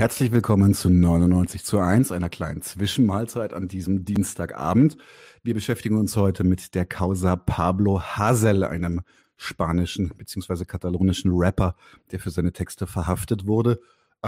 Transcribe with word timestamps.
Herzlich 0.00 0.32
willkommen 0.32 0.72
zu 0.72 0.88
99 0.88 1.62
zu 1.62 1.78
1, 1.78 2.10
einer 2.10 2.30
kleinen 2.30 2.62
Zwischenmahlzeit 2.62 3.52
an 3.52 3.68
diesem 3.68 4.06
Dienstagabend. 4.06 4.96
Wir 5.42 5.52
beschäftigen 5.52 5.98
uns 5.98 6.16
heute 6.16 6.42
mit 6.42 6.74
der 6.74 6.86
Causa 6.86 7.36
Pablo 7.36 8.00
Hazel, 8.00 8.64
einem 8.64 9.02
spanischen 9.36 10.08
bzw. 10.16 10.64
katalonischen 10.64 11.32
Rapper, 11.34 11.76
der 12.12 12.18
für 12.18 12.30
seine 12.30 12.54
Texte 12.54 12.86
verhaftet 12.86 13.46
wurde 13.46 13.78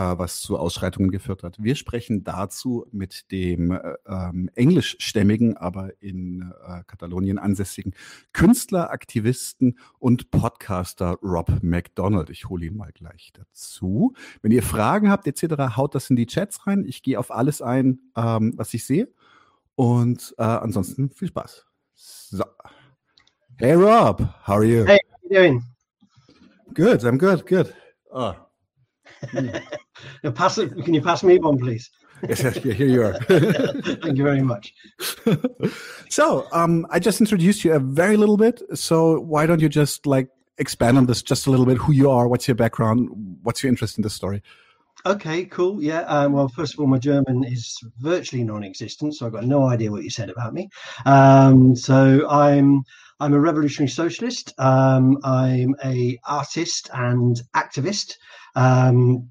was 0.01 0.41
zu 0.41 0.59
Ausschreitungen 0.59 1.11
geführt 1.11 1.43
hat. 1.43 1.63
Wir 1.63 1.75
sprechen 1.75 2.25
dazu 2.25 2.87
mit 2.93 3.31
dem 3.31 3.73
äh, 3.73 3.95
ähm, 4.07 4.51
englischstämmigen, 4.55 5.57
aber 5.57 6.03
in 6.03 6.53
äh, 6.67 6.83
Katalonien 6.87 7.39
ansässigen 7.39 7.95
Künstler, 8.33 8.91
Aktivisten 8.91 9.79
und 9.99 10.31
Podcaster 10.31 11.19
Rob 11.23 11.63
McDonald. 11.63 12.31
Ich 12.31 12.49
hole 12.49 12.67
ihn 12.67 12.77
mal 12.77 12.93
gleich 12.93 13.33
dazu. 13.35 14.15
Wenn 14.41 14.53
ihr 14.53 14.63
Fragen 14.63 15.11
habt 15.11 15.27
etc., 15.27 15.77
haut 15.77 15.95
das 15.95 16.09
in 16.09 16.17
die 16.17 16.27
Chats 16.27 16.67
rein. 16.67 16.85
Ich 16.87 17.03
gehe 17.03 17.19
auf 17.19 17.31
alles 17.31 17.61
ein, 17.61 18.01
ähm, 18.17 18.55
was 18.57 18.73
ich 18.75 18.87
sehe. 18.87 19.09
Und 19.75 20.35
äh, 20.39 20.43
ansonsten 20.43 21.11
viel 21.11 21.29
Spaß. 21.29 21.67
So. 21.95 22.45
Hey 23.57 23.75
Rob, 23.75 24.21
how 24.47 24.57
are 24.57 24.65
you? 24.65 24.85
Hey, 24.87 25.01
how 25.13 25.19
you 25.23 25.29
doing? 25.29 25.65
Good, 26.75 27.05
I'm 27.05 27.19
good, 27.19 27.47
good. 27.47 27.75
Oh, 28.11 28.35
pass 30.35 30.59
it, 30.59 30.85
can 30.85 30.95
you 30.95 31.03
pass 31.03 31.23
me 31.23 31.39
one, 31.39 31.59
please? 31.59 31.91
yes, 32.29 32.43
yes, 32.43 32.57
here 32.57 32.87
you 32.87 33.03
are. 33.03 33.15
Thank 33.25 34.17
you 34.17 34.25
very 34.25 34.43
much. 34.43 34.75
so, 36.09 36.47
um, 36.53 36.87
I 36.91 36.99
just 36.99 37.21
introduced 37.21 37.65
you 37.65 37.73
a 37.73 37.81
very 37.81 38.17
little 38.17 38.37
bit. 38.37 38.63
So, 38.75 39.21
why 39.21 39.47
don't 39.47 39.61
you 39.61 39.69
just 39.69 40.07
like 40.07 40.29
expand 40.59 40.99
on 40.99 41.07
this 41.07 41.23
just 41.23 41.47
a 41.47 41.51
little 41.51 41.67
bit? 41.67 41.79
Who 41.79 41.93
you 41.93 42.11
are? 42.11 42.29
What's 42.29 42.47
your 42.47 42.55
background? 42.55 43.09
What's 43.43 43.63
your 43.63 43.71
interest 43.71 43.99
in 43.99 44.03
this 44.03 44.15
story? 44.15 44.43
Okay, 45.05 45.47
cool. 45.47 45.83
Yeah. 45.83 46.03
Um, 46.03 46.33
well, 46.33 46.49
first 46.49 46.75
of 46.75 46.81
all, 46.81 46.87
my 46.87 46.99
German 46.99 47.43
is 47.45 47.77
virtually 47.99 48.45
non-existent, 48.45 49.17
so 49.17 49.27
I've 49.27 49.33
got 49.33 49.45
no 49.45 49.67
idea 49.67 49.91
what 49.91 50.05
you 50.05 50.11
said 50.11 50.31
about 50.31 50.55
me. 50.55 50.69
Um, 51.05 51.75
so 51.75 52.29
I'm 52.29 52.85
I'm 53.19 53.35
a 53.35 53.41
revolutionary 53.41 53.89
socialist. 53.89 54.55
Um, 54.59 55.19
I'm 55.25 55.75
a 55.85 56.19
artist 56.25 56.91
and 56.93 57.41
activist. 57.55 58.15
Um, 58.55 59.29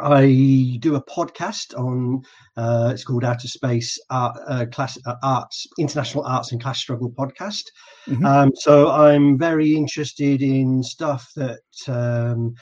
I 0.00 0.76
do 0.80 0.96
a 0.96 1.04
podcast 1.04 1.78
on 1.78 2.22
uh, 2.56 2.90
it's 2.92 3.04
called 3.04 3.24
Outer 3.24 3.46
Space 3.46 3.98
Art, 4.10 4.36
uh, 4.48 4.66
Class 4.72 4.98
uh, 5.06 5.14
Arts 5.22 5.66
International 5.78 6.24
Arts 6.24 6.52
and 6.52 6.60
Class 6.60 6.80
Struggle 6.80 7.12
podcast. 7.12 7.64
Mm-hmm. 8.08 8.24
Um, 8.26 8.50
so 8.54 8.90
I'm 8.90 9.38
very 9.38 9.76
interested 9.76 10.42
in 10.42 10.82
stuff 10.82 11.30
that 11.36 11.60
um, 11.86 12.54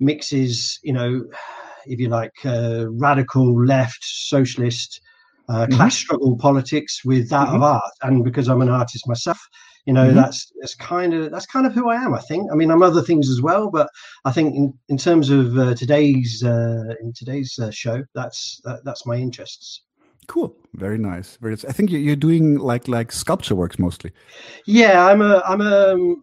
mixes, 0.00 0.78
you 0.82 0.94
know, 0.94 1.24
if 1.86 2.00
you 2.00 2.08
like, 2.08 2.32
uh, 2.44 2.86
radical 2.90 3.64
left 3.64 4.02
socialist 4.02 5.00
uh, 5.48 5.66
mm-hmm. 5.66 5.74
class 5.74 5.96
struggle 5.96 6.36
politics 6.36 7.04
with 7.04 7.28
that 7.30 7.48
mm-hmm. 7.48 7.56
of 7.56 7.62
art. 7.62 7.92
And 8.02 8.24
because 8.24 8.48
I'm 8.48 8.62
an 8.62 8.68
artist 8.68 9.08
myself, 9.08 9.38
you 9.86 9.92
know, 9.94 10.06
mm-hmm. 10.06 10.16
that's 10.16 10.52
that's 10.60 10.74
kind 10.74 11.14
of 11.14 11.30
that's 11.30 11.46
kind 11.46 11.66
of 11.66 11.72
who 11.72 11.88
I 11.88 11.96
am. 11.96 12.14
I 12.14 12.20
think. 12.20 12.50
I 12.52 12.54
mean, 12.54 12.70
I'm 12.70 12.82
other 12.82 13.02
things 13.02 13.30
as 13.30 13.40
well, 13.40 13.70
but 13.70 13.88
I 14.24 14.32
think 14.32 14.54
in, 14.54 14.74
in 14.88 14.98
terms 14.98 15.30
of 15.30 15.56
uh, 15.58 15.74
today's 15.74 16.42
uh, 16.44 16.94
in 17.00 17.12
today's 17.14 17.58
uh, 17.58 17.70
show, 17.70 18.04
that's 18.14 18.60
that, 18.64 18.84
that's 18.84 19.06
my 19.06 19.16
interests. 19.16 19.82
Cool, 20.26 20.54
very 20.74 20.98
nice. 20.98 21.38
Very. 21.40 21.54
Nice. 21.54 21.64
I 21.64 21.72
think 21.72 21.90
you're 21.90 22.16
doing 22.16 22.58
like 22.58 22.86
like 22.86 23.10
sculpture 23.12 23.54
works 23.54 23.78
mostly. 23.78 24.12
Yeah, 24.66 25.06
I'm 25.06 25.22
a 25.22 25.42
I'm 25.46 25.62
a 25.62 25.94
um, 25.94 26.22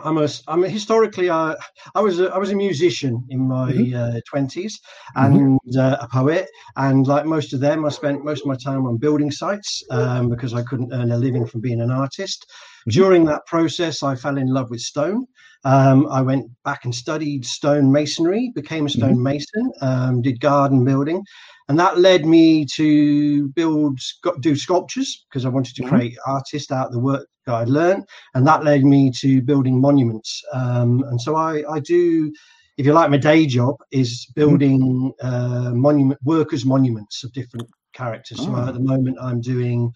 I'm 0.00 0.18
a 0.18 0.28
I'm 0.48 0.64
a 0.64 0.68
historically 0.68 1.28
uh, 1.28 1.54
I 1.94 2.00
was 2.00 2.18
a, 2.18 2.28
I 2.30 2.38
was 2.38 2.50
a 2.50 2.56
musician 2.56 3.24
in 3.28 3.40
my 3.40 3.72
mm-hmm. 3.72 3.94
uh, 3.94 4.20
20s 4.32 4.72
and 5.16 5.60
mm-hmm. 5.60 5.78
uh, 5.78 5.96
a 6.00 6.08
poet 6.08 6.48
and 6.76 7.06
like 7.06 7.26
most 7.26 7.52
of 7.52 7.60
them 7.60 7.84
I 7.84 7.90
spent 7.90 8.24
most 8.24 8.40
of 8.40 8.46
my 8.46 8.56
time 8.56 8.86
on 8.86 8.96
building 8.96 9.30
sites 9.30 9.82
um, 9.90 10.30
because 10.30 10.54
I 10.54 10.62
couldn't 10.62 10.92
earn 10.92 11.12
a 11.12 11.18
living 11.18 11.46
from 11.46 11.60
being 11.60 11.80
an 11.80 11.90
artist. 11.90 12.46
Mm-hmm. 12.48 12.90
During 12.90 13.24
that 13.26 13.44
process, 13.46 14.02
I 14.02 14.14
fell 14.14 14.38
in 14.38 14.48
love 14.48 14.70
with 14.70 14.80
stone. 14.80 15.26
Um, 15.64 16.08
I 16.08 16.22
went 16.22 16.50
back 16.64 16.84
and 16.84 16.94
studied 16.94 17.44
stone 17.44 17.92
masonry, 17.92 18.50
became 18.54 18.86
a 18.86 18.90
stone 18.90 19.12
mm-hmm. 19.12 19.22
mason, 19.22 19.72
um, 19.80 20.22
did 20.22 20.40
garden 20.40 20.84
building, 20.84 21.22
and 21.68 21.78
that 21.78 21.98
led 21.98 22.24
me 22.26 22.66
to 22.76 23.48
build 23.48 23.98
do 24.40 24.56
sculptures 24.56 25.24
because 25.28 25.44
I 25.44 25.48
wanted 25.48 25.74
to 25.76 25.82
mm-hmm. 25.82 25.96
create 25.96 26.18
artists 26.26 26.70
out 26.70 26.88
of 26.88 26.92
the 26.92 26.98
work 26.98 27.26
that 27.46 27.54
I'd 27.54 27.68
learned, 27.68 28.04
and 28.34 28.46
that 28.46 28.64
led 28.64 28.84
me 28.84 29.10
to 29.20 29.42
building 29.42 29.80
monuments. 29.80 30.42
Um, 30.52 31.02
and 31.08 31.20
so 31.20 31.36
I, 31.36 31.62
I 31.70 31.80
do, 31.80 32.32
if 32.78 32.86
you 32.86 32.92
like, 32.92 33.10
my 33.10 33.16
day 33.16 33.46
job 33.46 33.76
is 33.90 34.10
mm-hmm. 34.10 34.40
building 34.40 35.12
uh, 35.22 35.70
monument 35.74 36.20
workers' 36.24 36.64
monuments 36.64 37.24
of 37.24 37.32
different 37.32 37.68
characters. 37.92 38.38
Oh. 38.40 38.44
So 38.44 38.56
at 38.68 38.74
the 38.74 38.80
moment, 38.80 39.18
I'm 39.20 39.40
doing. 39.40 39.92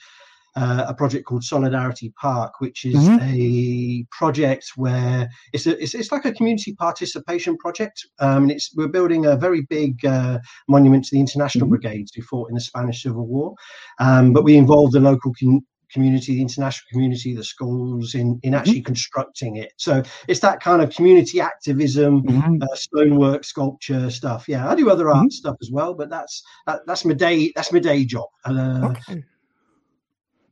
Uh, 0.57 0.87
a 0.89 0.95
project 0.95 1.27
called 1.27 1.45
Solidarity 1.45 2.11
Park, 2.19 2.61
which 2.61 2.87
is 2.87 2.97
mm-hmm. 2.97 3.19
a 3.21 4.07
project 4.11 4.65
where 4.77 5.29
it's, 5.53 5.67
a, 5.67 5.73
it's, 5.83 5.95
it's 5.95 6.11
like 6.11 6.25
a 6.25 6.33
community 6.33 6.73
participation 6.73 7.59
project. 7.59 8.07
Um, 8.21 8.45
and 8.45 8.53
it's 8.53 8.75
we're 8.75 8.89
building 8.89 9.27
a 9.27 9.37
very 9.37 9.63
big 9.69 10.03
uh, 10.07 10.39
monument 10.67 11.05
to 11.05 11.11
the 11.15 11.21
international 11.21 11.67
mm-hmm. 11.67 11.75
brigades 11.75 12.13
who 12.15 12.23
fought 12.23 12.49
in 12.49 12.55
the 12.55 12.61
Spanish 12.61 13.03
Civil 13.03 13.27
War. 13.27 13.55
Um, 13.99 14.33
but 14.33 14.45
we 14.45 14.57
involved 14.57 14.95
the 14.95 15.01
local 15.01 15.33
com- 15.39 15.67
community, 15.93 16.37
the 16.37 16.41
international 16.41 16.87
community, 16.91 17.35
the 17.35 17.45
schools 17.45 18.15
in 18.15 18.21
in 18.21 18.53
mm-hmm. 18.53 18.55
actually 18.55 18.81
mm-hmm. 18.81 18.87
constructing 18.87 19.57
it. 19.57 19.73
So 19.77 20.03
it's 20.27 20.41
that 20.41 20.61
kind 20.61 20.81
of 20.83 20.89
community 20.91 21.39
activism, 21.39 22.23
mm-hmm. 22.23 22.63
uh, 22.63 22.75
stonework, 22.75 23.45
sculpture 23.45 24.11
stuff. 24.11 24.49
Yeah, 24.49 24.71
I 24.71 24.75
do 24.75 24.89
other 24.91 25.09
art 25.09 25.19
mm-hmm. 25.19 25.31
stuff 25.31 25.57
as 25.61 25.71
well, 25.71 25.93
but 25.95 26.09
that's 26.09 26.43
that, 26.67 26.81
that's 26.87 27.05
my 27.05 27.15
day. 27.15 27.53
That's 27.55 27.73
my 27.73 27.79
day 27.79 28.07
job. 28.07 28.29
Uh, 28.45 28.93
okay. 28.93 29.23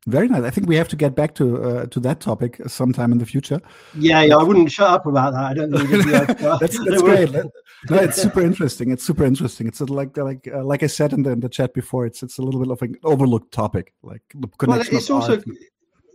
Very 0.06 0.28
nice. 0.28 0.42
I 0.42 0.50
think 0.50 0.68
we 0.68 0.76
have 0.76 0.88
to 0.88 0.96
get 0.96 1.14
back 1.14 1.34
to 1.36 1.62
uh, 1.62 1.86
to 1.86 2.00
that 2.00 2.20
topic 2.20 2.60
sometime 2.66 3.10
in 3.10 3.18
the 3.18 3.24
future. 3.24 3.60
Yeah, 3.98 4.22
yeah. 4.22 4.36
I 4.36 4.42
wouldn't 4.42 4.70
shut 4.70 4.90
up 4.90 5.06
about 5.06 5.32
that. 5.32 5.44
I 5.44 5.54
don't 5.54 5.72
think 5.72 6.04
that's 6.60 6.78
that's 6.78 7.02
great. 7.02 7.32
no, 7.90 7.96
it's 7.96 8.20
super 8.20 8.42
interesting. 8.42 8.90
It's 8.90 9.02
super 9.02 9.24
interesting. 9.24 9.66
It's 9.66 9.80
like 9.80 10.14
like 10.18 10.46
uh, 10.52 10.62
like 10.62 10.82
I 10.82 10.88
said 10.88 11.14
in 11.14 11.22
the 11.22 11.30
in 11.30 11.40
the 11.40 11.48
chat 11.48 11.72
before. 11.72 12.04
It's 12.04 12.22
it's 12.22 12.36
a 12.36 12.42
little 12.42 12.60
bit 12.60 12.70
of 12.70 12.82
an 12.82 12.96
overlooked 13.02 13.50
topic. 13.50 13.94
Like 14.02 14.20
the 14.34 14.48
connection. 14.58 14.92
Well, 14.92 15.00
it's 15.00 15.10
also. 15.10 15.32
Art. 15.36 15.44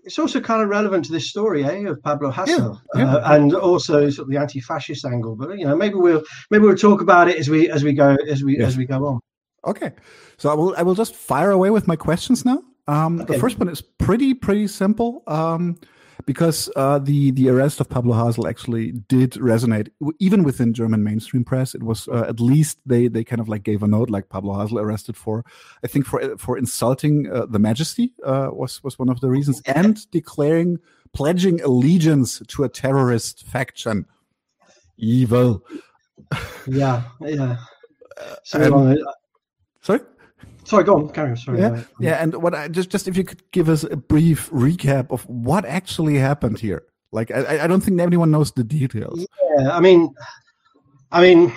It's 0.06 0.18
also 0.18 0.40
kind 0.40 0.64
of 0.64 0.70
relevant 0.70 1.06
to 1.06 1.12
this 1.12 1.30
story, 1.30 1.64
eh, 1.64 1.88
of 1.88 2.02
Pablo 2.02 2.32
Hasél, 2.32 2.80
yeah, 2.96 3.02
yeah. 3.02 3.16
Uh, 3.18 3.36
and 3.36 3.54
also 3.54 4.10
sort 4.10 4.26
of 4.26 4.32
the 4.32 4.38
anti-fascist 4.38 5.06
angle. 5.06 5.36
But 5.36 5.60
you 5.60 5.66
know, 5.66 5.76
maybe 5.76 5.96
we'll 5.96 6.24
maybe 6.50 6.66
we'll 6.66 6.78
talk 6.78 7.02
about 7.02 7.28
it 7.28 7.38
as 7.38 7.50
we 7.50 7.70
as 7.70 7.84
we 7.84 7.94
go 7.94 8.18
as 8.28 8.44
we 8.44 8.58
yes. 8.58 8.70
as 8.70 8.78
we 8.78 8.86
go 8.86 9.06
on. 9.06 9.20
Okay, 9.66 9.92
so 10.38 10.50
I 10.50 10.54
will 10.54 10.74
I 10.78 10.84
will 10.84 10.96
just 10.96 11.16
fire 11.16 11.52
away 11.52 11.70
with 11.70 11.88
my 11.88 11.96
questions 11.96 12.46
now. 12.46 12.64
Um, 12.90 13.22
okay. 13.22 13.34
The 13.34 13.40
first 13.40 13.60
one 13.60 13.70
is 13.70 13.82
pretty 13.82 14.34
pretty 14.34 14.68
simple 14.68 15.22
um, 15.28 15.78
because 16.26 16.72
uh, 16.76 16.98
the 16.98 17.30
the 17.32 17.48
arrest 17.50 17.80
of 17.80 17.88
Pablo 17.88 18.16
Hasél 18.16 18.50
actually 18.50 18.94
did 18.94 19.34
resonate 19.34 19.90
even 20.18 20.44
within 20.44 20.74
German 20.74 21.04
mainstream 21.04 21.44
press. 21.44 21.76
It 21.76 21.84
was 21.84 22.08
uh, 22.08 22.26
at 22.28 22.40
least 22.40 22.80
they 22.88 23.08
they 23.08 23.24
kind 23.24 23.40
of 23.40 23.48
like 23.48 23.62
gave 23.62 23.84
a 23.84 23.88
note 23.88 24.10
like 24.10 24.30
Pablo 24.30 24.56
Hasél 24.56 24.82
arrested 24.82 25.16
for 25.16 25.46
I 25.84 25.88
think 25.88 26.08
for 26.08 26.36
for 26.38 26.58
insulting 26.58 27.32
uh, 27.32 27.46
the 27.46 27.60
Majesty 27.60 28.14
uh, 28.26 28.50
was 28.52 28.84
was 28.84 28.98
one 28.98 29.10
of 29.10 29.22
the 29.22 29.30
reasons 29.30 29.62
and 29.68 30.10
declaring 30.10 30.80
pledging 31.14 31.62
allegiance 31.62 32.42
to 32.48 32.64
a 32.64 32.70
terrorist 32.70 33.46
faction. 33.46 34.06
Evil. 34.98 35.64
Yeah, 36.68 37.04
yeah. 37.22 37.58
So, 38.44 38.76
um, 38.76 38.98
sorry. 39.82 40.02
Sorry, 40.70 40.84
go 40.84 40.98
on, 40.98 41.10
carry 41.10 41.32
on. 41.32 41.38
Sorry. 41.38 41.60
Yeah, 41.60 41.84
yeah. 42.00 42.22
And 42.22 42.36
what 42.44 42.54
I 42.54 42.68
just 42.68 42.92
just 42.92 43.08
if 43.08 43.18
you 43.18 43.24
could 43.24 43.42
give 43.52 43.70
us 43.70 43.84
a 43.84 43.96
brief 43.96 44.52
recap 44.52 45.10
of 45.10 45.28
what 45.28 45.66
actually 45.66 46.16
happened 46.16 46.60
here. 46.60 46.84
Like 47.12 47.32
I, 47.32 47.64
I 47.64 47.68
don't 47.68 47.82
think 47.82 48.00
anyone 48.00 48.30
knows 48.30 48.52
the 48.52 48.64
details. 48.64 49.26
Yeah, 49.58 49.72
I 49.72 49.80
mean, 49.80 50.14
I 51.12 51.22
mean, 51.22 51.52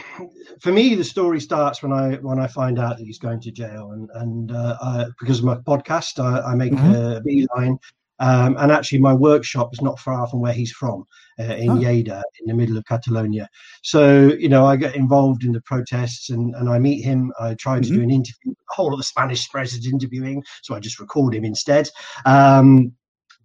for 0.61 0.73
me, 0.73 0.95
the 0.95 1.05
story 1.05 1.41
starts 1.41 1.83
when 1.83 1.93
I 1.93 2.15
when 2.17 2.39
I 2.39 2.47
find 2.47 2.79
out 2.79 2.97
that 2.97 3.05
he's 3.05 3.19
going 3.19 3.41
to 3.43 3.51
jail, 3.51 3.91
and 3.93 4.09
and 4.15 4.51
uh, 4.51 4.79
I, 4.81 5.05
because 5.21 5.41
of 5.41 5.45
my 5.45 5.57
podcast, 5.57 6.19
I, 6.19 6.53
I 6.53 6.55
make 6.55 6.73
mm-hmm. 6.73 6.95
a 6.95 7.21
beeline 7.21 7.79
um, 8.19 8.57
and 8.59 8.71
actually, 8.71 9.01
my 9.01 9.13
workshop 9.13 9.71
is 9.73 9.81
not 9.81 9.99
far 9.99 10.27
from 10.29 10.41
where 10.41 10.53
he's 10.53 10.73
from, 10.73 11.05
uh, 11.41 11.55
in 11.55 11.71
oh. 11.71 11.77
Lleida, 11.77 12.23
in 12.41 12.47
the 12.47 12.55
middle 12.55 12.77
of 12.77 12.85
Catalonia. 12.85 13.49
So, 13.83 14.33
you 14.39 14.49
know, 14.49 14.65
I 14.65 14.77
get 14.77 14.95
involved 14.95 15.45
in 15.45 15.53
the 15.53 15.61
protests 15.63 16.31
and, 16.31 16.55
and 16.55 16.69
I 16.69 16.79
meet 16.79 17.03
him. 17.03 17.33
I 17.41 17.55
try 17.55 17.81
to 17.81 17.85
mm-hmm. 17.85 17.97
do 17.97 18.03
an 18.03 18.11
interview. 18.11 18.53
The 18.53 18.75
whole 18.75 18.93
of 18.93 18.99
the 18.99 19.05
Spanish 19.05 19.49
press 19.49 19.73
is 19.73 19.87
interviewing, 19.87 20.43
so 20.63 20.75
I 20.75 20.81
just 20.81 21.01
record 21.01 21.35
him 21.35 21.45
instead. 21.45 21.89
Um, 22.25 22.93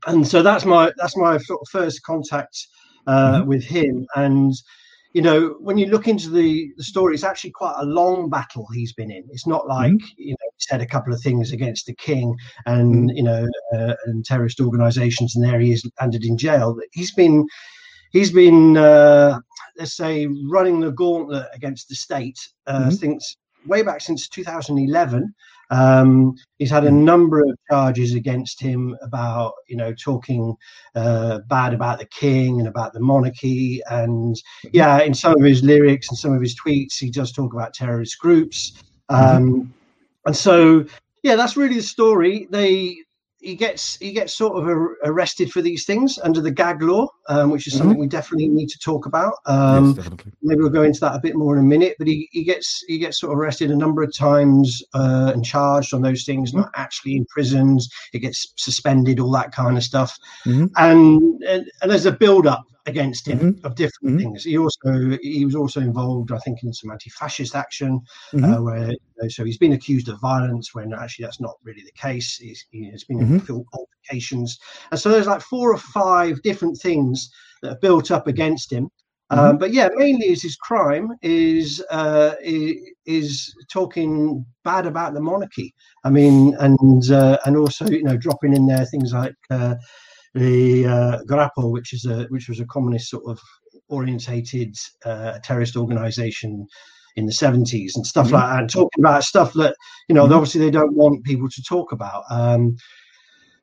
and 0.06 0.28
so 0.28 0.44
that's 0.44 0.64
my 0.64 0.92
that's 0.98 1.18
my 1.18 1.40
first 1.72 2.04
contact 2.04 2.68
uh, 3.08 3.40
mm-hmm. 3.40 3.48
with 3.48 3.64
him. 3.64 4.06
And 4.16 4.54
you 5.18 5.24
know, 5.24 5.56
when 5.60 5.80
you 5.80 5.88
look 5.88 6.08
into 6.08 6.30
the, 6.30 6.72
the 6.78 6.84
story, 6.84 7.16
it's 7.16 7.24
actually 7.24 7.50
quite 7.50 7.74
a 7.80 7.86
long 7.86 8.30
battle 8.30 8.68
he's 8.72 8.94
been 8.94 9.10
in. 9.10 9.24
It's 9.32 9.48
not 9.48 9.68
like 9.68 9.94
mm-hmm. 9.94 10.14
you 10.16 10.34
know 10.34 10.50
he 10.56 10.60
said 10.60 10.80
a 10.80 10.86
couple 10.86 11.12
of 11.12 11.20
things 11.22 11.52
against 11.52 11.88
the 11.88 11.96
king 11.96 12.38
and 12.68 13.10
mm-hmm. 13.10 13.18
you 13.18 13.24
know 13.24 13.48
uh, 13.74 13.96
and 14.06 14.24
terrorist 14.24 14.60
organisations, 14.62 15.36
and 15.36 15.44
there 15.44 15.60
he 15.60 15.72
is 15.72 15.90
landed 16.00 16.24
in 16.24 16.38
jail. 16.38 16.78
He's 16.92 17.16
been 17.16 17.48
he's 18.12 18.32
been 18.32 18.78
uh, 18.78 19.40
let's 19.80 19.98
say 19.98 20.28
running 20.52 20.82
the 20.82 20.92
gauntlet 20.92 21.48
against 21.52 21.90
the 21.90 21.96
state 21.96 22.38
uh, 22.68 22.82
mm-hmm. 22.82 22.92
since 22.92 23.38
way 23.68 23.82
back 23.82 24.02
since 24.02 24.28
2011. 24.28 25.34
Um, 25.70 26.36
he's 26.60 26.72
had 26.72 26.86
a 26.86 26.90
hmm. 26.90 27.04
number 27.04 27.42
of 27.42 27.58
charges 27.70 28.14
against 28.14 28.62
him 28.62 28.96
about, 29.02 29.54
you 29.68 29.76
know, 29.76 29.94
talking 29.94 30.56
uh, 30.96 31.40
bad 31.48 31.74
about 31.74 32.00
the 32.00 32.06
king 32.06 32.60
and 32.60 32.68
about 32.68 32.94
the 32.94 33.00
monarchy. 33.00 33.82
And 33.90 34.36
hmm. 34.64 34.70
yeah, 34.74 35.02
in 35.02 35.14
some 35.14 35.36
of 35.36 35.44
his 35.44 35.64
lyrics 35.64 36.10
and 36.10 36.18
some 36.18 36.34
of 36.34 36.42
his 36.42 36.60
tweets, 36.60 36.98
he 36.98 37.10
does 37.10 37.32
talk 37.32 37.54
about 37.54 37.74
terrorist 37.74 38.18
groups. 38.20 38.82
Um, 39.10 39.52
mm-hmm. 39.52 39.72
And 40.26 40.36
so, 40.36 40.86
yeah, 41.24 41.36
that's 41.36 41.58
really 41.58 41.76
the 41.76 41.82
story. 41.82 42.48
They 42.50 42.98
he 43.40 43.56
gets 43.56 43.98
he 43.98 44.12
gets 44.12 44.34
sort 44.34 44.58
of 44.58 44.68
arrested 45.04 45.52
for 45.52 45.62
these 45.62 45.86
things 45.86 46.18
under 46.24 46.42
the 46.42 46.52
gag 46.52 46.82
law, 46.82 47.08
um, 47.30 47.52
which 47.52 47.68
is 47.68 47.74
mm-hmm. 47.74 47.84
something 47.84 48.00
we 48.00 48.08
definitely 48.08 48.48
need 48.48 48.68
to 48.68 48.80
talk 48.80 49.06
about. 49.06 49.34
Um, 49.46 49.96
yes, 49.96 50.10
maybe 50.42 50.62
we'll 50.62 50.70
go 50.70 50.84
into 50.84 51.00
that 51.02 51.16
a 51.16 51.20
bit 51.20 51.36
more 51.36 51.56
in 51.56 51.64
a 51.64 51.68
minute. 51.68 51.96
But 52.00 52.08
he, 52.08 52.28
he 52.32 52.44
gets 52.44 52.84
he 52.88 52.98
gets 52.98 53.20
sort 53.20 53.34
of 53.34 53.40
arrested 53.40 53.70
a 53.70 53.76
number 53.76 54.02
of 54.02 54.14
times 54.14 54.84
uh, 54.94 55.32
and 55.34 55.46
charged 55.46 55.94
on 55.94 56.02
those 56.02 56.24
things, 56.24 56.50
mm-hmm. 56.50 56.62
not 56.62 56.72
actually 56.76 57.16
imprisoned. 57.16 57.82
It 58.14 58.20
gets 58.20 58.54
suspended, 58.56 59.20
all 59.20 59.32
that 59.32 59.52
kind 59.52 59.78
of 59.78 59.84
stuff. 59.84 60.18
Mm-hmm. 60.46 60.66
And, 60.78 61.44
and, 61.44 61.72
and 61.82 61.92
there's 61.92 62.06
a 62.06 62.12
build 62.12 62.48
up 62.48 62.66
against 62.88 63.28
him 63.28 63.40
mm-hmm. 63.40 63.66
of 63.66 63.76
different 63.76 64.16
mm-hmm. 64.16 64.18
things. 64.18 64.44
He 64.46 64.58
also 64.58 65.18
he 65.22 65.46
was 65.46 65.56
also 65.56 65.82
involved, 65.82 66.32
I 66.32 66.40
think, 66.40 66.64
in 66.64 66.74
some 66.74 66.90
anti-fascist 66.90 67.56
action, 67.56 68.02
mm-hmm. 68.34 68.44
uh, 68.44 68.62
where 68.62 68.90
you 68.92 68.98
know, 69.22 69.28
so 69.28 69.44
he's 69.44 69.58
been 69.58 69.74
accused 69.74 70.08
of 70.10 70.20
violence 70.22 70.74
when 70.74 70.94
actually 70.94 71.26
that's 71.26 71.42
not 71.42 71.56
really 71.64 71.84
the 71.84 71.92
case. 71.92 72.38
He's, 72.38 72.66
he 72.72 72.90
has 72.90 73.04
been 73.04 73.20
in 73.20 73.40
mm-hmm. 73.42 73.60
altercations, 73.74 74.58
and 74.92 75.00
so 75.00 75.10
there's 75.10 75.28
like 75.28 75.42
four 75.42 75.74
or 75.74 75.78
five 75.78 76.42
different 76.42 76.80
things 76.82 77.30
that 77.62 77.74
are 77.74 77.80
built 77.80 78.10
up 78.10 78.28
against 78.28 78.72
him. 78.72 78.90
Um, 79.30 79.40
mm-hmm. 79.40 79.58
but 79.58 79.74
yeah, 79.74 79.90
mainly 79.94 80.28
is 80.28 80.42
his 80.42 80.56
crime 80.56 81.10
is 81.22 81.84
uh, 81.92 82.36
is 82.42 83.54
talking 83.70 84.46
bad 84.64 84.86
about 84.86 85.14
the 85.14 85.22
monarchy. 85.22 85.76
I 86.06 86.10
mean, 86.10 86.56
and 86.60 87.12
uh, 87.12 87.38
and 87.46 87.58
also 87.58 87.86
you 87.88 88.04
know 88.04 88.16
dropping 88.16 88.56
in 88.56 88.66
there 88.66 88.86
things 88.86 89.12
like 89.12 89.36
uh, 89.50 89.76
the 90.38 90.86
uh, 90.86 91.24
GRAPO, 91.24 91.72
which 91.72 91.94
is 91.94 92.06
a 92.06 92.24
which 92.30 92.50
was 92.50 92.60
a 92.60 92.66
communist 92.66 93.10
sort 93.10 93.24
of 93.28 93.40
orientated 93.90 94.76
uh, 95.06 95.40
terrorist 95.44 95.76
organization 95.76 96.68
in 97.16 97.26
the 97.26 97.32
70s 97.32 97.96
and 97.96 98.06
stuff 98.06 98.28
mm-hmm. 98.28 98.36
like 98.36 98.50
that, 98.50 98.60
and 98.60 98.70
talking 98.70 99.04
about 99.04 99.24
stuff 99.24 99.54
that 99.54 99.76
you 100.08 100.16
know 100.16 100.26
mm-hmm. 100.26 100.34
obviously 100.34 100.62
they 100.62 100.72
don't 100.72 100.96
want 100.96 101.24
people 101.24 101.50
to 101.50 101.64
talk 101.64 101.92
about. 101.92 102.24
Um, 102.30 102.78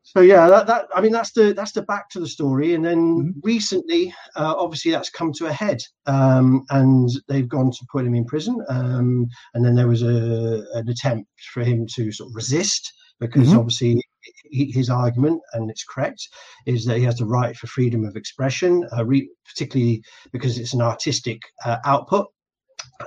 so 0.03 0.21
yeah, 0.21 0.49
that, 0.49 0.67
that 0.67 0.87
I 0.95 1.01
mean 1.01 1.13
that's 1.13 1.33
the 1.33 1.55
that's 1.55 1.73
the 1.73 1.83
back 1.83 2.11
to 2.11 2.21
the 2.21 2.29
story, 2.29 2.75
and 2.75 2.85
then 2.85 2.99
mm-hmm. 2.99 3.41
recently, 3.43 4.15
uh, 4.37 4.55
obviously 4.57 4.91
that's 4.91 5.11
come 5.11 5.33
to 5.35 5.47
a 5.47 5.53
head, 5.53 5.81
um, 6.07 6.65
and 6.71 7.09
they've 7.29 7.49
gone 7.49 7.71
to 7.71 7.87
put 7.91 8.05
him 8.05 8.15
in 8.15 8.25
prison, 8.25 8.59
um, 8.69 9.27
and 9.55 9.65
then 9.65 9.75
there 9.75 9.89
was 9.89 10.03
a 10.03 10.65
an 10.75 10.89
attempt 10.89 11.31
for 11.53 11.65
him 11.65 11.87
to 11.95 12.13
sort 12.13 12.31
of 12.31 12.37
resist 12.37 12.93
because 13.19 13.49
mm-hmm. 13.49 13.59
obviously 13.59 14.03
his 14.51 14.91
argument, 14.91 15.41
and 15.53 15.71
it's 15.71 15.85
correct, 15.85 16.29
is 16.67 16.85
that 16.85 16.99
he 16.99 17.05
has 17.05 17.17
the 17.17 17.27
right 17.27 17.57
for 17.57 17.67
freedom 17.67 18.05
of 18.05 18.17
expression, 18.17 18.87
uh, 18.97 19.05
re- 19.05 19.29
particularly 19.47 20.03
because 20.33 20.59
it's 20.59 20.75
an 20.75 20.83
artistic 20.83 21.41
uh, 21.65 21.79
output. 21.85 22.27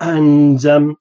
And 0.02 0.66
um, 0.66 0.98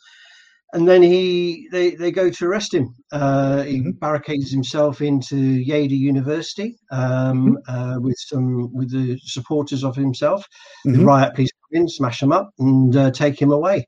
and 0.73 0.87
then 0.87 1.03
he 1.03 1.69
they, 1.71 1.91
they 1.93 2.11
go 2.11 2.29
to 2.29 2.47
arrest 2.47 2.75
him. 2.75 2.95
Uh, 3.13 3.63
he 3.63 3.79
mm-hmm. 3.79 3.91
barricades 3.93 4.51
himself 4.51 5.01
into 5.01 5.65
Lleida 5.65 5.97
University 5.97 6.77
um, 6.91 7.57
mm-hmm. 7.57 7.75
uh, 7.75 7.99
with 8.01 8.17
some 8.19 8.73
with 8.75 8.91
the 8.91 9.19
supporters 9.25 9.85
of 9.85 9.97
himself. 9.97 10.45
Mm-hmm. 10.87 10.99
The 10.99 11.05
riot 11.05 11.35
police 11.35 11.51
come 11.53 11.83
in, 11.83 11.89
smash 11.89 12.23
him 12.23 12.33
up, 12.33 12.51
and 12.59 12.95
uh, 12.95 13.11
take 13.11 13.41
him 13.41 13.53
away. 13.53 13.87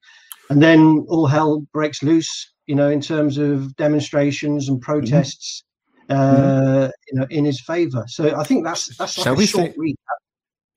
And 0.50 0.62
then 0.62 1.04
all 1.08 1.26
hell 1.26 1.62
breaks 1.72 2.02
loose. 2.02 2.52
You 2.66 2.75
know, 2.75 2.90
in 2.90 3.00
terms 3.00 3.38
of 3.38 3.75
demonstrations 3.76 4.69
and 4.69 4.78
mm-hmm. 4.78 4.90
protests 4.90 5.64
uh, 6.08 6.88
you 7.10 7.19
know, 7.19 7.26
in 7.31 7.44
his 7.44 7.60
favour. 7.60 8.05
So 8.08 8.37
I 8.37 8.44
think 8.44 8.64
that's 8.64 8.96
that's 8.96 9.19
like 9.19 9.25
shall 9.25 9.37
we 9.37 9.46
say, 9.46 9.75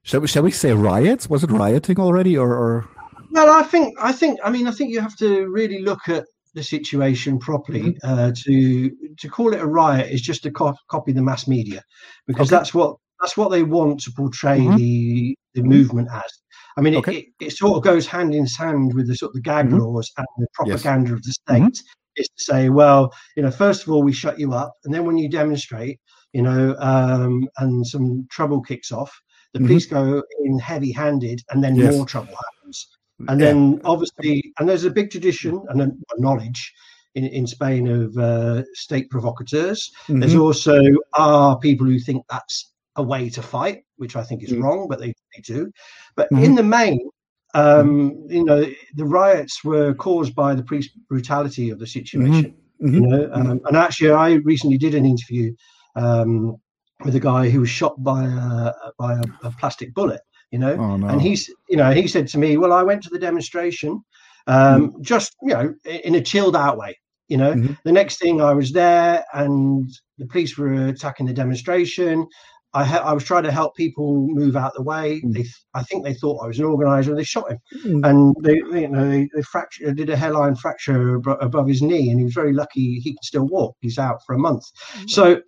Shall 0.04 0.22
we 0.22 0.28
shall 0.28 0.44
we 0.44 0.52
say 0.52 0.74
riots? 0.74 1.30
Was 1.30 1.44
it 1.44 1.52
rioting 1.52 2.00
already, 2.00 2.38
or, 2.38 2.52
or? 2.52 2.90
Well, 3.32 3.50
I 3.52 3.64
think 3.64 3.96
I 4.02 4.12
think 4.12 4.40
I 4.44 4.50
mean 4.50 4.68
I 4.68 4.72
think 4.72 4.92
you 4.92 5.00
have 5.00 5.16
to 5.18 5.48
really 5.48 5.82
look 5.82 6.10
at 6.10 6.26
the 6.54 6.64
situation 6.64 7.40
properly 7.40 7.82
mm-hmm. 7.82 7.98
uh, 8.04 8.32
to 8.44 8.92
to 9.20 9.30
call 9.30 9.54
it 9.54 9.62
a 9.62 9.68
riot 9.68 10.12
is 10.12 10.22
just 10.22 10.44
to 10.44 10.52
co- 10.52 10.76
copy 10.90 11.14
the 11.14 11.22
mass 11.22 11.48
media 11.48 11.82
because 12.28 12.52
okay. 12.52 12.58
that's 12.58 12.74
what 12.74 12.96
that's 13.22 13.38
what 13.38 13.52
they 13.52 13.64
want 13.64 14.02
to 14.02 14.12
portray 14.18 14.60
mm-hmm. 14.60 14.76
the 14.78 15.36
the 15.54 15.64
movement 15.64 16.10
as. 16.12 16.32
I 16.78 16.82
mean, 16.82 16.96
okay. 16.96 17.18
it, 17.18 17.26
it, 17.40 17.46
it, 17.48 17.52
sort 17.52 17.76
of 17.76 17.84
goes 17.84 18.08
hand 18.08 18.34
in 18.34 18.46
hand 18.46 18.94
with 18.96 19.08
the 19.08 19.16
sort 19.16 19.32
of 19.32 19.34
the 19.36 19.42
gag 19.42 19.68
mm-hmm. 19.68 19.80
laws 19.80 20.10
and 20.18 20.26
the 20.38 20.48
propaganda 20.54 21.10
yes. 21.10 21.18
of 21.18 21.24
the 21.24 21.34
mm-hmm. 21.54 21.68
state 21.68 21.84
is 22.16 22.28
to 22.28 22.44
say, 22.44 22.70
well, 22.70 23.14
you 23.36 23.44
know, 23.44 23.52
first 23.52 23.84
of 23.84 23.90
all, 23.90 24.04
we 24.04 24.14
shut 24.14 24.40
you 24.40 24.54
up, 24.54 24.74
and 24.84 24.94
then 24.94 25.06
when 25.06 25.18
you 25.18 25.30
demonstrate, 25.30 26.00
you 26.34 26.42
know, 26.42 26.76
um, 26.80 27.48
and 27.58 27.86
some 27.86 28.28
trouble 28.30 28.62
kicks 28.62 28.92
off, 28.92 29.12
the 29.54 29.60
mm-hmm. 29.60 29.68
police 29.68 29.86
go 29.86 30.24
in 30.44 30.60
heavy-handed, 30.60 31.42
and 31.50 31.64
then 31.64 31.76
yes. 31.76 31.96
more 31.96 32.06
trouble 32.06 32.34
happens. 32.36 32.88
And 33.28 33.40
yeah. 33.40 33.48
then 33.48 33.82
obviously, 33.84 34.54
and 34.60 34.68
there's 34.68 34.86
a 34.86 34.90
big 34.90 35.12
tradition 35.12 35.62
and 35.70 35.82
a, 35.82 35.92
knowledge 36.18 36.74
in, 37.16 37.26
in 37.26 37.46
Spain 37.46 37.88
of 37.88 38.18
uh, 38.18 38.64
state 38.74 39.10
provocateurs. 39.10 39.92
Mm-hmm. 40.04 40.20
There's 40.20 40.36
also 40.36 40.80
are 41.14 41.60
people 41.60 41.86
who 41.86 42.00
think 42.00 42.26
that's 42.30 42.72
a 42.96 43.04
way 43.04 43.30
to 43.30 43.42
fight, 43.42 43.84
which 43.98 44.16
I 44.16 44.24
think 44.24 44.44
is 44.44 44.52
mm-hmm. 44.52 44.64
wrong, 44.64 44.88
but 44.90 45.00
they, 45.00 45.14
they 45.36 45.42
do. 45.44 45.72
But 46.16 46.30
in 46.32 46.38
mm-hmm. 46.38 46.56
the 46.56 46.64
main, 46.64 47.10
um, 47.54 48.12
mm-hmm. 48.12 48.32
you 48.32 48.46
know, 48.46 48.66
the 48.96 49.06
riots 49.06 49.64
were 49.64 49.94
caused 49.94 50.36
by 50.36 50.56
the 50.56 50.64
police 50.64 50.90
brutality 51.10 51.70
of 51.70 51.80
the 51.80 51.88
situation. 51.88 52.56
Mm-hmm. 52.82 52.88
Mm-hmm. 52.88 52.96
You 52.96 53.08
know, 53.08 53.30
um, 53.34 53.62
and 53.66 53.78
actually, 53.78 54.12
I 54.12 54.34
recently 54.34 54.78
did 54.78 54.96
an 54.96 55.06
interview 55.06 55.54
um, 55.96 56.58
with 57.06 57.16
a 57.16 57.20
guy 57.20 57.50
who 57.50 57.60
was 57.60 57.70
shot 57.70 58.02
by 58.04 58.24
a 58.24 58.72
by 58.98 59.14
a, 59.14 59.22
a 59.44 59.52
plastic 59.60 59.94
bullet. 59.94 60.22
You 60.52 60.60
know, 60.60 60.74
oh, 60.74 60.98
no. 60.98 61.08
and 61.08 61.22
he's 61.22 61.50
you 61.70 61.78
know 61.78 61.92
he 61.92 62.08
said 62.08 62.28
to 62.30 62.40
me, 62.40 62.58
"Well, 62.58 62.74
I 62.74 62.84
went 62.84 63.04
to 63.04 63.10
the 63.10 63.20
demonstration, 63.20 64.04
um, 64.48 64.90
mm-hmm. 64.90 65.02
just 65.02 65.36
you 65.44 65.50
know, 65.50 65.74
in 65.86 66.16
a 66.16 66.22
chilled 66.22 66.56
out 66.56 66.78
way." 66.78 66.98
You 67.28 67.38
know, 67.38 67.54
mm-hmm. 67.54 67.74
the 67.86 67.92
next 67.92 68.20
thing 68.20 68.42
I 68.42 68.54
was 68.54 68.72
there, 68.72 69.24
and 69.34 69.90
the 70.18 70.26
police 70.26 70.58
were 70.58 70.88
attacking 70.88 71.28
the 71.28 71.34
demonstration. 71.34 72.28
I, 72.74 72.86
ha- 72.86 73.04
I 73.04 73.14
was 73.14 73.24
trying 73.24 73.44
to 73.44 73.52
help 73.52 73.76
people 73.76 74.28
move 74.28 74.56
out 74.56 74.74
the 74.76 74.82
way. 74.82 75.22
Mm. 75.22 75.34
They, 75.34 75.46
I 75.74 75.84
think 75.84 76.06
they 76.06 76.14
thought 76.14 76.44
I 76.44 76.48
was 76.48 76.60
an 76.60 76.66
organizer. 76.66 77.14
They 77.14 77.24
shot 77.24 77.52
him, 77.52 77.60
mm. 77.86 78.10
and 78.10 78.36
they, 78.42 78.56
you 78.80 78.88
know, 78.88 79.10
they, 79.10 79.30
they 79.34 79.42
fractured, 79.42 79.98
did 79.98 80.10
a 80.10 80.16
hairline 80.16 80.56
fracture 80.56 81.16
above 81.16 81.68
his 81.68 81.82
knee, 81.82 82.10
and 82.10 82.20
he 82.20 82.24
was 82.24 82.34
very 82.34 82.54
lucky 82.54 83.00
he 83.00 83.12
can 83.12 83.24
still 83.24 83.48
walk. 83.48 83.76
He's 83.82 83.98
out 83.98 84.20
for 84.26 84.36
a 84.36 84.40
month. 84.40 84.64
Mm. 84.94 85.10
So 85.10 85.42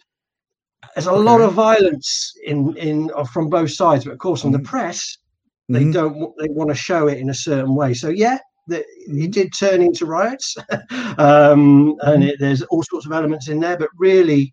there's 0.96 1.08
a 1.08 1.12
okay. 1.12 1.24
lot 1.24 1.42
of 1.42 1.53
violence 1.53 2.34
in 2.46 2.75
in 2.77 3.10
from 3.32 3.50
both 3.50 3.72
sides, 3.72 4.03
but 4.06 4.12
of 4.12 4.20
course 4.20 4.44
on 4.44 4.51
the 4.51 4.60
mm. 4.60 4.65
press 4.65 5.18
they 5.70 5.82
mm-hmm. 5.82 5.92
don't 5.92 6.34
they 6.39 6.48
want 6.50 6.70
to 6.70 6.75
show 6.75 7.08
it 7.08 7.20
in 7.20 7.30
a 7.30 7.34
certain 7.34 7.74
way. 7.74 7.94
So 7.94 8.10
yeah, 8.10 8.38
the, 8.68 8.80
it 8.80 8.86
mm-hmm. 9.10 9.32
did 9.32 9.53
turn 9.58 9.82
into 9.82 10.06
riots, 10.06 10.56
um, 11.18 11.96
and 12.01 12.22
mm-hmm. 12.22 12.22
it, 12.24 12.36
there's 12.39 12.62
all 12.63 12.84
sorts 12.84 13.06
of 13.06 13.12
elements 13.12 13.48
in 13.48 13.60
there, 13.60 13.77
but 13.77 13.89
really 13.98 14.51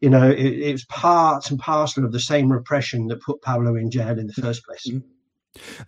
you 0.00 0.10
know, 0.10 0.28
it, 0.30 0.38
it, 0.38 0.72
was 0.72 0.84
part 0.86 1.50
and 1.50 1.58
parcel 1.58 2.04
of 2.04 2.12
the 2.12 2.20
same 2.20 2.52
repression 2.52 3.08
that 3.08 3.20
put 3.22 3.42
Pablo 3.42 3.74
in 3.74 3.90
jail 3.90 4.18
in 4.18 4.26
the 4.26 4.32
first 4.32 4.64
place. 4.64 4.86
Mm-hmm. 4.88 5.08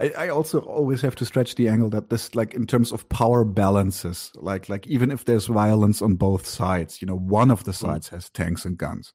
I, 0.00 0.24
I, 0.26 0.28
also 0.30 0.60
always 0.60 1.00
have 1.02 1.14
to 1.16 1.24
stretch 1.24 1.54
the 1.54 1.68
angle 1.68 1.90
that 1.90 2.10
this, 2.10 2.34
like, 2.34 2.54
in 2.54 2.66
terms 2.66 2.92
of 2.92 3.08
power 3.08 3.44
balances, 3.44 4.32
like, 4.34 4.68
like 4.68 4.86
even 4.86 5.10
if 5.10 5.24
there's 5.24 5.46
violence 5.46 6.02
on 6.02 6.16
both 6.16 6.46
sides, 6.46 7.00
you 7.00 7.06
know, 7.06 7.16
one 7.16 7.50
of 7.50 7.64
the 7.64 7.70
mm. 7.70 7.76
sides 7.76 8.08
has 8.08 8.30
tanks 8.30 8.64
and 8.64 8.78
guns. 8.78 9.12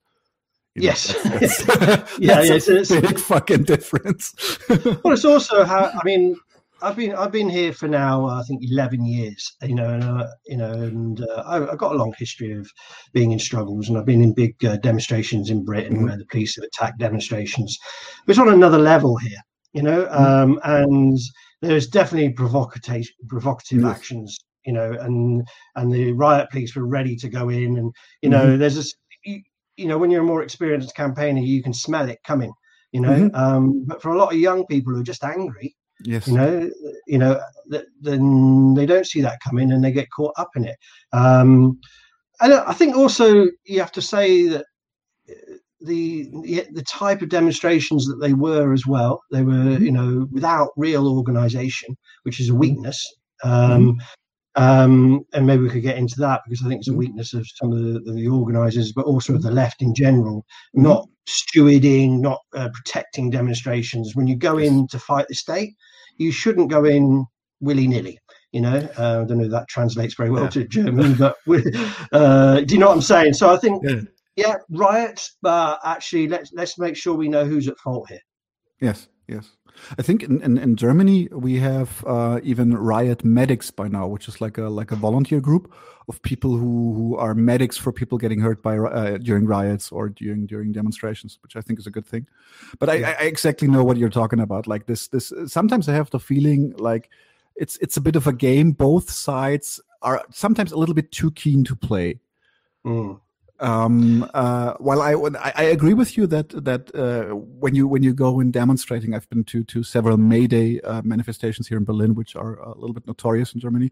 You 0.75 0.83
know, 0.83 0.85
yes. 0.87 1.13
That's, 1.23 1.63
that's, 1.65 2.19
yeah, 2.19 2.35
that's 2.41 2.67
yeah, 2.67 2.75
it's, 2.75 2.91
a 2.91 3.01
big 3.01 3.19
fucking 3.19 3.63
difference. 3.63 4.59
well, 4.69 5.13
it's 5.13 5.25
also 5.25 5.65
how 5.65 5.85
I 5.93 5.99
mean, 6.05 6.37
I've 6.81 6.95
been 6.95 7.13
I've 7.13 7.31
been 7.31 7.49
here 7.49 7.73
for 7.73 7.87
now 7.87 8.25
I 8.27 8.43
think 8.43 8.61
eleven 8.63 9.05
years, 9.05 9.55
you 9.63 9.75
know, 9.75 9.89
and 9.89 10.03
uh, 10.03 10.27
you 10.45 10.57
know, 10.57 10.71
and 10.71 11.21
uh, 11.21 11.43
I, 11.45 11.55
have 11.59 11.77
got 11.77 11.93
a 11.93 11.97
long 11.97 12.13
history 12.17 12.51
of 12.53 12.69
being 13.13 13.31
in 13.31 13.39
struggles, 13.39 13.87
and 13.87 13.97
I've 13.97 14.05
been 14.05 14.21
in 14.21 14.33
big 14.33 14.63
uh, 14.65 14.77
demonstrations 14.77 15.49
in 15.49 15.63
Britain 15.63 15.95
mm-hmm. 15.97 16.05
where 16.05 16.17
the 16.17 16.25
police 16.25 16.55
have 16.55 16.65
attacked 16.65 16.99
demonstrations. 16.99 17.77
But 18.25 18.31
it's 18.31 18.39
on 18.39 18.49
another 18.49 18.77
level 18.77 19.17
here, 19.17 19.39
you 19.73 19.83
know, 19.83 20.05
mm-hmm. 20.05 20.23
um, 20.23 20.59
and 20.63 21.17
there's 21.61 21.87
definitely 21.87 22.33
provocative 22.33 23.05
provocative 23.29 23.81
yes. 23.81 23.95
actions, 23.95 24.37
you 24.65 24.73
know, 24.73 24.91
and 24.91 25.47
and 25.75 25.93
the 25.93 26.11
riot 26.11 26.49
police 26.51 26.75
were 26.75 26.87
ready 26.87 27.15
to 27.17 27.29
go 27.29 27.49
in, 27.49 27.77
and 27.77 27.93
you 28.21 28.29
know, 28.29 28.45
mm-hmm. 28.45 28.59
there's 28.59 28.77
a 28.77 28.83
you, 29.23 29.41
you 29.77 29.87
know 29.87 29.97
when 29.97 30.11
you're 30.11 30.23
a 30.23 30.25
more 30.25 30.43
experienced 30.43 30.95
campaigner, 30.95 31.41
you 31.41 31.63
can 31.63 31.73
smell 31.73 32.09
it 32.09 32.19
coming, 32.25 32.51
you 32.91 32.99
know, 32.99 33.29
mm-hmm. 33.29 33.35
um, 33.35 33.85
but 33.85 34.01
for 34.01 34.13
a 34.13 34.17
lot 34.17 34.33
of 34.33 34.39
young 34.39 34.65
people 34.67 34.93
who 34.93 34.99
are 34.99 35.03
just 35.03 35.23
angry 35.23 35.73
Yes. 36.05 36.27
You 36.27 36.35
know, 36.35 36.69
you 37.07 37.17
know, 37.17 37.41
then 38.01 38.73
they 38.75 38.85
don't 38.85 39.07
see 39.07 39.21
that 39.21 39.39
coming 39.43 39.71
and 39.71 39.83
they 39.83 39.91
get 39.91 40.11
caught 40.11 40.33
up 40.37 40.51
in 40.55 40.65
it. 40.65 40.77
Um, 41.13 41.79
and 42.41 42.53
I 42.53 42.73
think 42.73 42.95
also 42.95 43.47
you 43.65 43.79
have 43.79 43.91
to 43.93 44.01
say 44.01 44.47
that 44.47 44.65
uh, 45.29 45.33
the 45.81 46.29
the 46.71 46.83
type 46.83 47.21
of 47.21 47.29
demonstrations 47.29 48.05
that 48.07 48.17
they 48.17 48.33
were 48.33 48.73
as 48.73 48.85
well, 48.85 49.21
they 49.31 49.41
were, 49.41 49.53
mm-hmm. 49.53 49.83
you 49.83 49.91
know, 49.91 50.27
without 50.31 50.69
real 50.77 51.07
organization, 51.07 51.95
which 52.23 52.39
is 52.39 52.49
a 52.49 52.51
mm-hmm. 52.51 52.59
weakness. 52.59 53.05
Um, 53.43 53.51
mm-hmm. 53.51 53.99
Um, 54.57 55.25
and 55.33 55.45
maybe 55.45 55.63
we 55.63 55.69
could 55.69 55.81
get 55.81 55.97
into 55.97 56.15
that 56.19 56.41
because 56.45 56.65
I 56.65 56.69
think 56.69 56.79
it's 56.79 56.87
a 56.87 56.91
mm-hmm. 56.91 56.99
weakness 56.99 57.33
of 57.33 57.45
some 57.55 57.73
of 57.73 57.79
the, 57.79 58.13
the 58.13 58.27
organisers, 58.27 58.93
but 58.93 59.05
also 59.05 59.35
of 59.35 59.41
the 59.41 59.51
left 59.51 59.81
in 59.81 59.93
general, 59.93 60.45
not 60.73 61.07
stewarding, 61.27 62.19
not 62.21 62.39
uh, 62.53 62.69
protecting 62.73 63.29
demonstrations. 63.29 64.15
When 64.15 64.27
you 64.27 64.35
go 64.37 64.57
in 64.57 64.87
to 64.89 64.99
fight 64.99 65.27
the 65.27 65.35
state, 65.35 65.73
you 66.17 66.31
shouldn't 66.31 66.69
go 66.69 66.85
in 66.85 67.25
willy 67.59 67.87
nilly. 67.87 68.19
You 68.51 68.61
know, 68.61 68.89
uh, 68.97 69.21
I 69.21 69.25
don't 69.25 69.39
know 69.39 69.45
if 69.45 69.51
that 69.51 69.67
translates 69.67 70.13
very 70.13 70.29
well 70.29 70.43
yeah. 70.43 70.49
to 70.49 70.67
German, 70.67 71.15
but 71.15 71.35
uh, 72.13 72.61
do 72.61 72.73
you 72.73 72.79
know 72.79 72.87
what 72.87 72.95
I'm 72.95 73.01
saying? 73.01 73.33
So 73.33 73.53
I 73.53 73.57
think, 73.57 73.83
yeah, 73.83 74.01
yeah 74.37 74.55
riots, 74.69 75.37
but 75.41 75.79
actually, 75.83 76.29
let's 76.29 76.51
let's 76.53 76.77
make 76.79 76.95
sure 76.95 77.15
we 77.15 77.27
know 77.27 77.43
who's 77.43 77.67
at 77.67 77.77
fault 77.79 78.07
here. 78.07 78.21
Yes, 78.79 79.07
yes. 79.27 79.49
I 79.97 80.01
think 80.01 80.23
in, 80.23 80.41
in, 80.41 80.57
in 80.57 80.75
Germany 80.75 81.27
we 81.31 81.59
have 81.59 82.03
uh, 82.07 82.39
even 82.43 82.75
riot 82.75 83.23
medics 83.23 83.71
by 83.71 83.87
now, 83.87 84.07
which 84.07 84.27
is 84.27 84.41
like 84.41 84.57
a 84.57 84.63
like 84.63 84.91
a 84.91 84.95
volunteer 84.95 85.39
group 85.39 85.73
of 86.07 86.21
people 86.21 86.51
who, 86.57 86.93
who 86.93 87.17
are 87.17 87.33
medics 87.33 87.77
for 87.77 87.91
people 87.91 88.17
getting 88.17 88.39
hurt 88.39 88.61
by 88.61 88.77
uh, 88.77 89.17
during 89.17 89.45
riots 89.45 89.91
or 89.91 90.09
during 90.09 90.45
during 90.45 90.71
demonstrations, 90.71 91.39
which 91.41 91.55
I 91.55 91.61
think 91.61 91.79
is 91.79 91.87
a 91.87 91.91
good 91.91 92.05
thing. 92.05 92.27
But 92.79 92.89
I, 92.89 93.15
I 93.19 93.23
exactly 93.23 93.67
know 93.67 93.83
what 93.83 93.97
you're 93.97 94.09
talking 94.09 94.39
about. 94.39 94.67
Like 94.67 94.85
this 94.85 95.07
this 95.07 95.33
sometimes 95.47 95.89
I 95.89 95.93
have 95.93 96.09
the 96.09 96.19
feeling 96.19 96.73
like 96.77 97.09
it's 97.55 97.77
it's 97.77 97.97
a 97.97 98.01
bit 98.01 98.15
of 98.15 98.27
a 98.27 98.33
game. 98.33 98.71
Both 98.71 99.09
sides 99.09 99.79
are 100.01 100.23
sometimes 100.31 100.71
a 100.71 100.77
little 100.77 100.95
bit 100.95 101.11
too 101.11 101.31
keen 101.31 101.63
to 101.65 101.75
play. 101.75 102.19
Mm. 102.85 103.19
Um, 103.59 104.29
uh, 104.33 104.73
while 104.79 105.01
I, 105.01 105.13
I 105.55 105.63
agree 105.63 105.93
with 105.93 106.17
you 106.17 106.27
that 106.27 106.49
that 106.65 106.93
uh, 106.93 107.35
when 107.35 107.73
you 107.73 107.87
when 107.87 108.03
you 108.03 108.13
go 108.13 108.39
in 108.39 108.51
demonstrating, 108.51 109.13
I've 109.13 109.29
been 109.29 109.45
to 109.45 109.63
to 109.63 109.83
several 109.83 110.17
May 110.17 110.47
Day 110.47 110.81
uh, 110.81 111.01
manifestations 111.03 111.67
here 111.67 111.77
in 111.77 111.85
Berlin, 111.85 112.15
which 112.15 112.35
are 112.35 112.55
a 112.55 112.77
little 112.77 112.93
bit 112.93 113.07
notorious 113.07 113.53
in 113.53 113.61
Germany. 113.61 113.91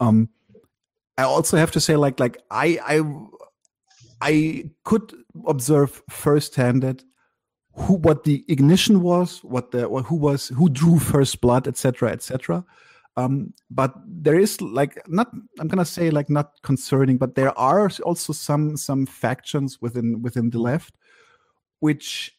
Um, 0.00 0.30
I 1.18 1.24
also 1.24 1.56
have 1.56 1.70
to 1.72 1.80
say, 1.80 1.96
like 1.96 2.18
like 2.18 2.42
I 2.50 2.78
I 2.82 3.02
I 4.20 4.70
could 4.84 5.12
observe 5.46 6.02
firsthand 6.08 6.82
that 6.82 7.04
who 7.74 7.94
what 7.94 8.24
the 8.24 8.44
ignition 8.48 9.02
was, 9.02 9.44
what 9.44 9.70
the 9.70 9.86
who 9.88 10.16
was 10.16 10.48
who 10.48 10.68
drew 10.70 10.98
first 10.98 11.40
blood, 11.40 11.68
etc. 11.68 12.10
etc. 12.10 12.64
Um, 13.16 13.54
but 13.70 13.94
there 14.06 14.38
is 14.38 14.60
like 14.60 15.00
not 15.06 15.30
I'm 15.60 15.68
gonna 15.68 15.84
say 15.84 16.10
like 16.10 16.28
not 16.28 16.50
concerning, 16.62 17.16
but 17.16 17.34
there 17.34 17.56
are 17.58 17.88
also 18.04 18.32
some 18.32 18.76
some 18.76 19.06
factions 19.06 19.80
within 19.80 20.22
within 20.22 20.50
the 20.50 20.58
left 20.58 20.96
which 21.80 22.32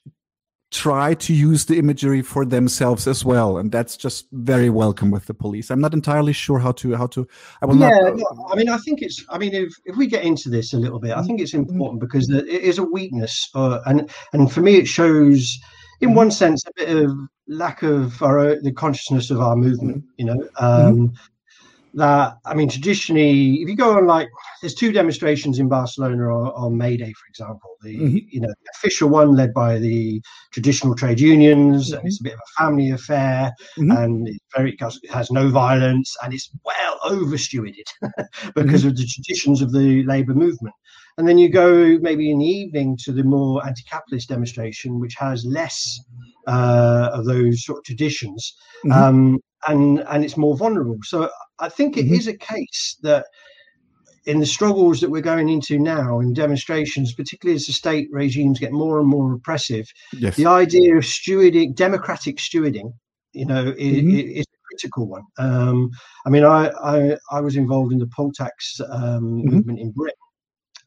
try 0.72 1.13
to 1.13 1.34
use 1.34 1.65
the 1.65 1.77
imagery 1.77 2.22
for 2.22 2.44
themselves 2.44 3.08
as 3.08 3.24
well 3.24 3.58
and 3.58 3.72
that's 3.72 3.96
just 3.96 4.27
very 4.32 4.70
welcome 4.70 5.10
with 5.10 5.25
the 5.25 5.34
police 5.34 5.70
i'm 5.70 5.79
not 5.79 5.94
entirely 5.94 6.34
sure 6.34 6.60
how 6.60 6.72
to 6.72 6.94
how 6.96 7.08
to 7.08 7.25
i 7.62 7.65
will 7.65 7.77
yeah, 7.77 7.89
not 7.89 8.17
no, 8.17 8.48
i 8.51 8.55
mean 8.55 8.67
i 8.67 8.77
think 8.79 9.01
it's 9.01 9.24
i 9.29 9.38
mean 9.38 9.53
if, 9.53 9.72
if 9.86 9.96
we 9.96 10.08
get 10.08 10.25
into 10.25 10.50
this 10.50 10.74
a 10.74 10.77
little 10.77 11.00
bit 11.00 11.12
i 11.12 11.22
think 11.22 11.39
it's 11.39 11.53
mm-hmm. 11.53 11.72
important 11.72 12.01
because 12.01 12.29
it 12.29 12.48
is 12.48 12.77
a 12.77 12.84
weakness 12.84 13.50
uh, 13.55 13.79
and 13.86 14.10
and 14.34 14.51
for 14.51 14.62
me 14.62 14.75
it 14.75 14.88
shows 14.88 15.58
in 16.01 16.10
mm-hmm. 16.10 16.17
one 16.17 16.32
sense 16.32 16.63
a 16.65 16.72
bit 16.75 17.03
of 17.03 17.12
lack 17.47 17.83
of 17.83 18.21
our 18.21 18.59
the 18.61 18.71
consciousness 18.71 19.29
of 19.29 19.39
our 19.39 19.55
movement 19.55 19.97
mm-hmm. 19.97 20.09
you 20.17 20.25
know 20.25 20.49
um, 20.57 20.95
mm-hmm. 20.95 21.15
that 21.93 22.37
i 22.45 22.53
mean 22.53 22.67
traditionally 22.67 23.55
if 23.61 23.69
you 23.69 23.75
go 23.75 23.97
on 23.97 24.07
like 24.07 24.29
there's 24.61 24.73
two 24.73 24.91
demonstrations 24.91 25.59
in 25.59 25.69
barcelona 25.69 26.23
on, 26.23 26.47
on 26.55 26.77
may 26.77 26.97
day 26.97 27.11
for 27.13 27.27
example 27.29 27.69
the 27.83 27.95
mm-hmm. 27.97 28.17
you 28.29 28.41
know 28.41 28.47
the 28.47 28.71
official 28.75 29.09
one 29.09 29.35
led 29.35 29.53
by 29.53 29.77
the 29.77 30.21
traditional 30.51 30.95
trade 30.95 31.19
unions 31.19 31.91
and 31.91 32.05
it's 32.07 32.19
a 32.19 32.23
bit 32.23 32.33
of 32.33 32.39
a 32.39 32.63
family 32.63 32.89
affair 32.89 33.51
mm-hmm. 33.77 33.91
and 33.91 34.27
it's 34.27 34.39
very 34.55 34.75
it 34.79 35.11
has 35.11 35.29
no 35.29 35.49
violence 35.49 36.15
and 36.23 36.33
it's 36.33 36.49
well 36.63 36.99
over 37.03 37.37
stewarded 37.37 37.87
because 38.55 38.81
mm-hmm. 38.81 38.89
of 38.89 38.97
the 38.97 39.05
traditions 39.05 39.61
of 39.61 39.71
the 39.71 40.03
labor 40.03 40.33
movement 40.33 40.73
and 41.17 41.27
then 41.27 41.37
you 41.37 41.49
go 41.49 41.97
maybe 42.01 42.29
in 42.29 42.39
the 42.39 42.45
evening 42.45 42.97
to 43.03 43.13
the 43.13 43.23
more 43.23 43.65
anti-capitalist 43.65 44.27
demonstration, 44.27 44.99
which 44.99 45.15
has 45.15 45.45
less 45.45 46.01
uh, 46.47 47.09
of 47.13 47.25
those 47.25 47.65
sort 47.65 47.79
of 47.79 47.83
traditions, 47.83 48.55
mm-hmm. 48.85 48.91
um, 48.91 49.39
and 49.67 49.99
and 50.09 50.23
it's 50.23 50.37
more 50.37 50.55
vulnerable. 50.57 50.97
So 51.03 51.29
I 51.59 51.69
think 51.69 51.97
it 51.97 52.05
mm-hmm. 52.05 52.15
is 52.15 52.27
a 52.27 52.37
case 52.37 52.97
that 53.01 53.25
in 54.25 54.39
the 54.39 54.45
struggles 54.45 54.99
that 55.01 55.09
we're 55.09 55.21
going 55.21 55.49
into 55.49 55.77
now 55.77 56.19
in 56.19 56.33
demonstrations, 56.33 57.13
particularly 57.13 57.55
as 57.55 57.65
the 57.65 57.73
state 57.73 58.07
regimes 58.11 58.59
get 58.59 58.71
more 58.71 58.99
and 58.99 59.07
more 59.07 59.29
repressive, 59.29 59.87
yes. 60.13 60.35
the 60.35 60.47
idea 60.47 60.95
of 60.95 61.03
stewarding, 61.03 61.75
democratic 61.75 62.37
stewarding, 62.37 62.91
you 63.33 63.45
know, 63.45 63.65
mm-hmm. 63.65 64.09
is, 64.09 64.39
is 64.39 64.45
a 64.45 64.57
critical 64.67 65.07
one. 65.07 65.23
Um, 65.37 65.91
I 66.25 66.29
mean, 66.29 66.43
I, 66.43 66.69
I, 66.83 67.17
I 67.31 67.39
was 67.39 67.55
involved 67.55 67.93
in 67.93 67.99
the 67.99 68.09
poll 68.15 68.31
tax 68.31 68.79
um, 68.89 68.91
mm-hmm. 68.99 69.49
movement 69.49 69.79
in 69.79 69.91
Britain, 69.91 70.17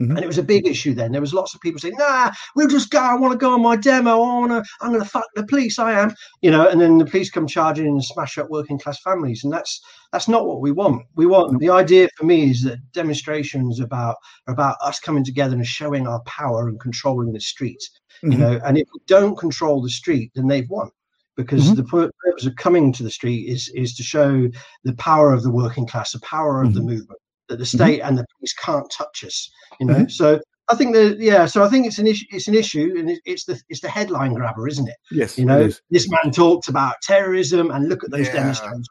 Mm-hmm. 0.01 0.13
And 0.17 0.25
it 0.25 0.29
was 0.29 0.39
a 0.39 0.45
big 0.45 0.67
issue 0.67 0.95
then. 0.95 1.11
There 1.11 1.21
was 1.21 1.35
lots 1.35 1.55
of 1.55 1.61
people 1.61 1.81
saying, 1.81 1.97
"Nah, 1.99 2.31
we'll 2.55 2.69
just 2.69 2.91
go. 2.91 3.01
I 3.01 3.15
want 3.15 3.33
to 3.33 3.39
go 3.39 3.53
on 3.53 3.63
my 3.63 3.75
demo. 3.75 4.13
I 4.13 4.17
want 4.17 4.53
to. 4.53 4.71
I'm 4.81 4.93
going 4.93 5.03
to 5.03 5.09
fuck 5.09 5.27
the 5.35 5.45
police. 5.45 5.79
I 5.79 5.93
am." 6.01 6.15
You 6.41 6.53
know. 6.53 6.69
And 6.69 6.81
then 6.81 6.99
the 6.99 7.05
police 7.05 7.31
come 7.31 7.49
charging 7.49 7.87
in 7.87 7.93
and 7.93 8.05
smash 8.05 8.39
up 8.39 8.49
working 8.49 8.79
class 8.79 9.01
families, 9.01 9.43
and 9.43 9.53
that's 9.53 9.81
that's 10.13 10.29
not 10.29 10.47
what 10.47 10.61
we 10.61 10.71
want. 10.71 11.05
We 11.17 11.27
want 11.27 11.59
the 11.59 11.71
idea 11.71 12.09
for 12.17 12.27
me 12.27 12.51
is 12.51 12.63
that 12.63 12.79
demonstrations 12.93 13.81
about 13.81 14.17
about 14.47 14.77
us 14.83 15.01
coming 15.01 15.25
together 15.25 15.57
and 15.57 15.67
showing 15.67 16.07
our 16.07 16.23
power 16.23 16.69
and 16.69 16.79
controlling 16.79 17.33
the 17.33 17.41
streets. 17.41 17.91
Mm-hmm. 18.23 18.33
You 18.33 18.39
know, 18.39 18.61
and 18.65 18.79
if 18.79 18.87
we 18.95 19.01
don't 19.07 19.37
control 19.37 19.83
the 19.83 19.91
street, 19.91 20.31
then 20.37 20.47
they've 20.47 20.71
won 20.71 20.91
because 21.37 21.65
mm-hmm. 21.65 21.75
the 21.75 21.85
purpose 21.85 22.47
of 22.47 22.55
coming 22.57 22.93
to 22.93 23.03
the 23.03 23.11
street 23.11 23.49
is 23.49 23.69
is 23.75 23.95
to 23.95 24.03
show 24.05 24.49
the 24.85 24.95
power 24.95 25.33
of 25.33 25.43
the 25.43 25.51
working 25.51 25.87
class, 25.89 26.13
the 26.13 26.21
power 26.21 26.63
of 26.63 26.69
mm-hmm. 26.69 26.79
the 26.79 26.85
movement, 26.85 27.21
that 27.49 27.57
the 27.57 27.65
mm-hmm. 27.65 27.77
state 27.77 28.01
mm-hmm. 28.01 28.09
and 28.09 28.19
the 28.19 28.27
police 28.37 28.55
can't 28.55 28.91
touch 28.91 29.25
us. 29.25 29.51
You 29.81 29.87
know, 29.87 29.95
mm-hmm. 29.95 30.09
so 30.09 30.41
I 30.69 30.75
think 30.75 30.95
that 30.95 31.19
yeah, 31.19 31.47
so 31.47 31.63
I 31.63 31.69
think 31.69 31.87
it's 31.87 31.99
an 31.99 32.07
issue. 32.07 32.27
It's 32.31 32.49
an 32.49 32.55
issue, 32.55 32.95
and 32.99 33.19
it's 33.25 33.45
the 33.45 33.61
it's 33.69 33.81
the 33.81 33.89
headline 33.89 34.35
grabber, 34.35 34.69
isn't 34.69 34.89
it? 34.89 34.97
Yes, 35.11 35.39
you 35.39 35.47
know, 35.47 35.71
this 35.91 36.09
man 36.11 36.33
talks 36.33 36.69
about 36.69 36.95
terrorism, 37.03 37.71
and 37.71 37.89
look 37.89 38.05
at 38.05 38.11
those 38.11 38.27
yeah. 38.27 38.35
demonstrations. 38.35 38.89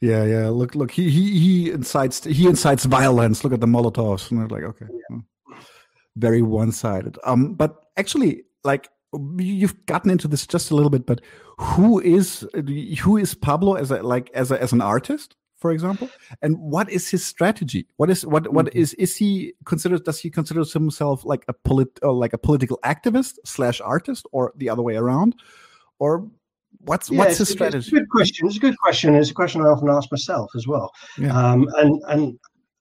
Yeah, 0.00 0.24
yeah. 0.24 0.48
Look, 0.48 0.74
look. 0.74 0.92
He 0.92 1.10
he 1.10 1.38
he 1.38 1.70
incites 1.70 2.22
he 2.24 2.46
incites 2.46 2.84
violence. 2.84 3.42
Look 3.42 3.52
at 3.52 3.60
the 3.60 3.66
Molotovs, 3.66 4.30
and 4.30 4.40
they're 4.40 4.48
like, 4.48 4.62
okay, 4.62 4.86
yeah. 4.90 5.16
Hmm. 5.16 5.54
very 6.16 6.42
one 6.42 6.70
sided. 6.70 7.18
Um, 7.24 7.54
but 7.54 7.84
actually, 7.96 8.44
like 8.62 8.88
you've 9.38 9.86
gotten 9.86 10.10
into 10.10 10.28
this 10.28 10.46
just 10.46 10.70
a 10.70 10.76
little 10.76 10.90
bit, 10.90 11.04
but 11.04 11.20
who 11.58 12.00
is 12.00 12.46
who 13.00 13.16
is 13.16 13.34
Pablo 13.34 13.74
as 13.74 13.90
a 13.90 14.02
like 14.02 14.30
as 14.34 14.52
a 14.52 14.62
as 14.62 14.72
an 14.72 14.80
artist? 14.80 15.34
For 15.58 15.72
example 15.72 16.08
and 16.42 16.58
what 16.58 16.88
is 16.88 17.08
his 17.08 17.24
strategy 17.24 17.86
what 17.96 18.08
is 18.10 18.24
what 18.24 18.52
what 18.52 18.66
mm-hmm. 18.66 18.78
is 18.78 18.94
is 18.94 19.16
he 19.16 19.52
considered 19.64 20.04
does 20.04 20.20
he 20.20 20.30
consider 20.30 20.64
himself 20.64 21.24
like 21.24 21.44
a 21.48 21.52
polit 21.52 21.98
or 22.02 22.12
like 22.12 22.32
a 22.32 22.38
political 22.38 22.78
activist 22.84 23.34
slash 23.44 23.80
artist 23.80 24.26
or 24.32 24.52
the 24.56 24.68
other 24.68 24.82
way 24.82 24.96
around 24.96 25.34
or 25.98 26.28
what's 26.80 27.10
yeah, 27.10 27.18
what's 27.18 27.38
his 27.38 27.48
strategy 27.48 27.78
it's 27.78 27.88
a 27.88 27.90
good 27.90 28.08
question 28.08 28.46
it's 28.46 28.56
a 28.56 28.60
good 28.60 28.78
question 28.78 29.14
it's 29.14 29.30
a 29.30 29.34
question 29.34 29.60
i 29.60 29.64
often 29.64 29.88
ask 29.88 30.10
myself 30.12 30.50
as 30.56 30.66
well 30.66 30.90
yeah. 31.18 31.36
um, 31.36 31.66
and 31.76 32.02
and 32.08 32.38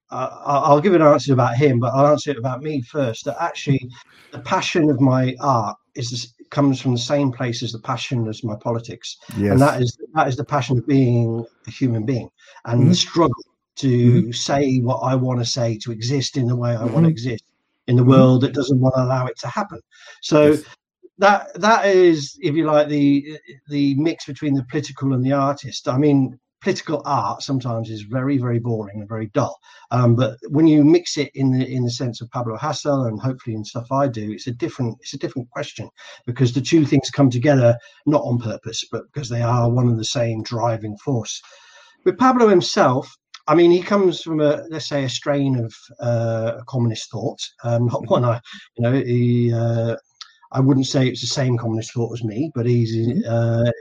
uh, 0.10 0.62
I'll 0.64 0.80
give 0.80 0.94
an 0.94 1.02
answer 1.02 1.34
about 1.34 1.58
him, 1.58 1.80
but 1.80 1.94
I'll 1.94 2.08
answer 2.08 2.32
it 2.32 2.38
about 2.38 2.62
me 2.62 2.82
first. 2.82 3.26
That 3.26 3.36
actually, 3.42 3.90
the 4.32 4.40
passion 4.40 4.90
of 4.90 5.02
my 5.02 5.36
art 5.42 5.78
is 5.96 6.34
comes 6.50 6.80
from 6.80 6.94
the 6.94 7.00
same 7.00 7.32
place 7.32 7.62
as 7.62 7.74
the 7.74 7.80
passion 7.80 8.28
as 8.28 8.44
my 8.44 8.56
politics, 8.56 9.18
yes. 9.38 9.52
and 9.52 9.62
that 9.62 9.82
is 9.82 9.98
that 10.14 10.28
is 10.28 10.38
the 10.38 10.46
passion 10.46 10.78
of 10.78 10.88
being 10.88 11.46
a 11.68 11.72
human 11.72 12.06
being 12.06 12.30
and 12.68 12.90
the 12.90 12.96
struggle 12.96 13.44
to 13.78 14.22
mm-hmm. 14.22 14.32
say 14.32 14.78
what 14.78 14.98
I 14.98 15.16
want 15.16 15.40
to 15.40 15.46
say, 15.46 15.78
to 15.80 15.92
exist 15.92 16.38
in 16.38 16.48
the 16.48 16.56
way 16.56 16.72
I 16.72 16.76
mm-hmm. 16.76 16.94
want 16.94 17.06
to 17.06 17.10
exist 17.10 17.44
in 17.88 17.96
the 17.96 18.02
mm-hmm. 18.02 18.12
world 18.12 18.42
that 18.42 18.54
doesn't 18.54 18.80
want 18.80 18.96
to 18.96 19.04
allow 19.04 19.26
it 19.26 19.38
to 19.40 19.48
happen. 19.48 19.82
So. 20.22 20.52
Yes. 20.52 20.64
That 21.20 21.60
that 21.60 21.88
is, 21.88 22.38
if 22.42 22.54
you 22.54 22.66
like, 22.66 22.90
the 22.90 23.40
the 23.70 23.96
mix 23.96 24.28
between 24.28 24.54
the 24.54 24.64
political 24.70 25.14
and 25.14 25.26
the 25.26 25.32
artist. 25.32 25.88
I 25.88 25.98
mean, 25.98 26.40
political 26.62 27.02
art 27.06 27.42
sometimes 27.42 27.90
is 27.90 28.02
very 28.02 28.38
very 28.38 28.60
boring 28.60 29.00
and 29.00 29.08
very 29.08 29.28
dull 29.28 29.58
um, 29.92 30.16
but 30.16 30.38
when 30.50 30.66
you 30.66 30.84
mix 30.84 31.18
it 31.18 31.30
in 31.36 31.52
the 31.52 31.66
in 31.66 31.84
the 31.84 31.92
sense 31.92 32.20
of 32.20 32.30
pablo 32.32 32.58
hasél 32.58 33.08
and 33.08 33.22
hopefully 33.22 33.56
in 33.56 33.64
stuff 33.64 33.92
i 33.92 34.08
do 34.08 34.32
it's 34.32 34.48
a 34.48 34.52
different 34.52 34.98
it's 35.02 35.14
a 35.14 35.20
different 35.20 35.50
question 35.52 35.90
because 36.26 36.54
the 36.54 36.62
two 36.62 36.84
things 36.86 37.10
come 37.12 37.30
together 37.30 37.78
not 38.06 38.24
on 38.24 38.40
purpose 38.40 38.84
but 38.92 39.04
because 39.14 39.30
they 39.30 39.42
are 39.42 39.70
one 39.70 39.88
and 39.88 40.00
the 40.00 40.06
same 40.06 40.42
driving 40.44 40.98
force 40.98 41.42
with 42.08 42.18
pablo 42.18 42.48
himself 42.48 43.16
I 43.48 43.56
mean, 43.56 43.72
he 43.72 43.82
comes 43.82 44.22
from 44.22 44.42
a 44.42 44.64
let's 44.70 44.90
say 44.90 45.06
a 45.06 45.10
strain 45.10 45.56
of 45.58 45.74
uh, 46.00 46.60
communist 46.68 47.10
thought. 47.10 47.40
Um, 47.64 47.86
not 47.88 48.08
one 48.10 48.26
I, 48.26 48.42
you 48.76 48.84
know, 48.84 48.92
he. 48.92 49.54
Uh, 49.54 49.96
I 50.52 50.60
wouldn't 50.60 50.88
say 50.88 51.08
it's 51.08 51.22
the 51.22 51.28
same 51.28 51.58
communist 51.58 51.94
thought 51.94 52.14
as 52.14 52.24
me, 52.24 52.52
but 52.54 52.66
he's 52.66 52.96
mm-hmm. 52.96 53.22
uh, 53.26 53.72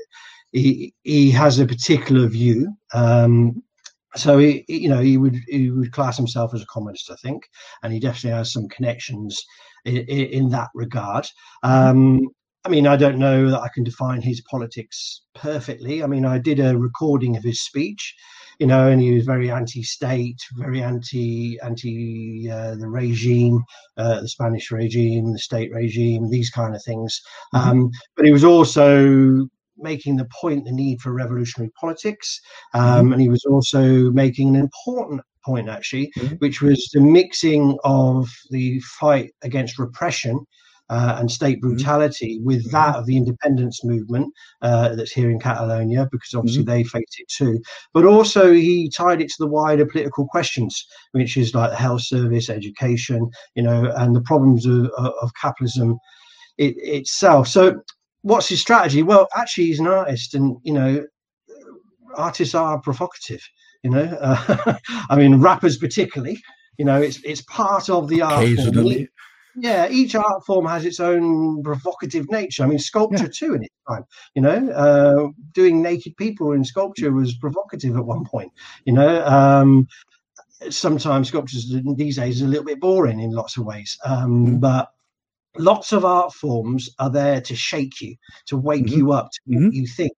he 0.53 0.95
he 1.03 1.31
has 1.33 1.59
a 1.59 1.67
particular 1.67 2.29
view. 2.29 2.73
Um, 2.95 3.63
so 4.15 4.39
he, 4.39 4.65
you 4.69 4.89
know, 4.89 5.01
he 5.01 5.19
would 5.19 5.37
he 5.49 5.71
would 5.71 5.93
class 5.93 6.17
himself 6.17 6.55
as 6.55 6.63
a 6.63 6.67
communist, 6.67 7.11
I 7.11 7.17
think, 7.17 7.49
and 7.83 7.93
he 7.93 8.01
definitely 8.01 8.37
has 8.37 8.53
some 8.53 8.69
connections 8.69 9.45
in, 9.85 9.97
in 9.97 10.49
that 10.51 10.71
regard. 10.75 11.27
Um, 11.63 12.29
I 12.67 12.69
mean, 12.69 12.89
I 12.89 12.97
don't 12.97 13.21
know 13.21 13.49
that 13.49 13.61
I 13.61 13.69
can 13.69 13.85
define 13.85 14.21
his 14.21 14.41
politics 14.41 15.23
perfectly. 15.37 16.03
I 16.03 16.09
mean, 16.09 16.25
I 16.25 16.39
did 16.39 16.59
a 16.59 16.77
recording 16.77 17.37
of 17.37 17.45
his 17.45 17.63
speech, 17.63 18.13
you 18.59 18.67
know, 18.67 18.89
and 18.89 19.01
he 19.01 19.15
was 19.15 19.25
very 19.25 19.53
anti-state, 19.53 20.41
very 20.57 20.83
anti 20.83 21.61
anti 21.63 22.51
uh, 22.51 22.75
the 22.75 22.89
regime, 22.89 23.63
uh, 23.97 24.21
the 24.21 24.29
Spanish 24.29 24.73
regime, 24.73 25.33
the 25.33 25.39
state 25.39 25.73
regime, 25.73 26.29
these 26.29 26.51
kind 26.51 26.75
of 26.75 26.83
things. 26.83 27.23
Mm-hmm. 27.55 27.71
Um, 27.71 27.91
but 28.17 28.25
he 28.25 28.33
was 28.33 28.43
also 28.43 29.47
making 29.79 30.17
the 30.17 30.29
point 30.41 30.65
the 30.65 30.73
need 30.73 31.01
for 31.01 31.13
revolutionary 31.13 31.71
politics, 31.81 32.41
um, 32.75 32.83
mm-hmm. 32.83 33.13
and 33.13 33.23
he 33.23 33.29
was 33.29 33.45
also 33.45 34.11
making 34.11 34.49
an 34.49 34.61
important 34.61 35.21
point 35.45 35.69
actually, 35.69 36.11
mm-hmm. 36.19 36.35
which 36.37 36.63
was 36.63 36.91
the 36.93 37.01
mixing 37.01 37.79
of 37.85 38.29
the 38.51 38.81
fight 38.81 39.31
against 39.43 39.79
repression 39.79 40.45
uh, 40.89 41.17
and 41.19 41.31
state 41.31 41.59
mm-hmm. 41.59 41.75
brutality 41.75 42.41
with 42.43 42.61
mm-hmm. 42.61 42.71
that 42.71 42.97
of 42.97 43.07
the 43.07 43.17
independence 43.17 43.85
movement 43.85 44.33
uh, 44.63 44.95
that's 44.95 45.13
here 45.13 45.31
in 45.31 45.39
Catalonia, 45.39 46.09
because 46.11 46.35
obviously 46.35 46.63
mm-hmm. 46.63 46.71
they 46.71 46.85
face 46.85 47.17
it 47.19 47.29
too. 47.29 47.61
But 47.93 48.05
also, 48.05 48.53
he 48.53 48.91
tied 48.91 49.21
it 49.21 49.29
to 49.29 49.37
the 49.39 49.47
wider 49.47 49.87
political 49.87 50.27
questions, 50.27 50.87
which 51.13 51.37
is 51.37 51.55
like 51.55 51.71
the 51.71 51.77
health 51.77 52.03
service, 52.03 52.49
education, 52.49 53.31
you 53.55 53.63
know, 53.63 53.93
and 53.97 54.15
the 54.15 54.23
problems 54.23 54.67
of, 54.67 54.91
of 54.97 55.31
capitalism 55.41 55.99
it, 56.59 56.75
itself. 56.79 57.49
So, 57.49 57.81
what's 58.23 58.49
his 58.49 58.61
strategy? 58.61 59.03
Well, 59.03 59.29
actually, 59.37 59.67
he's 59.67 59.81
an 59.81 59.89
artist, 59.89 60.35
and 60.35 60.57
you 60.63 60.73
know, 60.73 61.05
artists 62.15 62.55
are 62.55 62.81
provocative. 62.81 63.43
You 63.83 63.91
know, 63.91 64.19
uh, 64.21 64.75
I 65.11 65.17
mean, 65.17 65.41
rappers 65.41 65.77
particularly. 65.77 66.41
You 66.79 66.85
know, 66.85 67.01
it's 67.01 67.21
it's 67.25 67.43
part 67.43 67.89
of 67.89 68.09
the 68.09 68.23
art. 68.23 68.45
Occasionally. 68.45 69.09
Yeah, 69.59 69.89
each 69.89 70.15
art 70.15 70.45
form 70.45 70.67
has 70.67 70.85
its 70.85 71.01
own 71.01 71.63
provocative 71.63 72.31
nature. 72.31 72.63
I 72.63 72.67
mean, 72.67 72.79
sculpture 72.79 73.25
yeah. 73.25 73.31
too 73.33 73.55
in 73.55 73.65
its 73.65 73.75
time. 73.89 74.05
You 74.35 74.43
know, 74.43 74.71
uh, 74.71 75.29
doing 75.53 75.83
naked 75.83 76.17
people 76.17 76.53
in 76.53 76.65
sculpture 76.65 77.13
was 77.13 77.37
provocative 77.37 77.97
at 77.97 78.05
one 78.05 78.25
point. 78.25 78.53
You 78.85 78.93
know, 78.93 79.25
um, 79.25 79.89
sometimes 80.71 81.29
sculptures 81.29 81.75
these 81.97 82.17
days 82.17 82.43
are 82.43 82.47
a 82.47 82.49
little 82.49 82.65
bit 82.65 82.81
boring 82.81 83.21
in 83.21 83.31
lots 83.31 83.57
of 83.57 83.65
ways, 83.65 83.99
um, 84.05 84.47
mm-hmm. 84.47 84.57
but 84.59 84.91
lots 85.59 85.93
of 85.93 86.05
art 86.05 86.33
forms 86.33 86.91
are 86.99 87.11
there 87.11 87.41
to 87.41 87.57
shake 87.57 88.01
you, 88.01 88.15
to 88.47 88.57
wake 88.57 88.87
mm-hmm. 88.87 88.99
you 88.99 89.13
up, 89.13 89.31
to 89.33 89.41
mm-hmm. 89.51 89.69
you 89.73 89.87
think, 89.87 90.13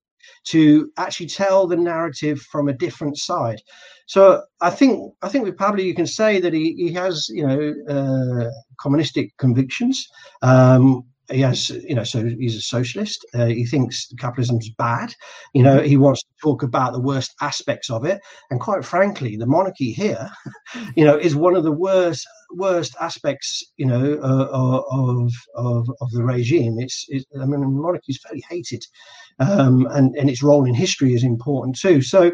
to 0.50 0.90
actually 0.96 1.26
tell 1.26 1.66
the 1.66 1.76
narrative 1.76 2.40
from 2.40 2.68
a 2.68 2.72
different 2.72 3.18
side. 3.18 3.60
So 4.06 4.42
I 4.60 4.70
think 4.70 5.12
I 5.22 5.28
think 5.28 5.44
with 5.44 5.56
Pablo 5.56 5.82
you 5.82 5.94
can 5.94 6.06
say 6.06 6.40
that 6.40 6.52
he, 6.52 6.74
he 6.76 6.92
has 6.94 7.28
you 7.28 7.46
know 7.46 7.74
uh, 7.88 8.50
communistic 8.80 9.36
convictions. 9.38 10.06
Um, 10.42 11.04
he 11.30 11.40
has, 11.40 11.68
you 11.68 11.94
know, 11.94 12.04
so 12.04 12.24
he's 12.24 12.56
a 12.56 12.62
socialist. 12.62 13.26
Uh, 13.34 13.46
he 13.46 13.66
thinks 13.66 14.10
capitalism's 14.18 14.70
bad. 14.78 15.14
You 15.52 15.62
know, 15.62 15.80
he 15.80 15.96
wants 15.98 16.22
talk 16.42 16.62
about 16.62 16.92
the 16.92 17.00
worst 17.00 17.34
aspects 17.40 17.90
of 17.90 18.04
it. 18.04 18.20
And 18.50 18.60
quite 18.60 18.84
frankly, 18.84 19.36
the 19.36 19.46
monarchy 19.46 19.92
here, 19.92 20.30
you 20.96 21.04
know, 21.04 21.16
is 21.16 21.36
one 21.36 21.56
of 21.56 21.64
the 21.64 21.72
worst 21.72 22.26
worst 22.54 22.96
aspects, 23.00 23.62
you 23.76 23.86
know, 23.86 24.14
uh, 24.22 24.82
of 24.90 25.32
of 25.54 25.88
of 26.00 26.10
the 26.12 26.24
regime. 26.24 26.78
It's, 26.78 27.04
it's 27.08 27.26
I 27.40 27.44
mean, 27.44 27.60
the 27.60 27.66
monarchy 27.66 28.12
is 28.12 28.20
fairly 28.22 28.44
hated, 28.48 28.84
um, 29.38 29.86
and 29.90 30.16
and 30.16 30.30
its 30.30 30.42
role 30.42 30.64
in 30.64 30.74
history 30.74 31.14
is 31.14 31.24
important 31.24 31.78
too. 31.78 32.02
So 32.02 32.32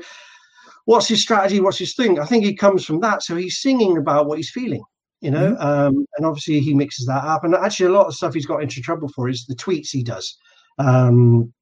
what's 0.85 1.09
his 1.09 1.23
strategy? 1.23 1.61
What's 1.61 1.79
his 1.79 1.95
thing? 1.95 2.19
I 2.19 2.27
think 2.27 2.45
he 2.45 2.55
comes 2.55 2.85
from 2.85 3.01
that. 3.01 3.23
So 3.23 3.37
he's 3.37 3.61
singing 3.61 3.97
about 3.97 4.27
what 4.27 4.39
he's 4.39 4.51
feeling, 4.51 4.85
you 5.21 5.31
know, 5.31 5.53
mm-hmm. 5.53 5.67
um, 5.67 6.07
and 6.17 6.27
obviously 6.27 6.61
he 6.61 6.75
mixes 6.75 7.07
that 7.07 7.25
up. 7.25 7.45
And 7.45 7.55
actually, 7.55 7.87
a 7.87 7.93
lot 7.93 8.07
of 8.07 8.15
stuff 8.15 8.35
he's 8.35 8.47
got 8.47 8.63
into 8.63 8.81
trouble 8.81 9.09
for 9.09 9.29
is 9.29 9.47
the 9.47 9.57
tweets 9.57 9.89
he 9.91 10.03
does. 10.03 10.37
Um, 10.79 11.53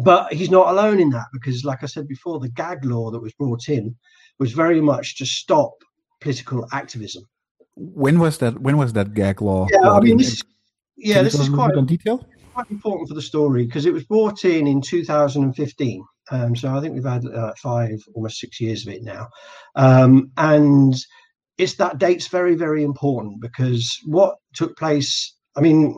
but 0.00 0.32
he's 0.32 0.50
not 0.50 0.68
alone 0.68 1.00
in 1.00 1.10
that 1.10 1.26
because, 1.32 1.64
like 1.64 1.82
I 1.82 1.86
said 1.86 2.08
before, 2.08 2.40
the 2.40 2.48
gag 2.50 2.84
law 2.84 3.10
that 3.10 3.20
was 3.20 3.32
brought 3.34 3.68
in 3.68 3.94
was 4.38 4.52
very 4.52 4.80
much 4.80 5.16
to 5.18 5.26
stop 5.26 5.72
political 6.20 6.66
activism. 6.72 7.24
When 7.76 8.18
was 8.18 8.38
that? 8.38 8.60
When 8.60 8.76
was 8.76 8.92
that 8.94 9.14
gag 9.14 9.42
law? 9.42 9.66
Yeah, 9.70 9.90
I 9.90 10.00
mean, 10.00 10.18
this, 10.18 10.42
yeah, 10.96 11.22
this 11.22 11.38
is 11.38 11.48
quite 11.48 11.74
in 11.74 11.86
detail. 11.86 12.26
Quite 12.54 12.70
important 12.70 13.08
for 13.08 13.14
the 13.14 13.22
story 13.22 13.64
because 13.64 13.86
it 13.86 13.94
was 13.94 14.04
brought 14.04 14.44
in 14.44 14.66
in 14.66 14.82
2015 14.82 16.04
um, 16.30 16.54
so 16.54 16.74
I 16.74 16.80
think 16.80 16.94
we've 16.94 17.04
had 17.04 17.26
uh, 17.26 17.52
five, 17.56 17.98
almost 18.14 18.38
six 18.38 18.60
years 18.60 18.86
of 18.86 18.92
it 18.92 19.02
now. 19.02 19.28
Um, 19.74 20.30
and 20.36 20.94
it's 21.58 21.74
that 21.74 21.98
date's 21.98 22.28
very, 22.28 22.54
very 22.54 22.84
important 22.84 23.40
because 23.40 23.98
what 24.06 24.36
took 24.54 24.76
place, 24.76 25.34
I 25.56 25.60
mean, 25.60 25.96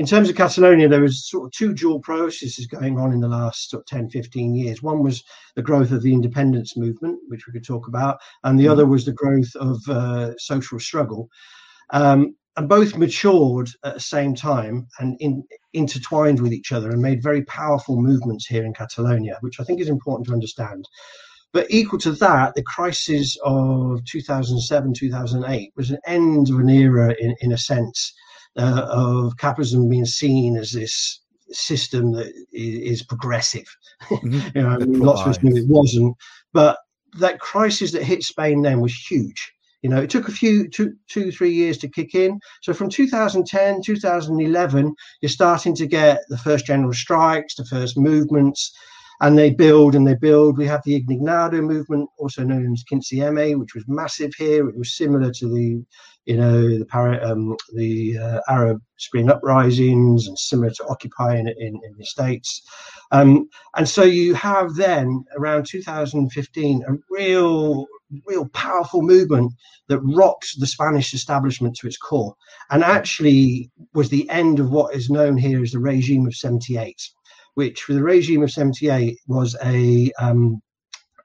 in 0.00 0.06
terms 0.06 0.30
of 0.30 0.34
Catalonia, 0.34 0.88
there 0.88 1.02
was 1.02 1.28
sort 1.28 1.44
of 1.44 1.52
two 1.52 1.74
dual 1.74 2.00
processes 2.00 2.66
going 2.66 2.98
on 2.98 3.12
in 3.12 3.20
the 3.20 3.28
last 3.28 3.68
sort 3.68 3.82
of 3.82 3.86
10, 3.86 4.08
15 4.08 4.54
years. 4.54 4.82
One 4.82 5.02
was 5.02 5.22
the 5.56 5.62
growth 5.62 5.90
of 5.90 6.02
the 6.02 6.14
independence 6.14 6.74
movement, 6.74 7.20
which 7.28 7.46
we 7.46 7.52
could 7.52 7.66
talk 7.66 7.86
about, 7.86 8.18
and 8.42 8.58
the 8.58 8.64
mm-hmm. 8.64 8.72
other 8.72 8.86
was 8.86 9.04
the 9.04 9.12
growth 9.12 9.54
of 9.56 9.86
uh, 9.90 10.32
social 10.38 10.80
struggle. 10.80 11.28
Um, 11.90 12.34
and 12.56 12.66
both 12.66 12.96
matured 12.96 13.68
at 13.84 13.92
the 13.92 14.00
same 14.00 14.34
time 14.34 14.88
and 15.00 15.18
in, 15.20 15.44
intertwined 15.74 16.40
with 16.40 16.54
each 16.54 16.72
other 16.72 16.88
and 16.88 17.02
made 17.02 17.22
very 17.22 17.42
powerful 17.42 18.00
movements 18.00 18.46
here 18.46 18.64
in 18.64 18.72
Catalonia, 18.72 19.36
which 19.42 19.60
I 19.60 19.64
think 19.64 19.82
is 19.82 19.90
important 19.90 20.28
to 20.28 20.32
understand. 20.32 20.88
But 21.52 21.66
equal 21.68 21.98
to 21.98 22.12
that, 22.12 22.54
the 22.54 22.62
crisis 22.62 23.36
of 23.44 24.02
2007, 24.06 24.94
2008 24.94 25.72
was 25.76 25.90
an 25.90 25.98
end 26.06 26.48
of 26.48 26.58
an 26.58 26.70
era, 26.70 27.14
in, 27.20 27.34
in 27.42 27.52
a 27.52 27.58
sense, 27.58 28.14
uh, 28.56 28.86
of 28.90 29.36
capitalism 29.36 29.88
being 29.88 30.06
seen 30.06 30.56
as 30.56 30.72
this 30.72 31.20
system 31.50 32.12
that 32.12 32.28
is, 32.52 33.00
is 33.00 33.02
progressive. 33.02 33.66
Mm-hmm. 34.04 34.40
you 34.58 34.62
know, 34.62 34.68
I 34.68 34.78
mean, 34.78 35.00
lots 35.00 35.22
of 35.22 35.28
us 35.28 35.42
knew 35.42 35.56
it 35.56 35.68
wasn't. 35.68 36.16
But 36.52 36.78
that 37.18 37.40
crisis 37.40 37.92
that 37.92 38.02
hit 38.02 38.22
Spain 38.22 38.62
then 38.62 38.80
was 38.80 38.94
huge. 38.94 39.52
You 39.82 39.88
know, 39.88 40.00
it 40.02 40.10
took 40.10 40.28
a 40.28 40.32
few 40.32 40.68
two, 40.68 40.94
two, 41.08 41.32
three 41.32 41.52
years 41.52 41.78
to 41.78 41.88
kick 41.88 42.14
in. 42.14 42.38
So 42.60 42.74
from 42.74 42.90
2010, 42.90 43.82
2011, 43.82 44.94
you're 45.22 45.28
starting 45.28 45.74
to 45.76 45.86
get 45.86 46.20
the 46.28 46.36
first 46.36 46.66
general 46.66 46.92
strikes, 46.92 47.54
the 47.54 47.64
first 47.64 47.96
movements, 47.96 48.72
and 49.20 49.36
they 49.36 49.50
build 49.50 49.94
and 49.94 50.06
they 50.06 50.14
build. 50.14 50.56
We 50.56 50.66
have 50.66 50.82
the 50.84 51.00
Indignado 51.00 51.62
movement, 51.62 52.08
also 52.18 52.42
known 52.42 52.72
as 52.72 52.84
15M, 52.90 53.58
which 53.58 53.74
was 53.74 53.84
massive 53.86 54.32
here. 54.34 54.68
It 54.68 54.76
was 54.76 54.96
similar 54.96 55.30
to 55.30 55.48
the, 55.48 55.84
you 56.24 56.36
know, 56.36 56.78
the 56.78 57.20
um, 57.22 57.56
the 57.74 58.18
uh, 58.18 58.40
Arab 58.48 58.80
Spring 58.96 59.30
uprisings 59.30 60.26
and 60.26 60.38
similar 60.38 60.70
to 60.70 60.86
Occupy 60.86 61.36
in, 61.36 61.48
in, 61.48 61.80
in 61.84 61.94
the 61.98 62.04
States. 62.04 62.62
Um, 63.12 63.48
and 63.76 63.88
so 63.88 64.04
you 64.04 64.34
have 64.34 64.74
then 64.74 65.24
around 65.36 65.66
2015 65.66 66.84
a 66.86 66.92
real 67.10 67.86
real 68.26 68.48
powerful 68.48 69.02
movement 69.02 69.52
that 69.88 70.00
rocked 70.00 70.58
the 70.58 70.66
Spanish 70.66 71.14
establishment 71.14 71.76
to 71.76 71.86
its 71.86 71.96
core, 71.96 72.34
and 72.70 72.82
actually 72.82 73.70
was 73.94 74.08
the 74.08 74.28
end 74.30 74.58
of 74.58 74.70
what 74.70 74.94
is 74.94 75.10
known 75.10 75.36
here 75.36 75.62
as 75.62 75.72
the 75.72 75.78
regime 75.78 76.26
of 76.26 76.34
'78, 76.34 77.00
which 77.60 77.82
for 77.82 77.92
the 77.92 78.02
regime 78.02 78.42
of 78.42 78.50
'78 78.50 79.18
was 79.26 79.54
a 79.62 80.10
um, 80.18 80.62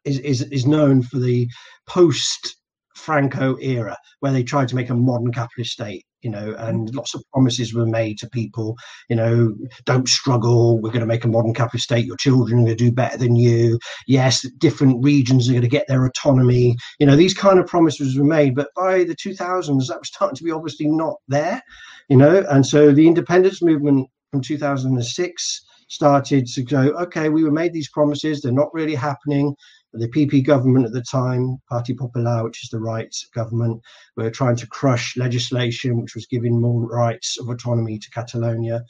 is, 0.03 0.19
is 0.19 0.41
is 0.57 0.65
known 0.65 1.01
for 1.01 1.17
the 1.17 1.47
post 1.87 2.57
Franco 2.93 3.57
era, 3.61 3.95
where 4.19 4.33
they 4.33 4.43
tried 4.43 4.67
to 4.67 4.75
make 4.75 4.89
a 4.89 4.95
modern 4.95 5.31
capitalist 5.31 5.71
state 5.71 6.05
you 6.25 6.31
know, 6.31 6.55
and 6.57 6.93
lots 6.95 7.13
of 7.13 7.23
promises 7.31 7.71
were 7.71 7.85
made 7.85 8.17
to 8.17 8.27
people, 8.31 8.75
you 9.09 9.15
know, 9.15 9.53
don't 9.85 10.09
struggle, 10.09 10.81
we're 10.81 10.89
going 10.89 11.01
to 11.01 11.05
make 11.05 11.23
a 11.23 11.27
modern 11.27 11.53
capitalist 11.53 11.83
state, 11.83 12.07
your 12.07 12.17
children 12.17 12.61
are 12.61 12.63
going 12.63 12.75
to 12.77 12.83
do 12.83 12.91
better 12.91 13.15
than 13.15 13.35
you. 13.35 13.77
Yes, 14.07 14.41
different 14.57 15.03
regions 15.03 15.47
are 15.47 15.51
going 15.51 15.61
to 15.61 15.67
get 15.67 15.87
their 15.87 16.03
autonomy. 16.03 16.75
You 16.99 17.05
know, 17.05 17.15
these 17.15 17.35
kind 17.35 17.59
of 17.59 17.67
promises 17.67 18.17
were 18.17 18.25
made, 18.25 18.55
but 18.55 18.69
by 18.75 19.03
the 19.03 19.15
2000s, 19.15 19.87
that 19.87 19.99
was 19.99 20.07
starting 20.07 20.35
to 20.35 20.43
be 20.43 20.49
obviously 20.49 20.87
not 20.87 21.17
there, 21.27 21.61
you 22.09 22.17
know, 22.17 22.43
and 22.49 22.65
so 22.65 22.91
the 22.91 23.07
independence 23.07 23.61
movement 23.61 24.09
from 24.31 24.41
2006 24.41 25.65
started 25.87 26.47
to 26.47 26.63
go, 26.63 26.89
okay, 27.01 27.29
we 27.29 27.43
were 27.43 27.51
made 27.51 27.73
these 27.73 27.89
promises, 27.89 28.41
they're 28.41 28.51
not 28.51 28.73
really 28.73 28.95
happening 28.95 29.55
the 29.97 30.09
PP 30.09 30.45
government 30.45 30.85
at 30.85 30.91
the 30.91 31.01
time, 31.01 31.57
Party 31.69 31.93
Popular, 31.93 32.43
which 32.43 32.63
is 32.63 32.69
the 32.69 32.79
right 32.79 33.13
government, 33.33 33.81
were 34.15 34.29
trying 34.29 34.55
to 34.57 34.67
crush 34.67 35.15
legislation 35.17 36.01
which 36.01 36.15
was 36.15 36.27
giving 36.27 36.59
more 36.59 36.87
rights 36.87 37.37
of 37.39 37.49
autonomy 37.49 37.97
to 37.99 38.09
Catalonia. 38.11 38.83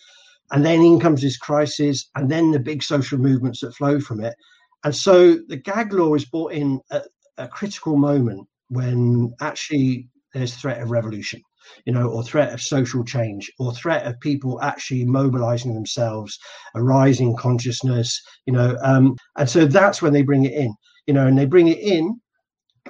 And 0.51 0.65
then 0.65 0.81
in 0.81 0.99
comes 0.99 1.21
this 1.21 1.37
crisis, 1.37 2.09
and 2.15 2.29
then 2.29 2.51
the 2.51 2.59
big 2.59 2.83
social 2.83 3.17
movements 3.17 3.61
that 3.61 3.75
flow 3.75 3.99
from 3.99 4.23
it. 4.23 4.35
And 4.83 4.95
so 4.95 5.39
the 5.47 5.57
gag 5.57 5.93
law 5.93 6.13
is 6.13 6.25
brought 6.25 6.53
in 6.53 6.81
at 6.91 7.07
a 7.37 7.47
critical 7.47 7.97
moment 7.97 8.47
when 8.69 9.33
actually 9.41 10.07
there's 10.33 10.55
threat 10.55 10.81
of 10.81 10.91
revolution 10.91 11.41
you 11.85 11.93
know, 11.93 12.09
or 12.09 12.23
threat 12.23 12.53
of 12.53 12.61
social 12.61 13.03
change, 13.03 13.51
or 13.59 13.73
threat 13.73 14.05
of 14.05 14.19
people 14.19 14.61
actually 14.61 15.05
mobilizing 15.05 15.73
themselves, 15.73 16.37
a 16.75 16.83
rising 16.83 17.35
consciousness, 17.35 18.21
you 18.45 18.53
know, 18.53 18.77
um, 18.83 19.15
and 19.37 19.49
so 19.49 19.65
that's 19.65 20.01
when 20.01 20.13
they 20.13 20.21
bring 20.21 20.45
it 20.45 20.53
in 20.53 20.73
you 21.05 21.13
know, 21.13 21.27
and 21.27 21.37
they 21.37 21.45
bring 21.45 21.67
it 21.67 21.79
in 21.79 22.19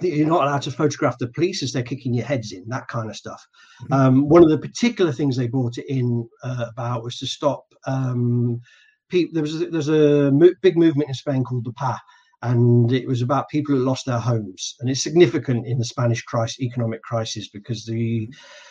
you're 0.01 0.27
not 0.27 0.43
allowed 0.43 0.61
to 0.61 0.71
photograph 0.71 1.17
the 1.19 1.29
police 1.29 1.63
as 1.63 1.71
they're 1.71 1.81
kicking 1.81 2.13
your 2.13 2.25
heads 2.25 2.51
in, 2.51 2.67
that 2.67 2.85
kind 2.89 3.09
of 3.09 3.15
stuff. 3.15 3.41
Mm-hmm. 3.83 3.93
Um, 3.93 4.27
one 4.27 4.43
of 4.43 4.49
the 4.49 4.57
particular 4.57 5.13
things 5.13 5.37
they 5.37 5.47
brought 5.47 5.77
it 5.77 5.85
in 5.87 6.27
uh, 6.43 6.65
about 6.69 7.03
was 7.03 7.17
to 7.19 7.27
stop. 7.27 7.63
Um, 7.87 8.59
people, 9.07 9.33
there 9.33 9.41
was 9.41 9.61
a, 9.61 9.69
there's 9.69 9.87
a 9.87 10.31
mo- 10.31 10.53
big 10.61 10.77
movement 10.77 11.07
in 11.07 11.13
Spain 11.15 11.45
called 11.45 11.63
the 11.63 11.71
PAH, 11.71 11.97
and 12.41 12.91
it 12.91 13.07
was 13.07 13.21
about 13.21 13.49
people 13.49 13.75
who 13.75 13.83
lost 13.83 14.05
their 14.05 14.19
homes. 14.19 14.75
And 14.79 14.89
it's 14.89 15.01
significant 15.01 15.65
in 15.65 15.77
the 15.77 15.85
Spanish 15.85 16.21
crisis, 16.23 16.59
economic 16.59 17.01
crisis 17.01 17.47
because 17.47 17.85
the, 17.85 18.29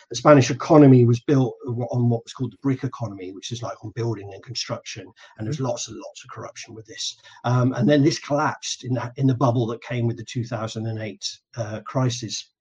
the, 0.09 0.15
Spanish 0.15 0.51
economy 0.51 1.03
was 1.03 1.19
built 1.19 1.55
on 1.67 2.09
what 2.09 2.23
was 2.23 2.33
called 2.33 2.53
the 2.53 2.57
brick 2.61 2.83
economy, 2.83 3.31
which 3.31 3.51
is 3.51 3.61
like 3.61 3.83
on 3.83 3.91
building 3.95 4.31
and 4.33 4.43
construction. 4.43 5.05
And 5.37 5.45
there's 5.45 5.59
lots 5.59 5.87
and 5.87 5.97
lots 5.97 6.23
of 6.23 6.29
corruption 6.29 6.73
with 6.73 6.85
this. 6.85 7.17
Um, 7.43 7.73
and 7.73 7.89
then 7.89 8.03
this 8.03 8.19
collapsed 8.19 8.83
in, 8.83 8.93
that, 8.93 9.13
in 9.17 9.27
the 9.27 9.35
bubble 9.35 9.65
that 9.67 9.83
came 9.83 10.07
with 10.07 10.17
the 10.17 10.25
2008 10.25 11.39
uh, 11.57 11.81
crisis. 11.81 12.51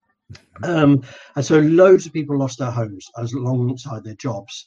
Um, 0.63 1.03
and 1.37 1.45
so 1.45 1.61
loads 1.61 2.07
of 2.07 2.13
people 2.13 2.39
lost 2.39 2.59
their 2.59 2.71
homes 2.71 3.09
alongside 3.17 4.05
their 4.05 4.15
jobs. 4.15 4.67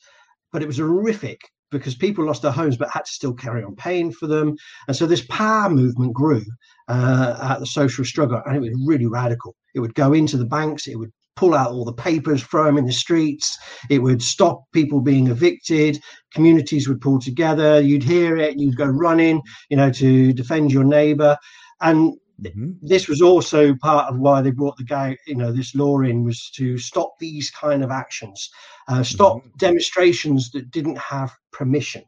But 0.51 0.61
it 0.61 0.67
was 0.67 0.77
horrific 0.77 1.41
because 1.71 1.95
people 1.95 2.25
lost 2.25 2.41
their 2.41 2.51
homes 2.51 2.77
but 2.77 2.89
had 2.91 3.05
to 3.05 3.11
still 3.11 3.33
carry 3.33 3.63
on 3.63 3.75
paying 3.75 4.11
for 4.11 4.27
them. 4.27 4.55
And 4.87 4.95
so 4.95 5.05
this 5.05 5.25
power 5.29 5.69
movement 5.69 6.13
grew 6.13 6.43
uh, 6.87 7.37
at 7.41 7.59
the 7.59 7.65
social 7.65 8.05
struggle, 8.05 8.41
and 8.45 8.55
it 8.55 8.59
was 8.59 8.83
really 8.85 9.07
radical. 9.07 9.55
It 9.75 9.79
would 9.79 9.95
go 9.95 10.13
into 10.13 10.37
the 10.37 10.45
banks, 10.45 10.87
it 10.87 10.95
would 10.95 11.11
pull 11.35 11.53
out 11.53 11.71
all 11.71 11.85
the 11.85 11.93
papers, 11.93 12.43
throw 12.43 12.65
them 12.65 12.77
in 12.77 12.85
the 12.85 12.91
streets, 12.91 13.57
it 13.89 13.99
would 13.99 14.21
stop 14.21 14.63
people 14.73 15.01
being 15.01 15.27
evicted, 15.27 15.99
communities 16.33 16.87
would 16.87 16.99
pull 16.99 17.19
together, 17.19 17.79
you'd 17.79 18.03
hear 18.03 18.37
it, 18.37 18.57
you'd 18.57 18.75
go 18.75 18.85
running, 18.85 19.41
you 19.69 19.77
know, 19.77 19.91
to 19.91 20.33
defend 20.33 20.71
your 20.71 20.83
neighbor. 20.83 21.37
And 21.79 22.13
Mm-hmm. 22.41 22.71
This 22.81 23.07
was 23.07 23.21
also 23.21 23.75
part 23.75 24.11
of 24.11 24.19
why 24.19 24.41
they 24.41 24.51
brought 24.51 24.77
the 24.77 24.83
guy, 24.83 25.17
you 25.25 25.35
know, 25.35 25.51
this 25.51 25.73
law 25.75 26.01
in 26.01 26.23
was 26.23 26.49
to 26.51 26.77
stop 26.77 27.17
these 27.19 27.49
kind 27.49 27.83
of 27.83 27.91
actions, 27.91 28.49
uh, 28.87 29.03
stop 29.03 29.37
mm-hmm. 29.37 29.57
demonstrations 29.57 30.51
that 30.51 30.71
didn't 30.71 30.97
have 30.97 31.31
permission. 31.51 32.03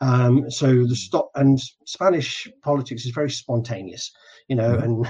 Um, 0.00 0.50
so 0.50 0.84
the 0.84 0.96
stop 0.96 1.30
and 1.36 1.60
Spanish 1.86 2.48
politics 2.62 3.04
is 3.04 3.12
very 3.12 3.30
spontaneous, 3.30 4.10
you 4.48 4.56
know, 4.56 4.76
mm-hmm. 4.76 5.04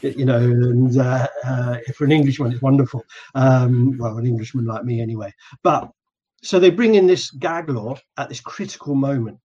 and 0.00 0.16
you 0.18 0.24
know, 0.24 0.38
and 0.38 0.96
uh, 0.96 1.26
uh, 1.44 1.78
for 1.96 2.04
an 2.04 2.12
Englishman, 2.12 2.52
it's 2.52 2.62
wonderful. 2.62 3.04
Um, 3.34 3.96
well, 3.98 4.18
an 4.18 4.26
Englishman 4.26 4.64
like 4.64 4.84
me, 4.84 5.00
anyway. 5.00 5.32
But 5.62 5.90
so 6.42 6.60
they 6.60 6.70
bring 6.70 6.94
in 6.94 7.06
this 7.06 7.30
gag 7.32 7.68
law 7.68 7.96
at 8.16 8.28
this 8.28 8.40
critical 8.40 8.94
moment 8.94 9.38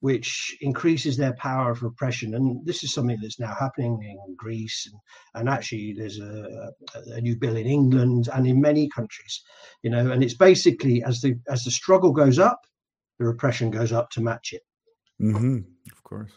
which 0.00 0.56
increases 0.60 1.16
their 1.16 1.34
power 1.34 1.70
of 1.70 1.82
repression. 1.82 2.34
And 2.34 2.64
this 2.66 2.82
is 2.82 2.92
something 2.92 3.18
that's 3.20 3.38
now 3.38 3.54
happening 3.54 4.02
in 4.02 4.34
Greece, 4.34 4.88
and, 4.90 5.00
and 5.34 5.48
actually 5.48 5.94
there's 5.96 6.18
a, 6.18 6.70
a, 7.14 7.20
new 7.20 7.36
bill 7.36 7.56
in 7.56 7.66
England 7.66 8.28
and 8.32 8.46
in 8.46 8.60
many 8.60 8.88
countries. 8.88 9.42
You 9.82 9.90
know, 9.90 10.10
and 10.10 10.24
it's 10.24 10.34
basically 10.34 11.02
as 11.04 11.20
the 11.20 11.36
as 11.48 11.64
the 11.64 11.70
struggle 11.70 12.12
goes 12.12 12.38
up, 12.38 12.62
the 13.18 13.26
repression 13.26 13.70
goes 13.70 13.92
up 13.92 14.10
to 14.10 14.20
match 14.20 14.52
it. 14.52 14.62
Mm-hmm. 15.20 15.58
Of 15.92 16.02
course. 16.02 16.32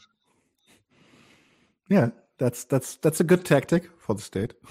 Yeah, 1.90 2.10
that's 2.38 2.66
that's 2.66 2.98
that's 2.98 3.22
a 3.22 3.24
good 3.24 3.46
tactic 3.46 3.90
for 3.98 4.14
the 4.16 4.22
state. 4.22 4.54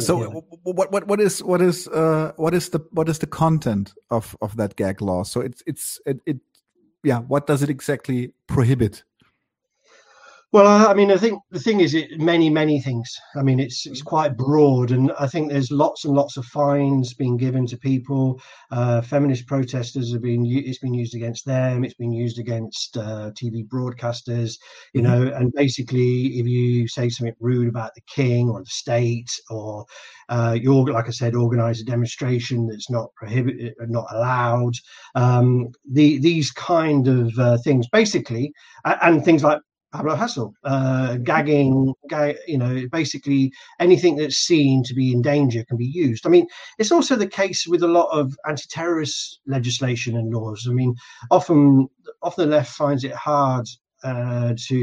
so 0.00 0.22
yeah. 0.22 0.40
what 0.62 0.90
what 0.90 1.06
what 1.06 1.20
is 1.20 1.42
what 1.42 1.60
is 1.60 1.88
uh, 1.88 2.32
what 2.36 2.54
is 2.54 2.70
the 2.70 2.80
what 2.90 3.08
is 3.08 3.18
the 3.18 3.26
content 3.26 3.94
of 4.10 4.36
of 4.40 4.56
that 4.56 4.76
gag 4.76 5.00
law 5.00 5.22
so 5.22 5.40
it's 5.40 5.62
it's 5.66 6.00
it, 6.06 6.20
it 6.26 6.38
yeah, 7.08 7.20
what 7.20 7.46
does 7.46 7.62
it 7.62 7.70
exactly 7.70 8.34
prohibit? 8.46 9.02
Well, 10.50 10.88
I 10.88 10.94
mean, 10.94 11.10
I 11.10 11.18
think 11.18 11.42
the 11.50 11.60
thing 11.60 11.80
is, 11.80 11.92
it 11.92 12.18
many, 12.18 12.48
many 12.48 12.80
things. 12.80 13.14
I 13.36 13.42
mean, 13.42 13.60
it's 13.60 13.84
it's 13.84 14.00
quite 14.00 14.34
broad, 14.34 14.92
and 14.92 15.12
I 15.20 15.26
think 15.26 15.50
there's 15.50 15.70
lots 15.70 16.06
and 16.06 16.14
lots 16.14 16.38
of 16.38 16.46
fines 16.46 17.12
being 17.12 17.36
given 17.36 17.66
to 17.66 17.76
people. 17.76 18.40
Uh, 18.70 19.02
feminist 19.02 19.46
protesters 19.46 20.10
have 20.10 20.22
been 20.22 20.46
it's 20.46 20.78
been 20.78 20.94
used 20.94 21.14
against 21.14 21.44
them. 21.44 21.84
It's 21.84 21.96
been 21.96 22.12
used 22.12 22.38
against 22.38 22.96
uh, 22.96 23.30
TV 23.32 23.68
broadcasters, 23.68 24.56
you 24.94 25.02
mm-hmm. 25.02 25.24
know. 25.26 25.32
And 25.34 25.52
basically, 25.52 26.38
if 26.38 26.46
you 26.46 26.88
say 26.88 27.10
something 27.10 27.34
rude 27.40 27.68
about 27.68 27.94
the 27.94 28.00
king 28.08 28.48
or 28.48 28.60
the 28.60 28.70
state, 28.70 29.30
or 29.50 29.84
uh, 30.30 30.56
you 30.58 30.72
like 30.90 31.08
I 31.08 31.10
said, 31.10 31.34
organise 31.34 31.82
a 31.82 31.84
demonstration 31.84 32.66
that's 32.66 32.88
not 32.88 33.12
prohibited, 33.16 33.74
not 33.80 34.06
allowed. 34.12 34.76
Um, 35.14 35.68
the 35.92 36.18
these 36.20 36.50
kind 36.52 37.06
of 37.06 37.38
uh, 37.38 37.58
things, 37.58 37.86
basically, 37.92 38.50
and 38.86 39.22
things 39.22 39.44
like 39.44 39.60
Pablo 39.92 40.14
Hasél, 40.14 40.52
uh, 40.64 41.16
gagging, 41.16 41.94
gag, 42.08 42.36
you 42.46 42.58
know, 42.58 42.86
basically 42.92 43.50
anything 43.80 44.16
that's 44.16 44.36
seen 44.36 44.82
to 44.84 44.94
be 44.94 45.12
in 45.12 45.22
danger 45.22 45.64
can 45.64 45.76
be 45.76 45.86
used. 45.86 46.26
I 46.26 46.30
mean, 46.30 46.46
it's 46.78 46.92
also 46.92 47.16
the 47.16 47.26
case 47.26 47.66
with 47.66 47.82
a 47.82 47.88
lot 47.88 48.08
of 48.10 48.36
anti-terrorist 48.46 49.40
legislation 49.46 50.16
and 50.16 50.32
laws. 50.32 50.66
I 50.68 50.72
mean, 50.72 50.94
often, 51.30 51.88
often 52.22 52.48
the 52.48 52.56
left 52.56 52.74
finds 52.74 53.02
it 53.04 53.14
hard 53.14 53.66
uh, 54.04 54.54
to, 54.66 54.76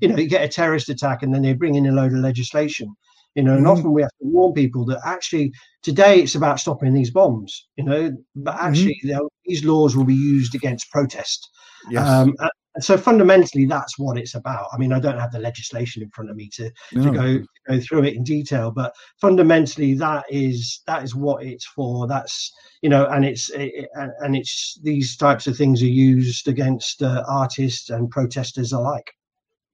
you 0.00 0.08
know, 0.08 0.16
you 0.16 0.28
get 0.28 0.44
a 0.44 0.48
terrorist 0.48 0.88
attack 0.88 1.22
and 1.22 1.32
then 1.32 1.42
they 1.42 1.52
bring 1.52 1.76
in 1.76 1.86
a 1.86 1.92
load 1.92 2.12
of 2.12 2.18
legislation. 2.18 2.94
You 3.36 3.42
know, 3.42 3.54
and 3.54 3.66
mm-hmm. 3.66 3.78
often 3.78 3.92
we 3.92 4.02
have 4.02 4.10
to 4.10 4.26
warn 4.26 4.52
people 4.52 4.84
that 4.86 5.00
actually 5.04 5.52
today 5.82 6.20
it's 6.20 6.36
about 6.36 6.60
stopping 6.60 6.94
these 6.94 7.10
bombs. 7.10 7.66
You 7.76 7.84
know, 7.84 8.16
but 8.36 8.54
mm-hmm. 8.54 8.66
actually 8.66 9.00
mm-hmm. 9.04 9.26
these 9.44 9.64
laws 9.64 9.96
will 9.96 10.04
be 10.04 10.14
used 10.14 10.54
against 10.54 10.90
protest. 10.90 11.50
Yes. 11.90 12.08
Um, 12.08 12.36
and 12.74 12.84
so 12.84 12.96
fundamentally, 12.96 13.66
that's 13.66 13.98
what 13.98 14.18
it's 14.18 14.34
about. 14.34 14.66
I 14.72 14.78
mean, 14.78 14.92
I 14.92 14.98
don't 14.98 15.18
have 15.18 15.30
the 15.30 15.38
legislation 15.38 16.02
in 16.02 16.10
front 16.10 16.30
of 16.30 16.36
me 16.36 16.48
to, 16.54 16.70
no. 16.92 17.04
to 17.04 17.10
go 17.12 17.46
go 17.68 17.80
through 17.80 18.04
it 18.04 18.14
in 18.14 18.24
detail, 18.24 18.70
but 18.70 18.94
fundamentally, 19.20 19.94
that 19.94 20.24
is 20.28 20.82
that 20.86 21.04
is 21.04 21.14
what 21.14 21.44
it's 21.44 21.66
for. 21.66 22.08
That's 22.08 22.52
you 22.82 22.88
know, 22.88 23.06
and 23.06 23.24
it's 23.24 23.48
it, 23.50 23.88
and 23.94 24.36
it's 24.36 24.78
these 24.82 25.16
types 25.16 25.46
of 25.46 25.56
things 25.56 25.82
are 25.82 25.86
used 25.86 26.48
against 26.48 27.02
uh, 27.02 27.22
artists 27.28 27.90
and 27.90 28.10
protesters 28.10 28.72
alike. 28.72 29.12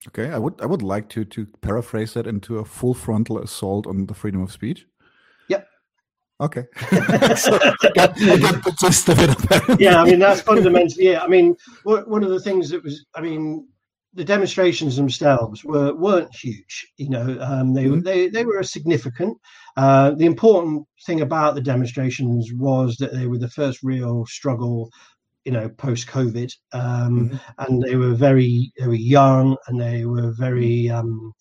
Okay, 0.09 0.31
I 0.31 0.39
would 0.39 0.61
I 0.61 0.67
would 0.67 0.83
like 0.83 1.09
to 1.11 1.25
to 1.25 1.47
paraphrase 1.63 2.15
that 2.15 2.27
into 2.27 2.59
a 2.59 2.65
full 2.65 2.95
frontal 2.95 3.39
assault 3.39 3.87
on 3.87 4.07
the 4.07 4.15
freedom 4.15 4.43
of 4.43 4.53
speech. 4.53 4.87
Okay. 6.41 6.65
so 7.37 7.59
I 7.63 7.91
got, 7.95 8.21
I 8.21 8.39
got 8.39 8.65
the 8.65 8.75
gist 8.81 9.09
of 9.11 9.19
it. 9.19 9.31
Apparently. 9.31 9.85
Yeah, 9.85 10.01
I 10.01 10.05
mean 10.05 10.19
that's 10.19 10.41
fundamentally 10.41 11.09
it. 11.09 11.19
I 11.21 11.27
mean, 11.27 11.55
one 11.85 12.23
of 12.25 12.31
the 12.31 12.41
things 12.41 12.71
that 12.71 12.83
was, 12.83 13.05
I 13.15 13.21
mean, 13.21 13.69
the 14.15 14.25
demonstrations 14.25 14.97
themselves 14.97 15.65
were 15.65 15.95
weren't 15.95 16.35
huge. 16.35 16.89
You 16.97 17.11
know, 17.11 17.39
um, 17.41 17.75
they 17.75 17.85
mm-hmm. 17.85 18.01
they 18.01 18.29
they 18.29 18.45
were 18.45 18.63
significant. 18.63 19.37
Uh, 19.77 20.13
the 20.13 20.27
important 20.27 20.87
thing 21.05 21.21
about 21.21 21.55
the 21.55 21.61
demonstrations 21.61 22.53
was 22.55 22.97
that 22.97 23.13
they 23.13 23.27
were 23.27 23.39
the 23.39 23.51
first 23.51 23.83
real 23.83 24.25
struggle. 24.27 24.91
You 25.45 25.53
know, 25.53 25.71
post 25.71 26.07
COVID, 26.07 26.53
um, 26.73 27.31
mm-hmm. 27.31 27.37
and 27.59 27.83
they 27.83 27.97
were 27.97 28.15
very 28.15 28.73
they 28.79 28.87
were 28.87 28.95
young 28.95 29.57
and 29.67 29.81
they 29.81 30.05
were 30.05 30.33
very 30.33 30.91
um, 30.91 31.33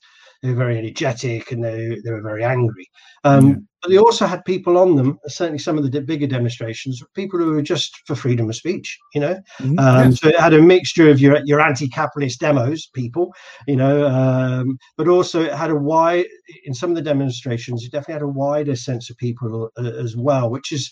they 0.41 0.49
were 0.49 0.55
very 0.55 0.77
energetic 0.77 1.51
and 1.51 1.63
they, 1.63 1.97
they 2.03 2.11
were 2.11 2.21
very 2.21 2.43
angry. 2.43 2.87
Um, 3.23 3.47
yeah. 3.47 3.55
But 3.81 3.91
they 3.91 3.97
also 3.97 4.25
had 4.25 4.43
people 4.45 4.77
on 4.77 4.95
them, 4.95 5.17
certainly 5.27 5.59
some 5.59 5.77
of 5.77 5.89
the 5.89 6.01
bigger 6.01 6.27
demonstrations, 6.27 7.01
people 7.13 7.39
who 7.39 7.51
were 7.51 7.61
just 7.61 7.95
for 8.05 8.15
freedom 8.15 8.49
of 8.49 8.55
speech, 8.55 8.97
you 9.13 9.21
know. 9.21 9.39
Mm-hmm. 9.59 9.79
Um. 9.79 10.15
So 10.15 10.29
it 10.29 10.39
had 10.39 10.53
a 10.53 10.61
mixture 10.61 11.09
of 11.09 11.19
your, 11.19 11.39
your 11.45 11.61
anti 11.61 11.87
capitalist 11.87 12.39
demos, 12.39 12.87
people, 12.87 13.33
you 13.67 13.77
know, 13.77 14.07
um, 14.07 14.77
but 14.97 15.07
also 15.07 15.43
it 15.43 15.53
had 15.53 15.71
a 15.71 15.75
wide, 15.75 16.25
in 16.65 16.73
some 16.73 16.89
of 16.89 16.95
the 16.95 17.01
demonstrations, 17.01 17.83
it 17.83 17.91
definitely 17.91 18.15
had 18.15 18.23
a 18.23 18.27
wider 18.27 18.75
sense 18.75 19.09
of 19.09 19.17
people 19.17 19.69
uh, 19.77 19.91
as 19.97 20.17
well, 20.17 20.49
which 20.49 20.71
is, 20.71 20.91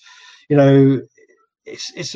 you 0.50 0.56
know, 0.56 1.02
it's, 1.66 1.92
it's, 1.96 2.16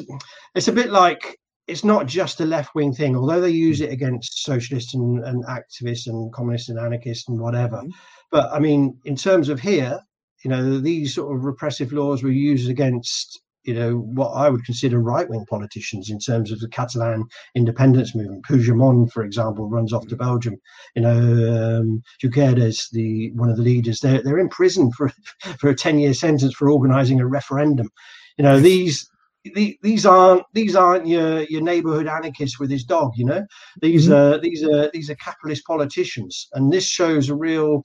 it's 0.55 0.69
a 0.69 0.73
bit 0.73 0.89
like 0.89 1.37
it's 1.67 1.83
not 1.83 2.07
just 2.07 2.41
a 2.41 2.45
left 2.45 2.75
wing 2.75 2.93
thing, 2.93 3.15
although 3.15 3.41
they 3.41 3.49
use 3.49 3.81
it 3.81 3.91
against 3.91 4.43
socialists 4.43 4.93
and, 4.93 5.23
and 5.23 5.45
activists 5.45 6.07
and 6.07 6.33
communists 6.33 6.69
and 6.69 6.79
anarchists 6.79 7.29
and 7.29 7.39
whatever. 7.39 7.77
Mm-hmm. 7.77 7.89
But 8.31 8.51
I 8.51 8.59
mean, 8.59 8.97
in 9.05 9.15
terms 9.15 9.49
of 9.49 9.59
here, 9.59 9.99
you 10.43 10.49
know, 10.49 10.79
these 10.79 11.15
sort 11.15 11.35
of 11.35 11.43
repressive 11.43 11.93
laws 11.93 12.23
were 12.23 12.31
used 12.31 12.69
against, 12.69 13.39
you 13.63 13.75
know, 13.75 13.97
what 13.97 14.31
I 14.31 14.49
would 14.49 14.65
consider 14.65 14.99
right 14.99 15.29
wing 15.29 15.45
politicians 15.47 16.09
in 16.09 16.17
terms 16.17 16.51
of 16.51 16.59
the 16.59 16.69
Catalan 16.69 17.25
independence 17.53 18.15
movement. 18.15 18.45
Puigdemont, 18.45 19.11
for 19.11 19.23
example, 19.23 19.69
runs 19.69 19.93
off 19.93 20.07
to 20.07 20.15
mm-hmm. 20.15 20.25
Belgium. 20.25 20.55
You 20.95 21.03
know, 21.03 21.79
um, 21.79 22.01
Junqueras, 22.23 22.89
the 22.91 23.31
one 23.33 23.49
of 23.49 23.57
the 23.57 23.63
leaders, 23.63 23.99
they're 23.99 24.23
they're 24.23 24.39
in 24.39 24.49
prison 24.49 24.91
for 24.91 25.11
for 25.59 25.69
a 25.69 25.75
ten 25.75 25.99
year 25.99 26.13
sentence 26.13 26.55
for 26.55 26.69
organising 26.71 27.19
a 27.19 27.27
referendum. 27.27 27.89
You 28.37 28.43
know, 28.45 28.59
these 28.59 29.10
the, 29.43 29.77
these 29.81 30.05
aren't 30.05 30.43
these 30.53 30.75
aren't 30.75 31.07
your 31.07 31.41
your 31.43 31.61
neighborhood 31.61 32.07
anarchist 32.07 32.59
with 32.59 32.69
his 32.69 32.83
dog 32.83 33.11
you 33.15 33.25
know 33.25 33.45
these 33.81 34.07
mm-hmm. 34.07 34.35
are 34.35 34.39
these 34.39 34.63
are 34.63 34.89
these 34.91 35.09
are 35.09 35.15
capitalist 35.15 35.65
politicians 35.65 36.47
and 36.53 36.71
this 36.71 36.85
shows 36.85 37.29
a 37.29 37.35
real 37.35 37.83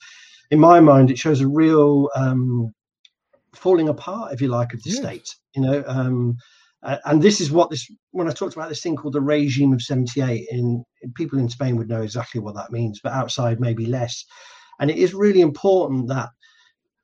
in 0.50 0.58
my 0.58 0.80
mind 0.80 1.10
it 1.10 1.18
shows 1.18 1.40
a 1.40 1.48
real 1.48 2.10
um, 2.14 2.72
falling 3.54 3.88
apart 3.88 4.32
if 4.32 4.40
you 4.40 4.48
like 4.48 4.74
of 4.74 4.82
the 4.82 4.90
yes. 4.90 4.98
state 4.98 5.34
you 5.54 5.62
know 5.62 5.82
um, 5.86 6.36
and 7.06 7.22
this 7.22 7.40
is 7.40 7.50
what 7.50 7.70
this 7.70 7.90
when 8.10 8.28
i 8.28 8.32
talked 8.32 8.54
about 8.54 8.68
this 8.68 8.82
thing 8.82 8.94
called 8.94 9.14
the 9.14 9.20
regime 9.20 9.72
of 9.72 9.82
78 9.82 10.46
in, 10.50 10.84
in 11.02 11.12
people 11.14 11.38
in 11.38 11.48
spain 11.48 11.76
would 11.76 11.88
know 11.88 12.02
exactly 12.02 12.40
what 12.40 12.54
that 12.54 12.70
means 12.70 13.00
but 13.02 13.12
outside 13.12 13.60
maybe 13.60 13.86
less 13.86 14.24
and 14.78 14.90
it 14.90 14.98
is 14.98 15.14
really 15.14 15.40
important 15.40 16.06
that 16.08 16.28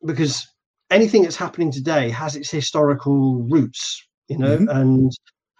because 0.04 0.46
anything 0.92 1.22
that's 1.22 1.36
happening 1.36 1.72
today 1.72 2.10
has 2.10 2.36
its 2.36 2.50
historical 2.50 3.42
roots, 3.44 4.06
you 4.32 4.38
know, 4.38 4.56
mm-hmm. 4.56 4.68
and 4.68 5.12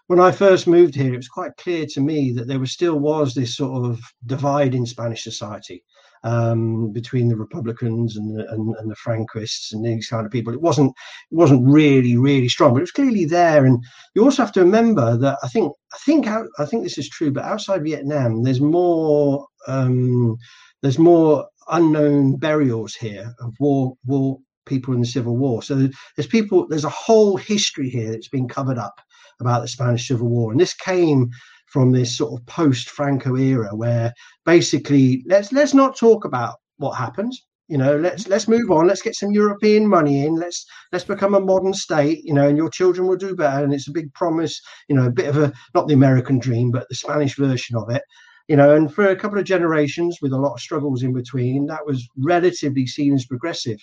when 0.06 0.20
I 0.20 0.32
first 0.32 0.66
moved 0.66 0.94
here, 0.94 1.12
it 1.14 1.18
was 1.18 1.28
quite 1.28 1.56
clear 1.56 1.86
to 1.86 2.00
me 2.00 2.32
that 2.32 2.46
there 2.46 2.58
was 2.58 2.72
still 2.72 2.98
was 2.98 3.34
this 3.34 3.56
sort 3.56 3.84
of 3.84 4.00
divide 4.26 4.74
in 4.74 4.86
Spanish 4.86 5.22
society 5.22 5.84
um, 6.24 6.92
between 6.92 7.28
the 7.28 7.36
Republicans 7.36 8.16
and 8.16 8.38
the, 8.38 8.50
and, 8.50 8.74
and, 8.76 8.90
the 8.90 8.96
Franquists 8.96 9.72
and 9.72 9.84
these 9.84 10.08
kind 10.08 10.24
of 10.24 10.32
people. 10.32 10.52
It 10.52 10.60
wasn't 10.60 10.90
it 11.30 11.36
wasn't 11.36 11.66
really 11.66 12.16
really 12.16 12.48
strong, 12.48 12.72
but 12.72 12.78
it 12.78 12.88
was 12.88 12.92
clearly 12.92 13.24
there. 13.24 13.64
And 13.64 13.82
you 14.14 14.24
also 14.24 14.42
have 14.42 14.52
to 14.52 14.60
remember 14.60 15.16
that 15.18 15.38
I 15.42 15.48
think 15.48 15.72
I 15.92 15.98
think 16.04 16.26
I 16.26 16.64
think 16.64 16.82
this 16.82 16.98
is 16.98 17.08
true, 17.08 17.30
but 17.30 17.44
outside 17.44 17.84
Vietnam, 17.84 18.42
there's 18.42 18.60
more 18.60 19.46
um, 19.66 20.36
there's 20.82 20.98
more 20.98 21.46
unknown 21.68 22.36
burials 22.36 22.94
here 22.94 23.32
of 23.40 23.54
war 23.60 23.94
war 24.04 24.38
people 24.66 24.94
in 24.94 25.00
the 25.00 25.06
Civil 25.06 25.36
War. 25.36 25.62
So 25.62 25.88
there's 26.16 26.26
people 26.26 26.66
there's 26.68 26.84
a 26.84 26.90
whole 26.90 27.36
history 27.36 27.88
here 27.88 28.10
that's 28.12 28.28
been 28.28 28.48
covered 28.48 28.78
up 28.78 29.00
about 29.40 29.62
the 29.62 29.68
Spanish 29.68 30.08
Civil 30.08 30.28
War, 30.28 30.52
and 30.52 30.60
this 30.60 30.74
came 30.74 31.30
from 31.72 31.90
this 31.90 32.16
sort 32.16 32.38
of 32.38 32.46
post 32.46 32.90
Franco 32.90 33.34
era 33.34 33.74
where 33.74 34.12
basically 34.44 35.24
let's 35.26 35.52
let's 35.52 35.72
not 35.74 35.96
talk 35.96 36.24
about 36.24 36.56
what 36.76 36.92
happened. 36.92 37.32
You 37.68 37.78
know 37.78 37.96
let's 37.96 38.28
let's 38.28 38.48
move 38.48 38.70
on. 38.70 38.86
Let's 38.86 39.00
get 39.00 39.14
some 39.14 39.32
european 39.32 39.88
money 39.88 40.26
in. 40.26 40.36
Let's 40.36 40.66
let's 40.92 41.04
become 41.04 41.34
a 41.34 41.40
modern 41.40 41.72
state 41.72 42.20
you 42.24 42.34
know 42.34 42.46
and 42.46 42.58
your 42.58 42.68
children 42.68 43.06
will 43.08 43.16
do 43.16 43.34
better. 43.34 43.64
And 43.64 43.72
it's 43.72 43.88
a 43.88 43.92
big 43.92 44.12
promise 44.12 44.60
you 44.88 44.96
know 44.96 45.06
a 45.06 45.10
bit 45.10 45.28
of 45.28 45.38
a 45.38 45.52
not 45.74 45.88
the 45.88 45.94
american 45.94 46.38
dream 46.38 46.70
but 46.70 46.86
the 46.90 46.94
spanish 46.94 47.36
version 47.36 47.76
of 47.76 47.88
it. 47.88 48.02
You 48.48 48.56
know 48.56 48.74
and 48.74 48.92
for 48.92 49.08
a 49.08 49.16
couple 49.16 49.38
of 49.38 49.46
generations 49.46 50.18
with 50.20 50.32
a 50.32 50.38
lot 50.38 50.54
of 50.54 50.60
struggles 50.60 51.02
in 51.02 51.14
between 51.14 51.66
that 51.66 51.86
was 51.86 52.06
relatively 52.18 52.86
seen 52.86 53.14
as 53.14 53.24
progressive 53.24 53.78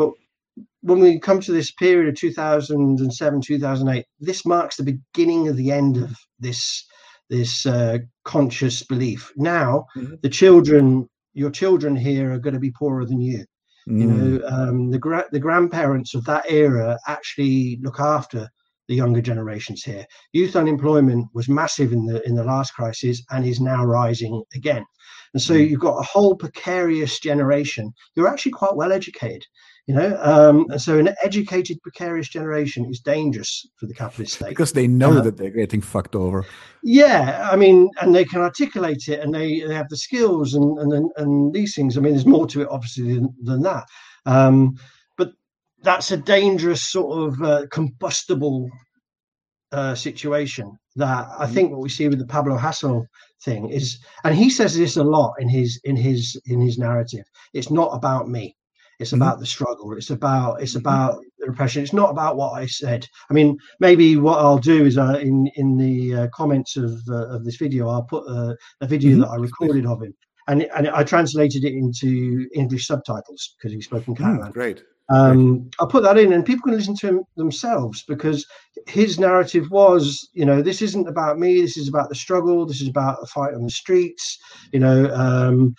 but 0.00 0.10
when 0.82 1.00
we 1.00 1.20
come 1.20 1.40
to 1.40 1.52
this 1.52 1.70
period 1.72 2.08
of 2.08 2.14
2007 2.14 3.40
2008 3.40 4.04
this 4.18 4.46
marks 4.46 4.76
the 4.76 4.82
beginning 4.82 5.48
of 5.48 5.56
the 5.56 5.70
end 5.70 5.96
of 5.96 6.16
this 6.38 6.86
this 7.30 7.64
uh, 7.64 7.98
conscious 8.24 8.82
belief. 8.82 9.32
Now, 9.36 9.86
mm-hmm. 9.96 10.16
the 10.20 10.28
children, 10.28 11.08
your 11.32 11.50
children 11.50 11.96
here 11.96 12.32
are 12.32 12.38
going 12.38 12.54
to 12.54 12.60
be 12.60 12.72
poorer 12.72 13.06
than 13.06 13.20
you. 13.20 13.44
Mm. 13.88 14.00
You 14.00 14.06
know, 14.06 14.46
um, 14.48 14.90
the 14.90 14.98
gra- 14.98 15.28
the 15.32 15.38
grandparents 15.38 16.14
of 16.14 16.24
that 16.24 16.44
era 16.48 16.98
actually 17.06 17.78
look 17.82 18.00
after 18.00 18.50
the 18.88 18.96
younger 18.96 19.22
generations 19.22 19.84
here. 19.84 20.04
Youth 20.32 20.56
unemployment 20.56 21.28
was 21.32 21.48
massive 21.48 21.92
in 21.92 22.04
the 22.04 22.20
in 22.28 22.34
the 22.34 22.44
last 22.44 22.72
crisis 22.72 23.22
and 23.30 23.46
is 23.46 23.60
now 23.60 23.84
rising 23.84 24.42
again. 24.54 24.84
And 25.32 25.40
so 25.40 25.54
mm. 25.54 25.70
you've 25.70 25.80
got 25.80 25.98
a 25.98 26.06
whole 26.06 26.34
precarious 26.34 27.20
generation. 27.20 27.92
You're 28.16 28.28
actually 28.28 28.52
quite 28.52 28.74
well 28.74 28.92
educated 28.92 29.46
you 29.90 29.96
know 29.96 30.16
um, 30.22 30.66
and 30.70 30.80
so 30.80 30.98
an 30.98 31.12
educated 31.20 31.82
precarious 31.82 32.28
generation 32.28 32.86
is 32.86 33.00
dangerous 33.00 33.66
for 33.74 33.86
the 33.86 33.94
capitalist 33.94 34.34
state 34.34 34.50
because 34.50 34.72
they 34.72 34.86
know 34.86 35.18
uh, 35.18 35.20
that 35.20 35.36
they're 35.36 35.50
getting 35.50 35.80
fucked 35.80 36.14
over 36.14 36.46
yeah 36.84 37.48
i 37.50 37.56
mean 37.56 37.90
and 38.00 38.14
they 38.14 38.24
can 38.24 38.40
articulate 38.40 39.08
it 39.08 39.18
and 39.18 39.34
they, 39.34 39.60
they 39.66 39.74
have 39.74 39.88
the 39.88 39.96
skills 39.96 40.54
and, 40.54 40.78
and 40.78 41.10
and 41.16 41.52
these 41.52 41.74
things 41.74 41.98
i 41.98 42.00
mean 42.00 42.12
there's 42.12 42.24
more 42.26 42.46
to 42.46 42.62
it 42.62 42.68
obviously 42.70 43.14
than, 43.14 43.34
than 43.42 43.62
that 43.62 43.84
um, 44.26 44.76
but 45.16 45.32
that's 45.82 46.12
a 46.12 46.16
dangerous 46.16 46.88
sort 46.88 47.26
of 47.26 47.42
uh, 47.42 47.66
combustible 47.72 48.68
uh, 49.72 49.94
situation 49.94 50.76
that 50.96 51.26
I 51.38 51.44
mm-hmm. 51.44 51.54
think 51.54 51.70
what 51.70 51.80
we 51.80 51.88
see 51.88 52.08
with 52.08 52.18
the 52.18 52.26
Pablo 52.26 52.58
Hasél 52.58 53.06
thing 53.44 53.70
is, 53.70 53.98
and 54.24 54.34
he 54.34 54.50
says 54.50 54.76
this 54.76 54.96
a 54.96 55.04
lot 55.04 55.34
in 55.38 55.48
his 55.48 55.80
in 55.84 55.96
his 55.96 56.40
in 56.46 56.60
his 56.60 56.76
narrative. 56.76 57.24
It's 57.54 57.70
not 57.70 57.94
about 57.94 58.28
me. 58.28 58.56
It's 59.00 59.10
mm-hmm. 59.10 59.22
about 59.22 59.40
the 59.40 59.46
struggle. 59.46 59.92
It's 59.94 60.10
about 60.10 60.62
it's 60.62 60.72
mm-hmm. 60.72 60.80
about 60.80 61.20
the 61.38 61.48
repression. 61.48 61.82
It's 61.82 61.92
not 61.92 62.10
about 62.10 62.36
what 62.36 62.52
I 62.52 62.66
said. 62.66 63.06
I 63.30 63.34
mean, 63.34 63.56
maybe 63.80 64.16
what 64.16 64.38
I'll 64.38 64.58
do 64.58 64.84
is 64.84 64.98
uh, 64.98 65.18
in 65.20 65.50
in 65.56 65.76
the 65.76 66.14
uh, 66.14 66.26
comments 66.34 66.76
of 66.76 67.00
uh, 67.08 67.28
of 67.28 67.44
this 67.44 67.56
video, 67.56 67.88
I'll 67.88 68.04
put 68.04 68.24
uh, 68.28 68.54
a 68.80 68.86
video 68.86 69.12
mm-hmm. 69.12 69.20
that 69.22 69.30
I 69.30 69.36
recorded 69.36 69.86
of 69.86 70.02
him, 70.02 70.14
and 70.48 70.62
and 70.76 70.88
I 70.88 71.02
translated 71.02 71.64
it 71.64 71.72
into 71.72 72.46
English 72.54 72.86
subtitles 72.86 73.56
because 73.56 73.72
he 73.72 73.80
spoke 73.80 74.06
in 74.06 74.14
Catalan. 74.14 74.50
Mm, 74.50 74.52
great. 74.52 74.82
Um, 75.10 75.68
I'll 75.80 75.88
put 75.88 76.04
that 76.04 76.18
in, 76.18 76.32
and 76.32 76.46
people 76.46 76.62
can 76.62 76.74
listen 76.74 76.94
to 76.96 77.08
him 77.08 77.24
themselves 77.36 78.04
because 78.06 78.46
his 78.86 79.18
narrative 79.18 79.68
was, 79.70 80.28
you 80.34 80.44
know, 80.44 80.62
this 80.62 80.82
isn't 80.82 81.08
about 81.08 81.38
me. 81.38 81.60
This 81.60 81.76
is 81.76 81.88
about 81.88 82.08
the 82.08 82.14
struggle. 82.14 82.64
This 82.64 82.80
is 82.80 82.88
about 82.88 83.20
the 83.20 83.26
fight 83.26 83.54
on 83.54 83.64
the 83.64 83.70
streets. 83.70 84.38
You 84.72 84.78
know, 84.78 85.12
um, 85.12 85.74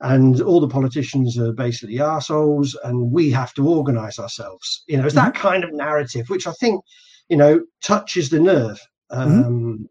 and 0.00 0.40
all 0.42 0.60
the 0.60 0.68
politicians 0.68 1.38
are 1.38 1.52
basically 1.52 2.00
assholes 2.00 2.76
and 2.84 3.10
we 3.10 3.30
have 3.30 3.54
to 3.54 3.66
organize 3.68 4.18
ourselves. 4.18 4.84
You 4.86 4.98
know 4.98 5.06
it's 5.06 5.14
mm-hmm. 5.14 5.26
that 5.26 5.34
kind 5.34 5.64
of 5.64 5.72
narrative 5.72 6.28
which 6.28 6.46
i 6.46 6.52
think 6.52 6.82
you 7.28 7.36
know 7.36 7.60
touches 7.82 8.30
the 8.30 8.40
nerve 8.40 8.80
mm-hmm. 9.10 9.44
um, 9.44 9.88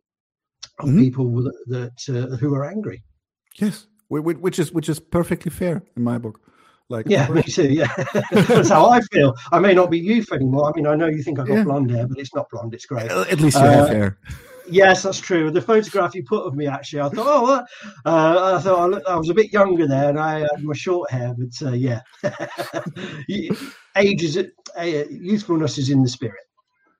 mm-hmm. 0.81 0.89
of 0.89 0.95
people 0.95 1.43
that, 1.43 1.55
that 1.67 2.33
uh, 2.33 2.35
who 2.37 2.53
are 2.53 2.65
angry. 2.65 3.03
Yes. 3.55 3.87
Which 4.09 4.59
is 4.59 4.71
which 4.71 4.87
is 4.87 4.99
perfectly 4.99 5.49
fair 5.49 5.83
in 5.97 6.03
my 6.03 6.17
book. 6.17 6.39
Like 6.87 7.07
yeah 7.09 7.27
me 7.29 7.41
too 7.41 7.73
yeah. 7.73 7.91
That's 8.31 8.69
how 8.69 8.89
i 8.89 9.01
feel. 9.11 9.33
I 9.51 9.59
may 9.59 9.73
not 9.73 9.89
be 9.89 9.97
youth 9.97 10.31
anymore. 10.31 10.69
I 10.69 10.71
mean 10.75 10.85
i 10.85 10.95
know 10.95 11.07
you 11.07 11.23
think 11.23 11.39
i've 11.39 11.47
got 11.47 11.55
yeah. 11.55 11.63
blonde 11.63 11.89
hair 11.89 12.07
but 12.07 12.19
it's 12.19 12.33
not 12.35 12.47
blonde 12.51 12.75
it's 12.75 12.85
grey. 12.85 13.07
At 13.07 13.39
least 13.39 13.57
you 13.57 13.63
uh, 13.63 13.71
have 13.71 13.89
hair 13.89 14.19
Yes, 14.67 15.03
that's 15.03 15.19
true. 15.19 15.51
The 15.51 15.61
photograph 15.61 16.15
you 16.15 16.23
put 16.23 16.45
of 16.45 16.55
me, 16.55 16.67
actually, 16.67 17.01
I 17.01 17.09
thought, 17.09 17.25
oh, 17.27 17.53
uh, 18.05 18.57
I 18.57 18.61
thought 18.61 18.79
I, 18.79 18.85
looked, 18.85 19.07
I, 19.07 19.15
was 19.15 19.29
a 19.29 19.33
bit 19.33 19.53
younger 19.53 19.87
there, 19.87 20.09
and 20.09 20.19
I 20.19 20.39
had 20.39 20.63
my 20.63 20.73
short 20.73 21.11
hair. 21.11 21.33
But 21.37 21.67
uh, 21.67 21.73
yeah, 21.73 22.01
age 23.95 24.23
is 24.23 24.37
uh, 24.37 24.83
youthfulness 25.09 25.77
is 25.77 25.89
in 25.89 26.01
the 26.01 26.09
spirit. 26.09 26.41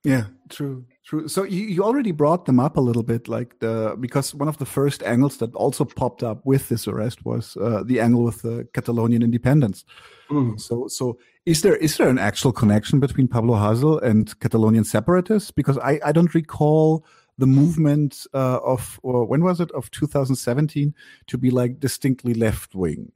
Yeah, 0.06 0.25
true, 0.49 0.86
true. 1.04 1.28
So 1.28 1.43
you, 1.43 1.65
you 1.65 1.84
already 1.84 2.12
brought 2.12 2.45
them 2.45 2.60
up 2.60 2.78
a 2.78 2.82
little 2.82 3.01
bit, 3.01 3.28
like 3.28 3.58
the 3.60 3.97
because 3.99 4.36
one 4.36 4.47
of 4.47 4.60
the 4.60 4.65
first 4.65 5.01
angles 5.01 5.38
that 5.38 5.54
also 5.56 5.84
popped 5.84 6.21
up 6.21 6.45
with 6.45 6.69
this 6.69 6.88
arrest 6.88 7.25
was 7.25 7.58
uh, 7.58 7.82
the 7.84 7.99
angle 7.99 8.23
with 8.23 8.43
the 8.43 8.67
Catalonian 8.73 9.23
independence. 9.23 9.84
Mm. 10.30 10.62
So, 10.62 10.88
so 10.88 11.17
is 11.47 11.63
there 11.63 11.75
is 11.75 11.97
there 11.97 12.08
an 12.08 12.19
actual 12.19 12.51
connection 12.51 12.99
between 12.99 13.28
Pablo 13.28 13.56
Hasél 13.56 13.99
and 14.04 14.39
Catalonian 14.39 14.84
separatists? 14.84 15.49
Because 15.49 15.80
I 15.80 15.99
I 16.06 16.12
don't 16.12 16.36
recall 16.36 17.04
the 17.37 17.47
movement 17.47 18.25
uh, 18.33 18.59
of 18.63 18.99
or 19.03 19.25
when 19.25 19.43
was 19.43 19.59
it 19.59 19.71
of 19.71 19.91
2017 19.91 20.93
to 21.27 21.37
be 21.37 21.51
like 21.51 21.79
distinctly 21.79 22.33
left 22.33 22.75
wing? 22.75 23.11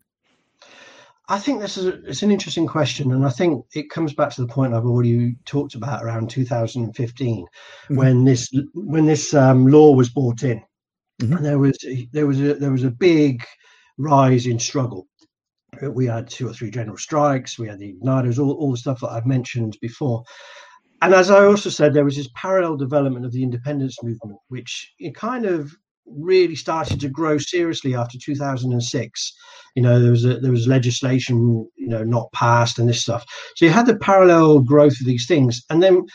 I 1.31 1.37
think 1.37 1.61
this 1.61 1.77
is 1.77 1.85
a, 1.85 2.03
it's 2.05 2.23
an 2.23 2.31
interesting 2.31 2.65
question, 2.65 3.11
and 3.11 3.25
I 3.25 3.29
think 3.29 3.63
it 3.75 3.91
comes 3.91 4.13
back 4.13 4.31
to 4.31 4.41
the 4.41 4.47
point 4.47 4.73
I've 4.73 4.85
already 4.85 5.35
talked 5.45 5.75
about 5.75 6.03
around 6.03 6.31
2015, 6.31 7.45
mm-hmm. 7.45 7.95
when 7.95 8.25
this 8.25 8.51
when 8.73 9.05
this 9.05 9.33
um, 9.35 9.67
law 9.67 9.93
was 9.93 10.09
brought 10.09 10.41
in, 10.43 10.63
mm-hmm. 11.21 11.33
and 11.33 11.45
there 11.45 11.59
was 11.59 11.77
there 12.11 12.25
was 12.25 12.41
a 12.41 12.55
there 12.55 12.71
was 12.71 12.83
a 12.83 12.91
big 12.91 13.45
rise 13.99 14.47
in 14.47 14.57
struggle. 14.57 15.07
We 15.83 16.07
had 16.07 16.27
two 16.27 16.49
or 16.49 16.53
three 16.53 16.71
general 16.71 16.97
strikes. 16.97 17.59
We 17.59 17.67
had 17.67 17.77
the 17.77 17.93
igniters, 17.93 18.39
all, 18.39 18.51
all 18.53 18.71
the 18.71 18.77
stuff 18.77 19.01
that 19.01 19.11
I've 19.11 19.27
mentioned 19.27 19.77
before 19.81 20.23
and 21.01 21.13
as 21.13 21.31
I 21.31 21.45
also 21.45 21.69
said, 21.69 21.93
there 21.93 22.05
was 22.05 22.15
this 22.15 22.29
parallel 22.35 22.77
development 22.77 23.25
of 23.25 23.31
the 23.31 23.43
independence 23.43 23.97
movement, 24.03 24.39
which 24.49 24.93
it 24.99 25.15
kind 25.15 25.45
of 25.45 25.71
really 26.05 26.55
started 26.55 26.99
to 26.99 27.09
grow 27.09 27.37
seriously 27.37 27.95
after 27.95 28.17
2006. 28.21 29.33
You 29.75 29.83
know, 29.83 29.99
there 30.01 30.11
was 30.11 30.25
a, 30.25 30.39
there 30.39 30.51
was 30.51 30.67
legislation, 30.67 31.67
you 31.77 31.87
know, 31.87 32.03
not 32.03 32.31
passed 32.33 32.79
and 32.79 32.89
this 32.89 33.01
stuff. 33.01 33.23
So 33.55 33.65
you 33.65 33.71
had 33.71 33.85
the 33.85 33.97
parallel 33.97 34.59
growth 34.59 34.99
of 34.99 35.05
these 35.05 35.27
things, 35.27 35.63
and 35.69 35.81
then 35.81 36.05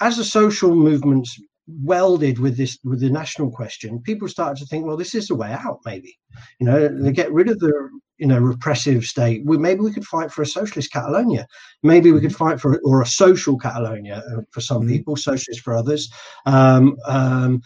as 0.00 0.16
the 0.16 0.24
social 0.24 0.74
movements 0.74 1.36
welded 1.66 2.38
with 2.38 2.56
this 2.56 2.78
with 2.84 3.00
the 3.00 3.10
national 3.10 3.50
question, 3.50 4.00
people 4.02 4.28
started 4.28 4.60
to 4.60 4.66
think, 4.66 4.86
well, 4.86 4.96
this 4.96 5.14
is 5.14 5.28
the 5.28 5.34
way 5.34 5.52
out. 5.52 5.78
Maybe, 5.84 6.16
you 6.60 6.66
know, 6.66 6.88
they 6.88 7.12
get 7.12 7.32
rid 7.32 7.48
of 7.48 7.58
the 7.58 7.88
you 8.18 8.26
know 8.26 8.38
repressive 8.38 9.04
state. 9.04 9.42
We, 9.44 9.58
maybe 9.58 9.80
we 9.80 9.92
could 9.92 10.06
fight 10.06 10.30
for 10.30 10.42
a 10.42 10.46
socialist 10.46 10.92
Catalonia. 10.92 11.46
Maybe 11.82 12.12
we 12.12 12.20
could 12.20 12.30
mm-hmm. 12.30 12.44
fight 12.44 12.60
for 12.60 12.80
or 12.84 13.02
a 13.02 13.06
social 13.06 13.58
Catalonia 13.58 14.22
uh, 14.30 14.42
for 14.50 14.60
some 14.60 14.82
mm-hmm. 14.82 14.88
people, 14.90 15.16
socialist 15.16 15.60
for 15.60 15.74
others. 15.74 16.10
Um, 16.46 16.96
um, 17.06 17.62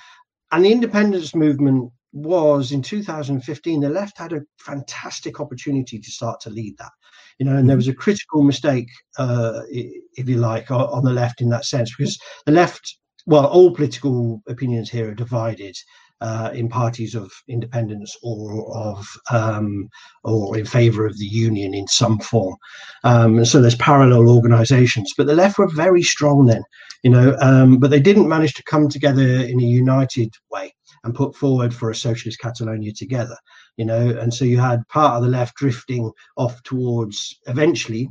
and 0.52 0.64
the 0.64 0.72
independence 0.72 1.34
movement 1.34 1.90
was 2.12 2.72
in 2.72 2.82
2015. 2.82 3.80
The 3.80 3.88
left 3.88 4.18
had 4.18 4.34
a 4.34 4.42
fantastic 4.58 5.40
opportunity 5.40 5.98
to 5.98 6.10
start 6.10 6.40
to 6.40 6.50
lead 6.50 6.76
that. 6.78 6.92
You 7.38 7.46
know, 7.46 7.56
and 7.56 7.68
there 7.68 7.74
mm-hmm. 7.74 7.78
was 7.78 7.88
a 7.88 7.94
critical 7.94 8.42
mistake, 8.42 8.88
uh, 9.18 9.62
if 9.70 10.28
you 10.28 10.36
like, 10.36 10.70
on 10.70 11.04
the 11.04 11.12
left 11.12 11.40
in 11.40 11.48
that 11.48 11.64
sense, 11.64 11.94
because 11.96 12.18
the 12.44 12.52
left 12.52 12.98
well, 13.26 13.46
all 13.46 13.72
political 13.72 14.42
opinions 14.48 14.90
here 14.90 15.10
are 15.10 15.14
divided 15.14 15.76
uh, 16.22 16.50
in 16.54 16.68
parties 16.68 17.14
of 17.14 17.30
independence 17.48 18.16
or 18.22 18.74
of 18.76 19.06
um, 19.30 19.88
or 20.22 20.56
in 20.56 20.64
favour 20.64 21.04
of 21.04 21.18
the 21.18 21.24
union 21.24 21.74
in 21.74 21.86
some 21.88 22.18
form. 22.20 22.54
Um, 23.02 23.38
and 23.38 23.48
so 23.48 23.60
there's 23.60 23.74
parallel 23.90 24.28
organisations, 24.28 25.12
but 25.16 25.26
the 25.26 25.34
left 25.34 25.58
were 25.58 25.68
very 25.68 26.02
strong 26.02 26.46
then, 26.46 26.62
you 27.02 27.10
know, 27.10 27.36
um, 27.40 27.78
but 27.78 27.90
they 27.90 28.00
didn't 28.00 28.28
manage 28.28 28.54
to 28.54 28.62
come 28.64 28.88
together 28.88 29.22
in 29.22 29.60
a 29.60 29.64
united 29.64 30.30
way 30.50 30.72
and 31.04 31.14
put 31.14 31.34
forward 31.34 31.74
for 31.74 31.90
a 31.90 31.94
socialist 31.94 32.38
Catalonia 32.38 32.92
together. 32.92 33.36
you 33.76 33.84
know, 33.84 34.16
and 34.20 34.32
so 34.32 34.44
you 34.44 34.58
had 34.58 34.86
part 34.88 35.16
of 35.16 35.22
the 35.22 35.28
left 35.28 35.56
drifting 35.56 36.12
off 36.36 36.62
towards 36.62 37.40
eventually 37.46 38.08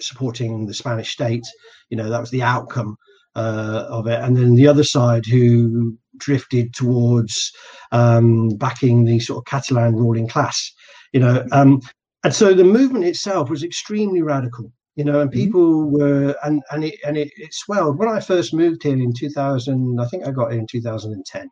supporting 0.00 0.66
the 0.66 0.74
Spanish 0.74 1.10
state. 1.10 1.46
You 1.90 1.96
know, 1.96 2.10
that 2.10 2.20
was 2.20 2.30
the 2.30 2.42
outcome 2.42 2.96
uh, 3.34 3.86
of 3.88 4.06
it, 4.06 4.20
and 4.20 4.36
then 4.36 4.54
the 4.54 4.68
other 4.68 4.84
side 4.84 5.26
who 5.26 5.98
drifted 6.18 6.74
towards 6.74 7.52
um, 7.92 8.50
backing 8.50 9.04
the 9.04 9.20
sort 9.20 9.38
of 9.38 9.44
Catalan 9.44 9.94
ruling 9.94 10.28
class. 10.28 10.72
You 11.12 11.20
know, 11.20 11.46
um, 11.52 11.80
and 12.24 12.34
so 12.34 12.52
the 12.54 12.64
movement 12.64 13.04
itself 13.04 13.48
was 13.48 13.62
extremely 13.62 14.22
radical 14.22 14.72
you 14.96 15.04
know, 15.04 15.20
and 15.20 15.30
mm-hmm. 15.30 15.40
people 15.40 15.84
mm-hmm. 15.84 15.94
were, 15.94 16.36
and 16.42 16.62
and 16.70 16.84
it 16.84 16.98
and 17.06 17.16
it, 17.16 17.30
it 17.36 17.54
swelled. 17.54 17.98
When 17.98 18.08
I 18.08 18.18
first 18.18 18.52
moved 18.52 18.82
here 18.82 18.94
in 18.94 19.12
2000, 19.12 20.00
I 20.00 20.06
think 20.06 20.26
I 20.26 20.30
got 20.30 20.50
here 20.50 20.60
in 20.60 20.66
2010, 20.66 21.42
and 21.42 21.50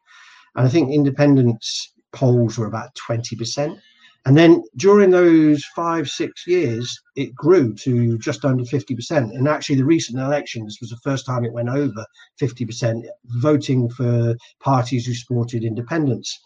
I 0.54 0.68
think 0.68 0.90
independence 0.90 1.92
polls 2.12 2.58
were 2.58 2.66
about 2.66 2.94
20 2.94 3.36
percent. 3.36 3.78
And 4.26 4.36
then 4.36 4.62
during 4.76 5.10
those 5.10 5.64
five, 5.76 6.08
six 6.08 6.46
years, 6.46 6.98
it 7.14 7.34
grew 7.34 7.74
to 7.74 8.16
just 8.18 8.44
under 8.44 8.64
50%. 8.64 9.16
And 9.16 9.46
actually, 9.46 9.76
the 9.76 9.84
recent 9.84 10.18
elections 10.18 10.78
was 10.80 10.90
the 10.90 10.96
first 11.04 11.26
time 11.26 11.44
it 11.44 11.52
went 11.52 11.68
over 11.68 12.06
50%, 12.40 13.04
voting 13.26 13.90
for 13.90 14.34
parties 14.60 15.04
who 15.06 15.12
supported 15.12 15.62
independence. 15.62 16.40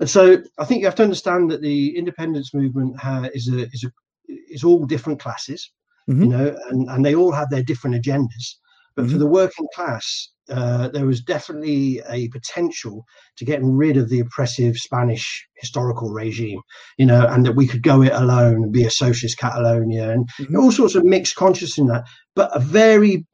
And 0.00 0.10
so 0.10 0.42
I 0.58 0.64
think 0.66 0.80
you 0.80 0.86
have 0.86 0.96
to 0.96 1.02
understand 1.02 1.50
that 1.50 1.62
the 1.62 1.96
independence 1.96 2.52
movement 2.52 3.00
ha- 3.00 3.30
is, 3.32 3.48
a, 3.48 3.62
is, 3.68 3.84
a, 3.84 3.92
is 4.50 4.64
all 4.64 4.84
different 4.84 5.18
classes 5.18 5.70
mm-hmm. 6.08 6.22
you 6.22 6.28
know, 6.28 6.56
and, 6.70 6.88
and 6.88 7.04
they 7.04 7.14
all 7.14 7.32
have 7.32 7.50
their 7.50 7.62
different 7.62 7.96
agendas. 7.96 8.56
But 8.96 9.02
mm-hmm. 9.02 9.12
for 9.12 9.18
the 9.18 9.26
working 9.26 9.66
class, 9.74 10.28
uh, 10.50 10.88
there 10.88 11.06
was 11.06 11.22
definitely 11.22 12.02
a 12.08 12.28
potential 12.28 13.04
to 13.36 13.44
getting 13.44 13.76
rid 13.76 13.96
of 13.96 14.10
the 14.10 14.20
oppressive 14.20 14.76
Spanish 14.76 15.46
historical 15.56 16.10
regime, 16.10 16.60
you 16.98 17.06
know, 17.06 17.26
and 17.26 17.46
that 17.46 17.56
we 17.56 17.66
could 17.66 17.82
go 17.82 18.02
it 18.02 18.12
alone 18.12 18.62
and 18.62 18.72
be 18.72 18.84
a 18.84 18.90
socialist 18.90 19.38
Catalonia 19.38 20.10
and 20.10 20.28
mm-hmm. 20.40 20.56
all 20.56 20.70
sorts 20.70 20.94
of 20.94 21.04
mixed 21.04 21.36
consciousness 21.36 21.78
in 21.78 21.86
that, 21.86 22.04
but 22.34 22.54
a 22.54 22.60
very 22.60 23.26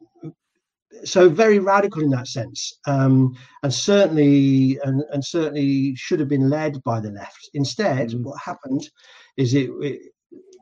so 1.04 1.28
very 1.28 1.58
radical 1.58 2.02
in 2.02 2.10
that 2.10 2.28
sense, 2.28 2.78
um, 2.86 3.34
and 3.62 3.72
certainly 3.72 4.78
and, 4.84 5.02
and 5.12 5.24
certainly 5.24 5.94
should 5.96 6.20
have 6.20 6.28
been 6.28 6.50
led 6.50 6.82
by 6.84 7.00
the 7.00 7.10
left. 7.10 7.50
Instead, 7.54 8.10
mm-hmm. 8.10 8.22
what 8.22 8.38
happened 8.40 8.88
is 9.36 9.54
it, 9.54 9.70
it 9.80 10.00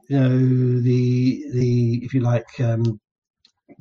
you 0.08 0.18
know 0.18 0.38
the 0.80 1.44
the 1.52 2.00
if 2.04 2.14
you 2.14 2.20
like 2.20 2.48
um, 2.60 3.00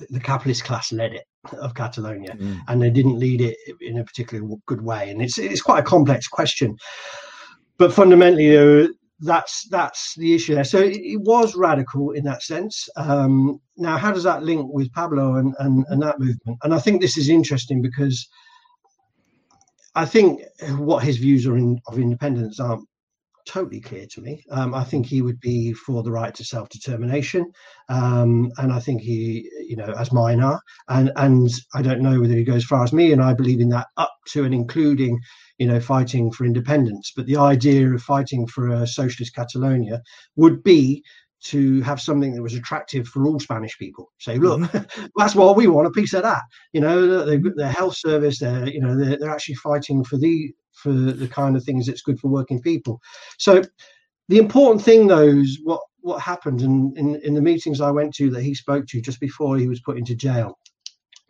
the 0.10 0.19
capitalist 0.19 0.63
class 0.63 0.91
led 0.91 1.13
it 1.13 1.26
of 1.54 1.73
Catalonia, 1.73 2.36
mm. 2.36 2.60
and 2.67 2.82
they 2.82 2.89
didn't 2.89 3.19
lead 3.19 3.41
it 3.41 3.58
in 3.82 4.00
a 4.00 4.04
particularly 4.04 4.56
good 4.65 4.82
way. 4.82 5.10
And 5.10 5.21
it's 5.21 5.38
it's 5.38 5.62
quite 5.62 5.80
a 5.80 5.84
complex 5.84 6.28
question, 6.28 6.76
but 7.78 7.93
fundamentally, 7.93 8.89
that's 9.19 9.67
that's 9.69 10.13
the 10.15 10.36
issue 10.36 10.56
there. 10.56 10.63
So 10.63 10.80
it, 10.80 10.97
it 10.97 11.21
was 11.21 11.56
radical 11.56 12.12
in 12.12 12.23
that 12.26 12.43
sense. 12.43 12.88
Um, 12.95 13.60
now, 13.78 13.97
how 13.97 14.12
does 14.12 14.23
that 14.23 14.43
link 14.43 14.71
with 14.71 14.91
Pablo 14.93 15.36
and, 15.36 15.56
and 15.60 15.86
and 15.89 16.02
that 16.02 16.19
movement? 16.19 16.60
And 16.63 16.73
I 16.73 16.80
think 16.80 17.02
this 17.02 17.17
is 17.17 17.30
interesting 17.30 17.82
because 17.82 18.28
I 19.95 20.06
think 20.06 20.41
what 20.78 21.04
his 21.04 21.17
views 21.17 21.47
are 21.47 21.58
in, 21.58 21.80
of 21.88 21.97
independence 21.97 22.60
aren't 22.60 22.88
totally 23.48 23.80
clear 23.80 24.06
to 24.08 24.22
me. 24.22 24.44
Um, 24.52 24.74
I 24.76 24.84
think 24.84 25.06
he 25.06 25.22
would 25.22 25.40
be 25.40 25.74
for 25.74 26.04
the 26.04 26.12
right 26.12 26.34
to 26.36 26.44
self 26.44 26.70
determination, 26.70 27.52
um, 27.90 28.52
and 28.58 28.72
I 28.72 28.80
think 28.80 29.02
he, 29.02 29.50
you 29.68 29.76
know, 29.76 29.94
as 29.98 30.12
mine 30.12 30.42
are, 30.42 30.62
and 30.90 31.12
and 31.16 31.50
I 31.74 31.82
don't 31.82 32.02
know 32.02 32.20
whether 32.20 32.36
he 32.36 32.44
goes 32.44 32.66
far 32.66 32.84
as 32.84 32.94
me, 32.94 33.12
and 33.12 33.22
I 33.22 33.34
believe 33.34 33.62
in 33.62 33.70
that 33.70 33.88
up 33.98 34.14
to 34.30 34.44
and 34.44 34.54
including, 34.54 35.20
you 35.58 35.68
know, 35.68 35.80
fighting 35.80 36.32
for 36.32 36.46
independence. 36.46 37.14
But 37.16 37.26
the 37.26 37.38
idea 37.38 37.90
of 37.94 38.02
fighting 38.04 38.48
for 38.48 38.70
a 38.70 38.86
socialist 38.86 39.34
Catalonia 39.34 40.02
would 40.36 40.64
be 40.64 41.04
to 41.45 41.82
have 41.82 42.02
something 42.02 42.34
that 42.34 42.41
was 42.41 42.56
attractive 42.56 43.08
for 43.08 43.26
all 43.26 43.39
Spanish 43.39 43.78
people. 43.78 44.12
Say, 44.19 44.38
look, 44.38 44.62
mm-hmm. 44.62 45.06
that's 45.17 45.36
what 45.36 45.56
we 45.56 45.67
want—a 45.67 45.91
piece 45.91 46.13
of 46.13 46.23
that. 46.23 46.43
You 46.73 46.82
know, 46.82 47.26
the, 47.26 47.54
the 47.56 47.67
health 47.67 47.97
service. 47.97 48.39
They're, 48.39 48.67
you 48.67 48.82
know, 48.82 48.97
they're, 48.97 49.17
they're 49.17 49.32
actually 49.32 49.56
fighting 49.56 50.04
for 50.04 50.17
the 50.17 50.52
for 50.73 50.91
the 50.91 51.28
kind 51.28 51.56
of 51.56 51.63
things 51.63 51.88
that's 51.88 52.02
good 52.02 52.19
for 52.19 52.28
working 52.28 52.62
people. 52.62 53.00
So 53.38 53.63
the 54.30 54.38
important 54.38 54.84
thing 54.84 55.08
though 55.08 55.28
is 55.28 55.60
what 55.63 55.82
what 56.02 56.21
happened 56.21 56.62
in, 56.62 56.93
in, 56.95 57.15
in 57.23 57.34
the 57.34 57.41
meetings 57.41 57.82
I 57.82 57.91
went 57.91 58.13
to 58.15 58.30
that 58.30 58.43
he 58.43 58.54
spoke 58.54 58.86
to 58.88 59.02
just 59.02 59.19
before 59.19 59.58
he 59.58 59.67
was 59.67 59.82
put 59.82 59.97
into 59.97 60.15
jail 60.15 60.58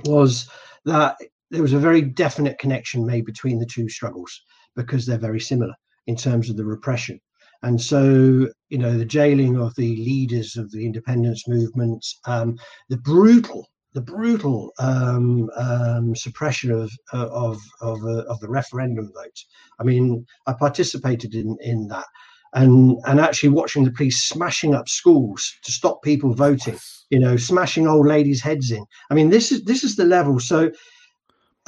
was 0.06 0.50
that 0.86 1.18
there 1.50 1.64
was 1.64 1.74
a 1.74 1.80
very 1.80 2.02
definite 2.02 2.60
connection 2.60 3.06
made 3.06 3.26
between 3.26 3.58
the 3.58 3.66
two 3.66 3.90
struggles 3.90 4.42
because 4.76 5.06
they're 5.06 5.18
very 5.18 5.40
similar 5.40 5.74
in 6.06 6.16
terms 6.16 6.50
of 6.50 6.58
the 6.58 6.66
repression. 6.66 7.20
And 7.64 7.82
so, 7.82 8.48
you 8.70 8.78
know, 8.78 8.98
the 8.98 9.06
jailing 9.06 9.58
of 9.58 9.76
the 9.76 9.96
leaders 9.98 10.56
of 10.56 10.72
the 10.72 10.86
independence 10.86 11.48
movement, 11.48 12.06
um, 12.26 12.58
the 12.90 12.98
brutal 12.98 13.68
the 13.98 14.02
brutal 14.02 14.72
um, 14.78 15.50
um, 15.58 16.16
suppression 16.16 16.70
of 16.72 16.92
uh, 17.14 17.30
of 17.32 17.58
of, 17.82 17.98
uh, 18.04 18.24
of 18.30 18.40
the 18.42 18.48
referendum 18.50 19.12
vote. 19.12 19.40
I 19.80 19.84
mean, 19.84 20.24
I 20.46 20.54
participated 20.54 21.34
in 21.34 21.58
in 21.62 21.88
that, 21.88 22.06
and 22.54 22.98
and 23.06 23.20
actually 23.20 23.50
watching 23.50 23.86
the 23.86 23.92
police 23.92 24.24
smashing 24.24 24.76
up 24.76 24.88
schools 24.88 25.52
to 25.64 25.72
stop 25.72 26.04
people 26.04 26.36
voting. 26.36 26.78
You 27.10 27.20
know, 27.20 27.38
smashing 27.38 27.88
old 27.88 28.06
ladies' 28.06 28.42
heads 28.42 28.70
in. 28.70 28.86
I 29.10 29.16
mean, 29.16 29.32
this 29.32 29.52
is 29.52 29.64
this 29.64 29.84
is 29.84 29.96
the 29.96 30.06
level. 30.06 30.40
So. 30.40 30.72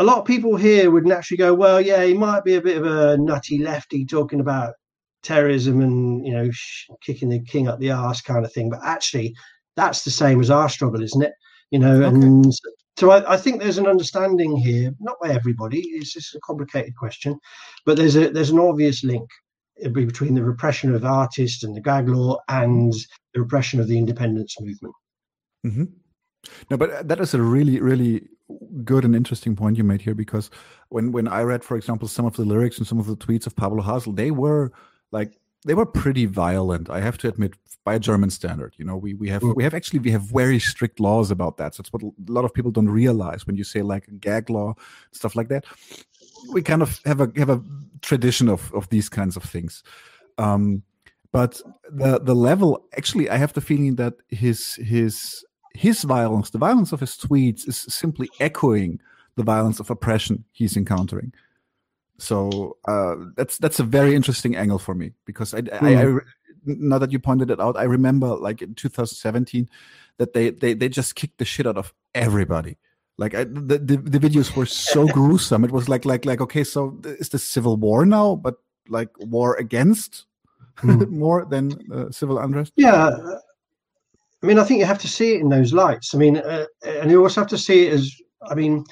A 0.02 0.04
lot 0.10 0.20
of 0.20 0.24
people 0.24 0.56
here 0.56 0.92
would 0.92 1.06
naturally 1.06 1.38
go, 1.38 1.54
well, 1.54 1.82
yeah, 1.82 2.06
he 2.06 2.14
might 2.14 2.46
be 2.46 2.56
a 2.56 2.62
bit 2.62 2.78
of 2.78 2.86
a 2.86 3.18
nutty 3.18 3.58
lefty 3.58 4.06
talking 4.06 4.40
about 4.40 4.76
terrorism 5.24 5.82
and 5.82 6.26
you 6.26 6.34
know 6.34 6.50
sh- 6.52 6.88
kicking 7.02 7.30
the 7.30 7.42
king 7.44 7.68
up 7.68 7.80
the 7.80 7.92
ass 7.92 8.22
kind 8.22 8.46
of 8.46 8.52
thing. 8.52 8.70
But 8.70 8.80
actually, 8.84 9.36
that's 9.76 10.04
the 10.04 10.12
same 10.12 10.40
as 10.40 10.50
our 10.50 10.70
struggle, 10.70 11.02
isn't 11.02 11.24
it? 11.24 11.34
you 11.72 11.80
know, 11.80 12.02
okay. 12.04 12.16
and 12.16 12.54
so 12.98 13.12
I, 13.12 13.34
I, 13.34 13.38
think 13.38 13.62
there's 13.62 13.78
an 13.78 13.88
understanding 13.88 14.58
here, 14.58 14.94
not 15.00 15.18
by 15.22 15.30
everybody. 15.30 15.80
It's 15.80 16.14
just 16.14 16.36
a 16.36 16.40
complicated 16.40 16.96
question, 16.96 17.40
but 17.86 17.98
there's 17.98 18.16
a 18.16 18.30
there's 18.30 18.50
an 18.50 18.60
obvious 18.60 19.04
link 19.04 19.30
between 19.94 20.36
the 20.36 20.44
repression 20.44 20.94
of 20.94 21.06
artists 21.06 21.64
and 21.64 21.76
the 21.76 21.82
gag 21.82 22.10
law 22.10 22.38
and 22.50 22.94
the 23.34 23.40
repression 23.40 23.80
of 23.80 23.88
the 23.88 23.98
independence 23.98 24.60
movement. 24.60 24.94
Mm-hmm. 25.66 25.86
No, 26.70 26.78
but 26.78 27.08
that 27.08 27.20
is 27.20 27.34
a 27.34 27.42
really, 27.42 27.80
really 27.80 28.28
good 28.84 29.06
and 29.06 29.16
interesting 29.16 29.56
point 29.56 29.78
you 29.78 29.84
made 29.84 30.02
here 30.02 30.16
because 30.16 30.50
when 30.90 31.12
when 31.12 31.28
I 31.28 31.44
read, 31.44 31.64
for 31.64 31.78
example, 31.78 32.08
some 32.08 32.26
of 32.26 32.36
the 32.36 32.46
lyrics 32.46 32.80
and 32.80 32.88
some 32.88 33.00
of 33.00 33.06
the 33.06 33.16
tweets 33.16 33.46
of 33.46 33.56
Pablo 33.56 33.84
Hasél, 33.84 34.16
they 34.16 34.32
were 34.32 34.72
like 35.12 35.40
they 35.66 35.74
were 35.74 35.86
pretty 35.86 36.26
violent. 36.26 36.90
I 36.90 37.02
have 37.02 37.18
to 37.20 37.28
admit, 37.28 37.54
by 37.84 37.96
a 37.96 38.00
German 38.00 38.30
standard. 38.30 38.76
You 38.78 38.86
know, 38.86 38.98
we 38.98 39.14
we 39.14 39.30
have 39.30 39.44
we 39.44 39.64
have 39.64 39.74
actually 39.74 40.00
we 40.00 40.12
have 40.12 40.24
very 40.24 40.60
strict 40.60 41.00
laws 41.00 41.32
about 41.32 41.58
that. 41.58 41.76
So 41.76 41.82
it's 41.82 41.94
what 41.94 42.04
a 42.04 42.12
lot 42.28 42.46
of 42.46 42.54
people 42.54 42.72
don't 42.72 42.90
realize 42.90 43.48
when 43.48 43.56
you 43.56 43.64
say 43.64 43.82
like 43.82 44.08
gag 44.20 44.50
law 44.50 44.76
stuff 45.12 45.36
like 45.36 45.50
that. 45.50 45.66
We 46.52 46.62
kind 46.62 46.82
of 46.82 47.00
have 47.06 47.22
a 47.22 47.32
have 47.36 47.50
a 47.50 47.64
tradition 48.02 48.50
of 48.50 48.74
of 48.74 48.90
these 48.90 49.10
kinds 49.10 49.36
of 49.36 49.44
things. 49.44 49.84
Um, 50.38 50.84
but 51.32 51.62
the 51.90 52.20
the 52.20 52.36
level 52.36 52.86
actually, 52.98 53.30
I 53.30 53.38
have 53.38 53.54
the 53.54 53.62
feeling 53.62 53.96
that 53.96 54.16
his 54.28 54.76
his 54.76 55.46
his 55.74 56.04
violence, 56.04 56.50
the 56.50 56.58
violence 56.58 56.92
of 56.92 57.00
his 57.00 57.18
tweets, 57.18 57.68
is 57.68 57.78
simply 57.78 58.30
echoing 58.40 59.00
the 59.36 59.44
violence 59.44 59.80
of 59.80 59.90
oppression 59.90 60.44
he's 60.52 60.76
encountering. 60.76 61.34
So 62.20 62.78
uh, 62.88 63.16
that's 63.36 63.58
that's 63.58 63.80
a 63.80 63.84
very 63.84 64.16
interesting 64.16 64.56
angle 64.56 64.80
for 64.80 64.94
me 64.94 65.14
because 65.26 65.54
I, 65.54 65.62
mm. 65.62 65.82
I, 65.82 66.02
I, 66.02 66.06
hmm. 66.06 66.20
now 66.66 66.98
that 67.00 67.12
you 67.12 67.20
pointed 67.20 67.50
it 67.50 67.60
out, 67.60 67.78
I 67.78 67.84
remember 67.84 68.28
like 68.36 68.62
in 68.62 68.76
2017 68.76 69.70
that 70.18 70.34
they 70.34 70.52
they 70.52 70.74
they 70.74 70.90
just 70.90 71.16
kicked 71.16 71.38
the 71.38 71.46
shit 71.46 71.66
out 71.66 71.78
of 71.78 71.94
everybody. 72.14 72.78
Like 73.18 73.36
I, 73.36 73.44
the, 73.44 73.78
the, 73.78 73.98
the 73.98 74.20
videos 74.20 74.56
were 74.56 74.66
so 74.66 75.08
gruesome. 75.18 75.64
It 75.64 75.72
was 75.72 75.90
like 75.90 76.06
like 76.06 76.26
like 76.26 76.42
okay, 76.42 76.64
so 76.64 77.00
is 77.04 77.30
this 77.30 77.44
civil 77.44 77.78
war 77.78 78.06
now? 78.06 78.36
But 78.36 78.56
like 78.88 79.10
war 79.20 79.56
against 79.56 80.26
mm. 80.78 81.10
more 81.10 81.46
than 81.46 81.72
uh, 81.92 82.12
civil 82.12 82.40
unrest? 82.40 82.74
Yeah, 82.76 83.10
I 84.42 84.46
mean, 84.46 84.60
I 84.60 84.64
think 84.64 84.80
you 84.80 84.86
have 84.86 85.00
to 85.00 85.08
see 85.08 85.36
it 85.36 85.42
in 85.42 85.50
those 85.50 85.74
lights. 85.74 86.16
I 86.16 86.18
mean, 86.18 86.38
uh, 86.38 86.66
and 86.86 87.12
you 87.12 87.22
also 87.22 87.42
have 87.42 87.50
to 87.50 87.58
see 87.58 87.88
it 87.88 87.94
as 87.94 88.14
I 88.50 88.56
mean, 88.56 88.86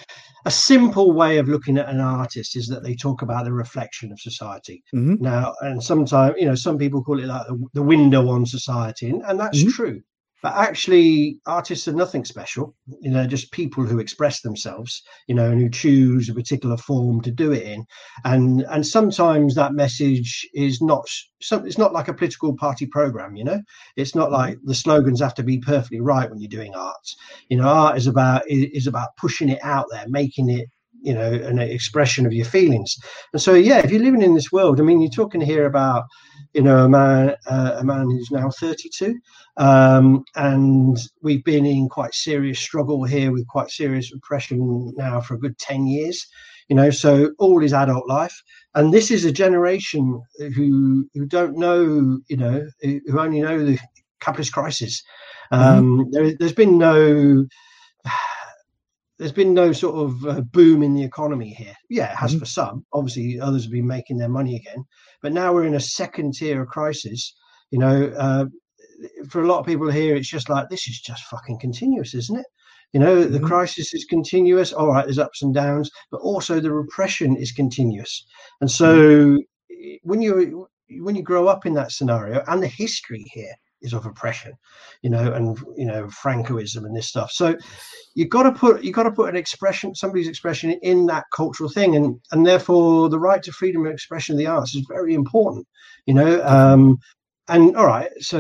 a 0.46 0.52
simple 0.52 1.12
way 1.12 1.38
of 1.38 1.48
looking 1.48 1.78
at 1.78 1.90
an 1.90 2.00
artist 2.00 2.56
is 2.56 2.68
that 2.68 2.84
they 2.84 2.96
talk 2.96 3.22
about 3.22 3.46
the 3.46 3.54
reflection 3.54 4.12
of 4.12 4.20
society. 4.20 4.84
Mm-hmm. 4.94 5.24
Now, 5.24 5.54
and 5.62 5.84
sometimes, 5.84 6.36
you 6.38 6.46
know, 6.46 6.56
some 6.56 6.78
people 6.78 7.04
call 7.04 7.20
it 7.20 7.26
like 7.26 7.48
the, 7.48 7.66
the 7.74 7.84
window 7.84 8.30
on 8.30 8.46
society, 8.46 9.10
and, 9.10 9.22
and 9.24 9.40
that's 9.40 9.60
mm-hmm. 9.60 9.70
true. 9.72 10.02
But 10.44 10.54
actually, 10.56 11.40
artists 11.46 11.88
are 11.88 11.94
nothing 11.94 12.24
special. 12.24 12.76
You 13.02 13.10
know, 13.10 13.26
just 13.26 13.52
people 13.52 13.86
who 13.86 14.00
express 14.00 14.42
themselves. 14.42 15.02
You 15.28 15.36
know, 15.36 15.52
and 15.52 15.60
who 15.60 15.70
choose 15.70 16.30
a 16.30 16.34
particular 16.34 16.78
form 16.78 17.22
to 17.22 17.32
do 17.32 17.52
it 17.52 17.64
in. 17.64 17.86
And 18.24 18.62
and 18.70 18.86
sometimes 18.86 19.56
that 19.56 19.74
message 19.74 20.48
is 20.54 20.82
not. 20.82 21.08
It's 21.40 21.78
not 21.78 21.94
like 21.94 22.08
a 22.08 22.14
political 22.14 22.56
party 22.56 22.86
program. 22.86 23.36
You 23.36 23.46
know, 23.46 23.62
it's 23.96 24.16
not 24.16 24.26
mm-hmm. 24.26 24.34
like 24.34 24.58
the 24.64 24.76
slogans 24.76 25.22
have 25.22 25.36
to 25.36 25.44
be 25.44 25.60
perfectly 25.60 26.02
right 26.02 26.30
when 26.30 26.40
you're 26.40 26.50
doing 26.50 26.76
art. 26.76 27.08
You 27.50 27.58
know, 27.58 27.68
art 27.68 27.98
is 27.98 28.08
about 28.08 28.44
is 28.48 28.88
about 28.88 29.16
pushing 29.18 29.50
it 29.50 29.60
out 29.64 29.88
there, 29.92 30.06
making 30.08 30.50
it 30.50 30.70
you 31.08 31.14
know 31.14 31.32
an 31.32 31.58
expression 31.58 32.26
of 32.26 32.34
your 32.34 32.46
feelings 32.46 32.98
and 33.32 33.42
so 33.42 33.54
yeah 33.54 33.80
if 33.80 33.90
you're 33.90 34.04
living 34.04 34.22
in 34.22 34.36
this 34.36 34.52
world 34.52 34.80
i 34.80 34.84
mean 34.84 35.00
you're 35.02 35.10
talking 35.10 35.40
here 35.40 35.66
about 35.66 36.04
you 36.54 36.62
know 36.62 36.80
a 36.84 36.90
man 36.90 37.34
uh, 37.48 37.78
a 37.78 37.84
man 37.84 38.10
who's 38.10 38.30
now 38.30 38.50
32 38.50 39.18
um, 39.56 40.24
and 40.36 40.98
we've 41.22 41.46
been 41.46 41.66
in 41.66 41.88
quite 41.88 42.14
serious 42.14 42.60
struggle 42.60 43.06
here 43.06 43.32
with 43.32 43.48
quite 43.48 43.70
serious 43.70 44.14
repression 44.14 44.92
now 44.98 45.22
for 45.22 45.36
a 45.36 45.40
good 45.40 45.58
10 45.60 45.88
years 45.88 46.28
you 46.68 46.76
know 46.76 46.90
so 46.90 47.32
all 47.40 47.62
his 47.62 47.74
adult 47.74 48.08
life 48.10 48.44
and 48.76 48.94
this 48.94 49.10
is 49.10 49.24
a 49.24 49.32
generation 49.32 50.22
who 50.56 51.10
who 51.14 51.26
don't 51.26 51.58
know 51.58 52.20
you 52.28 52.36
know 52.36 52.68
who 52.82 53.18
only 53.18 53.40
know 53.40 53.64
the 53.64 53.80
capitalist 54.20 54.52
crisis 54.52 55.02
mm-hmm. 55.54 55.64
um, 55.64 55.98
mm-hmm. 56.00 56.12
there, 56.12 56.36
there's 56.38 56.54
been 56.54 56.78
no 56.78 57.46
there's 59.18 59.32
been 59.32 59.54
no 59.54 59.72
sort 59.72 59.96
of 59.96 60.26
uh, 60.26 60.42
boom 60.42 60.84
in 60.84 60.94
the 60.94 61.04
economy 61.04 61.50
here. 61.50 61.74
Yeah, 61.90 62.12
it 62.12 62.18
has 62.18 62.32
mm-hmm. 62.32 62.40
for 62.40 62.46
some. 62.46 62.86
Obviously, 62.94 63.40
others 63.40 63.64
have 63.64 63.72
been 63.72 63.88
making 63.88 64.18
their 64.18 64.30
money 64.30 64.56
again. 64.56 64.84
But 65.22 65.34
now 65.34 65.54
we're 65.54 65.66
in 65.66 65.76
a 65.76 65.80
second 65.80 66.34
tier 66.36 66.62
of 66.62 66.68
crisis. 66.68 67.34
You 67.72 67.80
know, 67.80 68.14
uh, 68.18 68.46
for 69.30 69.42
a 69.42 69.48
lot 69.48 69.60
of 69.60 69.66
people 69.66 69.90
here, 69.90 70.16
it's 70.16 70.30
just 70.30 70.50
like 70.50 70.70
this 70.70 70.88
is 70.88 71.00
just 71.00 71.24
fucking 71.26 71.60
continuous, 71.60 72.14
isn't 72.14 72.40
it? 72.40 72.46
You 72.94 73.00
know, 73.00 73.18
mm-hmm. 73.18 73.34
the 73.34 73.40
crisis 73.40 73.94
is 73.94 74.06
continuous. 74.06 74.72
All 74.72 74.88
right, 74.88 75.06
there's 75.06 75.20
ups 75.20 75.42
and 75.42 75.54
downs, 75.54 75.90
but 76.12 76.22
also 76.22 76.60
the 76.60 76.72
repression 76.72 77.36
is 77.36 77.52
continuous. 77.52 78.26
And 78.62 78.70
so, 78.70 78.96
mm-hmm. 78.98 79.96
when 80.04 80.22
you 80.22 80.68
when 81.02 81.16
you 81.16 81.24
grow 81.24 81.48
up 81.48 81.66
in 81.66 81.74
that 81.74 81.92
scenario, 81.92 82.44
and 82.48 82.62
the 82.62 82.68
history 82.68 83.26
here 83.34 83.56
is 83.82 83.94
of 83.94 84.06
oppression, 84.06 84.54
you 85.02 85.10
know, 85.10 85.34
and 85.34 85.58
you 85.76 85.86
know 85.86 86.08
Francoism 86.08 86.86
and 86.86 86.96
this 86.96 87.08
stuff. 87.08 87.32
So 87.32 87.56
you've 88.16 88.30
got 88.30 88.44
to 88.44 88.52
put 88.52 88.84
you've 88.84 88.96
got 88.96 89.04
to 89.04 89.12
put 89.12 89.30
an 89.30 89.36
expression, 89.36 89.96
somebody's 89.96 90.28
expression 90.28 90.72
in 90.82 91.06
that 91.08 91.26
cultural 91.34 91.70
thing, 91.70 91.96
and 91.96 92.20
and 92.32 92.46
therefore 92.46 93.10
the 93.10 93.20
right 93.20 93.42
to 93.44 93.52
freedom 93.52 93.86
of 93.86 93.92
expression 93.92 94.34
of 94.34 94.40
the 94.40 94.48
arts 94.48 94.76
is 94.76 94.86
very 94.90 95.14
important, 95.14 95.68
you 96.06 96.14
know. 96.14 96.44
Um, 96.44 96.98
and 97.48 97.76
all 97.78 97.88
right, 97.88 98.12
so 98.20 98.40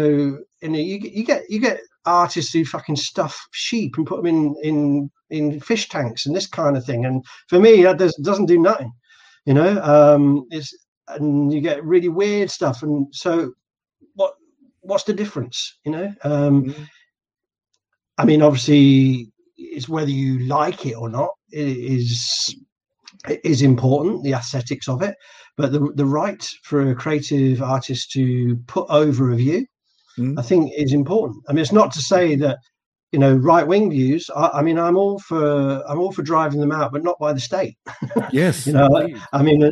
you 0.61 0.69
know 0.69 0.79
you, 0.79 0.99
you 1.01 1.23
get 1.23 1.43
you 1.49 1.59
get 1.59 1.79
artists 2.05 2.53
who 2.53 2.65
fucking 2.65 2.95
stuff 2.95 3.47
sheep 3.51 3.97
and 3.97 4.07
put 4.07 4.17
them 4.17 4.27
in 4.27 4.55
in 4.63 5.11
in 5.29 5.59
fish 5.59 5.89
tanks 5.89 6.25
and 6.25 6.35
this 6.35 6.47
kind 6.47 6.77
of 6.77 6.85
thing, 6.85 7.05
and 7.05 7.23
for 7.47 7.59
me 7.59 7.83
that 7.83 7.97
does, 7.97 8.15
doesn't 8.23 8.45
do 8.45 8.59
nothing, 8.59 8.91
you 9.45 9.53
know. 9.53 9.81
Um, 9.83 10.45
it's 10.49 10.75
and 11.09 11.53
you 11.53 11.61
get 11.61 11.83
really 11.85 12.09
weird 12.09 12.51
stuff, 12.51 12.83
and 12.83 13.07
so 13.13 13.53
what's 14.87 15.03
the 15.03 15.13
difference? 15.13 15.77
You 15.85 15.91
know, 15.91 16.13
um, 16.23 16.63
mm-hmm. 16.63 16.83
I 18.17 18.25
mean, 18.25 18.41
obviously, 18.41 19.31
it's 19.57 19.89
whether 19.89 20.09
you 20.09 20.39
like 20.39 20.85
it 20.85 20.95
or 20.95 21.09
not 21.09 21.29
is 21.51 22.55
is 23.43 23.61
important. 23.61 24.23
The 24.23 24.33
aesthetics 24.33 24.87
of 24.87 25.01
it, 25.01 25.15
but 25.57 25.71
the 25.71 25.91
the 25.95 26.05
right 26.05 26.43
for 26.63 26.89
a 26.89 26.95
creative 26.95 27.61
artist 27.61 28.11
to 28.11 28.55
put 28.67 28.87
over 28.89 29.31
a 29.31 29.35
view, 29.35 29.65
mm-hmm. 30.17 30.39
I 30.39 30.41
think, 30.41 30.71
is 30.75 30.93
important. 30.93 31.43
I 31.47 31.53
mean, 31.53 31.61
it's 31.61 31.71
not 31.71 31.91
to 31.93 32.01
say 32.01 32.35
that 32.35 32.57
you 33.11 33.19
know 33.19 33.35
right 33.35 33.65
wing 33.65 33.89
views 33.89 34.29
I, 34.35 34.49
I, 34.55 34.61
mean 34.61 34.77
i'm 34.77 34.97
all 34.97 35.19
for 35.19 35.81
i'm 35.87 35.99
all 35.99 36.11
for 36.11 36.23
driving 36.23 36.59
them 36.59 36.71
out 36.71 36.91
but 36.91 37.03
not 37.03 37.17
by 37.19 37.31
the 37.31 37.39
state 37.39 37.77
yes 38.31 38.67
you 38.67 38.73
know 38.73 38.89
i 39.31 39.41
mean 39.41 39.63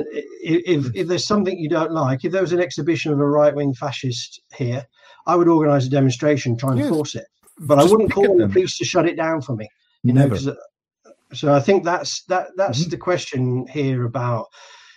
if 0.42 0.96
if 0.96 1.08
there's 1.08 1.28
something 1.28 1.58
you 1.58 1.70
don't 1.70 1.92
like 1.92 2.24
if 2.24 2.32
there 2.32 2.42
was 2.42 2.54
an 2.54 2.62
exhibition 2.62 3.12
of 3.12 3.20
a 3.20 3.28
right 3.28 3.54
wing 3.54 3.74
fascist 3.74 4.42
here 4.56 4.86
I 5.26 5.36
would 5.36 5.48
organise 5.48 5.88
a 5.88 5.90
demonstration, 5.90 6.58
try 6.58 6.72
and 6.72 6.80
yes. 6.80 6.90
force 6.90 7.16
it, 7.16 7.26
but 7.60 7.76
Just 7.76 7.88
I 7.88 7.92
wouldn't 7.92 8.12
call 8.12 8.32
on 8.32 8.38
the 8.38 8.48
police 8.48 8.78
to 8.78 8.86
shut 8.86 9.08
it 9.08 9.16
down 9.16 9.42
for 9.42 9.56
me. 9.56 9.68
You 10.04 10.14
Never. 10.14 10.40
know, 10.40 10.52
uh, 10.52 11.12
so 11.34 11.54
I 11.54 11.60
think 11.60 11.84
that's 11.84 12.24
that 12.26 12.50
that's 12.56 12.82
mm-hmm. 12.82 12.90
the 12.92 12.98
question 12.98 13.68
here 13.68 14.06
about 14.06 14.48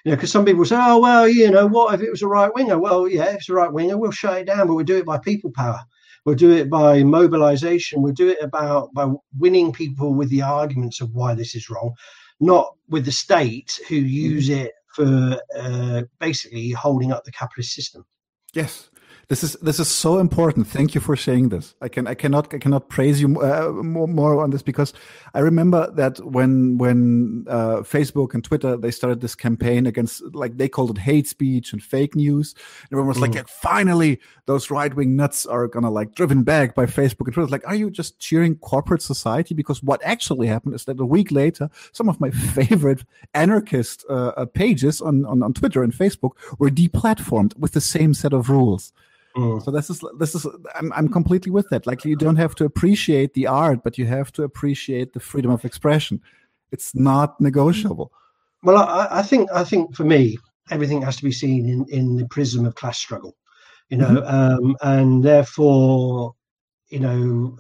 you 0.05 0.13
know, 0.13 0.17
because 0.17 0.31
some 0.31 0.45
people 0.45 0.65
say, 0.65 0.77
oh, 0.79 1.01
well, 1.01 1.29
you 1.29 1.51
know, 1.51 1.67
what 1.67 1.95
if 1.95 2.01
it 2.01 2.11
was 2.11 2.23
a 2.23 2.29
right 2.29 2.55
winger? 2.55 2.79
Well, 2.79 3.09
yeah, 3.09 3.25
if 3.25 3.37
it's 3.37 3.49
a 3.49 3.55
right 3.55 3.73
winger, 3.73 3.97
we'll 3.97 4.11
shut 4.11 4.39
it 4.39 4.47
down, 4.47 4.67
but 4.67 4.75
we'll 4.75 4.85
do 4.85 4.97
it 4.97 5.07
by 5.07 5.19
people 5.19 5.51
power. 5.51 5.81
We'll 6.25 6.37
do 6.37 6.51
it 6.51 6.69
by 6.69 7.03
mobilization. 7.03 8.03
We'll 8.03 8.13
do 8.13 8.29
it 8.29 8.43
about 8.43 8.93
by 8.95 9.11
winning 9.39 9.73
people 9.73 10.15
with 10.15 10.31
the 10.31 10.43
arguments 10.43 11.01
of 11.01 11.15
why 11.15 11.35
this 11.35 11.55
is 11.55 11.71
wrong, 11.71 11.95
not 12.41 12.75
with 12.89 13.05
the 13.05 13.13
state 13.13 13.81
who 13.89 13.97
use 13.97 14.49
mm-hmm. 14.49 14.67
it 14.67 14.73
for 14.95 15.41
uh, 15.57 16.03
basically 16.21 16.71
holding 16.71 17.13
up 17.13 17.25
the 17.25 17.33
capitalist 17.33 17.73
system. 17.73 18.05
Yes, 18.53 18.91
this 19.29 19.45
is 19.45 19.55
this 19.61 19.79
is 19.79 19.89
so 19.89 20.19
important. 20.19 20.67
Thank 20.67 20.95
you 20.95 21.03
for 21.03 21.15
saying 21.15 21.51
this. 21.51 21.75
I 21.83 21.89
can 21.89 22.07
I 22.07 22.15
cannot 22.15 22.53
I 22.55 22.59
cannot 22.59 22.89
praise 22.89 23.21
you 23.21 23.39
uh, 23.43 23.73
more, 23.73 24.09
more 24.09 24.43
on 24.43 24.49
this 24.51 24.63
because 24.63 24.95
I 25.35 25.41
remember 25.41 25.91
that 25.93 26.19
when 26.25 26.79
when 26.79 27.45
uh, 27.47 27.81
Facebook 27.83 28.33
and 28.33 28.43
Twitter 28.43 28.75
they 28.79 28.91
started 28.91 29.21
this 29.21 29.35
campaign 29.35 29.87
against 29.87 30.23
like 30.35 30.57
they 30.57 30.69
called 30.69 30.97
it 30.97 30.99
hate 30.99 31.29
speech 31.29 31.75
and 31.75 31.83
fake 31.83 32.17
news. 32.17 32.55
And 32.85 32.93
everyone 32.93 33.09
was 33.09 33.19
mm. 33.19 33.23
like, 33.23 33.35
yeah, 33.35 33.43
finally 33.47 34.19
those 34.47 34.71
right 34.71 34.95
wing 34.95 35.15
nuts 35.15 35.45
are 35.45 35.69
gonna 35.69 35.91
like 35.91 36.15
driven 36.15 36.43
back 36.43 36.75
by 36.75 36.87
Facebook 36.87 37.27
and 37.27 37.35
Twitter. 37.35 37.51
Like, 37.51 37.69
are 37.69 37.75
you 37.75 37.91
just 37.91 38.19
cheering 38.19 38.57
corporate 38.57 39.03
society? 39.03 39.55
Because 39.55 39.83
what 39.83 40.01
actually 40.05 40.47
happened 40.47 40.75
is 40.75 40.87
that 40.87 40.99
a 40.99 41.05
week 41.05 41.31
later, 41.31 41.69
some 41.93 42.09
of 42.09 42.19
my 42.19 42.31
favorite 42.57 43.05
anarchist 43.35 44.07
uh, 44.09 44.33
uh 44.39 44.47
pages 44.47 45.03
on, 45.03 45.27
on 45.27 45.43
on 45.43 45.53
Twitter 45.53 45.83
and 45.83 45.93
Facebook 45.93 46.33
were 46.59 46.71
deplatformed 46.71 47.55
with 47.59 47.73
the 47.73 47.83
same 47.83 48.15
set 48.15 48.33
of 48.33 48.49
rules. 48.49 48.95
Mm. 49.39 49.63
So 49.63 49.71
this 49.71 49.89
is 49.89 50.03
this 50.19 50.35
is 50.35 50.47
I'm 50.75 50.93
I'm 50.93 51.09
completely 51.09 51.53
with 51.53 51.69
that. 51.71 51.87
Like 51.87 52.05
you 52.05 52.17
don't 52.17 52.37
have 52.37 52.57
to 52.57 52.65
appreciate 52.65 53.35
the 53.35 53.47
art, 53.47 53.85
but 53.85 53.97
you 53.97 54.07
have 54.07 54.33
to 54.33 54.43
appreciate 54.43 55.13
the 55.13 55.21
freedom 55.21 55.53
of 55.53 55.65
expression. 55.65 56.21
It's 56.73 56.95
not 56.95 57.41
negotiable. 57.41 58.13
Well, 58.65 58.79
I, 58.79 59.21
I 59.21 59.23
think 59.23 59.49
I 59.53 59.63
think 59.63 59.95
for 59.95 60.05
me, 60.05 60.39
everything 60.71 61.03
has 61.03 61.17
to 61.19 61.25
be 61.25 61.33
seen 61.33 61.69
in 61.69 61.87
in 61.89 62.17
the 62.17 62.27
prism 62.27 62.67
of 62.67 62.75
class 62.75 62.99
struggle, 62.99 63.37
you 63.91 63.99
know, 63.99 64.09
mm-hmm. 64.09 64.67
um, 64.67 64.77
and 64.83 65.25
therefore, 65.25 66.35
you 66.89 66.99
know, 66.99 67.57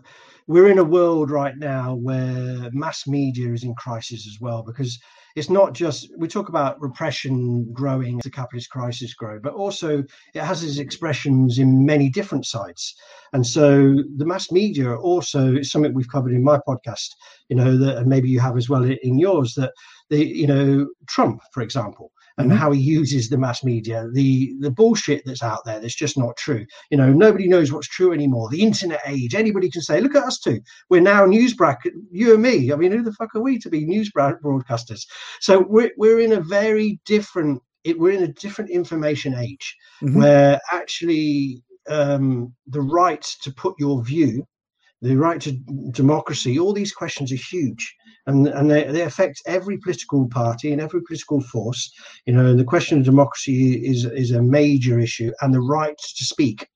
we're 0.48 0.68
in 0.68 0.78
a 0.78 0.84
world 0.84 1.30
right 1.30 1.56
now 1.56 1.94
where 1.94 2.70
mass 2.72 3.06
media 3.06 3.52
is 3.52 3.62
in 3.62 3.74
crisis 3.76 4.26
as 4.26 4.38
well 4.40 4.64
because 4.64 4.98
it's 5.36 5.50
not 5.50 5.72
just 5.72 6.08
we 6.18 6.28
talk 6.28 6.48
about 6.48 6.80
repression 6.80 7.70
growing 7.72 8.18
as 8.18 8.24
the 8.24 8.30
capitalist 8.30 8.70
crisis 8.70 9.14
grow, 9.14 9.38
but 9.40 9.54
also 9.54 10.02
it 10.34 10.42
has 10.42 10.62
its 10.62 10.78
expressions 10.78 11.58
in 11.58 11.84
many 11.84 12.08
different 12.08 12.46
sides. 12.46 12.94
And 13.32 13.46
so 13.46 13.94
the 14.16 14.26
mass 14.26 14.50
media 14.50 14.96
also 14.96 15.56
is 15.56 15.70
something 15.70 15.94
we've 15.94 16.10
covered 16.10 16.32
in 16.32 16.42
my 16.42 16.58
podcast, 16.66 17.10
you 17.48 17.56
know, 17.56 17.76
that 17.78 18.06
maybe 18.06 18.28
you 18.28 18.40
have 18.40 18.56
as 18.56 18.68
well 18.68 18.84
in 18.84 19.18
yours, 19.18 19.54
that 19.54 19.72
the, 20.10 20.24
you 20.24 20.46
know, 20.46 20.88
Trump, 21.06 21.40
for 21.52 21.62
example, 21.62 22.12
and 22.38 22.50
mm-hmm. 22.50 22.58
how 22.58 22.70
he 22.70 22.80
uses 22.80 23.28
the 23.28 23.38
mass 23.38 23.64
media, 23.64 24.06
the 24.12 24.54
the 24.60 24.70
bullshit 24.70 25.22
that's 25.24 25.42
out 25.42 25.64
there 25.64 25.80
that's 25.80 25.94
just 25.94 26.16
not 26.16 26.36
true. 26.36 26.64
You 26.90 26.96
know, 26.96 27.12
nobody 27.12 27.48
knows 27.48 27.72
what's 27.72 27.88
true 27.88 28.12
anymore. 28.12 28.48
The 28.50 28.62
internet 28.62 29.00
age, 29.06 29.34
anybody 29.34 29.70
can 29.70 29.82
say, 29.82 30.00
look 30.00 30.14
at 30.14 30.24
us 30.24 30.38
two. 30.38 30.60
We're 30.88 31.00
now 31.00 31.26
news 31.26 31.54
bracket, 31.54 31.94
you 32.10 32.34
and 32.34 32.42
me. 32.42 32.72
I 32.72 32.76
mean, 32.76 32.92
who 32.92 33.02
the 33.02 33.12
fuck 33.12 33.34
are 33.34 33.42
we 33.42 33.58
to 33.58 33.68
be 33.68 33.84
news 33.84 34.10
broadcasters? 34.12 35.06
So 35.40 35.64
we're 35.68 35.92
we're 35.96 36.20
in 36.20 36.32
a 36.32 36.40
very 36.40 37.00
different 37.04 37.62
it, 37.84 37.98
we're 37.98 38.12
in 38.12 38.24
a 38.24 38.32
different 38.32 38.70
information 38.70 39.34
age 39.34 39.76
mm-hmm. 40.02 40.18
where 40.18 40.60
actually 40.72 41.62
um, 41.88 42.52
the 42.66 42.80
right 42.80 43.22
to 43.42 43.52
put 43.52 43.74
your 43.78 44.02
view, 44.04 44.46
the 45.00 45.16
right 45.16 45.40
to 45.42 45.52
democracy, 45.92 46.58
all 46.58 46.72
these 46.72 46.92
questions 46.92 47.32
are 47.32 47.36
huge 47.36 47.94
and 48.28 48.46
and 48.46 48.70
they, 48.70 48.84
they 48.84 49.02
affect 49.02 49.42
every 49.46 49.78
political 49.78 50.28
party 50.28 50.70
and 50.70 50.80
every 50.80 51.02
political 51.02 51.40
force. 51.40 51.90
You 52.26 52.34
know, 52.34 52.54
the 52.54 52.64
question 52.64 52.98
of 52.98 53.04
democracy 53.04 53.74
is 53.74 54.04
is 54.04 54.30
a 54.30 54.42
major 54.42 55.00
issue, 55.00 55.32
and 55.40 55.52
the 55.52 55.60
right 55.60 55.96
to 55.98 56.24
speak. 56.24 56.68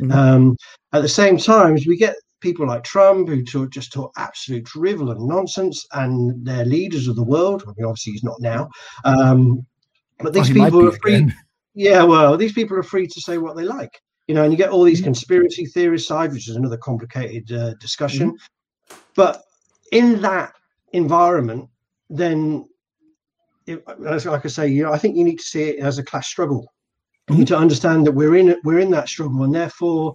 Mm-hmm. 0.00 0.12
Um, 0.12 0.56
at 0.92 1.02
the 1.02 1.08
same 1.08 1.38
time, 1.38 1.76
we 1.86 1.96
get 1.96 2.14
people 2.40 2.66
like 2.66 2.84
Trump 2.84 3.28
who 3.28 3.42
talk, 3.42 3.70
just 3.70 3.92
talk 3.92 4.12
absolute 4.16 4.64
drivel 4.64 5.10
and 5.10 5.26
nonsense, 5.26 5.84
and 5.92 6.46
they're 6.46 6.64
leaders 6.64 7.08
of 7.08 7.16
the 7.16 7.24
world. 7.24 7.64
I 7.66 7.72
mean, 7.76 7.86
obviously 7.86 8.12
he's 8.12 8.22
not 8.22 8.40
now, 8.40 8.68
um, 9.04 9.66
but 10.20 10.34
these 10.34 10.52
well, 10.52 10.66
people 10.66 10.88
are 10.88 10.92
free. 10.92 11.14
Again. 11.14 11.34
Yeah, 11.74 12.02
well, 12.02 12.36
these 12.36 12.52
people 12.52 12.76
are 12.76 12.82
free 12.82 13.06
to 13.06 13.20
say 13.20 13.38
what 13.38 13.56
they 13.56 13.62
like. 13.62 14.00
You 14.28 14.34
know, 14.34 14.44
and 14.44 14.52
you 14.52 14.58
get 14.58 14.70
all 14.70 14.84
these 14.84 14.98
mm-hmm. 14.98 15.06
conspiracy 15.06 15.66
theories 15.66 16.06
side, 16.06 16.32
which 16.32 16.48
is 16.48 16.56
another 16.56 16.76
complicated 16.76 17.50
uh, 17.50 17.74
discussion. 17.80 18.32
Mm-hmm. 18.32 18.96
But 19.14 19.42
in 19.90 20.20
that 20.22 20.52
environment, 20.92 21.68
then 22.10 22.68
it, 23.66 23.82
like 23.98 24.44
I 24.44 24.48
say, 24.48 24.68
you 24.68 24.82
know, 24.82 24.92
I 24.92 24.98
think 24.98 25.16
you 25.16 25.24
need 25.24 25.38
to 25.38 25.44
see 25.44 25.62
it 25.64 25.80
as 25.80 25.98
a 25.98 26.04
class 26.04 26.28
struggle. 26.28 26.72
You 27.28 27.36
need 27.36 27.48
to 27.48 27.58
understand 27.58 28.06
that 28.06 28.12
we're 28.12 28.36
in 28.36 28.56
we're 28.64 28.78
in 28.78 28.90
that 28.92 29.08
struggle, 29.08 29.42
and 29.44 29.54
therefore, 29.54 30.14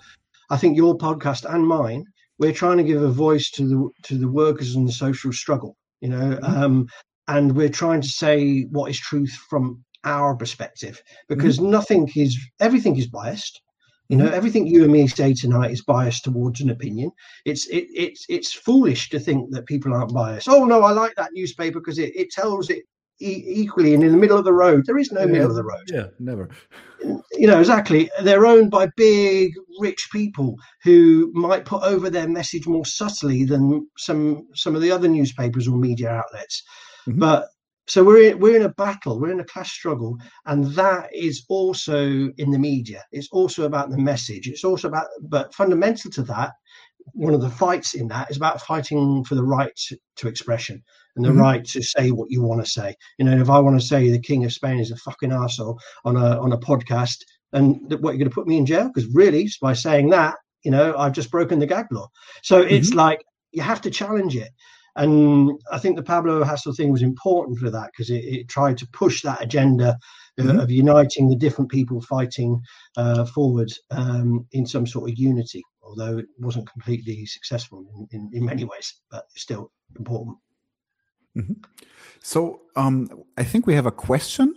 I 0.50 0.58
think 0.58 0.76
your 0.76 0.98
podcast 0.98 1.46
and 1.52 1.68
mine, 1.68 2.06
we're 2.40 2.54
trying 2.54 2.78
to 2.78 2.84
give 2.84 3.04
a 3.04 3.12
voice 3.12 3.52
to 3.52 3.68
the 3.68 3.90
to 4.04 4.18
the 4.18 4.28
workers 4.28 4.76
and 4.76 4.88
the 4.88 4.92
social 4.92 5.32
struggle. 5.32 5.78
You 6.02 6.10
know, 6.10 6.38
mm-hmm. 6.38 6.64
um, 6.64 6.88
and 7.28 7.56
we're 7.56 7.70
trying 7.70 8.02
to 8.02 8.08
say 8.08 8.64
what 8.72 8.90
is 8.90 9.00
truth 9.00 9.34
from 9.50 9.84
our 10.04 10.36
perspective 10.36 11.02
because 11.30 11.58
mm-hmm. 11.58 11.72
nothing 11.72 12.12
is 12.16 12.38
everything 12.60 12.98
is 12.98 13.08
biased 13.08 13.62
you 14.10 14.18
know, 14.18 14.26
mm-hmm. 14.26 14.36
everything 14.36 14.68
you 14.68 14.84
and 14.84 14.92
me 14.92 15.08
say 15.08 15.34
tonight 15.34 15.72
is 15.72 15.84
biased 15.84 16.26
towards 16.26 16.62
an 16.62 16.70
opinion. 16.70 17.12
It's 17.46 17.68
it, 17.68 17.88
it's 17.94 18.26
it's 18.30 18.54
foolish 18.54 19.10
to 19.10 19.20
think 19.20 19.52
that 19.52 19.66
people 19.66 19.94
aren't 19.94 20.14
biased. 20.14 20.50
Oh 20.50 20.66
no, 20.66 20.84
I 20.84 20.92
like 20.92 21.16
that 21.16 21.32
newspaper 21.34 21.80
because 21.80 22.00
it, 22.00 22.16
it 22.16 22.30
tells 22.32 22.70
it 22.70 22.84
e- 23.22 23.44
equally 23.48 23.94
and 23.94 24.04
in 24.04 24.12
the 24.12 24.18
middle 24.18 24.38
of 24.38 24.46
the 24.46 24.54
road. 24.54 24.86
There 24.86 24.98
is 24.98 25.12
no 25.12 25.22
Yeah, 25.22 25.28
middle 25.28 25.50
of 25.50 25.56
the 25.56 25.64
road. 25.64 25.84
Yeah, 25.88 26.08
never. 26.20 26.50
You 27.34 27.48
know, 27.48 27.60
exactly. 27.60 28.10
They're 28.22 28.46
owned 28.46 28.72
by 28.72 28.88
big, 28.96 29.54
rich 29.80 30.08
people 30.12 30.56
who 30.84 31.32
might 31.34 31.66
put 31.66 31.84
over 31.84 32.10
their 32.10 32.30
message 32.30 32.68
more 32.68 32.86
subtly 32.86 33.44
than 33.46 33.88
some 33.98 34.48
some 34.56 34.76
of 34.76 34.82
the 34.82 34.92
other 34.92 35.08
newspapers 35.08 35.68
or 35.68 35.78
media 35.78 36.10
outlets. 36.10 36.64
Mhm. 37.08 37.20
But 37.20 37.48
so 37.88 38.04
we're 38.04 38.32
in, 38.32 38.40
we're 38.40 38.56
in 38.56 38.64
a 38.66 38.70
battle, 38.70 39.20
we're 39.20 39.32
in 39.32 39.40
a 39.40 39.46
class 39.46 39.72
struggle, 39.72 40.18
and 40.46 40.66
that 40.76 41.10
is 41.14 41.44
also 41.50 42.30
in 42.38 42.52
the 42.52 42.60
media. 42.60 43.04
It's 43.12 43.30
also 43.32 43.66
about 43.66 43.90
the 43.90 43.98
message. 43.98 44.48
It's 44.48 44.64
also 44.64 44.88
about, 44.88 45.08
but 45.22 45.54
fundamental 45.54 46.10
to 46.12 46.24
that, 46.24 46.54
one 47.14 47.34
of 47.34 47.42
the 47.42 47.50
fights 47.50 47.94
in 47.96 48.08
that 48.08 48.32
is 48.32 48.38
about 48.38 48.62
fighting 48.62 49.24
for 49.26 49.36
the 49.36 49.44
right 49.44 49.76
to, 50.16 50.28
expression 50.28 50.82
and 51.16 51.26
the 51.26 51.30
Mhm. 51.30 51.40
right 51.42 51.66
to 51.66 51.82
say 51.82 52.12
what 52.12 52.32
you 52.32 52.42
want 52.42 52.64
to 52.64 52.72
say. 52.72 52.96
You 53.20 53.26
know, 53.26 53.38
if 53.40 53.50
I 53.50 53.60
want 53.60 53.80
to 53.80 53.86
say 53.86 54.10
the 54.10 54.20
King 54.20 54.46
of 54.46 54.54
Spain 54.54 54.80
is 54.80 54.92
a 54.92 54.96
fucking 54.98 55.32
asshole 55.34 55.78
on 56.06 56.16
a 56.16 56.40
on 56.40 56.54
a 56.54 56.58
podcast, 56.58 57.18
and 57.52 57.76
what 58.02 58.12
you're 58.12 58.20
going 58.20 58.30
to 58.30 58.34
put 58.34 58.48
me 58.48 58.58
in 58.58 58.66
jail 58.66 58.88
because 58.88 59.14
really 59.14 59.50
by 59.62 59.74
saying 59.74 60.10
that, 60.10 60.36
you 60.64 60.72
know, 60.72 60.96
I've 60.98 61.12
just 61.14 61.30
broken 61.30 61.60
the 61.60 61.68
gag 61.68 61.88
law. 61.92 62.08
So 62.42 62.62
it's 62.62 62.94
like 62.94 63.22
you 63.52 63.62
have 63.62 63.82
to 63.82 63.92
challenge 63.92 64.36
it. 64.36 64.50
And 64.96 65.60
I 65.72 65.80
think 65.80 65.96
the 65.96 66.04
Pablo 66.04 66.44
Hasél 66.44 66.76
thing 66.76 66.92
was 66.92 67.02
important 67.02 67.58
for 67.60 67.72
that 67.72 67.90
because 67.92 68.10
it, 68.10 68.24
it 68.24 68.48
tried 68.48 68.78
to 68.78 68.88
push 68.92 69.22
that 69.24 69.42
agenda 69.42 69.98
uh, 70.40 70.44
Mhm. 70.44 70.64
of 70.64 70.72
uniting 70.72 71.30
the 71.30 71.36
different 71.36 71.70
people 71.70 72.02
fighting 72.02 72.60
uh, 72.98 73.26
forward 73.26 73.72
um, 73.92 74.48
in 74.52 74.66
some 74.66 74.88
sort 74.88 75.10
of 75.10 75.18
unity, 75.18 75.62
although 75.84 76.18
it 76.18 76.26
wasn't 76.40 76.70
completely 76.72 77.26
successful 77.26 77.86
in, 77.96 78.08
in, 78.12 78.30
in 78.34 78.46
many 78.46 78.64
ways, 78.64 78.96
but 79.12 79.26
still 79.36 79.72
important. 79.98 80.38
So 82.22 82.62
um, 82.76 83.10
I 83.38 83.44
think 83.44 83.68
we 83.68 83.76
have 83.76 83.86
a 83.86 83.92
question. 83.92 84.56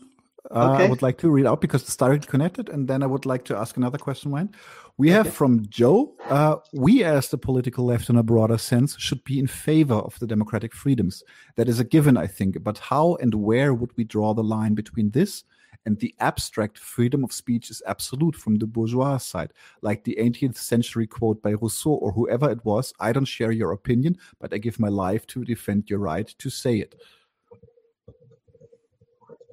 Uh, 0.51 0.77
I 0.79 0.89
would 0.89 1.03
like 1.03 1.19
to 1.19 1.31
read 1.31 1.47
out 1.47 1.61
because 1.61 1.83
it's 1.83 1.97
directly 1.97 2.29
connected, 2.29 2.69
and 2.69 2.87
then 2.89 3.03
I 3.03 3.07
would 3.07 3.27
like 3.27 3.45
to 3.47 3.57
ask 3.57 3.77
another 3.77 3.99
question. 3.99 4.31
Mine, 4.31 4.55
we 4.99 5.11
have 5.11 5.33
from 5.33 5.67
Joe. 5.69 6.15
Uh, 6.25 6.57
we, 6.73 7.05
as 7.05 7.29
the 7.29 7.37
political 7.37 7.85
left, 7.85 8.09
in 8.09 8.17
a 8.17 8.23
broader 8.23 8.57
sense, 8.57 8.97
should 8.99 9.23
be 9.25 9.39
in 9.39 9.47
favor 9.47 9.95
of 9.95 10.19
the 10.19 10.27
democratic 10.27 10.75
freedoms. 10.75 11.23
That 11.57 11.69
is 11.69 11.79
a 11.79 11.85
given, 11.85 12.17
I 12.17 12.27
think. 12.27 12.63
But 12.63 12.79
how 12.79 13.17
and 13.17 13.35
where 13.35 13.75
would 13.75 13.95
we 13.97 14.05
draw 14.05 14.33
the 14.33 14.43
line 14.43 14.75
between 14.75 15.11
this 15.11 15.45
and 15.85 15.99
the 16.01 16.15
abstract 16.19 16.79
freedom 16.79 17.23
of 17.25 17.33
speech 17.33 17.71
is 17.71 17.83
absolute 17.87 18.35
from 18.35 18.57
the 18.57 18.67
bourgeois 18.67 19.19
side, 19.19 19.53
like 19.83 20.05
the 20.05 20.17
18th 20.19 20.57
century 20.57 21.07
quote 21.07 21.43
by 21.43 21.51
Rousseau 21.51 21.91
or 21.91 22.13
whoever 22.13 22.51
it 22.51 22.65
was? 22.65 22.95
I 22.99 23.13
don't 23.13 23.27
share 23.27 23.53
your 23.53 23.73
opinion, 23.73 24.17
but 24.41 24.55
I 24.55 24.59
give 24.59 24.81
my 24.81 24.89
life 24.89 25.27
to 25.29 25.45
defend 25.45 25.91
your 25.91 25.99
right 25.99 26.27
to 26.39 26.49
say 26.49 26.79
it. 26.79 26.95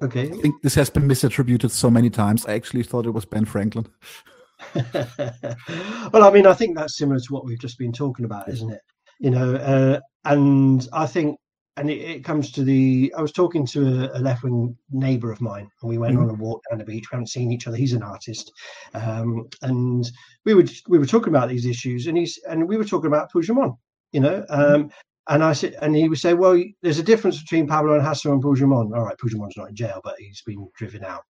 Okay. 0.02 0.30
I 0.30 0.36
think 0.36 0.62
this 0.62 0.74
has 0.74 0.90
been 0.90 1.06
misattributed 1.06 1.70
so 1.70 1.90
many 1.90 2.10
times. 2.10 2.46
I 2.46 2.54
actually 2.54 2.82
thought 2.82 3.06
it 3.06 3.10
was 3.10 3.26
Ben 3.26 3.44
Franklin. 3.44 3.86
well, 6.12 6.24
I 6.24 6.30
mean, 6.32 6.46
I 6.46 6.54
think 6.54 6.76
that's 6.76 6.96
similar 6.98 7.20
to 7.20 7.32
what 7.32 7.44
we've 7.44 7.58
just 7.60 7.78
been 7.78 7.92
talking 7.92 8.24
about, 8.24 8.48
isn't 8.48 8.70
it? 8.70 8.80
You 9.20 9.30
know, 9.30 9.54
uh, 9.56 10.00
and 10.24 10.86
I 10.92 11.06
think, 11.06 11.38
and 11.76 11.90
it, 11.90 11.98
it 11.98 12.24
comes 12.24 12.50
to 12.52 12.62
the. 12.64 13.12
I 13.16 13.22
was 13.22 13.32
talking 13.32 13.66
to 13.66 14.10
a, 14.12 14.18
a 14.18 14.20
left 14.20 14.42
wing 14.44 14.76
neighbour 14.90 15.32
of 15.32 15.40
mine, 15.40 15.68
and 15.82 15.88
we 15.88 15.98
went 15.98 16.16
Mhm. 16.16 16.22
on 16.22 16.30
a 16.30 16.34
walk 16.34 16.62
down 16.68 16.78
the 16.78 16.84
beach. 16.84 17.06
We 17.10 17.16
haven't 17.16 17.28
seen 17.28 17.52
each 17.52 17.66
other. 17.66 17.76
He's 17.76 17.92
an 17.94 18.02
artist, 18.02 18.52
um, 18.94 19.46
and 19.62 20.08
we 20.44 20.54
were 20.54 20.64
we 20.88 20.98
were 20.98 21.06
talking 21.06 21.34
about 21.34 21.48
these 21.48 21.66
issues, 21.66 22.06
and 22.06 22.16
he's 22.18 22.38
and 22.48 22.68
we 22.68 22.76
were 22.76 22.84
talking 22.84 23.08
about 23.08 23.32
Puigdemont, 23.32 23.76
you 24.12 24.20
know. 24.20 24.44
Um, 24.48 24.90
and 25.28 25.42
I 25.42 25.54
said, 25.54 25.76
and 25.80 25.96
he 25.96 26.08
would 26.08 26.18
say, 26.18 26.34
well, 26.34 26.62
there's 26.82 26.98
a 26.98 27.02
difference 27.02 27.40
between 27.40 27.66
Pablo 27.66 27.94
and 27.94 28.02
Hasél 28.02 28.32
and 28.32 28.42
Puigdemont. 28.42 28.94
All 28.94 29.04
right, 29.04 29.16
Puigdemont's 29.16 29.56
not 29.56 29.70
in 29.70 29.74
jail, 29.74 30.00
but 30.04 30.16
he's 30.18 30.42
been 30.42 30.68
driven 30.76 31.02
out. 31.02 31.22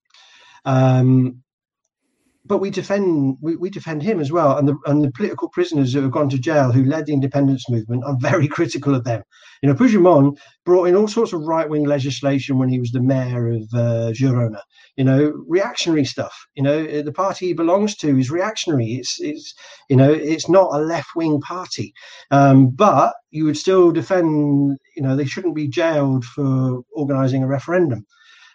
Um, 0.65 1.44
but 2.47 2.59
we 2.59 2.71
defend 2.71 3.39
we, 3.41 3.57
we 3.57 3.71
defend 3.71 4.03
him 4.03 4.21
as 4.21 4.31
well. 4.31 4.57
And 4.59 4.69
the 4.69 4.77
and 4.87 5.03
the 5.03 5.11
political 5.11 5.49
prisoners 5.49 5.93
who 5.93 6.03
have 6.03 6.11
gone 6.11 6.29
to 6.31 6.39
jail 6.39 6.73
who 6.73 6.85
led 6.85 7.07
the 7.07 7.13
independence 7.13 7.69
movement 7.69 8.05
i'm 8.07 8.21
very 8.21 8.49
critical 8.57 8.95
of 8.95 9.05
them. 9.05 9.23
You 9.63 9.69
know 9.69 9.75
Puigdemont 9.75 10.39
brought 10.65 10.85
in 10.85 10.97
all 10.97 11.09
sorts 11.09 11.33
of 11.33 11.43
right-wing 11.43 11.85
legislation 11.85 12.59
when 12.59 12.69
he 12.69 12.79
was 12.79 12.91
the 12.93 13.01
mayor 13.01 13.49
of 13.49 13.63
uh, 13.75 14.13
girona. 14.13 14.61
You 14.97 15.05
know 15.05 15.33
reactionary 15.47 16.05
stuff. 16.05 16.35
You 16.55 16.63
know 16.63 17.03
the 17.03 17.13
party 17.13 17.47
he 17.47 17.55
belongs 17.55 17.97
to 17.97 18.19
is 18.19 18.31
reactionary. 18.31 18.93
It's 18.93 19.21
it's 19.21 19.55
you 19.89 19.97
know 19.97 20.13
it's 20.13 20.49
not 20.49 20.75
a 20.75 20.79
left-wing 20.79 21.41
party. 21.41 21.95
Um, 22.31 22.71
but 22.71 23.15
you 23.31 23.45
would 23.45 23.57
still 23.57 23.91
defend 23.91 24.79
you 24.97 25.03
know 25.03 25.17
they 25.17 25.27
shouldn't 25.27 25.57
be 25.57 25.69
jailed 25.69 26.25
for 26.25 26.83
organizing 26.93 27.43
a 27.43 27.47
referendum. 27.47 28.05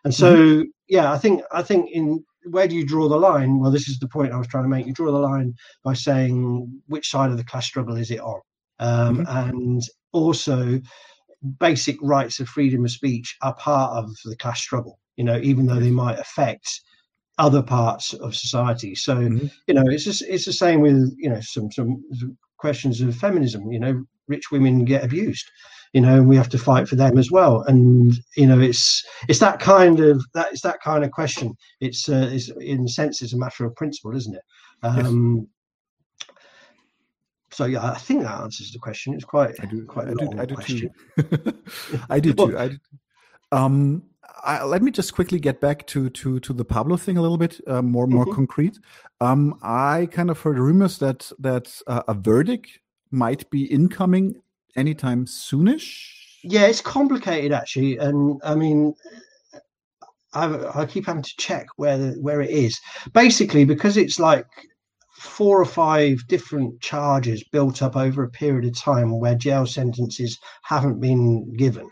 And 0.06 0.14
so 0.14 0.64
yeah 0.90 1.12
i 1.12 1.18
think 1.18 1.42
i 1.52 1.62
think 1.62 1.90
in 1.94 2.24
where 2.46 2.68
do 2.68 2.76
you 2.76 2.86
draw 2.86 3.08
the 3.08 3.18
line? 3.18 3.60
Well, 3.60 3.72
this 3.72 3.88
is 3.90 4.00
the 4.00 4.08
point 4.08 4.32
I 4.32 4.38
was 4.38 4.48
trying 4.48 4.64
to 4.64 4.70
make. 4.70 4.86
You 4.86 4.94
draw 4.94 5.12
the 5.12 5.20
line 5.20 5.54
by 5.84 5.94
saying 5.94 6.82
which 6.88 7.10
side 7.10 7.32
of 7.32 7.38
the 7.38 7.44
class 7.44 7.66
struggle 7.66 7.96
is 7.98 8.12
it 8.12 8.20
on, 8.20 8.42
um, 8.80 9.26
and 9.28 9.82
also 10.14 10.80
basic 11.60 11.98
rights 12.02 12.40
of 12.40 12.50
freedom 12.50 12.84
of 12.86 12.92
speech 12.92 13.38
are 13.42 13.56
part 13.56 13.92
of 13.94 14.10
the 14.26 14.36
class 14.36 14.60
struggle. 14.62 15.00
You 15.18 15.26
know, 15.26 15.40
even 15.40 15.66
though 15.66 15.80
they 15.80 15.92
might 15.92 16.20
affect 16.20 16.82
other 17.38 17.64
parts 17.64 18.14
of 18.14 18.36
society. 18.36 18.96
So 18.96 19.16
Mhm. 19.16 19.52
you 19.68 19.74
know, 19.74 19.84
it's 19.88 20.04
just 20.04 20.22
it's 20.24 20.46
the 20.46 20.54
same 20.54 20.82
with 20.82 21.14
you 21.18 21.30
know 21.30 21.42
some 21.42 21.72
some 21.72 22.04
questions 22.58 23.02
of 23.02 23.16
feminism. 23.16 23.72
You 23.72 23.80
know, 23.80 24.06
rich 24.28 24.52
women 24.52 24.86
get 24.86 25.04
abused 25.04 25.50
you 25.94 26.02
know, 26.02 26.16
and 26.18 26.30
we 26.30 26.36
have 26.36 26.50
to 26.50 26.58
fight 26.58 26.88
for 26.88 26.96
them 26.96 27.18
as 27.18 27.32
well. 27.32 27.64
And 27.68 28.14
you 28.38 28.46
know, 28.46 28.60
it's 28.60 29.06
it's 29.28 29.40
that 29.40 29.60
kind 29.60 30.00
of 30.00 30.24
that 30.34 30.52
it's 30.52 30.62
that 30.62 30.80
kind 30.82 31.04
of 31.04 31.12
question. 31.12 31.56
It's 31.80 32.08
uh, 32.10 32.30
it's 32.32 32.50
in 32.60 32.86
a 32.86 32.90
sense 32.90 33.22
it's 33.22 33.34
a 33.34 33.38
matter 33.38 33.66
of 33.66 33.76
principle, 33.76 34.16
isn't 34.16 34.36
it? 34.36 34.44
Um, 34.84 35.48
So 37.52 37.66
yeah, 37.66 37.92
I 37.92 37.98
think 37.98 38.22
that 38.22 38.40
answers 38.42 38.72
the 38.72 38.80
question. 38.80 39.14
It's 39.16 39.26
quite 39.26 39.56
I 39.62 39.66
do. 39.66 39.84
quite 39.86 40.08
I 40.08 40.12
a 40.12 40.16
do. 40.16 40.26
long 40.26 40.40
I 40.40 40.46
do 40.46 40.56
question. 40.56 40.92
too. 41.18 41.54
I 42.10 42.20
do 42.20 42.34
too. 42.34 42.58
I 42.58 42.68
do. 42.74 42.78
Um, 43.52 44.04
I, 44.44 44.64
let 44.64 44.82
me 44.84 44.92
just 44.92 45.14
quickly 45.16 45.40
get 45.40 45.60
back 45.60 45.86
to 45.88 46.10
to 46.12 46.40
to 46.40 46.54
the 46.54 46.64
Pablo 46.64 46.96
thing 46.98 47.18
a 47.18 47.22
little 47.22 47.38
bit 47.38 47.60
uh, 47.68 47.82
more 47.82 48.06
more 48.08 48.26
Mhm. 48.26 48.36
concrete. 48.36 48.80
Um, 49.20 49.58
I 49.64 50.08
kind 50.12 50.30
of 50.30 50.40
heard 50.40 50.60
rumors 50.60 51.00
that 51.00 51.32
that 51.40 51.82
uh, 51.88 52.04
a 52.08 52.14
verdict 52.14 52.80
might 53.12 53.50
be 53.50 53.64
incoming 53.66 54.36
anytime 54.76 55.26
soonish. 55.26 56.16
Yeah, 56.44 56.66
it's 56.68 56.82
complicated 56.82 57.52
actually, 57.52 57.98
and 57.98 58.40
I 58.44 58.56
mean, 58.56 58.94
I 60.34 60.82
I 60.82 60.86
keep 60.86 61.06
having 61.06 61.24
to 61.24 61.36
check 61.38 61.68
where 61.78 61.98
the, 61.98 62.12
where 62.22 62.42
it 62.42 62.50
is. 62.50 62.80
Basically, 63.14 63.66
because 63.66 63.98
it's 63.98 64.20
like 64.20 64.46
four 65.18 65.60
or 65.62 65.66
five 65.66 66.26
different 66.28 66.80
charges 66.82 67.44
built 67.52 67.82
up 67.82 67.98
over 67.98 68.24
a 68.24 68.30
period 68.30 68.66
of 68.66 68.78
time 68.80 69.20
where 69.20 69.36
jail 69.36 69.66
sentences 69.66 70.40
haven't 70.64 71.02
been 71.02 71.54
given. 71.58 71.90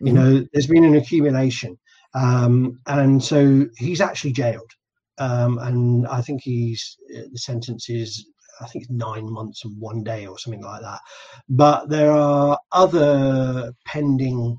You 0.00 0.12
Mhm. 0.12 0.14
know, 0.14 0.46
there's 0.52 0.66
been 0.66 0.84
an 0.84 0.94
accumulation, 0.96 1.78
um, 2.14 2.80
and 2.86 3.22
so 3.22 3.66
he's 3.76 4.00
actually 4.00 4.32
jailed, 4.32 4.70
um, 5.18 5.58
and 5.58 6.06
I 6.06 6.22
think 6.22 6.40
he's 6.42 6.96
the 7.08 7.38
sentence 7.38 7.90
is 7.90 8.24
I 8.60 8.66
think 8.66 8.84
it's 8.84 8.92
nine 8.92 9.30
months 9.30 9.64
and 9.64 9.78
one 9.80 10.02
day 10.02 10.26
or 10.26 10.38
something 10.38 10.62
like 10.62 10.82
that. 10.82 11.00
But 11.48 11.88
there 11.88 12.12
are 12.12 12.58
other 12.72 13.72
pending 13.86 14.58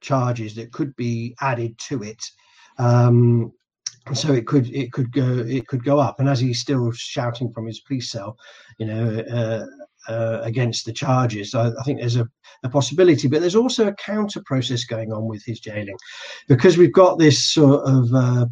charges 0.00 0.54
that 0.54 0.72
could 0.72 0.94
be 0.96 1.34
added 1.40 1.78
to 1.88 2.02
it. 2.02 2.22
Um, 2.78 3.52
so 4.12 4.32
it 4.32 4.46
could 4.46 4.72
it 4.72 4.92
could 4.92 5.10
go 5.10 5.26
it 5.26 5.66
could 5.66 5.84
go 5.84 5.98
up, 5.98 6.20
and 6.20 6.28
as 6.28 6.38
he's 6.38 6.60
still 6.60 6.92
shouting 6.92 7.50
from 7.52 7.66
his 7.66 7.80
police 7.80 8.12
cell, 8.12 8.36
you 8.78 8.86
know, 8.86 9.18
uh, 9.18 9.66
uh, 10.12 10.40
against 10.42 10.86
the 10.86 10.92
charges, 10.92 11.54
I, 11.54 11.68
I 11.68 11.82
think 11.84 11.98
there's 11.98 12.16
a, 12.16 12.28
a 12.62 12.68
possibility. 12.68 13.26
But 13.26 13.40
there's 13.40 13.56
also 13.56 13.88
a 13.88 13.94
counter 13.94 14.40
process 14.46 14.84
going 14.84 15.12
on 15.12 15.26
with 15.26 15.44
his 15.44 15.58
jailing, 15.58 15.96
because 16.46 16.78
we've 16.78 16.92
got 16.92 17.18
this 17.18 17.52
sort 17.52 17.82
of 17.84 18.14
uh, 18.14 18.46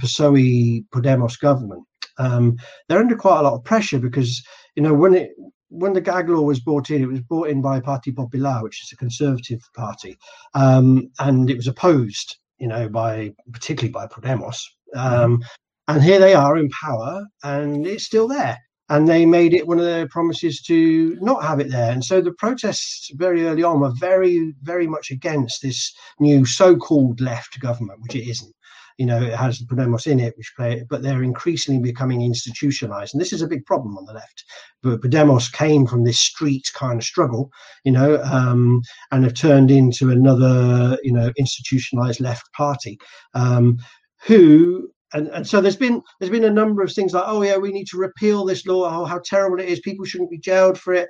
Podemos 0.92 1.38
government. 1.38 1.84
Um, 2.18 2.56
they're 2.88 2.98
under 3.00 3.16
quite 3.16 3.40
a 3.40 3.42
lot 3.42 3.54
of 3.54 3.64
pressure 3.64 3.98
because 3.98 4.42
you 4.76 4.82
know 4.82 4.94
when 4.94 5.14
it 5.14 5.30
when 5.70 5.92
the 5.94 6.00
gag 6.00 6.28
law 6.28 6.42
was 6.42 6.60
brought 6.60 6.90
in, 6.90 7.02
it 7.02 7.08
was 7.08 7.20
brought 7.20 7.48
in 7.48 7.60
by 7.60 7.80
Parti 7.80 8.12
Popular, 8.12 8.62
which 8.62 8.82
is 8.82 8.92
a 8.92 8.96
conservative 8.96 9.60
party, 9.74 10.16
um, 10.54 11.10
and 11.18 11.50
it 11.50 11.56
was 11.56 11.66
opposed, 11.66 12.36
you 12.58 12.68
know, 12.68 12.88
by 12.88 13.32
particularly 13.52 13.90
by 13.92 14.06
Podemos. 14.06 14.58
Um, 14.94 15.42
and 15.88 16.02
here 16.02 16.18
they 16.20 16.34
are 16.34 16.56
in 16.56 16.68
power, 16.70 17.26
and 17.42 17.86
it's 17.86 18.04
still 18.04 18.28
there. 18.28 18.58
and 18.90 19.08
they 19.08 19.24
made 19.26 19.54
it 19.54 19.66
one 19.66 19.78
of 19.78 19.84
their 19.84 20.06
promises 20.08 20.60
to 20.62 21.16
not 21.20 21.42
have 21.42 21.58
it 21.60 21.70
there. 21.70 21.90
And 21.90 22.04
so 22.04 22.20
the 22.20 22.32
protests 22.34 23.10
very 23.14 23.46
early 23.46 23.62
on 23.62 23.80
were 23.80 23.92
very, 23.98 24.52
very 24.62 24.86
much 24.86 25.10
against 25.10 25.62
this 25.62 25.92
new 26.20 26.44
so-called 26.44 27.20
left 27.20 27.58
government, 27.60 28.00
which 28.02 28.14
it 28.14 28.28
isn't. 28.28 28.54
You 28.98 29.06
know, 29.06 29.20
it 29.22 29.34
has 29.34 29.60
Podemos 29.62 30.06
in 30.06 30.20
it, 30.20 30.34
which 30.36 30.52
play, 30.56 30.84
but 30.88 31.02
they're 31.02 31.22
increasingly 31.22 31.80
becoming 31.80 32.22
institutionalized, 32.22 33.14
and 33.14 33.20
this 33.20 33.32
is 33.32 33.42
a 33.42 33.48
big 33.48 33.64
problem 33.66 33.98
on 33.98 34.06
the 34.06 34.12
left. 34.12 34.44
But 34.82 35.00
Podemos 35.00 35.52
came 35.52 35.86
from 35.86 36.04
this 36.04 36.20
street 36.20 36.70
kind 36.74 37.00
of 37.00 37.04
struggle, 37.04 37.50
you 37.84 37.92
know, 37.92 38.22
um, 38.22 38.82
and 39.10 39.24
have 39.24 39.34
turned 39.34 39.70
into 39.70 40.10
another, 40.10 40.96
you 41.02 41.12
know, 41.12 41.32
institutionalized 41.36 42.20
left 42.20 42.52
party. 42.52 42.98
Um, 43.34 43.78
who 44.26 44.88
and, 45.12 45.28
and 45.28 45.46
so 45.46 45.60
there's 45.60 45.76
been 45.76 46.02
there's 46.18 46.30
been 46.30 46.44
a 46.44 46.50
number 46.50 46.82
of 46.82 46.92
things 46.92 47.14
like 47.14 47.24
oh 47.26 47.42
yeah 47.42 47.56
we 47.56 47.72
need 47.72 47.86
to 47.88 47.98
repeal 47.98 48.44
this 48.44 48.66
law. 48.66 49.00
Oh 49.00 49.04
how 49.04 49.20
terrible 49.24 49.60
it 49.60 49.68
is. 49.68 49.80
People 49.80 50.04
shouldn't 50.04 50.30
be 50.30 50.38
jailed 50.38 50.78
for 50.78 50.92
it. 50.92 51.08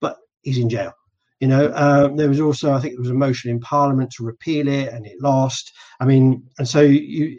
But 0.00 0.16
he's 0.42 0.58
in 0.58 0.68
jail 0.68 0.92
you 1.40 1.48
know 1.48 1.72
um, 1.74 2.16
there 2.16 2.28
was 2.28 2.40
also 2.40 2.72
i 2.72 2.80
think 2.80 2.94
there 2.94 3.02
was 3.02 3.10
a 3.10 3.14
motion 3.14 3.50
in 3.50 3.60
parliament 3.60 4.10
to 4.10 4.24
repeal 4.24 4.68
it 4.68 4.92
and 4.92 5.06
it 5.06 5.20
lost 5.20 5.72
i 6.00 6.04
mean 6.04 6.42
and 6.58 6.68
so 6.68 6.80
you 6.80 7.38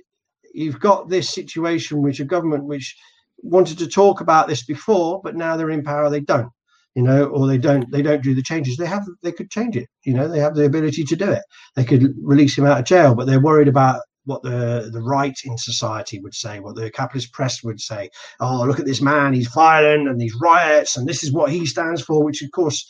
you've 0.53 0.79
got 0.79 1.09
this 1.09 1.29
situation 1.29 2.01
which 2.01 2.19
a 2.19 2.25
government 2.25 2.65
which 2.65 2.95
wanted 3.43 3.77
to 3.77 3.87
talk 3.87 4.21
about 4.21 4.47
this 4.47 4.65
before 4.65 5.21
but 5.23 5.35
now 5.35 5.55
they're 5.55 5.69
in 5.69 5.83
power 5.83 6.09
they 6.09 6.19
don't 6.19 6.49
you 6.95 7.03
know 7.03 7.25
or 7.25 7.47
they 7.47 7.57
don't 7.57 7.91
they 7.91 8.01
don't 8.01 8.23
do 8.23 8.33
the 8.33 8.41
changes 8.41 8.77
they 8.77 8.85
have 8.85 9.05
they 9.21 9.31
could 9.31 9.51
change 9.51 9.77
it 9.77 9.87
you 10.03 10.13
know 10.13 10.27
they 10.27 10.39
have 10.39 10.55
the 10.55 10.65
ability 10.65 11.03
to 11.03 11.15
do 11.15 11.29
it 11.29 11.43
they 11.75 11.85
could 11.85 12.13
release 12.21 12.57
him 12.57 12.65
out 12.65 12.79
of 12.79 12.85
jail 12.85 13.13
but 13.13 13.25
they're 13.25 13.41
worried 13.41 13.67
about 13.67 14.01
what 14.27 14.43
the 14.43 14.89
the 14.91 15.01
right 15.01 15.37
in 15.45 15.57
society 15.57 16.19
would 16.19 16.35
say, 16.35 16.59
what 16.59 16.75
the 16.75 16.91
capitalist 16.91 17.31
press 17.31 17.63
would 17.63 17.79
say. 17.79 18.09
Oh, 18.39 18.65
look 18.65 18.79
at 18.79 18.85
this 18.85 19.01
man; 19.01 19.33
he's 19.33 19.47
violent 19.47 20.07
and 20.07 20.19
these 20.19 20.35
riots, 20.39 20.97
and 20.97 21.07
this 21.07 21.23
is 21.23 21.31
what 21.31 21.49
he 21.49 21.65
stands 21.65 22.01
for. 22.01 22.23
Which, 22.23 22.43
of 22.43 22.51
course, 22.51 22.85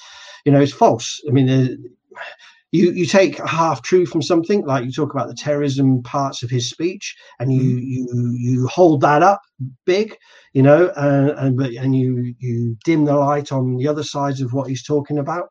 you 0.48 0.54
know, 0.54 0.62
it's 0.62 0.72
false. 0.72 1.22
I 1.28 1.32
mean, 1.32 1.50
uh, 1.50 1.68
you 2.72 2.92
you 2.92 3.06
take 3.06 3.38
a 3.38 3.48
half 3.48 3.82
truth 3.82 4.08
from 4.08 4.22
something, 4.22 4.66
like 4.66 4.86
you 4.86 4.94
talk 4.94 5.14
about 5.14 5.28
the 5.28 5.34
terrorism 5.34 6.02
parts 6.04 6.42
of 6.42 6.50
his 6.50 6.70
speech, 6.70 7.18
and 7.40 7.52
you 7.52 7.62
mm. 7.62 7.82
you 7.84 8.36
you 8.40 8.68
hold 8.68 9.02
that 9.02 9.22
up 9.24 9.42
big, 9.86 10.16
you 10.54 10.64
know, 10.64 10.90
and 10.96 11.32
and 11.32 11.62
and 11.62 11.98
you 11.98 12.34
you 12.40 12.78
dim 12.86 13.04
the 13.04 13.14
light 13.14 13.52
on 13.52 13.76
the 13.76 13.90
other 13.90 14.04
sides 14.04 14.40
of 14.40 14.54
what 14.54 14.70
he's 14.70 14.84
talking 14.84 15.18
about, 15.18 15.50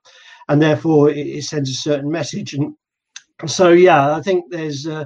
and 0.49 0.63
therefore 0.63 1.11
it, 1.11 1.27
it 1.27 1.45
sends 1.45 1.69
a 1.69 1.75
certain 1.75 2.11
message. 2.11 2.55
And 2.55 2.75
so, 3.47 3.73
yeah, 3.73 4.17
I 4.17 4.23
think 4.23 4.51
there's. 4.51 4.87
Uh, 4.87 5.05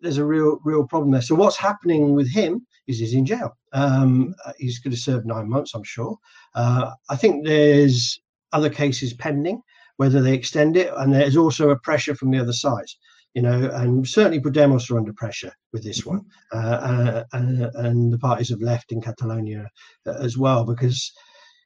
there's 0.00 0.18
a 0.18 0.24
real 0.24 0.60
real 0.64 0.86
problem 0.86 1.10
there. 1.10 1.20
So 1.20 1.34
what's 1.34 1.56
happening 1.56 2.14
with 2.14 2.30
him 2.30 2.64
is 2.86 3.00
he's 3.00 3.12
in 3.12 3.26
jail. 3.26 3.50
Um, 3.72 4.34
he's 4.56 4.78
going 4.78 4.94
to 4.94 5.00
serve 5.00 5.26
nine 5.26 5.48
months, 5.50 5.74
I'm 5.74 5.82
sure. 5.82 6.16
Uh, 6.54 6.92
I 7.10 7.16
think 7.16 7.44
there's 7.44 8.18
other 8.52 8.70
cases 8.70 9.14
pending, 9.14 9.60
whether 9.96 10.20
they 10.20 10.34
extend 10.34 10.76
it, 10.76 10.92
and 10.96 11.12
there's 11.12 11.36
also 11.36 11.70
a 11.70 11.78
pressure 11.78 12.14
from 12.14 12.30
the 12.30 12.38
other 12.38 12.52
side. 12.52 12.86
You 13.34 13.42
know, 13.42 13.70
and 13.72 14.08
certainly 14.08 14.40
Podemos 14.40 14.90
are 14.90 14.98
under 14.98 15.12
pressure 15.12 15.52
with 15.72 15.84
this 15.84 16.04
one, 16.04 16.22
uh, 16.52 16.56
uh, 16.56 17.24
and, 17.32 17.62
and 17.74 18.12
the 18.12 18.18
parties 18.18 18.48
have 18.50 18.62
left 18.62 18.90
in 18.90 19.00
Catalonia 19.00 19.68
uh, 20.06 20.14
as 20.20 20.38
well 20.38 20.64
because, 20.64 21.12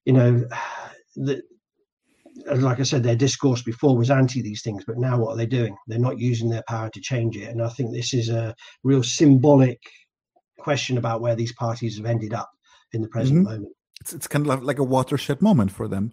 you 0.04 0.12
know, 0.12 0.44
the, 1.16 1.42
like 2.56 2.80
I 2.80 2.82
said, 2.82 3.02
their 3.02 3.16
discourse 3.16 3.62
before 3.62 3.96
was 3.96 4.10
anti 4.10 4.42
these 4.42 4.62
things, 4.62 4.84
but 4.86 4.98
now 4.98 5.18
what 5.18 5.30
are 5.30 5.36
they 5.36 5.46
doing? 5.46 5.76
They're 5.86 5.98
not 5.98 6.18
using 6.18 6.50
their 6.50 6.64
power 6.68 6.90
to 6.90 7.00
change 7.00 7.36
it. 7.36 7.48
And 7.48 7.62
I 7.62 7.68
think 7.68 7.92
this 7.92 8.12
is 8.12 8.28
a 8.28 8.54
real 8.82 9.02
symbolic 9.02 9.80
question 10.58 10.98
about 10.98 11.20
where 11.20 11.36
these 11.36 11.52
parties 11.54 11.96
have 11.96 12.06
ended 12.06 12.32
up 12.32 12.50
in 12.92 13.02
the 13.02 13.08
present 13.08 13.40
mm-hmm. 13.40 13.52
moment. 13.52 13.72
It's, 14.00 14.12
it's 14.12 14.28
kind 14.28 14.48
of 14.48 14.62
like 14.62 14.78
a 14.78 14.84
watershed 14.84 15.42
moment 15.42 15.72
for 15.72 15.88
them. 15.88 16.12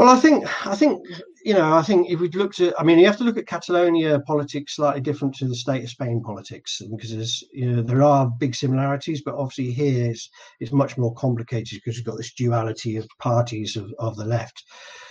Well, 0.00 0.08
I 0.08 0.18
think 0.18 0.66
I 0.66 0.74
think 0.76 1.06
you 1.44 1.52
know 1.52 1.74
I 1.76 1.82
think 1.82 2.08
if 2.08 2.20
we 2.20 2.30
looked 2.30 2.58
at 2.60 2.72
I 2.80 2.84
mean 2.84 2.98
you 2.98 3.04
have 3.04 3.18
to 3.18 3.24
look 3.24 3.36
at 3.36 3.46
Catalonia 3.46 4.18
politics 4.20 4.76
slightly 4.76 5.02
different 5.02 5.34
to 5.34 5.46
the 5.46 5.54
state 5.54 5.84
of 5.84 5.90
Spain 5.90 6.22
politics 6.22 6.80
because 6.90 7.14
there's 7.14 7.44
you 7.52 7.70
know 7.70 7.82
there 7.82 8.02
are 8.02 8.32
big 8.38 8.54
similarities, 8.54 9.20
but 9.22 9.34
obviously 9.34 9.72
here 9.72 10.10
it's, 10.10 10.30
it's 10.58 10.72
much 10.72 10.96
more 10.96 11.12
complicated 11.16 11.80
because 11.84 11.98
you've 11.98 12.06
got 12.06 12.16
this 12.16 12.32
duality 12.32 12.96
of 12.96 13.06
parties 13.18 13.76
of, 13.76 13.92
of 13.98 14.16
the 14.16 14.24
left. 14.24 14.64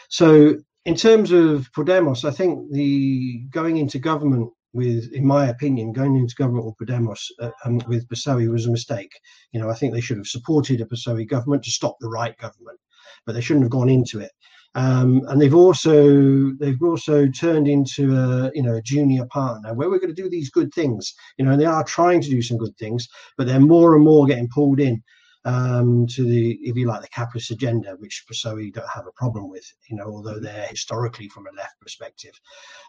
So 0.10 0.56
in 0.86 0.96
terms 0.96 1.32
of 1.32 1.72
Podemos, 1.74 2.26
I 2.26 2.32
think 2.32 2.72
the 2.72 3.44
going 3.52 3.78
into 3.78 4.00
government 4.00 4.50
with, 4.74 5.14
in 5.14 5.24
my 5.24 5.50
opinion, 5.50 5.94
going 5.94 6.16
into 6.16 6.34
government 6.34 6.66
with 6.66 6.78
Podemos 6.90 7.28
uh, 7.40 7.52
and 7.64 7.84
with 7.84 8.10
PSOE 8.10 8.52
was 8.52 8.66
a 8.66 8.72
mistake. 8.72 9.12
You 9.52 9.62
know, 9.62 9.70
I 9.70 9.76
think 9.76 9.94
they 9.94 10.02
should 10.02 10.18
have 10.18 10.26
supported 10.26 10.82
a 10.82 10.86
PSOE 10.86 11.30
government 11.30 11.62
to 11.66 11.72
stop 11.72 11.98
the 12.00 12.10
right 12.10 12.36
government, 12.40 12.80
but 13.28 13.34
they 13.34 13.42
shouldn't 13.42 13.66
have 13.66 13.72
gone 13.72 13.90
into 13.90 14.20
it. 14.20 14.32
Um, 14.76 15.24
and 15.28 15.42
they've 15.42 15.56
also 15.56 16.52
they've 16.60 16.82
also 16.82 17.28
turned 17.28 17.68
into 17.68 18.16
a 18.16 18.52
you 18.54 18.62
know 18.62 18.76
a 18.76 18.82
junior 18.82 19.26
partner 19.26 19.74
where 19.74 19.90
we're 19.90 20.00
going 20.00 20.16
to 20.16 20.22
do 20.22 20.30
these 20.30 20.52
good 20.52 20.74
things. 20.74 21.14
You 21.38 21.46
know, 21.46 21.52
and 21.52 21.62
they 21.62 21.66
are 21.66 21.84
trying 21.84 22.22
to 22.22 22.30
do 22.30 22.42
some 22.42 22.58
good 22.58 22.78
things, 22.78 23.08
but 23.38 23.48
they're 23.48 23.60
more 23.60 23.96
and 23.96 24.04
more 24.04 24.28
getting 24.28 24.50
pulled 24.50 24.80
in 24.80 25.02
um, 25.46 26.06
to 26.08 26.24
the, 26.24 26.60
if 26.62 26.76
you 26.76 26.86
like, 26.86 27.02
the 27.02 27.08
capitalist 27.08 27.52
agenda, 27.52 27.96
which 28.00 28.26
PSOE 28.32 28.74
don't 28.74 28.90
have 28.90 29.08
a 29.08 29.12
problem 29.14 29.50
with, 29.50 29.66
you 29.90 29.96
know, 29.96 30.06
although 30.06 30.40
they're 30.40 30.68
historically 30.68 31.30
from 31.30 31.48
a 31.48 31.56
left 31.56 31.80
perspective. 31.82 32.34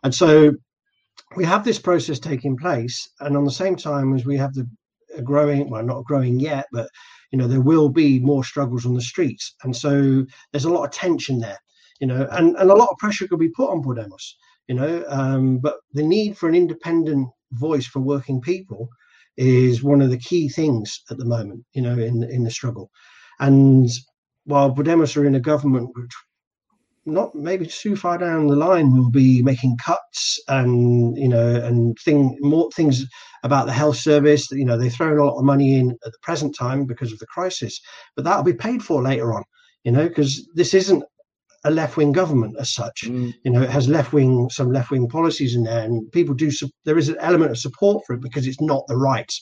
And 0.03 0.15
so 0.15 0.53
we 1.37 1.45
have 1.45 1.65
this 1.65 1.79
process 1.79 2.19
taking 2.19 2.57
place, 2.57 3.09
and 3.21 3.37
on 3.37 3.45
the 3.45 3.51
same 3.51 3.77
time 3.77 4.15
as 4.15 4.25
we 4.25 4.37
have 4.37 4.55
the 4.55 4.69
growing, 5.23 5.71
well, 5.71 5.83
not 5.83 6.05
growing 6.05 6.41
yet, 6.41 6.67
but 6.73 6.89
you 7.31 7.39
know, 7.39 7.47
there 7.47 7.61
will 7.61 7.89
be 7.89 8.19
more 8.19 8.43
struggles 8.43 8.85
on 8.85 8.95
the 8.95 9.03
streets, 9.03 9.55
and 9.63 9.75
so 9.75 10.25
there's 10.51 10.65
a 10.65 10.73
lot 10.73 10.85
of 10.85 10.91
tension 10.91 11.39
there, 11.39 11.59
you 12.01 12.07
know, 12.07 12.27
and 12.33 12.57
and 12.57 12.71
a 12.71 12.75
lot 12.75 12.89
of 12.91 12.99
pressure 12.99 13.29
could 13.29 13.39
be 13.39 13.51
put 13.51 13.71
on 13.71 13.83
Podemos, 13.83 14.35
you 14.69 14.75
know, 14.75 15.05
um, 15.09 15.59
but 15.59 15.77
the 15.93 16.03
need 16.03 16.37
for 16.37 16.49
an 16.49 16.55
independent 16.55 17.29
voice 17.53 17.87
for 17.87 18.01
working 18.01 18.41
people 18.41 18.89
is 19.37 19.83
one 19.83 20.03
of 20.03 20.11
the 20.11 20.19
key 20.19 20.49
things 20.49 21.03
at 21.11 21.19
the 21.19 21.25
moment, 21.25 21.65
you 21.73 21.83
know, 21.83 21.99
in 21.99 22.23
in 22.25 22.45
the 22.45 22.51
struggle. 22.51 22.91
And 23.39 23.89
while 24.45 24.75
Podemos 24.75 25.17
are 25.17 25.27
in 25.27 25.35
a 25.35 25.41
government 25.41 25.91
which 25.95 26.13
not 27.07 27.35
maybe 27.35 27.67
too 27.67 27.97
far 27.97 28.19
down 28.19 28.47
the 28.47 28.57
line 28.57 28.95
will 28.95 29.11
be 29.11 29.43
making 29.43 29.77
cuts 29.79 30.39
and 30.49 31.17
you 31.17 31.29
know 31.29 31.57
and 31.57 31.97
thing 32.05 32.37
more 32.41 32.71
things 32.73 33.07
about 33.43 33.67
the 33.67 33.73
health 33.73 33.97
service 33.97 34.51
you 34.51 34.65
know 34.65 34.77
they're 34.77 34.91
throwing 34.91 35.19
a 35.19 35.25
lot 35.25 35.39
of 35.39 35.45
money 35.45 35.77
in 35.79 35.91
at 36.05 36.13
the 36.13 36.19
present 36.23 36.55
time 36.55 36.85
because 36.85 37.13
of 37.13 37.19
the 37.19 37.27
crisis 37.27 37.81
but 38.17 38.25
that'll 38.25 38.45
be 38.45 38.53
paid 38.53 38.83
for 38.83 39.03
later 39.03 39.33
on 39.33 39.43
you 39.85 39.93
know 39.93 40.09
because 40.09 40.47
this 40.55 40.75
isn't 40.75 41.03
a 41.65 41.71
left 41.71 41.97
wing 41.97 42.13
government 42.13 42.57
as 42.59 42.73
such. 42.73 43.03
Mm. 43.05 43.35
You 43.45 43.51
know, 43.51 43.63
it 43.63 43.71
has 43.71 43.89
left 43.89 44.13
wing 44.13 44.49
some 44.51 44.73
left 44.73 44.91
wing 44.91 45.09
policies 45.09 45.55
in 45.55 45.65
there, 45.65 45.85
and 45.85 46.11
people 46.13 46.35
do. 46.35 46.51
There 46.85 46.99
is 46.99 47.09
an 47.09 47.19
element 47.21 47.51
of 47.51 47.59
support 47.59 48.05
for 48.07 48.15
it 48.15 48.23
because 48.23 48.47
it's 48.47 48.61
not 48.61 48.87
the 48.87 48.97
right. 48.97 49.33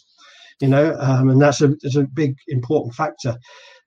You 0.61 0.69
know, 0.69 0.97
um, 0.99 1.31
and 1.31 1.41
that's 1.41 1.61
a 1.61 1.69
that's 1.83 1.97
a 1.97 2.05
big 2.05 2.35
important 2.49 2.95
factor. 2.95 3.37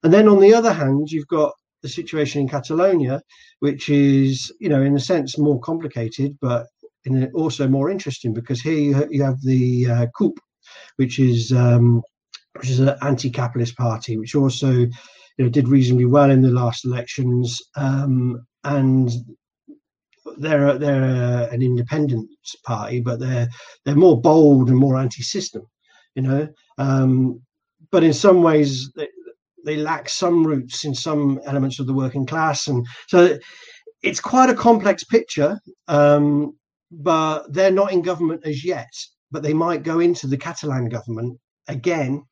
And 0.03 0.13
then 0.13 0.27
on 0.27 0.39
the 0.39 0.53
other 0.53 0.73
hand, 0.73 1.11
you've 1.11 1.27
got 1.27 1.53
the 1.81 1.89
situation 1.89 2.41
in 2.41 2.47
Catalonia, 2.47 3.21
which 3.59 3.89
is 3.89 4.51
you 4.59 4.69
know 4.69 4.81
in 4.81 4.95
a 4.95 4.99
sense 4.99 5.37
more 5.37 5.59
complicated, 5.59 6.37
but 6.41 6.67
in 7.05 7.29
also 7.33 7.67
more 7.67 7.89
interesting 7.89 8.33
because 8.33 8.61
here 8.61 8.77
you, 8.77 9.07
you 9.09 9.23
have 9.23 9.41
the 9.41 9.87
uh, 9.87 10.05
CUP, 10.15 10.37
which 10.97 11.19
is 11.19 11.51
um, 11.51 12.01
which 12.59 12.69
is 12.69 12.79
an 12.79 12.95
anti-capitalist 13.01 13.75
party, 13.75 14.17
which 14.17 14.35
also 14.35 14.87
you 15.37 15.45
know, 15.45 15.51
did 15.51 15.67
reasonably 15.67 16.05
well 16.05 16.31
in 16.31 16.41
the 16.41 16.49
last 16.49 16.85
elections, 16.85 17.61
um, 17.75 18.45
and 18.63 19.11
they're 20.37 20.77
they're 20.77 21.49
an 21.51 21.61
independent 21.61 22.29
party, 22.65 23.01
but 23.01 23.19
they're 23.19 23.47
they're 23.85 23.95
more 23.95 24.19
bold 24.19 24.69
and 24.69 24.77
more 24.77 24.97
anti-system, 24.97 25.63
you 26.15 26.21
know. 26.21 26.47
Um, 26.77 27.41
but 27.91 28.03
in 28.03 28.13
some 28.13 28.41
ways, 28.43 28.91
they, 28.95 29.07
they 29.65 29.77
lack 29.77 30.09
some 30.09 30.45
roots 30.45 30.85
in 30.85 30.93
some 30.93 31.39
elements 31.45 31.79
of 31.79 31.87
the 31.87 31.93
working 31.93 32.25
class, 32.25 32.67
and 32.67 32.85
so 33.07 33.37
it's 34.03 34.19
quite 34.19 34.49
a 34.49 34.55
complex 34.55 35.03
picture. 35.03 35.59
Um, 35.87 36.57
but 36.91 37.51
they're 37.53 37.71
not 37.71 37.93
in 37.93 38.01
government 38.01 38.45
as 38.45 38.65
yet, 38.65 38.91
but 39.31 39.43
they 39.43 39.53
might 39.53 39.83
go 39.83 39.99
into 39.99 40.27
the 40.27 40.37
Catalan 40.37 40.89
government 40.89 41.39
again 41.67 42.23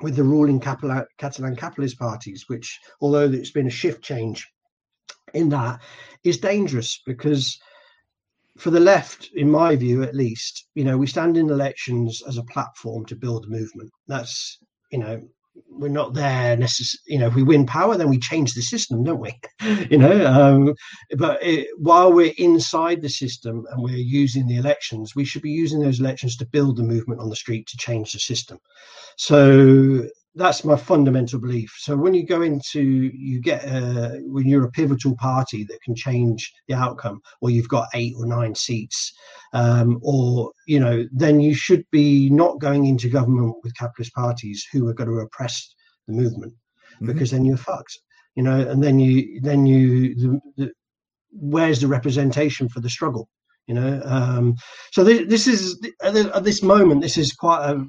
with 0.00 0.16
the 0.16 0.24
ruling 0.24 0.60
Catalan, 0.60 1.06
capitalist 1.18 1.98
parties, 1.98 2.44
which, 2.46 2.80
although 3.00 3.30
it's 3.30 3.50
been 3.50 3.66
a 3.66 3.70
shift 3.70 4.02
change 4.02 4.48
in 5.34 5.48
that, 5.50 5.80
is 6.24 6.38
dangerous 6.38 7.00
because 7.04 7.58
for 8.58 8.70
the 8.70 8.80
left, 8.80 9.30
in 9.34 9.50
my 9.50 9.76
view 9.76 10.02
at 10.02 10.14
least, 10.14 10.66
you 10.74 10.84
know, 10.84 10.96
we 10.96 11.06
stand 11.06 11.36
in 11.36 11.50
elections 11.50 12.22
as 12.26 12.38
a 12.38 12.44
platform 12.44 13.04
to 13.06 13.16
build 13.16 13.44
a 13.44 13.48
movement. 13.48 13.90
That's, 14.06 14.58
you 14.90 14.98
know, 14.98 15.22
we're 15.68 15.88
not 15.88 16.14
there 16.14 16.56
necessarily. 16.56 17.02
You 17.06 17.18
know, 17.18 17.26
if 17.26 17.34
we 17.34 17.42
win 17.42 17.66
power, 17.66 17.96
then 17.96 18.08
we 18.08 18.18
change 18.18 18.54
the 18.54 18.62
system, 18.62 19.04
don't 19.04 19.20
we? 19.20 19.38
you 19.90 19.98
know, 19.98 20.26
um, 20.26 20.74
but 21.16 21.42
it, 21.42 21.68
while 21.78 22.12
we're 22.12 22.34
inside 22.38 23.02
the 23.02 23.08
system 23.08 23.64
and 23.70 23.82
we're 23.82 23.96
using 23.96 24.46
the 24.46 24.56
elections, 24.56 25.14
we 25.14 25.24
should 25.24 25.42
be 25.42 25.50
using 25.50 25.80
those 25.80 26.00
elections 26.00 26.36
to 26.36 26.46
build 26.46 26.76
the 26.76 26.82
movement 26.82 27.20
on 27.20 27.28
the 27.28 27.36
street 27.36 27.66
to 27.68 27.76
change 27.76 28.12
the 28.12 28.18
system. 28.18 28.58
So 29.16 30.08
that's 30.34 30.64
my 30.64 30.76
fundamental 30.76 31.38
belief. 31.38 31.74
So 31.78 31.96
when 31.96 32.14
you 32.14 32.26
go 32.26 32.42
into, 32.42 32.82
you 32.82 33.40
get 33.40 33.64
uh, 33.66 34.16
when 34.24 34.46
you're 34.46 34.64
a 34.64 34.70
pivotal 34.70 35.14
party 35.16 35.64
that 35.64 35.82
can 35.82 35.94
change 35.94 36.52
the 36.68 36.74
outcome, 36.74 37.20
or 37.40 37.50
you've 37.50 37.68
got 37.68 37.88
eight 37.94 38.14
or 38.16 38.26
nine 38.26 38.54
seats, 38.54 39.12
um, 39.52 39.98
or 40.02 40.52
you 40.66 40.80
know, 40.80 41.04
then 41.12 41.40
you 41.40 41.54
should 41.54 41.84
be 41.90 42.30
not 42.30 42.60
going 42.60 42.86
into 42.86 43.08
government 43.08 43.56
with 43.62 43.76
capitalist 43.76 44.14
parties 44.14 44.66
who 44.72 44.88
are 44.88 44.94
going 44.94 45.10
to 45.10 45.18
oppress 45.18 45.74
the 46.08 46.14
movement, 46.14 46.54
mm-hmm. 46.94 47.06
because 47.06 47.30
then 47.30 47.44
you're 47.44 47.56
fucked. 47.56 47.98
You 48.34 48.42
know, 48.42 48.60
and 48.60 48.82
then 48.82 48.98
you 48.98 49.40
then 49.42 49.66
you 49.66 50.14
the, 50.14 50.40
the, 50.56 50.72
where's 51.30 51.80
the 51.80 51.88
representation 51.88 52.68
for 52.68 52.80
the 52.80 52.88
struggle? 52.88 53.28
You 53.66 53.74
know, 53.74 54.02
um, 54.04 54.54
so 54.92 55.04
this, 55.04 55.28
this 55.28 55.46
is 55.46 55.86
at 56.02 56.44
this 56.44 56.62
moment, 56.62 57.02
this 57.02 57.18
is 57.18 57.32
quite 57.32 57.64
a 57.68 57.84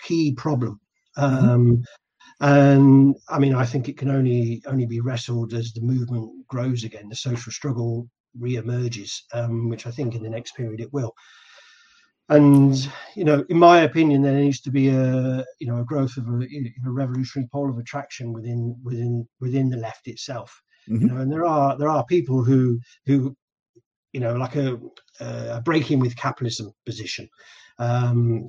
key 0.00 0.34
problem. 0.34 0.80
Um, 1.18 1.82
and 2.40 3.16
I 3.28 3.38
mean, 3.38 3.54
I 3.54 3.64
think 3.64 3.88
it 3.88 3.98
can 3.98 4.10
only 4.10 4.62
only 4.66 4.86
be 4.86 5.00
wrestled 5.00 5.52
as 5.54 5.72
the 5.72 5.80
movement 5.80 6.46
grows 6.46 6.84
again, 6.84 7.08
the 7.08 7.16
social 7.16 7.52
struggle 7.52 8.08
re-emerges, 8.38 9.24
um, 9.32 9.68
which 9.68 9.86
I 9.86 9.90
think 9.90 10.14
in 10.14 10.22
the 10.22 10.30
next 10.30 10.54
period 10.54 10.80
it 10.80 10.92
will. 10.92 11.12
And 12.28 12.76
you 13.16 13.24
know, 13.24 13.44
in 13.48 13.58
my 13.58 13.80
opinion, 13.80 14.22
there 14.22 14.34
needs 14.34 14.60
to 14.60 14.70
be 14.70 14.88
a 14.88 15.44
you 15.58 15.66
know 15.66 15.78
a 15.78 15.84
growth 15.84 16.16
of 16.16 16.28
a, 16.28 16.44
a 16.86 16.90
revolutionary 16.90 17.48
pole 17.52 17.70
of 17.70 17.78
attraction 17.78 18.32
within 18.32 18.76
within 18.84 19.26
within 19.40 19.68
the 19.68 19.78
left 19.78 20.06
itself. 20.06 20.62
Mm-hmm. 20.88 21.02
You 21.02 21.08
know, 21.08 21.20
and 21.20 21.32
there 21.32 21.44
are 21.44 21.76
there 21.76 21.88
are 21.88 22.04
people 22.06 22.44
who 22.44 22.78
who 23.06 23.36
you 24.12 24.20
know 24.20 24.34
like 24.36 24.54
a, 24.54 24.78
a 25.18 25.60
breaking 25.62 25.98
with 25.98 26.16
capitalism 26.16 26.70
position, 26.86 27.28
um, 27.78 28.48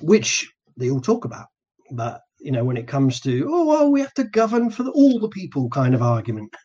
which 0.00 0.50
they 0.78 0.88
all 0.88 1.00
talk 1.00 1.26
about 1.26 1.48
but 1.92 2.22
you 2.38 2.52
know 2.52 2.64
when 2.64 2.76
it 2.76 2.86
comes 2.86 3.20
to 3.20 3.46
oh 3.50 3.66
well 3.66 3.90
we 3.90 4.00
have 4.00 4.14
to 4.14 4.24
govern 4.24 4.70
for 4.70 4.84
the, 4.84 4.90
all 4.92 5.18
the 5.18 5.28
people 5.28 5.68
kind 5.70 5.94
of 5.94 6.02
argument. 6.02 6.52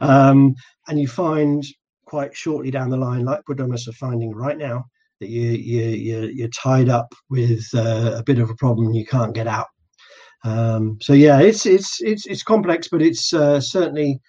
Um, 0.00 0.54
and 0.88 0.98
you 0.98 1.06
find 1.06 1.64
quite 2.06 2.36
shortly 2.36 2.70
down 2.70 2.90
the 2.90 2.96
line 2.96 3.24
like 3.24 3.42
Podemos 3.48 3.88
are 3.88 3.92
finding 3.92 4.34
right 4.34 4.58
now 4.58 4.84
that 5.20 5.28
you, 5.28 5.50
you, 5.50 5.82
you 5.82 6.20
you're 6.34 6.48
tied 6.48 6.88
up 6.88 7.14
with 7.30 7.64
uh, 7.74 8.16
a 8.16 8.22
bit 8.24 8.38
of 8.38 8.50
a 8.50 8.54
problem 8.56 8.92
you 8.92 9.06
can't 9.06 9.34
get 9.34 9.46
out. 9.46 9.68
Um, 10.44 10.98
so 11.00 11.12
yeah 11.12 11.40
it's 11.40 11.66
it's 11.66 12.02
it's 12.02 12.26
it's 12.26 12.42
complex 12.42 12.88
but 12.88 13.00
it's 13.00 13.32
uh, 13.32 13.60
certainly 13.60 14.20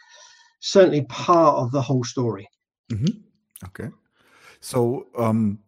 certainly 0.59 1.05
part 1.05 1.57
of 1.57 1.71
the 1.71 1.81
whole 1.81 2.03
story. 2.03 2.47
Mm-hmm. 2.91 3.19
okay. 3.65 3.89
So 4.61 5.07
um 5.17 5.59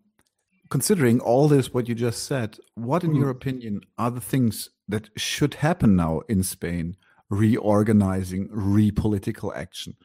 considering 0.70 1.20
all 1.20 1.47
this, 1.47 1.74
what 1.74 1.88
you 1.88 1.95
just 1.95 2.24
said, 2.24 2.57
what, 2.76 3.03
in 3.03 3.11
mm. 3.11 3.20
your 3.20 3.30
opinion, 3.30 3.82
are 3.97 4.11
the 4.11 4.22
things 4.22 4.70
that 4.88 5.09
should 5.18 5.55
happen 5.55 5.95
now 5.95 6.22
in 6.30 6.43
Spain, 6.43 6.95
reorganizing, 7.30 8.49
re-political 8.51 9.53
action? 9.53 9.95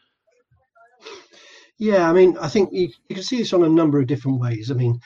Yeah, 1.79 2.11
I 2.11 2.13
mean, 2.13 2.37
I 2.39 2.49
think 2.49 2.71
you, 2.73 2.89
you 3.09 3.15
can 3.15 3.25
see 3.25 3.39
this 3.39 3.53
on 3.53 3.65
a 3.65 3.69
number 3.69 3.99
of 3.99 4.07
different 4.07 4.41
ways. 4.41 4.71
I 4.71 4.75
mean, 4.75 4.99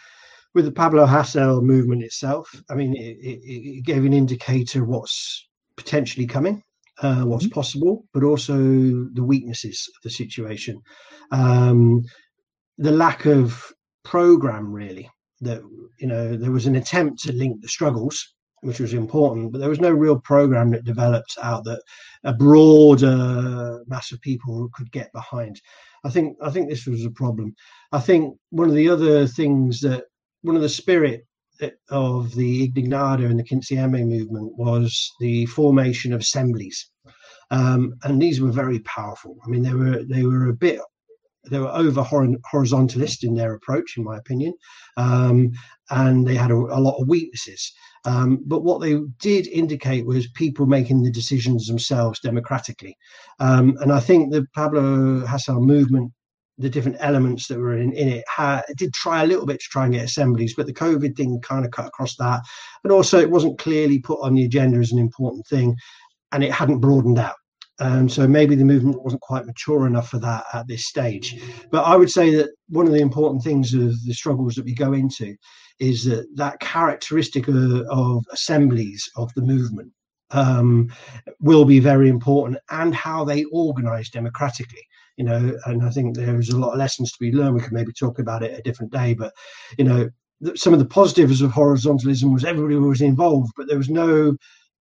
with 0.55 0.65
the 0.65 0.73
Pablo 0.73 1.07
Hasél 1.07 1.63
movement 1.63 2.03
itself, 2.03 2.49
I 2.69 2.75
mean, 2.75 2.97
it, 2.97 3.17
it, 3.21 3.41
it 3.45 3.85
gave 3.85 4.05
an 4.05 4.13
indicator 4.13 4.83
of 4.83 4.89
what's 4.89 5.47
potentially 5.77 6.27
coming, 6.27 6.63
uh, 7.01 7.23
what's 7.23 7.45
mm-hmm. 7.45 7.55
possible, 7.55 8.05
but 8.13 8.25
also 8.25 8.57
the 8.57 9.25
weaknesses 9.25 9.89
of 9.97 10.03
the 10.03 10.11
situation. 10.11 10.81
Um, 11.31 12.03
the 12.79 12.93
lack 12.93 13.27
of 13.27 13.73
program, 14.03 14.73
really 14.73 15.09
that 15.45 15.63
you 15.99 16.07
know 16.07 16.37
there 16.37 16.51
was 16.51 16.67
an 16.67 16.77
attempt 16.77 17.23
to 17.23 17.33
link 17.33 17.61
the 17.61 17.69
struggles 17.69 18.35
which 18.63 18.81
was 18.81 18.95
important 18.95 19.53
but 19.53 19.59
there 19.59 19.69
was 19.69 19.81
no 19.81 19.91
real 19.91 20.19
program 20.19 20.71
that 20.71 20.85
developed 20.85 21.37
out 21.43 21.65
that 21.65 21.83
a 22.25 22.33
broader 22.33 23.85
mass 23.87 24.11
of 24.11 24.21
people 24.23 24.71
could 24.73 24.91
get 24.91 25.13
behind. 25.13 25.61
I 26.05 26.11
think 26.11 26.37
i 26.43 26.51
think 26.51 26.69
this 26.69 26.87
was 26.87 27.05
a 27.05 27.11
problem. 27.11 27.55
I 27.93 28.01
think 28.01 28.37
one 28.51 28.69
of 28.69 28.75
the 28.75 28.89
other 28.89 29.27
things 29.27 29.81
that 29.81 30.05
one 30.43 30.57
of 30.57 30.63
the 30.63 30.69
spirit 30.69 31.27
of 31.89 32.35
the 32.35 32.69
Indignada 32.69 33.27
and 33.27 33.39
the 33.39 33.45
Quince 33.45 33.71
movement 33.71 34.57
was 34.57 35.13
the 35.21 35.47
formation 35.47 36.13
of 36.13 36.21
assemblies. 36.21 36.91
Um, 37.51 37.95
and 38.03 38.21
these 38.21 38.41
were 38.41 38.51
very 38.51 38.81
powerful. 38.81 39.37
I 39.45 39.49
mean 39.49 39.63
they 39.63 39.75
were 39.75 40.03
they 40.05 40.25
were 40.25 40.49
a 40.49 40.55
bit 40.55 40.81
they 41.51 41.59
were 41.59 41.75
over 41.75 42.03
horizontalist 42.03 43.23
in 43.23 43.35
their 43.35 43.55
approach, 43.55 43.97
in 43.97 44.05
my 44.05 44.17
opinion, 44.17 44.55
um, 44.97 45.51
and 45.91 46.27
they 46.27 46.35
had 46.35 46.51
a, 46.51 46.55
a 46.55 46.81
lot 46.81 47.01
of 47.01 47.09
weaknesses. 47.09 47.73
Um, 48.07 48.43
but 48.47 48.65
what 48.65 48.81
they 48.81 48.99
did 49.21 49.47
indicate 49.49 50.07
was 50.07 50.29
people 50.33 50.67
making 50.67 51.03
the 51.03 51.11
decisions 51.11 51.67
themselves 51.67 52.21
democratically. 52.21 52.97
Um, 53.41 53.77
and 53.81 53.93
I 53.93 54.01
think 54.01 54.33
the 54.33 54.47
Pablo 54.55 55.25
Hasél 55.25 55.61
movement, 55.61 56.13
the 56.59 56.71
different 56.71 56.99
elements 57.01 57.49
that 57.49 57.59
were 57.59 57.79
in, 57.79 57.93
in 57.93 58.09
it, 58.09 58.25
did 58.77 58.93
try 58.93 59.23
a 59.23 59.27
little 59.27 59.47
bit 59.47 59.61
to 59.61 59.67
try 59.71 59.85
and 59.85 59.95
get 59.95 60.05
assemblies, 60.05 60.55
but 60.55 60.67
the 60.67 60.75
COVID 60.75 61.17
thing 61.17 61.41
kind 61.41 61.65
of 61.65 61.71
cut 61.71 61.87
across 61.87 62.17
that. 62.17 62.43
And 62.85 62.93
also, 62.93 63.19
it 63.19 63.31
wasn't 63.31 63.59
clearly 63.59 63.99
put 63.99 64.21
on 64.21 64.35
the 64.35 64.45
agenda 64.45 64.79
as 64.79 64.93
an 64.93 64.99
important 64.99 65.47
thing, 65.47 65.75
and 66.33 66.45
it 66.45 66.53
hadn't 66.53 66.81
broadened 66.81 67.19
out. 67.19 67.37
Um, 67.81 68.09
so 68.09 68.29
maybe 68.29 68.55
the 68.55 68.65
movement 68.65 69.03
wasn't 69.03 69.23
quite 69.23 69.47
mature 69.47 69.87
enough 69.87 70.09
for 70.09 70.19
that 70.21 70.45
at 70.53 70.69
this 70.69 70.87
stage. 70.87 71.41
But 71.73 71.83
I 71.83 71.97
would 71.97 72.11
say 72.11 72.35
that 72.37 72.51
one 72.69 72.87
of 72.87 72.93
the 72.93 73.01
important 73.01 73.43
things 73.43 73.75
of 73.75 73.93
the 74.05 74.15
struggles 74.15 74.55
that 74.55 74.65
we 74.65 74.75
go 74.75 74.93
into 74.93 75.35
is 75.81 76.05
that 76.05 76.27
that 76.37 76.61
characteristic 76.61 77.49
of, 77.49 77.83
of 77.91 78.25
assemblies 78.33 79.09
of 79.17 79.33
the 79.35 79.43
movement 79.43 79.93
um, 80.31 80.89
will 81.41 81.65
be 81.65 81.81
very 81.81 82.09
important 82.09 82.59
and 82.71 82.95
how 82.95 83.25
they 83.25 83.45
organize 83.45 84.09
democratically 84.09 84.83
you 85.17 85.25
know 85.25 85.57
and 85.67 85.85
i 85.85 85.91
think 85.91 86.17
there's 86.17 86.51
a 86.51 86.59
lot 86.59 86.73
of 86.73 86.79
lessons 86.79 87.13
to 87.13 87.19
be 87.21 87.33
learned 87.33 87.55
we 87.55 87.61
could 87.61 87.73
maybe 87.73 87.93
talk 87.93 88.19
about 88.19 88.43
it 88.43 88.59
a 88.59 88.63
different 88.63 88.93
day 88.93 89.15
but 89.15 89.33
you 89.79 89.85
know 89.85 90.09
some 90.55 90.73
of 90.73 90.79
the 90.79 90.85
positives 90.85 91.41
of 91.41 91.53
horizontalism 91.53 92.33
was 92.33 92.45
everybody 92.45 92.75
was 92.77 93.01
involved 93.01 93.53
but 93.57 93.69
there 93.69 93.79
was 93.79 93.89
no 93.89 94.37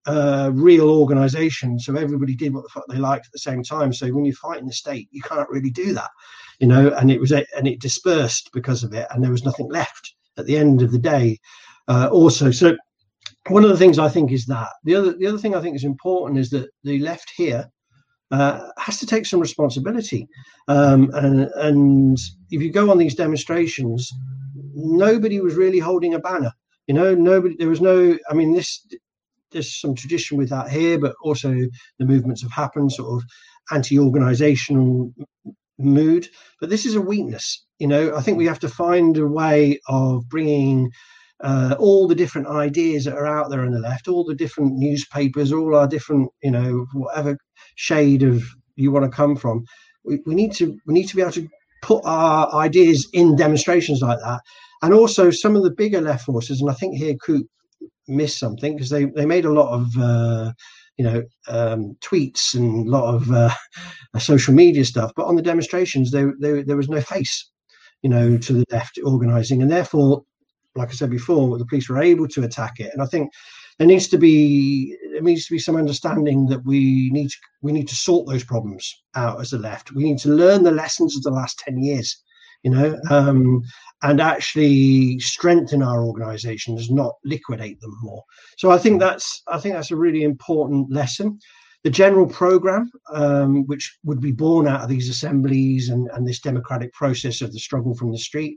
uh, 0.06 0.50
real 0.52 0.90
organization. 0.90 1.78
So 1.78 1.96
everybody 1.96 2.34
did 2.34 2.52
what 2.52 2.64
the 2.64 2.68
fuck 2.70 2.84
they 2.88 2.98
liked 2.98 3.26
at 3.26 3.32
the 3.32 3.38
same 3.38 3.62
time. 3.62 3.92
So 3.92 4.08
when 4.08 4.24
you 4.24 4.34
fight 4.34 4.60
in 4.60 4.66
the 4.66 4.72
state, 4.72 5.08
you 5.10 5.22
can't 5.22 5.48
really 5.48 5.70
do 5.70 5.92
that, 5.94 6.10
you 6.58 6.66
know. 6.66 6.92
And 6.94 7.10
it 7.10 7.20
was 7.20 7.32
and 7.32 7.66
it 7.66 7.80
dispersed 7.80 8.50
because 8.52 8.82
of 8.82 8.92
it, 8.92 9.06
and 9.10 9.22
there 9.22 9.30
was 9.30 9.44
nothing 9.44 9.68
left 9.68 10.14
at 10.38 10.46
the 10.46 10.56
end 10.56 10.82
of 10.82 10.92
the 10.92 10.98
day. 10.98 11.38
Uh, 11.88 12.08
also, 12.10 12.50
so 12.50 12.76
one 13.48 13.64
of 13.64 13.70
the 13.70 13.76
things 13.76 13.98
I 13.98 14.08
think 14.08 14.32
is 14.32 14.46
that 14.46 14.70
the 14.84 14.94
other 14.94 15.12
the 15.16 15.26
other 15.26 15.38
thing 15.38 15.54
I 15.54 15.60
think 15.60 15.76
is 15.76 15.84
important 15.84 16.38
is 16.38 16.50
that 16.50 16.70
the 16.84 16.98
left 17.00 17.32
here 17.36 17.68
uh, 18.30 18.68
has 18.78 18.98
to 18.98 19.06
take 19.06 19.26
some 19.26 19.40
responsibility. 19.40 20.26
Um, 20.68 21.10
and 21.14 21.42
and 21.56 22.18
if 22.50 22.62
you 22.62 22.72
go 22.72 22.90
on 22.90 22.98
these 22.98 23.14
demonstrations, 23.14 24.10
nobody 24.74 25.40
was 25.40 25.54
really 25.54 25.78
holding 25.78 26.14
a 26.14 26.18
banner. 26.18 26.52
You 26.86 26.94
know, 26.94 27.14
nobody. 27.14 27.56
There 27.56 27.68
was 27.68 27.80
no. 27.80 28.18
I 28.28 28.34
mean, 28.34 28.52
this 28.52 28.86
there's 29.52 29.80
some 29.80 29.94
tradition 29.94 30.38
with 30.38 30.50
that 30.50 30.70
here, 30.70 30.98
but 30.98 31.14
also 31.22 31.50
the 31.98 32.04
movements 32.06 32.42
have 32.42 32.52
happened, 32.52 32.92
sort 32.92 33.22
of 33.22 33.28
anti-organizational 33.70 35.12
mood. 35.78 36.28
But 36.60 36.70
this 36.70 36.86
is 36.86 36.94
a 36.94 37.00
weakness. 37.00 37.64
You 37.78 37.88
know, 37.88 38.14
I 38.14 38.20
think 38.20 38.38
we 38.38 38.46
have 38.46 38.60
to 38.60 38.68
find 38.68 39.16
a 39.16 39.26
way 39.26 39.80
of 39.88 40.28
bringing 40.28 40.90
uh, 41.42 41.74
all 41.78 42.06
the 42.06 42.14
different 42.14 42.46
ideas 42.46 43.04
that 43.04 43.14
are 43.14 43.26
out 43.26 43.50
there 43.50 43.62
on 43.62 43.72
the 43.72 43.80
left, 43.80 44.08
all 44.08 44.24
the 44.24 44.34
different 44.34 44.74
newspapers, 44.74 45.52
all 45.52 45.74
our 45.74 45.88
different, 45.88 46.30
you 46.42 46.50
know, 46.50 46.86
whatever 46.92 47.36
shade 47.74 48.22
of 48.22 48.44
you 48.76 48.92
want 48.92 49.04
to 49.04 49.16
come 49.16 49.36
from. 49.36 49.64
We, 50.04 50.20
we 50.24 50.34
need 50.34 50.52
to 50.54 50.78
we 50.86 50.94
need 50.94 51.08
to 51.08 51.16
be 51.16 51.22
able 51.22 51.32
to 51.32 51.48
put 51.82 52.02
our 52.04 52.52
ideas 52.54 53.08
in 53.12 53.34
demonstrations 53.34 54.00
like 54.00 54.18
that, 54.20 54.40
and 54.82 54.94
also 54.94 55.30
some 55.30 55.56
of 55.56 55.64
the 55.64 55.70
bigger 55.70 56.00
left 56.00 56.24
forces. 56.24 56.60
And 56.60 56.70
I 56.70 56.74
think 56.74 56.96
here 56.96 57.16
CUP 57.24 57.46
miss 58.08 58.38
something 58.38 58.74
because 58.74 58.90
they, 58.90 59.04
they 59.06 59.26
made 59.26 59.44
a 59.44 59.52
lot 59.52 59.72
of 59.72 59.96
uh, 59.98 60.52
you 60.96 61.04
know 61.04 61.22
um, 61.48 61.96
tweets 62.00 62.54
and 62.54 62.86
a 62.86 62.90
lot 62.90 63.14
of 63.14 63.30
uh, 63.30 63.50
social 64.18 64.54
media 64.54 64.84
stuff, 64.84 65.12
but 65.16 65.26
on 65.26 65.36
the 65.36 65.42
demonstrations 65.42 66.10
there, 66.10 66.34
there 66.38 66.62
there 66.62 66.76
was 66.76 66.88
no 66.88 67.00
face, 67.00 67.50
you 68.02 68.10
know, 68.10 68.36
to 68.38 68.52
the 68.52 68.64
left 68.70 68.98
organising, 69.04 69.62
and 69.62 69.70
therefore, 69.70 70.22
like 70.74 70.90
I 70.90 70.92
said 70.92 71.10
before, 71.10 71.58
the 71.58 71.66
police 71.66 71.88
were 71.88 72.02
able 72.02 72.28
to 72.28 72.44
attack 72.44 72.74
it. 72.78 72.90
And 72.92 73.02
I 73.02 73.06
think 73.06 73.30
there 73.78 73.88
needs 73.88 74.08
to 74.08 74.18
be 74.18 74.96
there 75.12 75.22
needs 75.22 75.46
to 75.46 75.54
be 75.54 75.58
some 75.58 75.76
understanding 75.76 76.46
that 76.46 76.64
we 76.64 77.10
need 77.10 77.30
to 77.30 77.36
we 77.62 77.72
need 77.72 77.88
to 77.88 77.94
sort 77.94 78.26
those 78.26 78.44
problems 78.44 79.02
out 79.14 79.40
as 79.40 79.50
the 79.50 79.58
left. 79.58 79.92
We 79.92 80.04
need 80.04 80.18
to 80.18 80.28
learn 80.28 80.62
the 80.62 80.70
lessons 80.70 81.16
of 81.16 81.22
the 81.22 81.30
last 81.30 81.58
ten 81.58 81.82
years 81.82 82.22
you 82.62 82.70
know, 82.70 82.98
um, 83.10 83.62
and 84.02 84.20
actually 84.20 85.18
strengthen 85.20 85.82
our 85.82 86.04
organisations, 86.04 86.90
not 86.90 87.14
liquidate 87.24 87.80
them 87.80 87.94
more. 88.02 88.22
So 88.58 88.70
I 88.70 88.78
think 88.78 89.00
that's 89.00 89.42
I 89.48 89.58
think 89.58 89.74
that's 89.74 89.90
a 89.90 89.96
really 89.96 90.22
important 90.22 90.92
lesson. 90.92 91.38
The 91.84 91.90
general 91.90 92.26
program, 92.26 92.90
um, 93.12 93.66
which 93.66 93.98
would 94.04 94.20
be 94.20 94.32
born 94.32 94.68
out 94.68 94.82
of 94.82 94.88
these 94.88 95.08
assemblies 95.08 95.88
and, 95.88 96.08
and 96.12 96.26
this 96.26 96.40
democratic 96.40 96.92
process 96.92 97.40
of 97.40 97.52
the 97.52 97.58
struggle 97.58 97.94
from 97.94 98.12
the 98.12 98.18
street, 98.18 98.56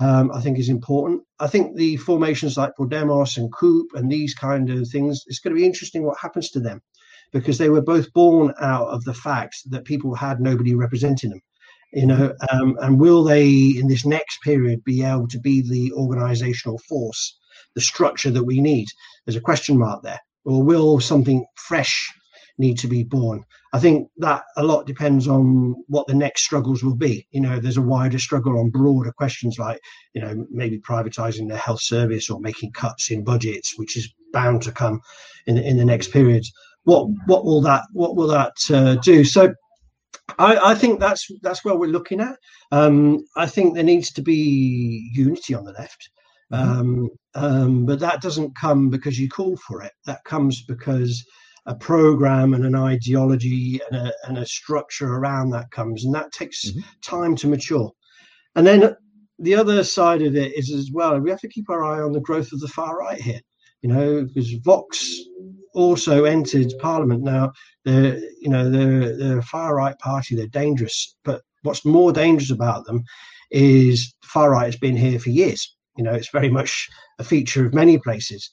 um, 0.00 0.30
I 0.32 0.40
think 0.40 0.58
is 0.58 0.70
important. 0.70 1.22
I 1.38 1.48
think 1.48 1.76
the 1.76 1.96
formations 1.98 2.56
like 2.56 2.72
Podemos 2.78 3.36
and 3.36 3.52
CUP 3.52 3.86
and 3.94 4.10
these 4.10 4.34
kind 4.34 4.70
of 4.70 4.88
things, 4.88 5.22
it's 5.26 5.38
going 5.38 5.54
to 5.54 5.60
be 5.60 5.66
interesting 5.66 6.02
what 6.02 6.18
happens 6.18 6.50
to 6.50 6.60
them 6.60 6.80
because 7.32 7.58
they 7.58 7.68
were 7.68 7.82
both 7.82 8.12
born 8.12 8.54
out 8.60 8.88
of 8.88 9.04
the 9.04 9.14
fact 9.14 9.56
that 9.70 9.84
people 9.84 10.14
had 10.14 10.40
nobody 10.40 10.74
representing 10.74 11.30
them. 11.30 11.40
You 11.92 12.06
know, 12.06 12.34
um, 12.50 12.76
and 12.80 12.98
will 12.98 13.22
they 13.22 13.48
in 13.48 13.88
this 13.88 14.06
next 14.06 14.40
period 14.42 14.82
be 14.84 15.04
able 15.04 15.28
to 15.28 15.38
be 15.38 15.60
the 15.60 15.92
organizational 15.92 16.78
force, 16.88 17.36
the 17.74 17.80
structure 17.80 18.30
that 18.30 18.44
we 18.44 18.60
need? 18.60 18.88
There's 19.26 19.36
a 19.36 19.40
question 19.40 19.78
mark 19.78 20.02
there. 20.02 20.20
Or 20.44 20.62
will 20.62 21.00
something 21.00 21.44
fresh 21.56 22.10
need 22.58 22.78
to 22.78 22.88
be 22.88 23.04
born. 23.04 23.44
I 23.72 23.78
think 23.78 24.08
that 24.18 24.42
a 24.56 24.62
lot 24.62 24.86
depends 24.86 25.26
on 25.26 25.74
what 25.88 26.06
the 26.06 26.14
next 26.14 26.42
struggles 26.42 26.82
will 26.82 26.96
be. 26.96 27.26
You 27.30 27.40
know, 27.40 27.58
there's 27.58 27.76
a 27.76 27.82
wider 27.82 28.18
struggle 28.18 28.58
on 28.58 28.70
broader 28.70 29.12
questions 29.12 29.58
like, 29.58 29.80
you 30.14 30.20
know, 30.20 30.46
maybe 30.50 30.78
privatizing 30.78 31.48
the 31.48 31.56
health 31.56 31.82
service 31.82 32.28
or 32.30 32.40
making 32.40 32.72
cuts 32.72 33.10
in 33.10 33.24
budgets, 33.24 33.78
which 33.78 33.96
is 33.96 34.12
bound 34.32 34.62
to 34.62 34.72
come 34.72 35.00
in 35.46 35.58
in 35.58 35.76
the 35.76 35.84
next 35.84 36.12
periods. 36.12 36.52
What 36.84 37.08
what 37.26 37.44
will 37.44 37.60
that 37.62 37.84
what 37.92 38.16
will 38.16 38.28
that 38.28 38.56
uh, 38.70 38.96
do? 38.96 39.24
So. 39.24 39.54
I, 40.38 40.70
I, 40.70 40.74
think 40.74 41.00
that's 41.00 41.26
that's 41.42 41.64
where 41.64 41.76
we're 41.76 41.86
looking 41.86 42.20
at. 42.20 42.36
Um, 42.70 43.24
I 43.36 43.46
think 43.46 43.74
there 43.74 43.84
needs 43.84 44.12
to 44.12 44.22
be 44.22 45.10
unity 45.12 45.54
on 45.54 45.64
the 45.64 45.72
left, 45.72 46.10
mm-hmm. 46.52 46.70
um, 46.70 47.10
um, 47.34 47.86
but 47.86 48.00
that 48.00 48.22
doesn't 48.22 48.56
come 48.56 48.88
because 48.88 49.18
you 49.18 49.28
call 49.28 49.56
for 49.56 49.82
it. 49.82 49.92
That 50.06 50.24
comes 50.24 50.62
because 50.62 51.24
a 51.66 51.74
program 51.74 52.54
and 52.54 52.64
an 52.64 52.74
ideology 52.74 53.80
and 53.90 54.08
a, 54.08 54.12
and 54.26 54.38
a 54.38 54.46
structure 54.46 55.14
around 55.14 55.50
that 55.50 55.70
comes, 55.70 56.04
and 56.04 56.14
that 56.14 56.32
takes 56.32 56.70
mm-hmm. 56.70 56.80
time 57.02 57.36
to 57.36 57.48
mature. 57.48 57.90
And 58.54 58.66
then 58.66 58.96
the 59.38 59.54
other 59.54 59.82
side 59.84 60.22
of 60.22 60.36
it 60.36 60.56
is 60.56 60.70
as 60.72 60.90
well, 60.92 61.18
we 61.18 61.30
have 61.30 61.40
to 61.40 61.48
keep 61.48 61.68
our 61.70 61.84
eye 61.84 62.00
on 62.00 62.12
the 62.12 62.20
growth 62.20 62.52
of 62.52 62.60
the 62.60 62.68
far 62.68 62.98
right 62.98 63.20
here, 63.20 63.40
you 63.82 63.88
know, 63.88 64.24
because 64.24 64.52
Vox 64.64 65.20
also 65.74 66.24
entered 66.24 66.72
Parliament. 66.80 67.22
Now, 67.22 67.52
they're, 67.84 68.18
you 68.40 68.48
know, 68.48 68.70
they're, 68.70 69.16
they're 69.16 69.38
a 69.38 69.42
far 69.42 69.74
right 69.74 69.98
party, 69.98 70.34
they're 70.34 70.46
dangerous, 70.46 71.16
but 71.24 71.42
what's 71.62 71.84
more 71.84 72.12
dangerous 72.12 72.50
about 72.50 72.86
them 72.86 73.04
is 73.50 74.14
far 74.22 74.50
right 74.50 74.66
has 74.66 74.76
been 74.76 74.96
here 74.96 75.18
for 75.18 75.30
years. 75.30 75.74
You 75.96 76.04
know, 76.04 76.14
it's 76.14 76.30
very 76.30 76.48
much 76.48 76.88
a 77.18 77.24
feature 77.24 77.66
of 77.66 77.74
many 77.74 77.98
places. 77.98 78.50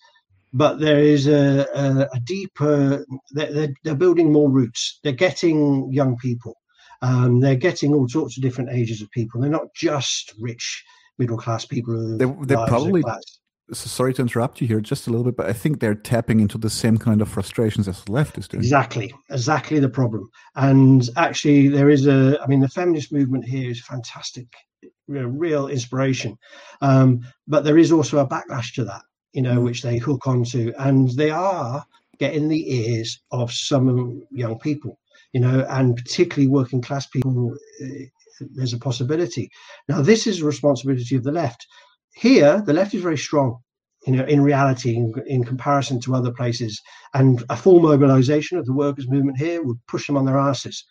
But 0.51 0.79
there 0.79 0.99
is 0.99 1.27
a, 1.27 1.67
a, 1.75 2.09
a 2.11 2.19
deeper 2.23 3.05
they're, 3.31 3.69
they're, 3.83 3.95
building 3.95 4.31
more 4.31 4.49
roots. 4.49 4.99
They're 5.03 5.13
getting 5.13 5.91
young 5.93 6.17
people. 6.17 6.55
Um, 7.01 7.39
they're 7.39 7.55
getting 7.55 7.93
all 7.93 8.09
sorts 8.09 8.35
of 8.35 8.43
different 8.43 8.71
ages 8.71 9.01
of 9.01 9.11
people. 9.11 9.39
They're 9.39 9.49
not 9.49 9.73
just 9.75 10.33
rich 10.39 10.83
middle 11.19 11.37
class 11.37 11.65
people 11.65 12.17
they, 12.17 12.25
they're 12.45 12.65
probably 12.65 13.03
sorry 13.71 14.13
to 14.13 14.21
interrupt 14.21 14.61
you 14.61 14.67
here 14.67 14.79
just 14.79 15.07
a 15.07 15.09
little 15.09 15.23
bit 15.23 15.35
but 15.35 15.47
i 15.47 15.53
think 15.53 15.79
they're 15.79 15.95
tapping 15.95 16.39
into 16.39 16.57
the 16.57 16.69
same 16.69 16.97
kind 16.97 17.21
of 17.21 17.29
frustrations 17.29 17.87
as 17.87 18.03
the 18.03 18.11
left 18.11 18.37
is 18.37 18.47
doing 18.47 18.61
exactly 18.61 19.13
exactly 19.29 19.79
the 19.79 19.89
problem 19.89 20.29
and 20.55 21.09
actually 21.17 21.67
there 21.67 21.89
is 21.89 22.07
a 22.07 22.39
i 22.43 22.47
mean 22.47 22.59
the 22.59 22.69
feminist 22.69 23.11
movement 23.11 23.45
here 23.45 23.69
is 23.69 23.81
fantastic 23.85 24.47
real, 25.07 25.27
real 25.27 25.67
inspiration 25.67 26.37
um, 26.81 27.19
but 27.47 27.63
there 27.63 27.77
is 27.77 27.91
also 27.91 28.19
a 28.19 28.27
backlash 28.27 28.73
to 28.73 28.83
that 28.83 29.01
you 29.33 29.41
know, 29.41 29.59
which 29.61 29.81
they 29.81 29.97
hook 29.97 30.27
onto, 30.27 30.73
and 30.79 31.09
they 31.11 31.29
are 31.29 31.85
getting 32.17 32.47
the 32.47 32.73
ears 32.73 33.19
of 33.31 33.51
some 33.51 34.23
young 34.31 34.57
people, 34.59 34.99
you 35.33 35.39
know, 35.39 35.65
and 35.69 35.95
particularly 35.95 36.47
working 36.47 36.81
class 36.81 37.07
people. 37.07 37.55
Uh, 37.81 38.05
there's 38.53 38.73
a 38.73 38.79
possibility. 38.79 39.49
Now, 39.89 40.01
this 40.01 40.25
is 40.25 40.41
a 40.41 40.45
responsibility 40.45 41.15
of 41.17 41.23
the 41.23 41.31
left. 41.31 41.67
Here, 42.19 42.61
the 42.65 42.73
left 42.73 42.93
is 42.93 43.01
very 43.01 43.17
strong, 43.17 43.59
you 44.05 44.11
know, 44.11 44.25
in 44.25 44.41
reality, 44.41 44.93
in, 44.93 45.13
in 45.25 45.45
comparison 45.45 46.01
to 46.01 46.15
other 46.15 46.33
places, 46.33 46.81
and 47.13 47.41
a 47.49 47.55
full 47.55 47.79
mobilization 47.79 48.57
of 48.57 48.65
the 48.65 48.73
workers' 48.73 49.07
movement 49.07 49.37
here 49.37 49.63
would 49.63 49.77
push 49.87 50.05
them 50.05 50.17
on 50.17 50.25
their 50.25 50.37
asses, 50.37 50.83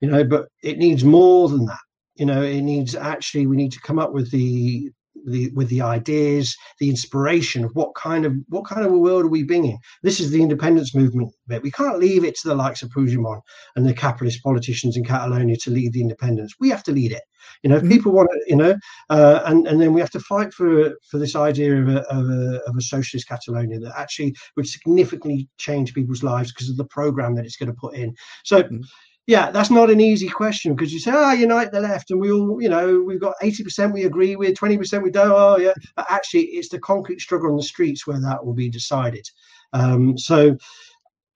you 0.00 0.08
know. 0.10 0.24
But 0.24 0.48
it 0.64 0.78
needs 0.78 1.04
more 1.04 1.48
than 1.48 1.66
that. 1.66 1.78
You 2.16 2.26
know, 2.26 2.42
it 2.42 2.62
needs 2.62 2.96
actually 2.96 3.46
we 3.46 3.56
need 3.56 3.70
to 3.72 3.80
come 3.80 4.00
up 4.00 4.12
with 4.12 4.32
the 4.32 4.90
the 5.26 5.50
with 5.54 5.68
the 5.68 5.80
ideas, 5.80 6.56
the 6.78 6.88
inspiration 6.88 7.64
of 7.64 7.74
what 7.74 7.94
kind 7.94 8.24
of 8.24 8.34
what 8.48 8.64
kind 8.64 8.84
of 8.84 8.92
a 8.92 8.98
world 8.98 9.24
are 9.24 9.28
we 9.28 9.42
bringing? 9.42 9.78
This 10.02 10.20
is 10.20 10.30
the 10.30 10.42
independence 10.42 10.94
movement 10.94 11.32
bit. 11.48 11.62
We 11.62 11.70
can't 11.70 11.98
leave 11.98 12.24
it 12.24 12.34
to 12.36 12.48
the 12.48 12.54
likes 12.54 12.82
of 12.82 12.90
Puigdemont 12.90 13.40
and 13.76 13.86
the 13.86 13.94
capitalist 13.94 14.42
politicians 14.42 14.96
in 14.96 15.04
Catalonia 15.04 15.56
to 15.58 15.70
lead 15.70 15.92
the 15.92 16.00
independence. 16.00 16.54
We 16.60 16.70
have 16.70 16.82
to 16.84 16.92
lead 16.92 17.12
it. 17.12 17.22
You 17.62 17.70
know, 17.70 17.78
mm-hmm. 17.78 17.88
people 17.88 18.12
want 18.12 18.28
to, 18.32 18.40
you 18.46 18.56
know, 18.56 18.76
uh, 19.10 19.42
and 19.46 19.66
and 19.66 19.80
then 19.80 19.92
we 19.92 20.00
have 20.00 20.10
to 20.10 20.20
fight 20.20 20.52
for 20.52 20.92
for 21.10 21.18
this 21.18 21.36
idea 21.36 21.80
of 21.80 21.88
a, 21.88 22.00
of 22.10 22.28
a 22.28 22.60
of 22.66 22.76
a 22.76 22.82
socialist 22.82 23.28
Catalonia 23.28 23.78
that 23.80 23.94
actually 23.96 24.34
would 24.56 24.68
significantly 24.68 25.48
change 25.58 25.94
people's 25.94 26.22
lives 26.22 26.52
because 26.52 26.70
of 26.70 26.76
the 26.76 26.84
program 26.84 27.34
that 27.34 27.44
it's 27.44 27.56
going 27.56 27.70
to 27.70 27.80
put 27.80 27.94
in. 27.94 28.14
So. 28.44 28.62
Mm-hmm 28.62 28.80
yeah, 29.26 29.50
that's 29.50 29.70
not 29.70 29.90
an 29.90 30.00
easy 30.00 30.28
question 30.28 30.74
because 30.74 30.92
you 30.92 30.98
say, 30.98 31.12
oh, 31.14 31.32
unite 31.32 31.70
the 31.70 31.80
left, 31.80 32.10
and 32.10 32.20
we 32.20 32.32
all, 32.32 32.60
you 32.60 32.68
know, 32.68 33.00
we've 33.00 33.20
got 33.20 33.34
80% 33.42 33.92
we 33.92 34.04
agree 34.04 34.34
with, 34.34 34.56
20% 34.56 35.02
we 35.02 35.10
don't. 35.10 35.30
Oh, 35.30 35.56
yeah. 35.58 35.74
But 35.94 36.06
actually, 36.10 36.42
it's 36.42 36.68
the 36.68 36.80
concrete 36.80 37.20
struggle 37.20 37.50
on 37.50 37.56
the 37.56 37.62
streets 37.62 38.06
where 38.06 38.20
that 38.20 38.44
will 38.44 38.54
be 38.54 38.68
decided. 38.68 39.28
Um, 39.72 40.18
so 40.18 40.56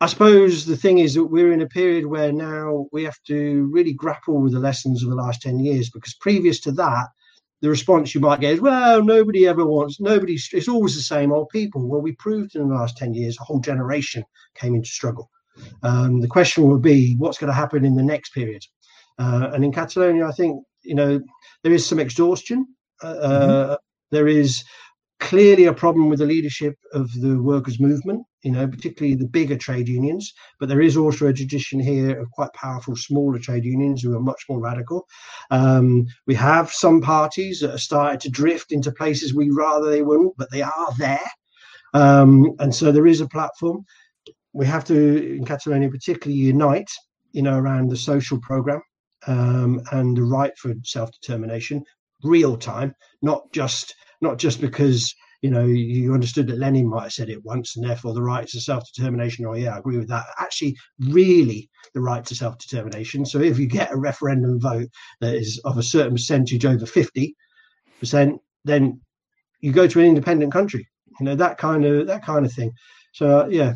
I 0.01 0.07
suppose 0.07 0.66
the 0.66 0.76
thing 0.76 0.99
is 0.99 1.14
that 1.14 1.24
we're 1.24 1.53
in 1.53 1.62
a 1.62 1.68
period 1.68 2.07
where 2.07 2.32
now 2.32 2.87
we 2.93 3.05
have 3.05 3.22
to 3.28 3.70
really 3.72 3.95
grapple 3.95 4.43
with 4.43 4.53
the 4.53 4.59
lessons 4.59 5.03
of 5.03 5.09
the 5.09 5.16
last 5.16 5.43
10 5.43 5.61
years 5.61 5.89
because 5.89 6.14
previous 6.14 6.61
to 6.61 6.72
that, 6.72 7.07
the 7.62 7.70
response 7.70 8.14
you 8.14 8.20
might 8.20 8.41
get 8.41 8.55
is, 8.55 8.61
well, 8.61 9.03
nobody 9.03 9.47
ever 9.47 9.64
wants, 9.64 9.99
nobody, 9.99 10.34
it's 10.34 10.68
always 10.68 10.95
the 10.95 11.01
same 11.01 11.32
old 11.32 11.49
people. 11.49 11.89
Well, 11.89 12.03
we 12.03 12.12
proved 12.12 12.57
in 12.57 12.68
the 12.68 12.74
last 12.74 12.99
10 12.99 13.14
years 13.14 13.39
a 13.41 13.45
whole 13.45 13.61
generation 13.61 14.24
came 14.55 14.74
into 14.74 14.89
struggle. 14.89 15.30
Um, 15.82 16.20
the 16.20 16.28
question 16.28 16.64
will 16.64 16.78
be 16.78 17.14
what's 17.18 17.38
going 17.38 17.48
to 17.48 17.54
happen 17.54 17.84
in 17.84 17.96
the 17.96 18.02
next 18.02 18.30
period. 18.30 18.62
Uh, 19.18 19.50
and 19.52 19.64
in 19.64 19.72
Catalonia, 19.72 20.26
I 20.26 20.32
think 20.32 20.62
you 20.82 20.94
know 20.94 21.20
there 21.62 21.72
is 21.72 21.86
some 21.86 21.98
exhaustion. 21.98 22.66
Uh, 23.02 23.14
mm-hmm. 23.14 23.74
There 24.11 24.28
is 24.28 24.64
clearly 25.18 25.64
a 25.64 25.72
problem 25.72 26.11
with 26.11 26.18
the 26.18 26.26
leadership 26.26 26.76
of 26.92 27.11
the 27.20 27.40
workers' 27.42 27.80
movement. 27.80 28.24
You 28.42 28.52
know, 28.52 28.68
particularly 28.68 29.16
the 29.16 29.26
bigger 29.26 29.57
trade 29.57 29.88
unions. 29.88 30.32
But 30.61 30.68
there 30.68 30.80
is 30.82 30.96
also 30.96 31.26
a 31.26 31.32
tradition 31.32 31.80
here 31.80 32.20
of 32.20 32.30
quite 32.30 32.52
powerful 32.52 32.94
smaller 32.94 33.38
trade 33.40 33.64
unions 33.64 34.02
who 34.02 34.14
are 34.14 34.20
much 34.20 34.44
more 34.48 34.61
radical. 34.61 35.07
Um, 35.50 36.07
we 36.26 36.34
have 36.36 36.70
some 36.70 37.00
parties 37.00 37.61
that 37.61 37.70
have 37.70 37.80
started 37.80 38.20
to 38.20 38.30
drift 38.30 38.70
into 38.70 38.92
places 38.92 39.34
we 39.34 39.50
rather 39.50 39.90
they 39.90 40.02
wouldn't, 40.02 40.36
but 40.36 40.50
they 40.52 40.62
are 40.62 40.88
there. 40.96 41.28
Um, 41.94 42.54
and 42.59 42.74
so 42.74 42.92
there 42.92 43.07
is 43.07 43.20
a 43.20 43.28
platform 43.28 43.84
we 44.57 44.64
have 44.64 44.84
to, 44.86 45.36
in 45.36 45.44
Catalonia 45.44 45.90
particularly, 45.90 46.40
unite, 46.40 46.90
you 47.32 47.42
know, 47.42 47.59
around 47.59 47.90
the 47.90 47.96
social 47.96 48.40
program 48.40 48.80
um, 49.26 49.82
and 49.92 50.16
the 50.16 50.22
right 50.22 50.57
for 50.57 50.72
self-determination, 50.82 51.84
real 52.24 52.57
time, 52.57 52.94
not 53.20 53.52
just 53.52 53.94
not 54.22 54.38
just 54.38 54.62
because 54.62 55.14
you 55.42 55.50
know 55.50 55.66
you 55.66 56.14
understood 56.14 56.46
that 56.46 56.57
Lenin 56.57 56.88
might 56.88 57.02
have 57.02 57.12
said 57.12 57.28
it 57.28 57.44
once, 57.44 57.76
and 57.76 57.86
therefore 57.86 58.14
the 58.14 58.22
right 58.22 58.48
to 58.48 58.61
self-determination. 58.61 59.44
Oh 59.44 59.52
yeah, 59.54 59.74
I 59.74 59.78
agree 59.78 59.98
with 59.98 60.09
that. 60.09 60.24
Actually, 60.38 60.74
really, 61.00 61.68
the 61.92 62.00
right 62.00 62.24
to 62.24 62.34
self-determination. 62.34 63.26
So 63.26 63.40
if 63.40 63.59
you 63.59 63.66
get 63.66 63.92
a 63.92 63.98
referendum 63.98 64.59
vote 64.59 64.88
that 65.20 65.34
is 65.34 65.61
of 65.66 65.76
a 65.76 65.82
certain 65.82 66.14
percentage 66.14 66.64
over 66.64 66.86
fifty 66.86 67.36
percent, 68.00 68.40
then 68.64 69.00
you 69.61 69.72
go 69.72 69.86
to 69.86 70.00
an 70.00 70.07
independent 70.07 70.50
country. 70.50 70.88
You 71.20 71.26
know 71.26 71.34
that 71.34 71.59
kind 71.59 71.84
of 71.84 72.07
that 72.07 72.24
kind 72.24 72.46
of 72.46 72.52
thing. 72.54 72.72
So 73.12 73.46
yeah, 73.48 73.74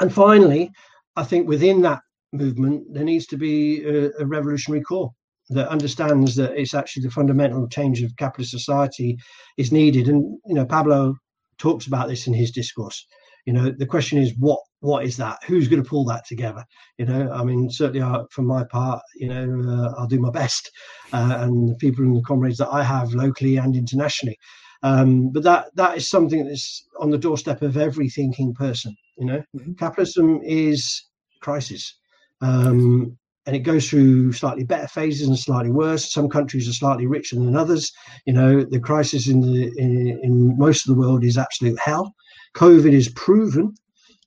and 0.00 0.12
finally, 0.12 0.70
I 1.16 1.24
think 1.24 1.48
within 1.48 1.82
that 1.82 2.00
movement, 2.32 2.92
there 2.92 3.04
needs 3.04 3.26
to 3.26 3.36
be 3.36 3.84
a, 3.84 4.10
a 4.20 4.26
revolutionary 4.26 4.82
core 4.82 5.10
that 5.50 5.68
understands 5.68 6.36
that 6.36 6.58
it's 6.58 6.74
actually 6.74 7.02
the 7.02 7.10
fundamental 7.10 7.66
change 7.68 8.02
of 8.02 8.16
capitalist 8.16 8.50
society 8.50 9.16
is 9.56 9.72
needed. 9.72 10.08
And 10.08 10.38
you 10.46 10.54
know, 10.54 10.66
Pablo 10.66 11.14
talks 11.58 11.86
about 11.86 12.08
this 12.08 12.26
in 12.26 12.34
his 12.34 12.50
discourse. 12.50 13.06
You 13.46 13.54
know, 13.54 13.70
the 13.70 13.86
question 13.86 14.18
is 14.18 14.34
what 14.38 14.60
what 14.80 15.04
is 15.04 15.16
that? 15.16 15.38
Who's 15.46 15.68
going 15.68 15.82
to 15.82 15.88
pull 15.88 16.04
that 16.04 16.26
together? 16.26 16.64
You 16.98 17.06
know, 17.06 17.32
I 17.32 17.42
mean, 17.42 17.70
certainly 17.70 18.02
uh, 18.02 18.24
for 18.30 18.42
my 18.42 18.64
part, 18.64 19.02
you 19.16 19.28
know, 19.28 19.62
uh, 19.68 19.94
I'll 19.98 20.06
do 20.06 20.20
my 20.20 20.30
best, 20.30 20.70
uh, 21.12 21.38
and 21.40 21.68
the 21.68 21.74
people 21.76 22.04
and 22.04 22.16
the 22.16 22.22
comrades 22.22 22.58
that 22.58 22.68
I 22.68 22.82
have 22.84 23.12
locally 23.14 23.56
and 23.56 23.74
internationally. 23.74 24.38
Um, 24.82 25.30
but 25.30 25.42
that 25.42 25.74
that 25.74 25.96
is 25.96 26.08
something 26.08 26.46
that's 26.46 26.86
on 27.00 27.10
the 27.10 27.18
doorstep 27.18 27.62
of 27.62 27.76
every 27.76 28.08
thinking 28.08 28.54
person. 28.54 28.96
You 29.16 29.26
know, 29.26 29.42
mm-hmm. 29.56 29.72
capitalism 29.74 30.40
is 30.44 31.04
crisis. 31.40 31.96
Um, 32.40 33.18
and 33.48 33.56
it 33.56 33.60
goes 33.60 33.88
through 33.88 34.32
slightly 34.34 34.62
better 34.62 34.86
phases 34.86 35.26
and 35.26 35.38
slightly 35.38 35.70
worse. 35.70 36.12
Some 36.12 36.28
countries 36.28 36.68
are 36.68 36.74
slightly 36.74 37.06
richer 37.06 37.36
than 37.36 37.56
others. 37.56 37.90
You 38.26 38.34
know, 38.34 38.62
the 38.62 38.78
crisis 38.78 39.26
in 39.26 39.40
the 39.40 39.72
in, 39.78 40.20
in 40.22 40.58
most 40.58 40.86
of 40.86 40.94
the 40.94 41.00
world 41.00 41.24
is 41.24 41.38
absolute 41.38 41.78
hell. 41.82 42.14
COVID 42.54 42.92
has 42.92 43.08
proven, 43.08 43.74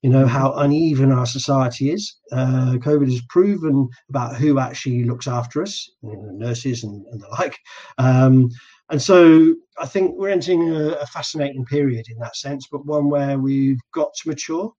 you 0.02 0.10
know, 0.10 0.26
how 0.26 0.54
uneven 0.54 1.12
our 1.12 1.28
society 1.28 1.92
is. 1.92 2.16
Uh, 2.32 2.78
COVID 2.78 3.12
has 3.12 3.22
proven 3.30 3.90
about 4.10 4.38
who 4.38 4.58
actually 4.58 5.04
looks 5.04 5.28
after 5.28 5.62
us, 5.62 5.88
you 6.02 6.18
know, 6.18 6.32
nurses 6.32 6.84
and, 6.84 7.06
and, 7.12 7.22
the 7.22 7.28
like. 7.28 7.60
Um, 8.00 8.50
and 8.92 9.02
so 9.02 9.56
I 9.78 9.86
think 9.86 10.18
we're 10.18 10.30
entering 10.30 10.76
a, 10.76 10.90
a, 10.90 11.06
fascinating 11.06 11.66
period 11.66 12.08
in 12.10 12.18
that 12.20 12.36
sense, 12.36 12.68
but 12.70 12.86
one 12.86 13.10
where 13.10 13.40
we've 13.40 13.80
got 13.94 14.14
to 14.16 14.30
mature, 14.30 14.72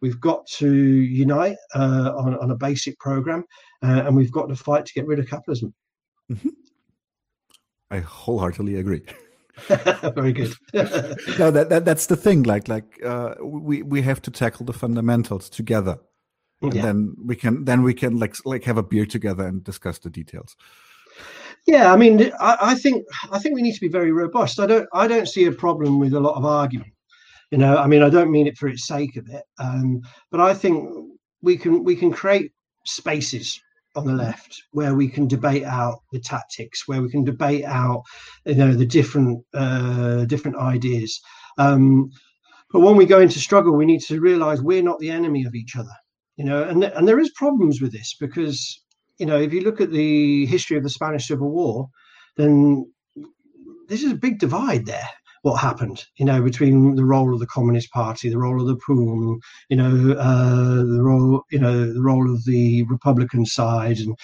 we've 0.00 0.20
got 0.20 0.44
to 0.58 0.74
unite 0.74 1.56
uh, 1.74 2.12
on, 2.16 2.36
on 2.38 2.50
a 2.50 2.56
basic 2.56 2.98
program, 2.98 3.44
uh, 3.82 4.02
and 4.04 4.16
we've 4.16 4.32
got 4.32 4.48
to 4.48 4.56
fight 4.56 4.86
to 4.86 4.92
get 4.92 5.06
rid 5.06 5.20
of 5.20 5.28
capitalism. 5.28 5.72
Mm-hmm. 6.30 6.48
I 7.92 8.00
wholeheartedly 8.00 8.76
agree. 8.76 9.02
Very 9.68 10.32
good. 10.32 10.52
no, 10.74 11.50
that, 11.50 11.66
that 11.68 11.84
that's 11.84 12.06
the 12.06 12.16
thing. 12.16 12.44
Like 12.44 12.66
like 12.68 13.00
uh, 13.04 13.34
we 13.42 13.82
we 13.82 14.02
have 14.02 14.22
to 14.22 14.30
tackle 14.30 14.64
the 14.64 14.72
fundamentals 14.72 15.50
together, 15.50 15.98
and 16.62 16.72
yeah. 16.72 16.82
then 16.82 17.14
we 17.24 17.36
can 17.36 17.64
then 17.64 17.82
we 17.82 17.92
can 17.92 18.18
like 18.18 18.36
like 18.44 18.64
have 18.64 18.78
a 18.78 18.82
beer 18.82 19.06
together 19.06 19.46
and 19.46 19.62
discuss 19.62 19.98
the 19.98 20.08
details. 20.08 20.56
Yeah, 21.66 21.92
I 21.92 21.96
mean, 21.96 22.32
I, 22.40 22.56
I 22.60 22.74
think 22.74 23.04
I 23.30 23.38
think 23.38 23.54
we 23.54 23.62
need 23.62 23.74
to 23.74 23.80
be 23.80 23.88
very 23.88 24.12
robust. 24.12 24.60
I 24.60 24.66
don't 24.66 24.88
I 24.92 25.06
don't 25.06 25.28
see 25.28 25.44
a 25.46 25.52
problem 25.52 25.98
with 26.00 26.14
a 26.14 26.20
lot 26.20 26.36
of 26.36 26.44
argument. 26.44 26.92
You 27.50 27.58
know, 27.58 27.76
I 27.76 27.86
mean, 27.86 28.02
I 28.02 28.10
don't 28.10 28.30
mean 28.30 28.46
it 28.46 28.58
for 28.58 28.68
its 28.68 28.86
sake 28.86 29.16
of 29.16 29.28
it, 29.28 29.42
um, 29.58 30.02
but 30.30 30.40
I 30.40 30.54
think 30.54 30.88
we 31.42 31.56
can 31.56 31.84
we 31.84 31.96
can 31.96 32.12
create 32.12 32.52
spaces 32.86 33.60
on 33.96 34.06
the 34.06 34.12
left 34.12 34.62
where 34.72 34.94
we 34.94 35.08
can 35.08 35.26
debate 35.26 35.64
out 35.64 36.00
the 36.12 36.20
tactics 36.20 36.86
where 36.86 37.02
we 37.02 37.10
can 37.10 37.24
debate 37.24 37.64
out 37.64 38.02
you 38.44 38.54
know 38.54 38.72
the 38.72 38.86
different 38.86 39.44
uh, 39.54 40.24
different 40.26 40.56
ideas 40.56 41.20
um, 41.58 42.10
but 42.72 42.80
when 42.80 42.96
we 42.96 43.04
go 43.06 43.20
into 43.20 43.40
struggle 43.40 43.76
we 43.76 43.84
need 43.86 44.00
to 44.00 44.20
realize 44.20 44.62
we're 44.62 44.82
not 44.82 44.98
the 45.00 45.10
enemy 45.10 45.44
of 45.44 45.54
each 45.54 45.76
other 45.76 45.90
you 46.36 46.44
know 46.44 46.62
and 46.64 46.84
and 46.84 47.08
there 47.08 47.18
is 47.18 47.30
problems 47.36 47.80
with 47.80 47.92
this 47.92 48.16
because 48.20 48.80
you 49.20 49.26
know 49.26 49.38
if 49.38 49.52
you 49.52 49.60
look 49.60 49.80
at 49.80 49.92
the 49.92 50.46
history 50.46 50.76
of 50.76 50.82
the 50.82 50.90
spanish 50.90 51.28
civil 51.28 51.50
war 51.50 51.88
then 52.36 52.90
this 53.88 54.02
is 54.02 54.12
a 54.12 54.16
big 54.16 54.38
divide 54.38 54.86
there 54.86 55.08
what 55.42 55.56
happened, 55.56 56.04
you 56.16 56.24
know, 56.24 56.42
between 56.42 56.96
the 56.96 57.04
role 57.04 57.32
of 57.32 57.40
the 57.40 57.46
Communist 57.46 57.90
Party, 57.92 58.28
the 58.28 58.38
role 58.38 58.60
of 58.60 58.66
the 58.66 58.76
POUM, 58.76 59.40
you 59.70 59.76
know, 59.76 60.12
uh, 60.18 60.76
the 60.76 61.00
role, 61.02 61.42
you 61.50 61.58
know, 61.58 61.92
the 61.92 62.02
role 62.02 62.32
of 62.32 62.44
the 62.44 62.84
Republican 62.84 63.46
side, 63.46 63.98
and 63.98 64.16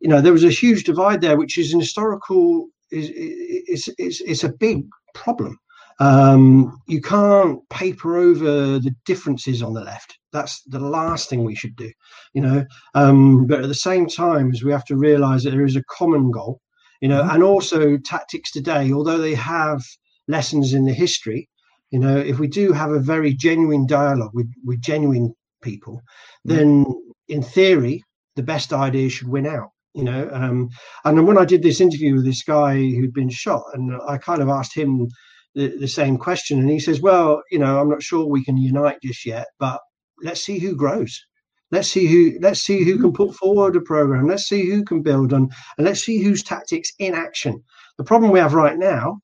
you 0.00 0.08
know, 0.08 0.20
there 0.20 0.32
was 0.32 0.44
a 0.44 0.50
huge 0.50 0.84
divide 0.84 1.20
there, 1.20 1.36
which 1.36 1.58
is 1.58 1.72
an 1.72 1.80
historical, 1.80 2.68
is 2.90 3.10
is 3.10 3.92
is 3.98 4.20
it's 4.20 4.44
a 4.44 4.52
big 4.52 4.84
problem. 5.14 5.58
Um, 6.00 6.80
you 6.88 7.02
can't 7.02 7.60
paper 7.68 8.16
over 8.16 8.78
the 8.78 8.94
differences 9.04 9.62
on 9.62 9.74
the 9.74 9.82
left. 9.82 10.18
That's 10.32 10.62
the 10.62 10.80
last 10.80 11.28
thing 11.28 11.44
we 11.44 11.54
should 11.54 11.76
do, 11.76 11.92
you 12.32 12.40
know. 12.40 12.64
Um, 12.94 13.46
but 13.46 13.60
at 13.60 13.68
the 13.68 13.74
same 13.74 14.06
time, 14.06 14.50
as 14.50 14.64
we 14.64 14.72
have 14.72 14.86
to 14.86 14.96
realise 14.96 15.44
that 15.44 15.50
there 15.50 15.64
is 15.64 15.76
a 15.76 15.84
common 15.84 16.30
goal, 16.30 16.60
you 17.02 17.08
know, 17.08 17.20
mm-hmm. 17.20 17.34
and 17.34 17.42
also 17.42 17.98
tactics 17.98 18.50
today, 18.50 18.92
although 18.92 19.18
they 19.18 19.34
have 19.34 19.82
lessons 20.26 20.72
in 20.72 20.86
the 20.86 20.94
history. 20.94 21.48
You 21.90 21.98
know, 21.98 22.16
if 22.16 22.38
we 22.38 22.46
do 22.46 22.72
have 22.72 22.92
a 22.92 23.00
very 23.00 23.34
genuine 23.34 23.86
dialogue 23.86 24.30
with, 24.32 24.50
with 24.64 24.80
genuine 24.80 25.34
people, 25.60 26.00
mm. 26.46 26.56
then 26.56 26.86
in 27.28 27.42
theory, 27.42 28.02
the 28.36 28.42
best 28.42 28.72
ideas 28.72 29.12
should 29.12 29.28
win 29.28 29.46
out. 29.46 29.70
You 29.92 30.04
know, 30.04 30.30
um, 30.32 30.70
and 31.04 31.26
when 31.26 31.36
I 31.36 31.44
did 31.44 31.64
this 31.64 31.80
interview 31.80 32.14
with 32.14 32.24
this 32.24 32.44
guy 32.44 32.76
who'd 32.76 33.12
been 33.12 33.28
shot, 33.28 33.64
and 33.74 33.92
I 34.06 34.18
kind 34.18 34.40
of 34.40 34.48
asked 34.48 34.74
him 34.74 35.08
the, 35.54 35.76
the 35.78 35.88
same 35.88 36.16
question, 36.16 36.58
and 36.58 36.70
he 36.70 36.78
says, 36.78 37.00
"Well, 37.00 37.42
you 37.50 37.58
know, 37.58 37.80
I'm 37.80 37.88
not 37.88 38.02
sure 38.02 38.26
we 38.26 38.44
can 38.44 38.56
unite 38.56 38.98
just 39.02 39.26
yet, 39.26 39.48
but 39.58 39.80
let's 40.22 40.42
see 40.42 40.58
who 40.58 40.74
grows." 40.74 41.24
Let's 41.72 41.88
see 41.88 42.06
who 42.06 42.36
let's 42.40 42.60
see 42.60 42.82
who 42.82 42.98
can 42.98 43.12
put 43.12 43.34
forward 43.36 43.76
a 43.76 43.80
program. 43.80 44.26
Let's 44.26 44.48
see 44.48 44.68
who 44.68 44.84
can 44.84 45.02
build 45.02 45.32
on, 45.32 45.48
and 45.78 45.86
let's 45.86 46.04
see 46.04 46.20
whose 46.22 46.42
tactics 46.42 46.92
in 46.98 47.14
action. 47.14 47.62
The 47.96 48.04
problem 48.04 48.32
we 48.32 48.40
have 48.40 48.54
right 48.54 48.76
now 48.76 49.20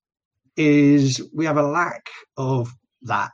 is 0.56 1.20
we 1.34 1.44
have 1.44 1.56
a 1.56 1.62
lack 1.62 2.08
of 2.36 2.72
that. 3.02 3.32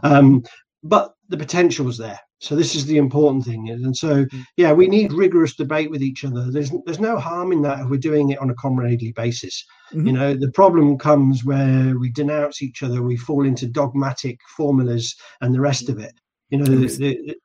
um, 0.02 0.42
but 0.82 1.14
the 1.28 1.36
potential 1.36 1.88
is 1.88 1.98
there. 1.98 2.18
So 2.44 2.54
this 2.54 2.74
is 2.74 2.84
the 2.84 2.98
important 2.98 3.42
thing. 3.44 3.70
And 3.70 3.96
so, 3.96 4.26
mm. 4.26 4.44
yeah, 4.58 4.70
we 4.72 4.86
need 4.86 5.14
rigorous 5.14 5.54
debate 5.54 5.90
with 5.90 6.02
each 6.02 6.26
other. 6.26 6.50
There's 6.50 6.70
there's 6.84 7.00
no 7.00 7.18
harm 7.18 7.52
in 7.52 7.62
that 7.62 7.80
if 7.80 7.88
we're 7.88 7.96
doing 7.96 8.30
it 8.30 8.38
on 8.38 8.50
a 8.50 8.54
comradely 8.54 9.12
basis. 9.12 9.64
Mm-hmm. 9.92 10.06
You 10.06 10.12
know, 10.12 10.34
the 10.34 10.50
problem 10.50 10.98
comes 10.98 11.42
where 11.42 11.98
we 11.98 12.10
denounce 12.10 12.60
each 12.62 12.82
other, 12.82 13.02
we 13.02 13.16
fall 13.16 13.46
into 13.46 13.66
dogmatic 13.66 14.38
formulas 14.56 15.16
and 15.40 15.54
the 15.54 15.60
rest 15.60 15.88
of 15.88 15.98
it. 15.98 16.12
You 16.50 16.58
know, 16.58 16.66
and, 16.66 16.80
we, 16.80 16.86
the, 16.86 16.96
the, 16.98 17.36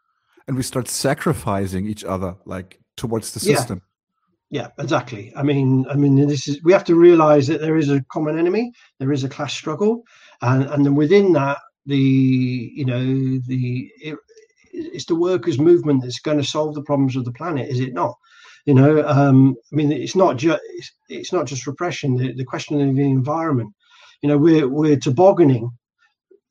and 0.49 0.57
we 0.57 0.63
start 0.63 0.89
sacrificing 0.89 1.87
each 1.87 2.03
other 2.03 2.35
like 2.45 2.79
towards 2.97 3.31
the 3.33 3.39
system. 3.39 3.81
Yeah, 4.49 4.67
exactly. 4.79 5.31
I 5.33 5.43
mean, 5.43 5.85
I 5.89 5.95
mean, 5.95 6.27
this 6.27 6.49
is 6.49 6.61
we 6.63 6.73
have 6.73 6.83
to 6.85 6.95
realize 6.95 7.47
that 7.47 7.61
there 7.61 7.77
is 7.77 7.89
a 7.89 8.03
common 8.11 8.37
enemy, 8.37 8.73
there 8.99 9.13
is 9.13 9.23
a 9.23 9.29
class 9.29 9.53
struggle, 9.53 10.03
and 10.41 10.65
and 10.65 10.85
then 10.85 10.95
within 10.95 11.31
that, 11.33 11.59
the 11.85 12.71
you 12.75 12.85
know 12.85 13.01
the 13.47 13.91
it's 14.71 15.05
the 15.05 15.15
workers' 15.15 15.59
movement 15.59 16.01
that's 16.03 16.19
going 16.19 16.37
to 16.37 16.43
solve 16.43 16.75
the 16.75 16.83
problems 16.83 17.15
of 17.15 17.25
the 17.25 17.31
planet, 17.31 17.69
is 17.69 17.79
it 17.79 17.93
not? 17.93 18.15
You 18.65 18.73
know, 18.73 19.07
um, 19.07 19.55
I 19.71 19.75
mean, 19.75 19.91
it's 19.91 20.15
not 20.15 20.37
just 20.37 20.59
it's, 20.73 20.91
it's, 21.07 21.33
not 21.33 21.45
just 21.45 21.65
repression. 21.65 22.15
The, 22.15 22.33
the 22.33 22.45
question 22.45 22.79
of 22.81 22.95
the 22.95 23.01
environment. 23.01 23.73
You 24.21 24.29
know, 24.29 24.37
we're 24.37 24.67
we're 24.67 24.97
tobogganing 24.97 25.71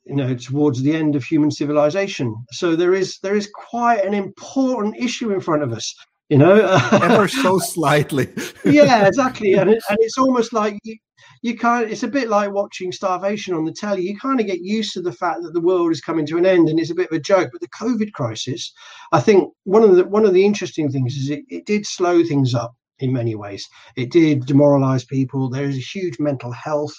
you 0.09 0.17
know 0.17 0.35
towards 0.35 0.83
the 0.83 0.97
end 0.97 1.15
of 1.15 1.23
human 1.23 1.51
civilization 1.51 2.35
so 2.51 2.75
there 2.75 2.95
is 2.95 3.19
there 3.23 3.37
is 3.37 3.51
quite 3.55 4.05
an 4.05 4.15
important 4.15 4.97
issue 4.97 5.31
in 5.33 5.41
front 5.41 5.63
of 5.63 5.73
us 5.73 5.95
you 6.31 6.39
know 6.39 6.57
ever 6.93 7.29
so 7.43 7.59
slightly 7.59 8.27
yeah 8.65 9.07
exactly 9.07 9.53
and, 9.53 9.71
it, 9.71 9.83
and 9.91 9.99
it's 10.01 10.17
almost 10.17 10.53
like 10.53 10.79
you, 10.83 10.97
you 11.43 11.57
can't 11.57 11.91
it's 11.91 12.03
a 12.03 12.09
bit 12.09 12.29
like 12.29 12.53
watching 12.53 12.93
starvation 12.93 13.55
on 13.55 13.65
the 13.65 13.73
telly. 13.73 14.03
You 14.03 14.19
kind 14.19 14.41
of 14.41 14.47
get 14.47 14.61
used 14.61 14.93
to 14.95 15.01
the 15.01 15.13
fact 15.13 15.43
that 15.43 15.53
the 15.53 15.61
world 15.61 15.93
is 15.93 16.01
coming 16.01 16.27
to 16.27 16.39
an 16.39 16.47
end 16.47 16.69
and 16.69 16.79
it's 16.79 16.91
a 16.91 16.95
bit 16.95 17.11
of 17.11 17.17
a 17.17 17.21
joke 17.21 17.51
but 17.53 17.61
the 17.61 17.69
covid 17.69 18.13
crisis 18.13 18.73
i 19.13 19.21
think 19.21 19.53
one 19.65 19.83
of 19.83 19.97
the 19.97 20.05
one 20.05 20.25
of 20.25 20.35
the 20.35 20.45
interesting 20.45 20.91
things 20.91 21.15
is 21.17 21.31
it, 21.31 21.45
it 21.49 21.67
did 21.67 21.87
slow 21.87 22.25
things 22.25 22.55
up 22.55 22.75
in 23.01 23.13
many 23.13 23.35
ways. 23.35 23.69
It 23.97 24.11
did 24.11 24.47
demoralize 24.47 25.05
people. 25.05 25.49
There 25.49 25.65
is 25.65 25.77
a 25.77 25.81
huge 25.81 26.19
mental 26.19 26.53
health 26.53 26.95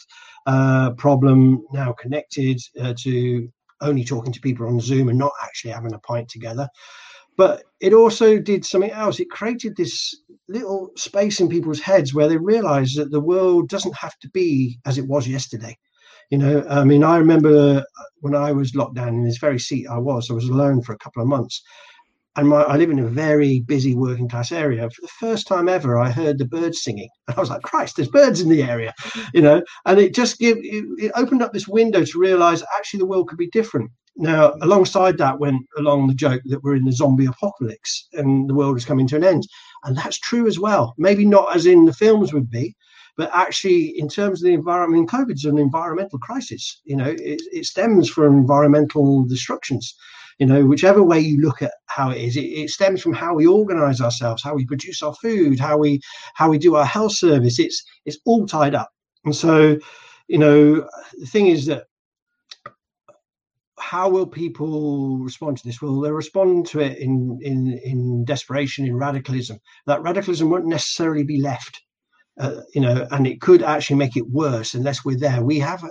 uh, 0.46 0.92
problem 0.92 1.64
now 1.74 1.94
connected 1.94 2.60
uh, 2.80 2.94
to 3.00 3.50
only 3.82 4.04
talking 4.04 4.34
to 4.34 4.42
people 4.42 4.68
on 4.68 4.80
zoom 4.80 5.10
and 5.10 5.18
not 5.18 5.32
actually 5.44 5.72
having 5.72 5.94
a 5.94 6.00
pint 6.00 6.28
together 6.30 6.68
but 7.40 7.64
it 7.80 7.94
also 7.94 8.38
did 8.38 8.66
something 8.66 8.92
else. 8.92 9.18
It 9.22 9.30
created 9.30 9.78
this 9.78 10.14
little 10.50 10.92
space 10.98 11.40
in 11.40 11.48
people's 11.48 11.80
heads 11.80 12.14
where 12.14 12.28
they 12.28 12.36
realized 12.36 12.98
that 12.98 13.12
the 13.12 13.22
world 13.22 13.70
doesn't 13.70 13.96
have 13.96 14.20
to 14.20 14.30
be 14.32 14.78
as 14.86 14.98
it 14.98 15.08
was 15.08 15.26
yesterday. 15.26 15.78
You 16.32 16.40
know, 16.40 16.66
I 16.70 16.84
mean, 16.84 17.02
I 17.02 17.16
remember 17.16 17.78
uh, 17.78 18.04
when 18.20 18.36
I 18.36 18.52
was 18.52 18.76
locked 18.76 18.96
down 18.96 19.16
in 19.16 19.24
this 19.24 19.38
very 19.38 19.58
seat 19.58 19.88
I 19.90 20.00
was, 20.00 20.30
I 20.30 20.34
was 20.34 20.50
alone 20.50 20.82
for 20.82 20.92
a 20.92 20.98
couple 20.98 21.22
of 21.22 21.30
months. 21.30 21.64
And 22.36 22.50
my, 22.50 22.64
I 22.64 22.76
live 22.76 22.90
in 22.90 23.00
a 23.00 23.08
very 23.08 23.62
busy 23.62 23.96
working 23.96 24.28
class 24.28 24.52
area. 24.52 24.90
For 24.90 25.02
the 25.02 25.08
first 25.08 25.48
time 25.48 25.70
ever, 25.70 25.98
I 25.98 26.12
heard 26.12 26.40
the 26.40 26.46
birds 26.46 26.84
singing. 26.84 27.08
And 27.30 27.38
I 27.38 27.40
was 27.40 27.50
like, 27.50 27.62
Christ, 27.62 27.96
there's 27.96 28.10
birds 28.10 28.42
in 28.42 28.50
the 28.50 28.64
area, 28.64 28.94
you 29.34 29.42
know. 29.42 29.62
And 29.86 29.98
it 29.98 30.14
just 30.14 30.42
it, 30.42 30.58
it 30.62 31.14
opened 31.16 31.42
up 31.42 31.54
this 31.54 31.70
window 31.70 32.04
to 32.04 32.20
realize 32.20 32.64
actually 32.78 33.00
the 33.00 33.06
world 33.06 33.30
could 33.30 33.38
be 33.38 33.50
different. 33.50 33.92
Now, 34.22 34.54
alongside 34.62 35.18
that 35.18 35.40
went 35.40 35.66
along 35.78 36.08
the 36.08 36.14
joke 36.14 36.42
that 36.46 36.62
we're 36.62 36.76
in 36.76 36.84
the 36.84 36.92
zombie 36.92 37.26
apocalypse 37.26 38.10
and 38.12 38.50
the 38.50 38.54
world 38.54 38.76
is 38.76 38.84
coming 38.84 39.08
to 39.08 39.16
an 39.16 39.24
end. 39.24 39.48
And 39.86 39.96
that's 39.96 40.20
true 40.20 40.46
as 40.46 40.60
well. 40.60 40.94
Maybe 40.98 41.26
not 41.26 41.56
as 41.56 41.66
in 41.66 41.86
the 41.86 41.94
films 41.94 42.34
would 42.34 42.50
be, 42.50 42.76
but 43.16 43.30
actually, 43.34 43.98
in 43.98 44.10
terms 44.10 44.42
of 44.42 44.48
the 44.48 44.54
environment, 44.54 45.10
COVID 45.10 45.36
is 45.36 45.46
an 45.46 45.58
environmental 45.58 46.20
crisis. 46.20 46.82
You 46.84 46.98
know, 46.98 47.10
it, 47.10 47.42
it 47.54 47.66
stems 47.66 48.10
from 48.10 48.38
environmental 48.38 49.26
destructions. 49.26 49.96
You 50.38 50.48
know, 50.48 50.66
whichever 50.66 51.02
way 51.02 51.22
you 51.22 51.42
look 51.42 51.62
at 51.62 51.72
how 51.88 52.12
it 52.12 52.18
is, 52.18 52.36
it, 52.36 52.42
it 52.46 52.70
stems 52.70 53.02
from 53.02 53.14
how 53.14 53.36
we 53.36 53.48
organize 53.48 54.02
ourselves, 54.02 54.44
how 54.44 54.54
we 54.54 54.66
produce 54.66 55.02
our 55.02 55.14
food, 55.16 55.60
how 55.60 55.78
we 55.78 56.02
how 56.34 56.50
we 56.50 56.58
do 56.58 56.76
our 56.76 56.86
health 56.86 57.14
service. 57.14 57.58
It's 57.58 57.84
it's 58.06 58.20
all 58.26 58.46
tied 58.46 58.76
up. 58.76 58.90
And 59.24 59.36
so, 59.36 59.78
you 60.28 60.38
know, 60.38 60.88
the 61.20 61.26
thing 61.26 61.48
is 61.48 61.66
that 61.68 61.86
how 63.90 64.08
will 64.08 64.28
people 64.28 65.18
respond 65.18 65.58
to 65.58 65.64
this? 65.66 65.82
Will 65.82 66.00
they 66.00 66.12
respond 66.12 66.68
to 66.68 66.80
it 66.80 67.00
in 67.00 67.40
in 67.42 67.80
in 67.84 68.24
desperation, 68.24 68.86
in 68.86 68.96
radicalism? 68.96 69.58
That 69.88 70.04
radicalism 70.04 70.52
won't 70.52 70.68
necessarily 70.68 71.24
be 71.24 71.42
left, 71.42 71.82
uh, 72.40 72.62
you 72.76 72.82
know, 72.82 73.08
and 73.10 73.26
it 73.26 73.42
could 73.42 73.64
actually 73.64 73.96
make 73.96 74.16
it 74.16 74.30
worse 74.30 74.76
unless 74.76 75.04
we're 75.04 75.18
there. 75.18 75.44
We 75.44 75.58
have 75.60 75.84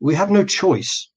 we 0.00 0.14
have 0.14 0.30
no 0.30 0.44
choice 0.44 1.10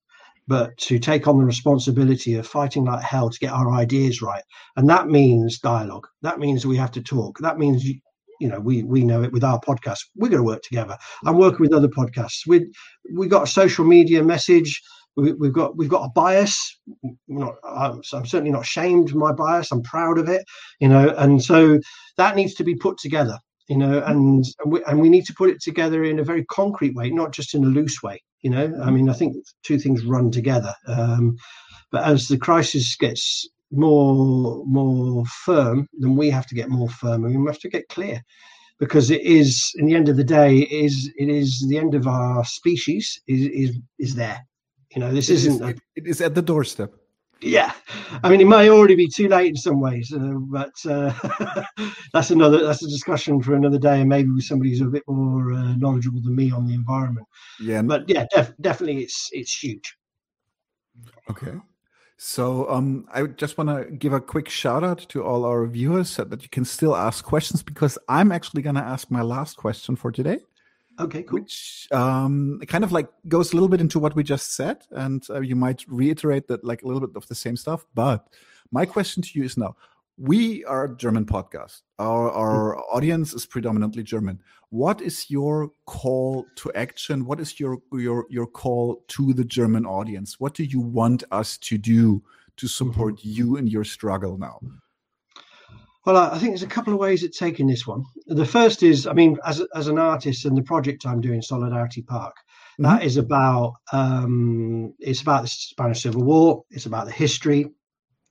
but 0.47 0.77
to 0.77 0.97
take 0.97 1.27
on 1.27 1.37
the 1.39 1.43
responsibility 1.43 2.35
of 2.35 2.47
fighting 2.47 2.85
like 2.85 3.03
hell 3.03 3.29
to 3.29 3.39
get 3.39 3.51
our 3.51 3.73
ideas 3.73 4.21
right, 4.21 4.43
and 4.77 4.89
that 4.89 5.07
means 5.07 5.59
dialogue. 5.59 6.07
That 6.21 6.39
means 6.39 6.65
we 6.65 6.77
have 6.77 6.91
to 6.91 7.03
talk. 7.03 7.39
That 7.39 7.57
means 7.57 7.83
you 8.39 8.47
know 8.47 8.61
we 8.61 8.83
we 8.83 9.03
know 9.03 9.23
it 9.23 9.33
with 9.33 9.43
our 9.43 9.59
podcast 9.59 9.99
we're 10.15 10.29
going 10.29 10.41
to 10.41 10.51
work 10.51 10.61
together 10.61 10.97
i'm 11.25 11.37
working 11.37 11.59
with 11.59 11.73
other 11.73 11.89
podcasts 11.89 12.47
we 12.47 12.65
we 13.13 13.27
got 13.27 13.43
a 13.43 13.51
social 13.61 13.83
media 13.83 14.23
message 14.23 14.81
we, 15.21 15.47
have 15.47 15.53
got 15.53 15.77
we've 15.77 15.89
got 15.89 16.05
a 16.05 16.09
bias. 16.09 16.79
Not, 17.27 17.55
I'm, 17.63 18.01
I'm, 18.13 18.25
certainly 18.25 18.51
not 18.51 18.63
ashamed 18.63 19.09
of 19.09 19.15
my 19.15 19.31
bias. 19.31 19.71
I'm 19.71 19.83
proud 19.83 20.17
of 20.17 20.29
it, 20.29 20.43
you 20.79 20.87
know. 20.89 21.13
And 21.17 21.43
so 21.43 21.79
that 22.17 22.35
needs 22.35 22.53
to 22.55 22.63
be 22.63 22.75
put 22.75 22.97
together. 22.97 23.37
you 23.69 23.77
know, 23.77 24.01
and 24.05 24.43
and 24.63 24.71
we, 24.71 24.83
and 24.85 24.99
we 24.99 25.09
need 25.09 25.25
to 25.25 25.33
put 25.33 25.49
it 25.49 25.61
together 25.61 26.03
in 26.03 26.19
a 26.19 26.23
very 26.23 26.43
concrete 26.45 26.95
way, 26.95 27.11
not 27.11 27.31
just 27.31 27.53
in 27.53 27.63
a 27.63 27.67
loose 27.67 28.01
way. 28.01 28.21
You 28.41 28.49
know, 28.49 28.73
I 28.83 28.89
mean, 28.89 29.09
I 29.09 29.13
think 29.13 29.35
two 29.63 29.77
things 29.77 30.05
run 30.05 30.31
together. 30.31 30.73
Um, 30.87 31.37
but 31.91 32.03
as 32.03 32.27
the 32.27 32.37
crisis 32.37 32.95
gets 32.95 33.47
more 33.71 34.63
more 34.65 35.23
firm, 35.45 35.87
then 35.99 36.15
we 36.15 36.31
have 36.31 36.47
to 36.47 36.55
get 36.55 36.69
more 36.69 36.89
firm, 36.89 37.25
and 37.25 37.39
we 37.39 37.47
have 37.47 37.59
to 37.59 37.69
get 37.69 37.89
clear, 37.89 38.23
because 38.79 39.11
it 39.11 39.21
is, 39.21 39.71
in 39.75 39.85
the 39.85 39.95
end 39.95 40.09
of 40.09 40.17
the 40.17 40.23
day, 40.23 40.57
it 40.59 40.71
is 40.71 41.11
it 41.17 41.29
is 41.29 41.65
the 41.69 41.77
end 41.77 41.93
of 41.93 42.07
our 42.07 42.43
species 42.45 43.21
is 43.27 43.47
is 43.47 43.77
is 43.99 44.15
there. 44.15 44.39
You 44.95 45.01
know, 45.01 45.13
this 45.13 45.29
It 45.29 45.33
isn't. 45.35 45.61
is, 45.69 45.79
it 45.95 46.07
is 46.07 46.21
at 46.21 46.33
the 46.35 46.41
doorstep. 46.41 46.93
yeah, 47.41 47.71
I 48.23 48.29
mean, 48.29 48.41
it 48.41 48.47
may 48.47 48.69
already 48.69 48.95
be 48.95 49.07
too 49.07 49.27
late 49.29 49.49
in 49.49 49.55
some 49.55 49.79
ways, 49.79 50.11
uh, 50.13 50.17
but 50.57 50.73
uh, 50.85 51.13
that's 52.13 52.31
another 52.31 52.65
that's 52.65 52.83
a 52.83 52.87
discussion 52.89 53.41
for 53.41 53.53
another 53.55 53.77
day, 53.79 54.01
and 54.01 54.09
maybe 54.09 54.29
with 54.31 54.43
somebody 54.43 54.71
who's 54.71 54.81
a 54.81 54.85
bit 54.85 55.03
more 55.07 55.53
uh, 55.53 55.75
knowledgeable 55.75 56.21
than 56.21 56.35
me 56.35 56.51
on 56.51 56.65
the 56.67 56.73
environment. 56.73 57.25
Yeah. 57.61 57.81
But 57.83 58.09
yeah, 58.09 58.25
def- 58.33 58.55
definitely, 58.59 59.03
it's 59.03 59.29
it's 59.31 59.53
huge. 59.63 59.95
Okay. 61.29 61.53
So 62.17 62.69
um, 62.69 63.07
I 63.13 63.23
just 63.27 63.57
want 63.57 63.69
to 63.69 63.89
give 63.95 64.11
a 64.11 64.19
quick 64.19 64.49
shout 64.49 64.83
out 64.83 64.99
to 65.09 65.23
all 65.23 65.45
our 65.45 65.65
viewers 65.65 66.09
so 66.09 66.25
that 66.25 66.43
you 66.43 66.49
can 66.49 66.65
still 66.65 66.93
ask 66.93 67.23
questions 67.23 67.63
because 67.63 67.97
I'm 68.09 68.33
actually 68.33 68.61
going 68.61 68.75
to 68.75 68.81
ask 68.81 69.09
my 69.09 69.21
last 69.21 69.55
question 69.55 69.95
for 69.95 70.11
today, 70.11 70.39
Okay, 70.99 71.23
cool. 71.23 71.39
which 71.39 71.87
um, 71.91 72.59
kind 72.67 72.83
of 72.83 72.91
like 72.91 73.07
goes 73.27 73.51
a 73.51 73.55
little 73.55 73.69
bit 73.69 73.79
into 73.79 73.99
what 73.99 74.15
we 74.15 74.23
just 74.23 74.55
said, 74.55 74.85
and 74.91 75.25
uh, 75.29 75.39
you 75.39 75.55
might 75.55 75.85
reiterate 75.87 76.47
that 76.47 76.63
like 76.63 76.83
a 76.83 76.85
little 76.87 76.99
bit 76.99 77.15
of 77.15 77.27
the 77.27 77.35
same 77.35 77.55
stuff. 77.55 77.85
But 77.95 78.27
my 78.71 78.85
question 78.85 79.23
to 79.23 79.39
you 79.39 79.45
is 79.45 79.57
now: 79.57 79.75
We 80.17 80.65
are 80.65 80.85
a 80.85 80.95
German 80.97 81.25
podcast. 81.25 81.81
Our 81.99 82.29
our 82.31 82.77
audience 82.93 83.33
is 83.33 83.45
predominantly 83.45 84.03
German. 84.03 84.39
What 84.71 85.01
is 85.01 85.31
your 85.31 85.71
call 85.85 86.45
to 86.57 86.71
action? 86.73 87.25
What 87.25 87.39
is 87.39 87.59
your 87.59 87.79
your 87.93 88.25
your 88.29 88.47
call 88.47 89.03
to 89.07 89.33
the 89.33 89.45
German 89.45 89.85
audience? 89.85 90.39
What 90.39 90.53
do 90.53 90.63
you 90.65 90.81
want 90.81 91.23
us 91.31 91.57
to 91.59 91.77
do 91.77 92.21
to 92.57 92.67
support 92.67 93.23
you 93.23 93.55
in 93.55 93.67
your 93.67 93.85
struggle 93.85 94.37
now? 94.37 94.59
Well, 96.09 96.17
I 96.33 96.39
think 96.39 96.53
there's 96.53 96.63
a 96.63 96.67
couple 96.67 96.91
of 96.91 96.99
ways 96.99 97.23
of 97.23 97.31
taking 97.31 97.67
this 97.67 97.85
one. 97.85 98.03
The 98.25 98.43
first 98.43 98.81
is, 98.81 99.05
I 99.05 99.13
mean, 99.13 99.37
as 99.45 99.61
as 99.75 99.89
an 99.89 99.99
artist 99.99 100.43
and 100.43 100.57
the 100.57 100.63
project 100.63 101.05
I'm 101.05 101.21
doing, 101.21 101.43
Solidarity 101.43 102.01
Park, 102.01 102.35
that 102.79 103.03
is 103.03 103.17
about 103.17 103.75
um, 103.93 104.95
it's 104.97 105.21
about 105.21 105.43
the 105.43 105.49
Spanish 105.49 106.01
Civil 106.01 106.23
War. 106.23 106.63
It's 106.71 106.87
about 106.87 107.05
the 107.05 107.11
history. 107.11 107.67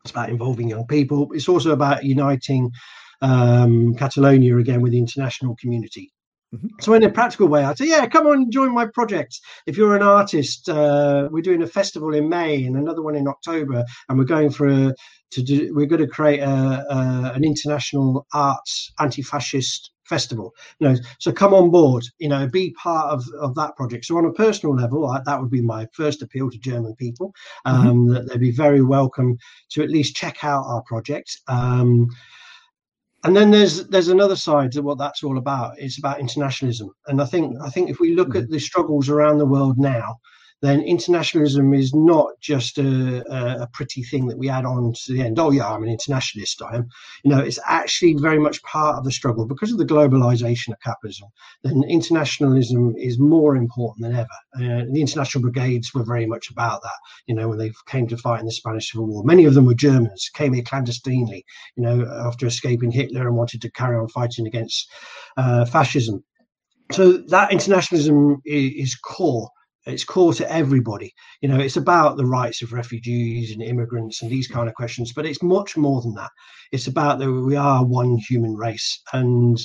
It's 0.02 0.10
about 0.10 0.28
involving 0.28 0.68
young 0.68 0.88
people. 0.88 1.28
It's 1.34 1.48
also 1.48 1.70
about 1.70 2.02
uniting 2.02 2.72
um, 3.22 3.94
Catalonia 3.94 4.56
again 4.56 4.82
with 4.82 4.90
the 4.90 4.98
international 4.98 5.54
community. 5.54 6.10
Mhm. 6.54 6.68
So, 6.80 6.94
in 6.94 7.02
a 7.02 7.10
practical 7.10 7.46
way, 7.48 7.62
I'd 7.62 7.76
say, 7.76 7.88
yeah, 7.88 8.06
come 8.06 8.26
on, 8.26 8.50
join 8.50 8.72
my 8.72 8.86
project. 8.86 9.38
If 9.66 9.76
you're 9.76 9.94
an 9.94 10.02
artist, 10.02 10.68
uh, 10.68 11.28
we're 11.30 11.42
doing 11.42 11.62
a 11.62 11.66
festival 11.66 12.14
in 12.14 12.28
May 12.28 12.64
and 12.64 12.76
another 12.76 13.02
one 13.02 13.14
in 13.16 13.28
October, 13.28 13.84
and 14.08 14.18
we're 14.18 14.24
going 14.24 14.50
for 14.50 14.66
a 14.66 14.94
to 15.32 15.42
do. 15.42 15.74
We're 15.74 15.86
going 15.86 16.00
to 16.00 16.06
create 16.08 16.40
a, 16.40 16.86
a 16.88 17.32
an 17.34 17.44
international 17.44 18.26
arts 18.32 18.90
anti-fascist 18.98 19.90
festival. 20.06 20.54
You 20.78 20.88
know, 20.88 20.96
so 21.18 21.32
come 21.32 21.52
on 21.52 21.70
board. 21.70 22.04
You 22.18 22.30
know, 22.30 22.48
be 22.48 22.70
part 22.82 23.10
of 23.12 23.24
of 23.38 23.54
that 23.56 23.76
project. 23.76 24.06
So, 24.06 24.16
on 24.16 24.24
a 24.24 24.32
personal 24.32 24.74
level, 24.74 25.06
I, 25.06 25.20
that 25.26 25.38
would 25.38 25.50
be 25.50 25.60
my 25.60 25.86
first 25.92 26.22
appeal 26.22 26.50
to 26.50 26.58
German 26.58 26.94
people. 26.96 27.34
Um, 27.66 28.06
That 28.08 28.26
they'd 28.26 28.40
be 28.40 28.52
very 28.52 28.80
welcome 28.80 29.36
to 29.72 29.82
at 29.82 29.90
least 29.90 30.16
check 30.16 30.42
out 30.44 30.64
our 30.64 30.82
project. 30.84 31.38
Um, 31.46 32.08
and 33.24 33.36
then 33.36 33.50
there's 33.50 33.86
there's 33.88 34.08
another 34.08 34.36
side 34.36 34.72
to 34.72 34.82
what 34.82 34.98
that's 34.98 35.22
all 35.24 35.38
about. 35.38 35.78
It's 35.78 35.98
about 35.98 36.20
internationalism, 36.20 36.90
and 37.06 37.20
I 37.20 37.24
think 37.24 37.56
I 37.60 37.68
think 37.68 37.90
if 37.90 38.00
we 38.00 38.14
look 38.14 38.32
hmm. 38.32 38.38
at 38.38 38.50
the 38.50 38.58
struggles 38.58 39.08
around 39.08 39.38
the 39.38 39.46
world 39.46 39.78
now, 39.78 40.20
then 40.60 40.80
internationalism 40.80 41.72
is 41.72 41.94
not 41.94 42.30
just 42.40 42.78
a, 42.78 43.62
a, 43.62 43.68
pretty 43.72 44.02
thing 44.02 44.26
that 44.26 44.38
we 44.38 44.48
add 44.48 44.64
on 44.64 44.92
to 44.92 45.12
the 45.12 45.22
end. 45.22 45.38
Oh 45.38 45.50
yeah, 45.50 45.68
I'm 45.68 45.84
an 45.84 45.88
internationalist. 45.88 46.60
I 46.62 46.76
am. 46.76 46.88
You 47.22 47.30
know, 47.30 47.38
it's 47.38 47.60
actually 47.64 48.14
very 48.14 48.40
much 48.40 48.62
part 48.64 48.96
of 48.96 49.04
the 49.04 49.12
struggle 49.12 49.46
because 49.46 49.70
of 49.70 49.78
the 49.78 49.86
globalization 49.86 50.70
of 50.70 50.80
capitalism. 50.80 51.28
Then 51.62 51.84
internationalism 51.88 52.94
is 52.96 53.18
more 53.20 53.54
important 53.54 54.08
than 54.08 54.16
ever. 54.16 54.28
Uh, 54.56 54.84
the 54.90 55.00
international 55.00 55.42
brigades 55.42 55.94
were 55.94 56.04
very 56.04 56.26
much 56.26 56.50
about 56.50 56.82
that. 56.82 56.98
You 57.26 57.36
know, 57.36 57.48
when 57.48 57.58
they 57.58 57.72
came 57.86 58.08
to 58.08 58.16
fight 58.16 58.40
in 58.40 58.46
the 58.46 58.52
Spanish 58.52 58.90
Civil 58.90 59.06
War, 59.06 59.22
many 59.24 59.44
of 59.44 59.54
them 59.54 59.66
were 59.66 59.74
Germans, 59.74 60.28
came 60.34 60.54
here 60.54 60.64
clandestinely. 60.64 61.44
You 61.76 61.84
know, 61.84 62.22
after 62.26 62.46
escaping 62.46 62.90
Hitler 62.90 63.28
and 63.28 63.36
wanted 63.36 63.62
to 63.62 63.70
carry 63.70 63.96
on 63.96 64.08
fighting 64.08 64.46
against 64.46 64.90
uh, 65.36 65.64
fascism. 65.66 66.24
So 66.90 67.18
that 67.28 67.52
internationalism 67.52 68.40
is, 68.44 68.72
is 68.88 68.94
core 68.96 69.50
it's 69.88 70.04
core 70.04 70.34
to 70.34 70.52
everybody. 70.52 71.12
You 71.40 71.48
know 71.48 71.58
it's 71.58 71.76
about 71.76 72.16
the 72.16 72.26
rights 72.26 72.62
of 72.62 72.72
refugees 72.72 73.52
and 73.52 73.62
immigrants 73.62 74.22
and 74.22 74.30
these 74.30 74.48
mm. 74.48 74.54
kind 74.54 74.68
of 74.68 74.74
questions 74.74 75.12
but 75.12 75.26
it's 75.26 75.42
much 75.42 75.76
more 75.76 76.00
than 76.02 76.14
that. 76.14 76.30
It's 76.72 76.86
about 76.86 77.18
that 77.18 77.30
we 77.30 77.56
are 77.56 77.84
one 77.84 78.16
human 78.16 78.54
race 78.54 79.00
and 79.12 79.58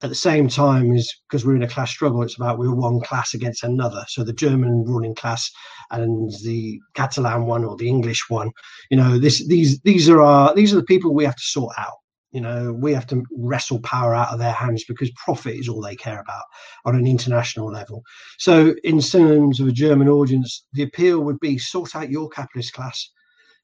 at 0.00 0.10
the 0.10 0.14
same 0.14 0.48
time 0.48 0.94
is 0.94 1.12
because 1.28 1.44
we're 1.44 1.56
in 1.56 1.64
a 1.64 1.68
class 1.68 1.90
struggle 1.90 2.22
it's 2.22 2.36
about 2.36 2.58
we're 2.58 2.74
one 2.74 3.00
class 3.00 3.34
against 3.34 3.64
another. 3.64 4.04
So 4.08 4.24
the 4.24 4.32
german 4.32 4.84
ruling 4.84 5.14
class 5.14 5.50
and 5.90 6.32
the 6.44 6.78
catalan 6.94 7.46
one 7.46 7.64
or 7.64 7.76
the 7.76 7.88
english 7.88 8.24
one 8.28 8.50
you 8.90 8.96
know 8.96 9.18
this 9.18 9.46
these 9.48 9.80
these 9.80 10.08
are 10.08 10.20
our 10.20 10.54
these 10.54 10.72
are 10.72 10.76
the 10.76 10.84
people 10.84 11.14
we 11.14 11.24
have 11.24 11.36
to 11.36 11.42
sort 11.42 11.74
out 11.78 11.96
you 12.30 12.40
know, 12.40 12.72
we 12.72 12.92
have 12.92 13.06
to 13.08 13.22
wrestle 13.36 13.80
power 13.80 14.14
out 14.14 14.32
of 14.32 14.38
their 14.38 14.52
hands 14.52 14.84
because 14.84 15.10
profit 15.12 15.54
is 15.54 15.68
all 15.68 15.80
they 15.80 15.96
care 15.96 16.20
about 16.20 16.44
on 16.84 16.94
an 16.94 17.06
international 17.06 17.70
level. 17.70 18.02
So, 18.38 18.74
in 18.84 19.00
terms 19.00 19.60
of 19.60 19.68
a 19.68 19.72
German 19.72 20.08
audience, 20.08 20.66
the 20.74 20.82
appeal 20.82 21.20
would 21.20 21.40
be 21.40 21.58
sort 21.58 21.96
out 21.96 22.10
your 22.10 22.28
capitalist 22.28 22.74
class, 22.74 23.10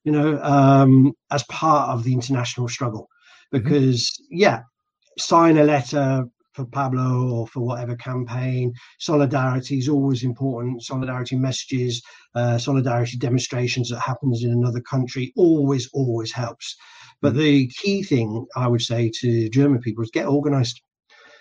you 0.03 0.11
know, 0.11 0.41
um, 0.41 1.13
as 1.31 1.43
part 1.43 1.89
of 1.89 2.03
the 2.03 2.13
international 2.13 2.67
struggle. 2.67 3.07
Because, 3.51 4.09
mm-hmm. 4.09 4.37
yeah, 4.37 4.61
sign 5.17 5.57
a 5.57 5.63
letter 5.63 6.25
for 6.55 6.65
Pablo 6.65 7.29
or 7.31 7.47
for 7.47 7.59
whatever 7.59 7.95
campaign. 7.97 8.73
Solidarity 8.99 9.77
is 9.77 9.89
always 9.89 10.23
important. 10.23 10.81
Solidarity 10.83 11.35
messages, 11.35 12.01
uh, 12.33 12.57
solidarity 12.57 13.17
demonstrations 13.17 13.89
that 13.89 13.99
happens 13.99 14.43
in 14.43 14.51
another 14.51 14.81
country 14.81 15.33
always, 15.35 15.89
always 15.93 16.31
helps. 16.31 16.77
But 17.21 17.29
mm-hmm. 17.29 17.39
the 17.39 17.67
key 17.67 18.03
thing 18.03 18.45
I 18.55 18.67
would 18.67 18.81
say 18.81 19.11
to 19.21 19.49
German 19.49 19.79
people 19.81 20.03
is 20.03 20.11
get 20.11 20.27
organized. 20.27 20.81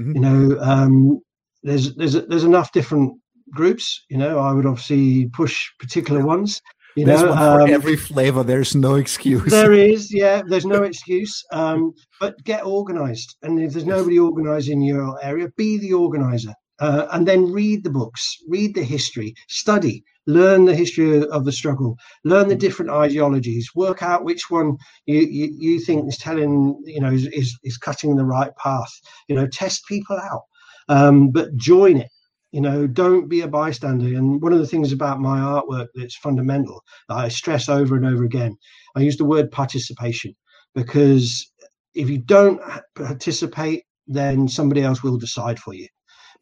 Mm-hmm. 0.01 0.15
You 0.15 0.21
know, 0.21 0.61
um, 0.61 1.21
there's 1.63 1.95
there's 1.97 2.13
there's 2.13 2.45
enough 2.45 2.73
different 2.73 3.15
groups. 3.53 4.05
You 4.09 4.19
know, 4.19 4.39
I 4.39 4.53
would 4.53 4.67
obviously 4.67 5.29
push 5.31 5.71
particular 5.79 6.21
yeah. 6.21 6.27
ones. 6.27 6.61
You 6.97 7.07
there's 7.07 7.23
know, 7.23 7.31
one 7.31 7.39
for 7.39 7.61
um, 7.63 7.71
every 7.71 7.97
flavor. 7.97 8.45
There's 8.45 8.77
no 8.77 8.95
excuse. 8.95 9.51
There 9.51 9.73
is, 9.73 10.15
yeah. 10.15 10.43
There's 10.47 10.67
no 10.67 10.83
excuse. 10.91 11.43
Um, 11.51 11.93
but 12.21 12.37
get 12.45 12.65
organised, 12.65 13.37
and 13.43 13.61
if 13.61 13.73
there's 13.73 13.87
nobody 13.87 14.19
organised 14.19 14.69
in 14.69 14.81
your 14.81 15.23
area, 15.23 15.49
be 15.57 15.79
the 15.79 15.93
organizer, 15.93 16.55
uh, 16.79 17.07
and 17.13 17.27
then 17.27 17.51
read 17.53 17.83
the 17.83 17.91
books, 17.91 18.37
read 18.49 18.75
the 18.75 18.85
history, 18.85 19.35
study, 19.49 20.05
learn 20.27 20.65
the 20.65 20.75
history 20.75 21.27
of 21.29 21.45
the 21.45 21.53
struggle, 21.53 21.97
learn 22.25 22.49
the 22.49 22.57
different 22.57 22.91
ideologies, 22.91 23.71
work 23.75 24.03
out 24.03 24.25
which 24.25 24.51
one 24.51 24.77
you 25.07 25.21
you, 25.21 25.55
you 25.59 25.81
think 25.81 26.09
is 26.09 26.19
telling, 26.19 26.81
you 26.85 27.01
know, 27.01 27.11
is, 27.13 27.27
is 27.29 27.59
is 27.65 27.77
cutting 27.79 28.17
the 28.17 28.25
right 28.25 28.55
path. 28.57 28.93
You 29.29 29.37
know, 29.37 29.47
test 29.47 29.87
people 29.87 30.17
out, 30.19 30.43
um, 30.89 31.31
but 31.31 31.57
join 31.57 31.99
it. 31.99 32.11
You 32.53 32.61
know 32.61 32.87
don't 32.87 33.29
be 33.29 33.41
a 33.41 33.49
bystander. 33.49 34.07
And 34.07 34.41
one 34.41 34.53
of 34.53 34.61
the 34.61 34.67
things 34.67 34.93
about 34.93 35.21
my 35.21 35.41
artwork 35.41 35.89
that's 35.95 36.17
fundamental 36.17 36.83
that 37.09 37.17
i 37.17 37.29
stress 37.29 37.69
over 37.69 37.97
and 37.97 38.07
over 38.07 38.25
again 38.25 38.57
i 38.97 39.01
use 39.01 39.17
the 39.17 39.25
word 39.25 39.51
participation 39.51 40.35
because 40.75 41.51
if 41.95 42.09
you 42.09 42.19
don't 42.19 42.61
participate 42.95 43.85
then 44.07 44.49
somebody 44.49 44.83
else 44.83 45.03
will 45.03 45.17
decide 45.17 45.59
for 45.59 45.75
you 45.75 45.89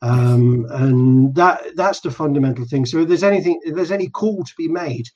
um, 0.03 0.67
and 0.71 1.35
that 1.35 1.63
that's 1.75 2.01
the 2.01 2.11
fundamental 2.11 2.65
thing 2.67 2.85
so 2.85 2.99
if 3.01 3.09
there's 3.09 3.23
anything 3.23 3.61
if 3.65 3.75
there's 3.75 3.93
any 3.93 4.09
call 4.09 4.43
to 4.45 4.53
be 4.59 4.69
made 4.69 5.07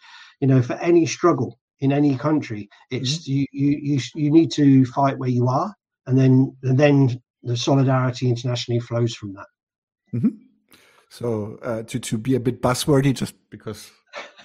you 0.41 0.47
know 0.47 0.63
for 0.63 0.75
any 0.75 1.05
struggle 1.05 1.59
in 1.81 1.93
any 1.93 2.17
country 2.17 2.69
it's 2.91 3.19
mm-hmm. 3.19 3.33
you, 3.33 3.47
you 3.53 3.79
you 3.83 4.01
you 4.15 4.31
need 4.31 4.51
to 4.51 4.85
fight 4.87 5.19
where 5.19 5.29
you 5.29 5.47
are 5.49 5.75
and 6.07 6.19
then 6.19 6.57
and 6.63 6.79
then 6.79 7.21
the 7.43 7.57
solidarity 7.57 8.29
internationally 8.29 8.81
flows 8.81 9.15
from 9.15 9.35
that 9.35 9.47
mm-hmm. 10.15 10.29
So 11.09 11.59
uh, 11.63 11.83
to 11.85 11.99
to 11.99 12.19
be 12.19 12.35
a 12.35 12.41
bit 12.41 12.61
buzzwordy, 12.61 13.15
just 13.15 13.35
because 13.51 13.91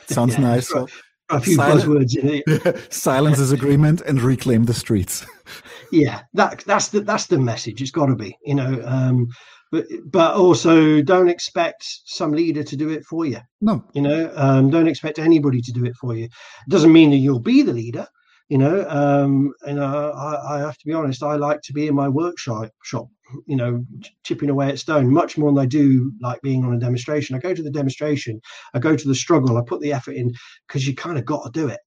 it 0.04 0.14
sounds 0.14 0.36
yeah, 0.36 0.42
nice. 0.42 0.70
So, 0.70 0.88
a 1.30 1.40
few 1.40 1.56
silence, 1.56 1.84
buzzwords 1.84 2.18
in 2.18 2.42
it. 2.46 2.94
silence 2.94 3.40
is 3.40 3.52
agreement 3.52 4.02
and 4.02 4.22
reclaim 4.22 4.66
the 4.66 4.74
streets. 4.74 5.26
yeah, 5.92 6.22
that 6.34 6.64
that's 6.66 6.90
the 6.90 7.02
that's 7.02 7.28
the 7.28 7.40
message. 7.40 7.82
It's 7.82 7.92
got 7.92 8.08
to 8.08 8.16
be, 8.16 8.38
you 8.46 8.56
know. 8.56 8.82
Um, 8.86 9.28
but 9.72 9.86
but 10.06 10.36
also 10.36 11.02
don't 11.02 11.30
expect 11.30 11.86
some 12.06 12.32
leader 12.32 12.64
to 12.64 12.76
do 12.76 12.90
it 12.90 13.06
for 13.06 13.26
you. 13.26 13.40
No, 13.62 13.84
you 13.94 14.02
know, 14.02 14.32
um, 14.36 14.70
don't 14.70 14.88
expect 14.88 15.20
anybody 15.20 15.62
to 15.62 15.72
do 15.72 15.86
it 15.86 15.96
for 15.96 16.16
you. 16.16 16.26
It 16.26 16.70
doesn't 16.70 16.94
mean 16.94 17.12
that 17.12 17.18
you'll 17.18 17.40
be 17.40 17.62
the 17.62 17.74
leader. 17.74 18.08
You 18.50 18.58
know, 18.58 18.86
um, 18.90 19.54
and 19.62 19.80
uh, 19.80 20.10
I, 20.10 20.56
I 20.56 20.60
have 20.60 20.78
to 20.78 20.86
be 20.86 20.94
honest. 20.94 21.24
I 21.24 21.38
like 21.38 21.62
to 21.62 21.74
be 21.74 21.88
in 21.88 21.96
my 21.96 22.10
workshop 22.10 22.70
shop 22.84 23.08
you 23.48 23.56
know, 23.56 23.86
chipping 24.24 24.50
away 24.50 24.70
at 24.70 24.80
stone 24.80 25.12
much 25.12 25.38
more 25.38 25.52
than 25.52 25.60
I 25.60 25.66
do 25.66 26.12
like 26.22 26.42
being 26.42 26.66
on 26.66 26.74
a 26.74 26.80
demonstration. 26.80 27.36
I 27.36 27.40
go 27.40 27.54
to 27.54 27.64
the 27.64 27.72
demonstration, 27.72 28.42
I 28.74 28.80
go 28.80 28.96
to 28.96 29.08
the 29.08 29.16
struggle, 29.16 29.58
I 29.58 29.62
put 29.66 29.82
the 29.82 29.94
effort 29.94 30.16
in 30.16 30.34
because 30.68 30.88
you 30.88 30.96
kind 30.96 31.18
of 31.18 31.26
got 31.26 31.46
to 31.46 31.52
do 31.52 31.68
it. 31.68 31.80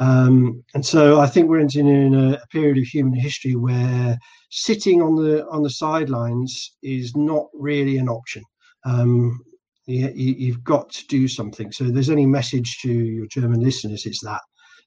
Um, 0.00 0.62
and 0.74 0.86
so 0.86 1.20
I 1.20 1.26
think 1.26 1.48
we're 1.48 1.58
entering 1.58 2.14
a, 2.14 2.34
a 2.34 2.46
period 2.48 2.78
of 2.78 2.84
human 2.84 3.18
history 3.18 3.56
where 3.56 4.16
sitting 4.50 5.02
on 5.02 5.16
the 5.16 5.46
on 5.48 5.62
the 5.62 5.70
sidelines 5.70 6.76
is 6.82 7.16
not 7.16 7.46
really 7.52 7.98
an 7.98 8.08
option. 8.08 8.42
Um, 8.84 9.40
you, 9.88 10.52
have 10.52 10.64
got 10.64 10.90
to 10.90 11.06
do 11.06 11.28
something. 11.28 11.72
So 11.72 11.84
there's 11.84 12.10
any 12.10 12.26
message 12.26 12.78
to 12.82 12.92
your 12.92 13.26
German 13.26 13.60
listeners, 13.60 14.04
it's 14.06 14.22
that, 14.22 14.42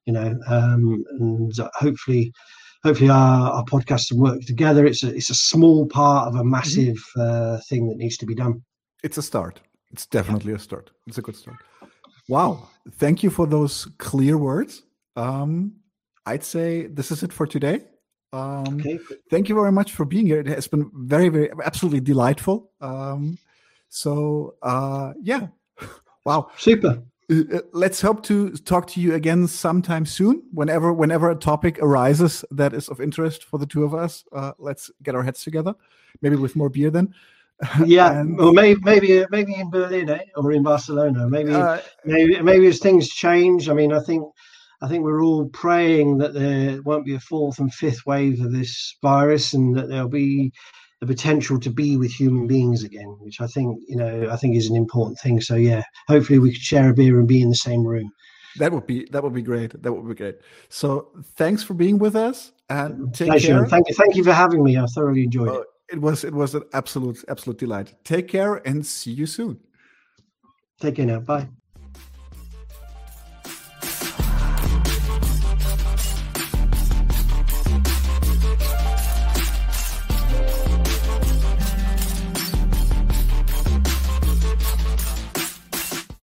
you 0.05 0.13
know, 0.13 0.35
um, 0.47 1.03
and 1.19 1.51
hopefully, 1.73 2.31
hopefully 2.83 3.09
our, 3.09 3.51
our 3.51 3.65
podcasts 3.65 4.09
can 4.09 4.19
work 4.19 4.41
together. 4.41 4.85
It's 4.85 5.03
a, 5.03 5.13
it's 5.13 5.29
a 5.29 5.35
small 5.35 5.87
part 5.87 6.27
of 6.27 6.35
a 6.35 6.39
mm-hmm. 6.39 6.51
massive 6.51 6.97
uh, 7.17 7.57
thing 7.67 7.87
that 7.89 7.97
needs 7.97 8.17
to 8.17 8.25
be 8.25 8.35
done. 8.35 8.63
It's 9.03 9.17
a 9.17 9.23
start. 9.23 9.59
It's 9.91 10.05
definitely 10.05 10.53
a 10.53 10.59
start. 10.59 10.91
It's 11.07 11.17
a 11.17 11.21
good 11.21 11.35
start. 11.35 11.57
Wow. 12.29 12.69
Thank 12.93 13.23
you 13.23 13.29
for 13.29 13.47
those 13.47 13.87
clear 13.97 14.37
words. 14.37 14.83
Um, 15.15 15.73
I'd 16.25 16.43
say 16.43 16.87
this 16.87 17.11
is 17.11 17.23
it 17.23 17.33
for 17.33 17.47
today. 17.47 17.81
Um, 18.33 18.79
okay. 18.79 18.99
Thank 19.29 19.49
you 19.49 19.55
very 19.55 19.71
much 19.71 19.91
for 19.91 20.05
being 20.05 20.25
here. 20.25 20.39
It 20.39 20.47
has 20.47 20.67
been 20.67 20.89
very, 20.93 21.29
very, 21.29 21.49
absolutely 21.63 21.99
delightful. 21.99 22.71
Um, 22.79 23.37
so 23.89 24.55
uh, 24.61 25.13
yeah, 25.21 25.47
wow, 26.25 26.49
super. 26.57 27.03
Uh, 27.31 27.35
uh, 27.53 27.59
let's 27.73 28.01
hope 28.01 28.23
to 28.23 28.51
talk 28.51 28.87
to 28.87 29.01
you 29.01 29.13
again 29.15 29.47
sometime 29.47 30.05
soon. 30.05 30.43
Whenever 30.53 30.93
whenever 30.93 31.29
a 31.29 31.35
topic 31.35 31.79
arises 31.79 32.45
that 32.51 32.73
is 32.73 32.87
of 32.87 33.01
interest 33.01 33.43
for 33.43 33.57
the 33.57 33.65
two 33.65 33.83
of 33.83 33.93
us, 33.93 34.23
uh, 34.31 34.53
let's 34.59 34.89
get 35.03 35.15
our 35.15 35.23
heads 35.23 35.43
together. 35.43 35.75
Maybe 36.21 36.35
with 36.35 36.55
more 36.55 36.69
beer 36.69 36.89
then. 36.89 37.13
Yeah, 37.85 38.19
and, 38.19 38.39
or 38.39 38.51
maybe 38.53 38.79
maybe 38.81 39.23
maybe 39.29 39.53
in 39.53 39.69
Berlin 39.69 40.09
eh? 40.09 40.23
or 40.35 40.51
in 40.51 40.63
Barcelona. 40.63 41.29
Maybe 41.29 41.53
uh, 41.53 41.79
maybe 42.03 42.41
maybe 42.41 42.65
as 42.65 42.79
things 42.79 43.07
change. 43.09 43.69
I 43.69 43.73
mean, 43.73 43.93
I 43.93 43.99
think 43.99 44.23
I 44.81 44.87
think 44.87 45.03
we're 45.03 45.23
all 45.23 45.47
praying 45.49 46.17
that 46.19 46.33
there 46.33 46.81
won't 46.81 47.05
be 47.05 47.15
a 47.15 47.19
fourth 47.19 47.59
and 47.59 47.73
fifth 47.73 48.05
wave 48.05 48.41
of 48.43 48.51
this 48.51 48.97
virus, 49.01 49.53
and 49.53 49.75
that 49.77 49.89
there'll 49.89 50.09
be 50.09 50.51
the 51.01 51.07
potential 51.07 51.59
to 51.59 51.69
be 51.69 51.97
with 51.97 52.11
human 52.11 52.47
beings 52.47 52.83
again, 52.83 53.17
which 53.19 53.41
I 53.41 53.47
think 53.47 53.79
you 53.87 53.95
know 53.95 54.29
I 54.31 54.37
think 54.37 54.55
is 54.55 54.69
an 54.69 54.75
important 54.75 55.19
thing. 55.19 55.41
So 55.41 55.55
yeah, 55.55 55.83
hopefully 56.07 56.39
we 56.39 56.51
could 56.51 56.61
share 56.61 56.89
a 56.89 56.93
beer 56.93 57.19
and 57.19 57.27
be 57.27 57.41
in 57.41 57.49
the 57.49 57.55
same 57.55 57.83
room. 57.85 58.11
That 58.57 58.71
would 58.71 58.85
be 58.85 59.05
that 59.11 59.23
would 59.23 59.33
be 59.33 59.41
great. 59.41 59.81
That 59.81 59.93
would 59.93 60.07
be 60.07 60.15
great. 60.15 60.39
So 60.69 61.09
thanks 61.35 61.63
for 61.63 61.73
being 61.73 61.97
with 61.97 62.15
us 62.15 62.51
and 62.69 63.13
take 63.13 63.29
Pleasure. 63.29 63.59
care. 63.59 63.67
Thank 63.67 63.89
you, 63.89 63.95
thank 63.95 64.15
you 64.15 64.23
for 64.23 64.33
having 64.33 64.63
me. 64.63 64.77
I 64.77 64.85
thoroughly 64.85 65.23
enjoyed 65.23 65.49
uh, 65.49 65.61
it. 65.61 65.67
It 65.93 66.01
was 66.01 66.23
it 66.23 66.33
was 66.33 66.55
an 66.55 66.63
absolute 66.73 67.23
absolute 67.27 67.57
delight. 67.57 67.93
Take 68.03 68.27
care 68.27 68.55
and 68.67 68.85
see 68.85 69.11
you 69.11 69.25
soon. 69.25 69.59
Take 70.79 70.95
care 70.95 71.05
now. 71.05 71.19
Bye. 71.19 71.49